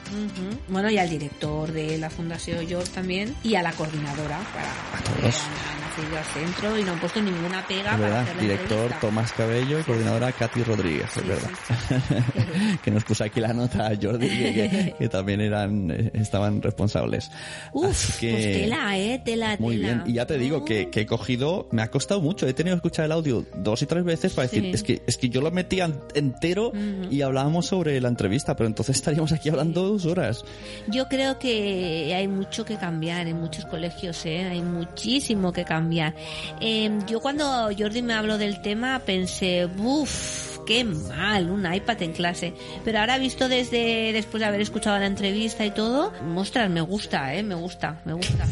Bueno, 0.68 0.90
y 0.90 0.98
al 0.98 1.08
director 1.10 1.70
de 1.72 1.98
la 1.98 2.10
Fundación 2.10 2.66
York 2.66 2.88
también 2.94 3.34
y 3.42 3.54
a 3.54 3.62
la 3.62 3.72
coordinadora 3.72 4.38
para 4.52 5.02
todos. 5.04 5.34
que 5.34 6.02
han 6.02 6.06
nacido 6.06 6.18
al 6.18 6.24
centro 6.24 6.78
y 6.78 6.84
no 6.84 6.92
han 6.92 7.00
puesto 7.00 7.20
ninguna 7.22 7.66
pega 7.66 7.90
para 7.92 8.11
verdad, 8.20 8.34
director 8.40 8.72
entrevista. 8.78 9.00
Tomás 9.00 9.32
Cabello 9.32 9.80
y 9.80 9.82
coordinadora 9.82 10.32
Katy 10.32 10.62
Rodríguez, 10.64 11.16
es 11.16 11.26
verdad. 11.26 11.50
que 12.84 12.90
nos 12.90 13.04
puso 13.04 13.24
aquí 13.24 13.40
la 13.40 13.52
nota 13.52 13.86
a 13.86 13.96
Jordi, 14.00 14.28
que, 14.28 14.52
que- 14.54 14.94
que 14.98 15.08
también 15.08 15.40
eran 15.40 15.90
eh, 15.90 16.10
estaban 16.14 16.62
responsables. 16.62 17.30
Uf, 17.72 17.86
Así 17.90 18.20
que- 18.20 18.32
pues 18.32 18.44
tela, 18.44 18.98
eh, 18.98 19.22
tela, 19.24 19.56
Muy 19.58 19.76
tela. 19.76 19.88
bien, 19.88 20.02
y 20.06 20.12
ya 20.14 20.26
te 20.26 20.38
digo 20.38 20.64
que, 20.64 20.90
que 20.90 21.00
he 21.02 21.06
cogido, 21.06 21.68
me 21.72 21.82
ha 21.82 21.90
costado 21.90 22.20
mucho, 22.20 22.46
he 22.46 22.54
tenido 22.54 22.76
que 22.76 22.78
escuchar 22.78 23.06
el 23.06 23.12
audio 23.12 23.44
dos 23.56 23.82
y 23.82 23.86
tres 23.86 24.04
veces 24.04 24.32
para 24.34 24.48
Sí. 24.48 24.56
decir, 24.56 24.74
es 24.74 24.82
que, 24.82 25.02
es 25.06 25.16
que 25.16 25.28
yo 25.28 25.40
lo 25.40 25.50
metía 25.50 25.86
en- 25.86 25.98
entero 26.14 26.72
y 27.10 27.22
hablábamos 27.22 27.66
sobre 27.66 28.00
la 28.00 28.08
entrevista, 28.08 28.56
pero 28.56 28.66
entonces 28.68 28.96
estaríamos 28.96 29.32
aquí 29.32 29.48
hablando 29.48 29.82
dos 29.88 30.06
horas. 30.06 30.44
Yo 30.88 31.08
creo 31.08 31.38
que 31.38 32.12
hay 32.14 32.28
mucho 32.28 32.64
que 32.64 32.76
cambiar 32.76 33.26
en 33.26 33.38
muchos 33.40 33.64
colegios, 33.66 34.24
¿eh? 34.26 34.44
hay 34.50 34.60
muchísimo 34.62 35.52
que 35.52 35.64
cambiar. 35.64 36.14
Eh, 36.60 36.90
yo 37.06 37.20
cuando 37.20 37.70
Jordi 37.76 38.01
me 38.02 38.14
habló 38.14 38.38
del 38.38 38.60
tema 38.62 39.00
pensé, 39.00 39.66
uff, 39.66 40.58
qué 40.66 40.84
mal, 40.84 41.50
un 41.50 41.72
iPad 41.72 42.02
en 42.02 42.12
clase. 42.12 42.54
Pero 42.84 42.98
ahora 43.00 43.18
visto 43.18 43.48
desde 43.48 44.12
después 44.12 44.40
de 44.40 44.46
haber 44.46 44.60
escuchado 44.60 44.98
la 44.98 45.06
entrevista 45.06 45.64
y 45.64 45.70
todo, 45.70 46.12
mostras, 46.22 46.70
me 46.70 46.80
gusta, 46.80 47.34
¿eh? 47.34 47.42
me 47.42 47.54
gusta, 47.54 48.00
me 48.04 48.14
gusta. 48.14 48.46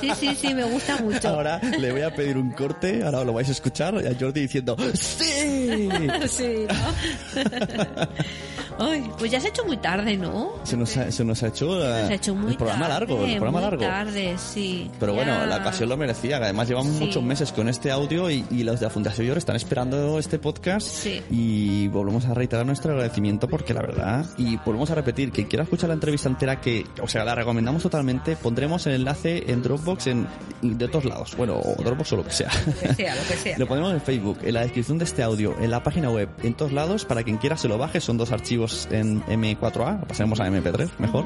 Sí, 0.00 0.10
sí, 0.18 0.34
sí, 0.34 0.54
me 0.54 0.64
gusta 0.64 0.98
mucho. 0.98 1.28
Ahora 1.28 1.60
le 1.60 1.92
voy 1.92 2.02
a 2.02 2.14
pedir 2.14 2.36
un 2.36 2.50
corte, 2.52 3.02
ahora 3.04 3.24
lo 3.24 3.32
vais 3.32 3.48
a 3.48 3.52
escuchar, 3.52 3.96
a 3.96 4.14
Jordi 4.18 4.42
diciendo 4.42 4.76
¡Sí! 4.94 5.88
Sí, 6.28 6.66
¿no? 6.68 7.36
Ay, 8.78 9.10
pues 9.18 9.30
ya 9.30 9.40
se 9.40 9.46
ha 9.46 9.50
hecho 9.50 9.64
muy 9.64 9.76
tarde, 9.78 10.16
¿no? 10.16 10.52
Se 10.64 10.76
nos 10.76 10.96
ha, 10.96 11.10
se 11.10 11.24
nos 11.24 11.42
ha 11.42 11.48
hecho, 11.48 11.78
eh, 11.82 12.06
Se 12.06 12.12
ha 12.12 12.16
hecho 12.16 12.34
muy 12.34 12.52
el 12.52 12.56
programa 12.58 12.88
tarde, 12.88 13.06
largo, 13.06 13.24
el 13.24 13.30
programa 13.36 13.60
muy 13.60 13.70
largo. 13.70 13.84
tarde, 13.84 14.34
sí. 14.38 14.90
Pero 15.00 15.14
bueno, 15.14 15.46
la 15.46 15.56
ocasión 15.56 15.88
lo 15.88 15.96
merecía. 15.96 16.36
Además, 16.36 16.68
llevamos 16.68 16.92
Sí. 16.96 17.04
muchos 17.04 17.22
meses 17.22 17.52
con 17.52 17.68
este 17.68 17.90
audio 17.90 18.30
y, 18.30 18.44
y 18.50 18.62
los 18.64 18.80
de 18.80 18.86
la 18.86 18.90
Fundación 18.90 19.26
Yor 19.26 19.38
están 19.38 19.56
esperando 19.56 20.18
este 20.18 20.38
podcast. 20.38 20.86
Sí. 20.86 21.22
Y 21.30 21.88
volvemos 21.88 22.26
a 22.26 22.34
reiterar 22.34 22.66
nuestro 22.66 22.92
agradecimiento 22.92 23.48
porque 23.48 23.72
la 23.74 23.80
verdad, 23.82 24.26
y 24.36 24.56
volvemos 24.58 24.90
a 24.90 24.94
repetir, 24.94 25.30
quien 25.32 25.46
quiera 25.46 25.62
escuchar 25.64 25.88
la 25.88 25.94
entrevista 25.94 26.28
entera, 26.28 26.60
que, 26.60 26.84
o 27.02 27.08
sea, 27.08 27.24
la 27.24 27.34
recomendamos 27.34 27.82
totalmente, 27.82 28.36
pondremos 28.36 28.86
el 28.86 28.94
enlace 28.94 29.44
en 29.50 29.62
Dropbox 29.62 30.06
en, 30.08 30.26
de 30.62 30.84
otros 30.84 31.04
lados. 31.04 31.34
Bueno, 31.36 31.60
o 31.60 31.82
Dropbox 31.82 32.12
o 32.12 32.16
lo 32.16 32.24
que 32.24 32.32
sea. 32.32 32.50
Lo 32.66 32.72
que 32.88 32.94
sea, 32.94 33.14
lo 33.14 33.22
que 33.22 33.36
sea. 33.36 33.58
Lo 33.66 33.66
ponemos 33.66 33.92
en 33.92 34.00
Facebook, 34.00 34.38
en 34.42 34.54
la 34.54 34.60
descripción 34.62 34.98
de 34.98 35.04
este 35.04 35.22
audio, 35.22 35.54
en 35.60 35.70
la 35.70 35.82
página 35.82 36.10
web, 36.10 36.28
en 36.42 36.54
todos 36.54 36.72
lados, 36.72 37.04
para 37.04 37.22
quien 37.22 37.38
quiera 37.38 37.56
se 37.56 37.68
lo 37.68 37.78
baje. 37.78 38.00
Son 38.00 38.16
dos 38.18 38.32
archivos 38.32 38.65
en 38.90 39.22
M4A, 39.24 40.00
lo 40.00 40.06
pasaremos 40.06 40.40
a 40.40 40.48
MP3, 40.48 40.88
mejor. 40.98 41.24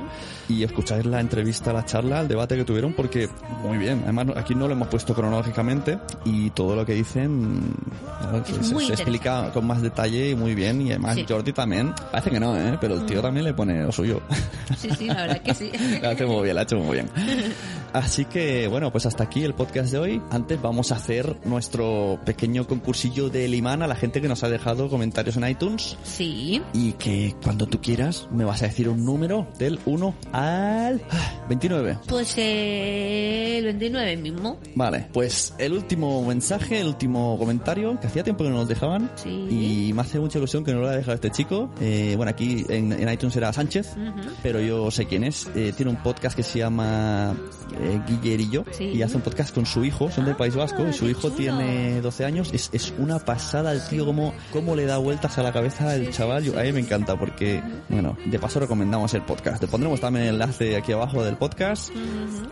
Y 0.49 0.63
escucháis 0.65 1.07
la 1.07 1.21
entrevista, 1.21 1.73
la 1.73 1.85
charla, 1.85 2.21
el 2.21 2.29
debate 2.29 2.57
que 2.57 2.65
tuvieron, 2.65 2.93
porque 2.95 3.29
muy 3.63 3.79
bien. 3.79 4.01
Además, 4.05 4.27
aquí 4.37 4.55
no 4.55 4.67
lo 4.67 4.75
hemos 4.75 4.89
puesto 4.89 5.15
cronológicamente 5.15 5.99
y 6.25 6.51
todo 6.51 6.75
lo 6.77 6.85
que 6.85 6.95
dicen 6.95 7.61
claro, 8.21 8.39
Es 8.39 8.67
se, 8.67 8.75
se- 8.87 8.93
explica 8.93 9.51
con 9.53 9.67
más 9.67 9.81
detalle 9.83 10.31
y 10.31 10.35
muy 10.35 10.55
bien. 10.55 10.81
Y 10.83 10.91
además, 10.91 11.15
Sí. 11.17 11.25
Jordi 11.29 11.53
también, 11.53 11.93
parece 12.11 12.31
que 12.31 12.41
no, 12.41 12.57
¿eh? 12.57 12.79
pero 12.81 12.95
el 12.95 13.07
tío 13.07 13.21
también 13.23 13.45
le 13.45 13.55
pone 13.55 13.83
lo 13.83 13.93
suyo. 13.93 14.21
Sí, 14.77 14.89
sí, 14.97 15.07
la 15.07 15.15
verdad 15.23 15.43
que 15.43 15.55
sí. 15.55 15.71
Lo 16.03 16.09
ha 16.09 16.13
hecho 16.13 16.27
muy 16.29 16.43
bien, 16.45 16.55
lo 16.55 16.61
ha 16.61 16.63
hecho 16.65 16.77
muy 16.79 16.95
bien. 16.95 17.11
Así 17.93 18.25
que, 18.25 18.69
bueno, 18.69 18.93
pues 18.93 19.07
hasta 19.07 19.25
aquí 19.25 19.43
el 19.45 19.55
podcast 19.55 19.91
de 19.93 19.99
hoy. 19.99 20.23
Antes 20.31 20.61
vamos 20.63 20.93
a 20.93 20.97
hacer 20.97 21.37
nuestro 21.45 22.21
pequeño 22.25 22.67
concursillo 22.67 23.29
del 23.31 23.55
imán 23.55 23.83
a 23.83 23.87
la 23.89 23.97
gente 23.97 24.21
que 24.21 24.29
nos 24.29 24.45
ha 24.45 24.49
dejado 24.49 24.89
comentarios 24.89 25.37
en 25.37 25.49
iTunes. 25.49 25.97
Sí. 26.05 26.63
Y 26.73 26.93
que 26.93 27.30
cuando 27.43 27.67
tú 27.67 27.81
quieras 27.81 28.29
me 28.33 28.45
vas 28.45 28.63
a 28.63 28.67
decir 28.67 28.89
un 28.89 29.05
número 29.05 29.47
del 29.59 29.79
1 29.85 30.15
al 30.33 31.01
ah, 31.11 31.45
29. 31.49 31.99
Pues 32.09 32.35
eh, 32.39 33.59
el 33.59 33.65
29 33.65 34.17
mismo. 34.17 34.59
Vale, 34.75 35.07
pues 35.13 35.55
el 35.59 35.73
último 35.73 36.25
mensaje, 36.25 36.81
el 36.81 36.87
último 36.89 37.37
comentario, 37.39 37.99
que 38.01 38.07
hacía 38.07 38.23
tiempo 38.25 38.45
que 38.45 38.51
no 38.51 38.57
nos 38.57 38.69
dejaban. 38.69 39.11
Sí. 39.17 39.29
Y 39.89 39.93
me 39.93 40.03
hace 40.03 40.19
mucha 40.21 40.39
ilusión 40.39 40.65
que 40.65 40.73
no 40.73 40.81
lo 40.81 40.89
haya 40.89 40.99
dejado 40.99 41.15
este 41.15 41.31
chico. 41.31 41.71
Eh, 41.81 42.15
bueno, 42.17 42.31
aquí 42.31 42.65
en, 42.69 42.93
en 42.93 43.09
iTunes 43.13 43.35
era 43.37 43.53
Sánchez, 43.53 43.95
pero 44.43 44.61
yo 44.61 44.91
sé 44.91 45.07
quién 45.07 45.25
es. 45.25 45.49
Eh, 45.55 45.73
tiene 45.77 45.91
un 45.91 46.03
podcast 46.03 46.37
que 46.37 46.43
se 46.43 46.59
llama 46.59 47.35
eh, 47.81 48.01
Guillerillo 48.09 48.65
Sí. 48.73 48.85
y 48.85 49.03
hace 49.03 49.17
un 49.17 49.23
podcast 49.23 49.55
con 49.55 49.67
su 49.67 49.85
hijo, 49.85 50.11
son 50.11 50.25
del 50.25 50.37
País 50.37 50.55
Vasco, 50.55 50.87
y 50.89 50.93
su 50.93 51.09
hijo 51.09 51.23
chulo. 51.23 51.35
tiene 51.37 52.01
12 52.01 52.25
años. 52.25 52.51
Es, 52.53 52.71
es 52.73 52.93
una 52.99 53.19
pasada 53.19 53.73
el 53.73 53.87
tío, 53.89 54.05
como 54.07 54.33
cómo 54.53 54.75
le 54.77 54.87
da 54.87 54.99
vueltas 54.99 55.39
a 55.39 55.43
la 55.43 55.53
cabeza 55.53 55.95
el 55.95 56.11
chaval. 56.11 56.45
Yo- 56.45 56.59
a 56.59 56.63
mí 56.63 56.73
me 56.73 56.81
encanta 56.81 57.19
porque, 57.21 57.63
bueno, 57.89 58.17
de 58.25 58.39
paso 58.39 58.59
recomendamos 58.59 59.15
el 59.15 59.23
podcast. 59.23 59.61
Te 59.61 59.69
pondremos 59.69 60.01
también 60.01 60.27
el 60.27 60.35
enlace 60.35 60.77
aquí 60.77 60.91
abajo 60.93 61.23
del 61.23 61.37
podcast. 61.37 61.91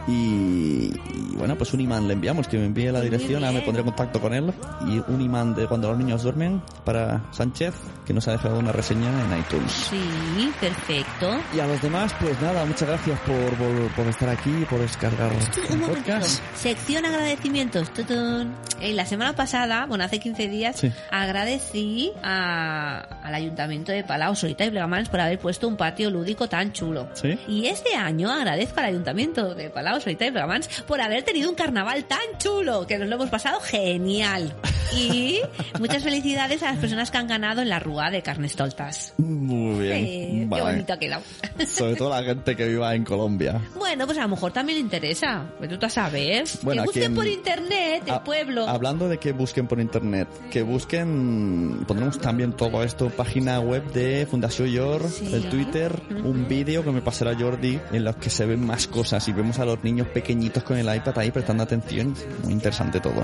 Y, 0.07 0.13
y, 0.13 1.37
bueno, 1.37 1.57
pues 1.57 1.73
un 1.75 1.81
imán 1.81 2.07
le 2.07 2.15
enviamos, 2.15 2.47
que 2.49 2.59
me 2.59 2.67
envíe 2.67 2.91
la 2.93 3.01
dirección, 3.01 3.45
ahora 3.45 3.59
me 3.59 3.65
pondré 3.65 3.81
en 3.81 3.87
contacto 3.89 4.21
con 4.21 4.33
él. 4.35 4.53
Y 4.87 5.03
un 5.11 5.21
imán 5.21 5.55
de 5.55 5.67
cuando 5.67 5.89
los 5.91 5.99
niños 5.99 6.23
duermen 6.23 6.63
para 6.85 7.25
Sánchez, 7.33 7.75
que 8.07 8.13
nos 8.15 8.27
ha 8.29 8.33
dejado 8.33 8.59
una 8.59 8.73
reseña 8.73 9.09
en 9.09 9.39
iTunes. 9.41 9.73
Sí, 9.73 10.51
perfecto. 10.61 11.31
Y 11.55 11.61
a 11.61 11.67
los 11.67 11.81
demás, 11.83 12.15
pues 12.21 12.41
nada, 12.41 12.65
muchas 12.65 12.89
gracias 12.89 13.19
por, 13.21 13.37
por, 13.57 13.89
por 13.97 14.07
estar 14.07 14.29
aquí, 14.29 14.51
por 14.69 14.79
descargar 14.81 15.31
Un 15.33 15.73
el 15.73 15.79
momentito. 15.81 16.13
podcast. 16.15 16.43
Sección 16.57 17.05
agradecimientos. 17.07 17.93
Tutun. 17.93 18.55
Eh, 18.81 18.93
la 18.93 19.05
semana 19.07 19.35
pasada, 19.35 19.87
bueno, 19.87 20.05
hace 20.05 20.21
15 20.21 20.49
días, 20.49 20.77
Sí. 20.77 20.91
agradecí 21.11 22.13
a- 22.23 23.01
al 23.23 23.35
Ayuntamiento 23.35 23.93
de 23.93 24.05
Palau, 24.05 24.35
Solita 24.59 24.65
y 24.67 24.71
Plegamans 24.71 25.09
por 25.09 25.21
haber 25.21 25.39
puesto 25.39 25.69
un 25.69 25.77
patio 25.77 26.11
lúdico 26.11 26.49
tan 26.49 26.73
chulo. 26.73 27.09
Sí. 27.15 27.39
Y 27.47 27.67
este 27.67 27.95
año 27.95 28.29
agradezco 28.29 28.81
al 28.81 28.87
Ayuntamiento 28.87 29.55
de 29.55 29.71
Palau, 29.71 30.01
Solita 30.01 30.27
y 30.27 30.33
Plegamans 30.33 30.67
por 30.83 31.01
haber 31.01 31.23
tenido 31.23 31.49
un 31.49 31.55
carnaval 31.55 32.05
tan 32.07 32.19
chulo, 32.39 32.85
que 32.85 32.99
nos 32.99 33.09
lo 33.09 33.15
hemos 33.15 33.31
pasado 33.31 33.61
genial. 33.61 34.53
Y 34.97 35.39
muchas 35.79 36.03
felicidades 36.03 36.63
a 36.65 36.73
las 36.73 36.79
personas 36.79 37.11
que 37.13 37.19
han 37.19 37.29
ganado 37.29 37.61
en 37.63 37.69
la 37.69 37.79
Rúa 37.79 38.11
de 38.11 38.23
Carnestoltas. 38.23 39.15
Muy 39.19 39.85
bien. 39.85 39.97
Eh, 40.05 40.29
Qué 40.41 40.47
Vale. 40.49 40.63
bonito 40.65 40.93
ha 40.95 40.99
quedado. 40.99 41.23
Sobre 41.67 41.95
todo 41.95 42.11
la 42.11 42.23
gente 42.25 42.57
que 42.57 42.67
viva 42.67 42.95
en 42.97 43.05
Colombia. 43.05 43.61
Bueno, 43.77 44.07
pues 44.07 44.19
a 44.19 44.23
lo 44.23 44.29
mejor 44.29 44.51
también 44.53 44.79
le 44.79 44.83
interesa. 44.85 45.45
Pues 45.59 45.71
tú 45.71 45.79
te 45.79 45.89
sabes. 45.91 46.59
Bueno, 46.63 46.83
que 46.83 46.83
a 46.83 46.87
busquen 46.87 47.03
quien- 47.03 47.15
por 47.15 47.27
internet 47.29 48.03
el 48.07 48.13
Ha- 48.15 48.25
pueblo. 48.25 48.67
Hablando 48.69 49.09
de 49.09 49.19
que 49.19 49.31
busquen 49.33 49.69
por 49.69 49.79
internet, 49.79 50.27
que 50.51 50.63
busquen, 50.63 51.85
pondremos 51.87 52.19
también 52.19 52.55
todo 52.55 52.83
esto, 52.83 53.09
página 53.11 53.61
web 53.61 53.85
de 53.93 54.27
Fundación 54.29 54.48
Yor, 54.57 55.09
Sí. 55.09 55.33
el 55.35 55.49
Twitter, 55.49 56.03
un 56.25 56.47
vídeo 56.49 56.83
que 56.85 56.91
me 56.91 57.01
pasará 57.03 57.35
Jordi 57.39 57.79
en 57.93 58.05
los 58.05 58.17
que 58.17 58.31
se 58.31 58.47
ven 58.47 58.65
más 58.67 58.87
cosas 58.89 59.27
y 59.29 59.33
vemos 59.33 59.59
a 59.59 59.65
los 59.65 59.83
niños 59.85 60.09
pequeñitos 60.09 60.63
con 60.63 60.77
el 60.79 60.95
iPad 60.95 61.19
ahí 61.19 61.31
prestando 61.31 61.63
atención. 61.63 62.15
Muy 62.45 62.53
interesante 62.53 63.01
todo. 63.01 63.23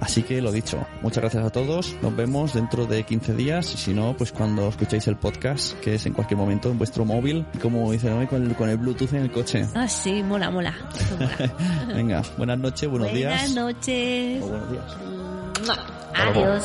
Así 0.00 0.22
que 0.22 0.40
lo 0.40 0.50
dicho, 0.52 0.86
muchas 1.02 1.22
gracias 1.22 1.44
a 1.44 1.50
todos, 1.50 1.94
nos 2.02 2.16
vemos 2.16 2.54
dentro 2.54 2.86
de 2.86 3.02
15 3.04 3.34
días 3.34 3.74
y 3.74 3.76
si 3.78 3.92
no, 3.94 4.16
pues 4.16 4.32
cuando 4.32 4.68
escuchéis 4.68 5.06
el 5.08 5.16
podcast, 5.16 5.74
que 5.80 5.94
es 5.94 6.06
en 6.06 6.14
cualquier 6.14 6.38
momento 6.38 6.70
en 6.70 6.78
vuestro 6.78 7.04
móvil, 7.04 7.46
como 7.60 7.90
dicen 7.92 8.12
hoy, 8.14 8.26
con 8.26 8.42
el, 8.46 8.54
con 8.56 8.68
el 8.70 8.78
Bluetooth 8.78 9.12
en 9.12 9.22
el 9.22 9.30
coche. 9.30 9.66
Ah, 9.74 9.86
sí, 9.88 10.22
mola, 10.22 10.50
mola. 10.50 10.74
Venga, 11.94 12.22
buenas 12.38 12.58
noches, 12.58 12.88
buenos 12.88 13.10
Buenas 13.10 13.46
días. 13.46 13.54
noches. 13.54 14.42
O 14.42 14.46
buenos 14.48 14.70
días. 14.70 14.96
Mua. 15.66 15.76
Adiós. 16.14 16.64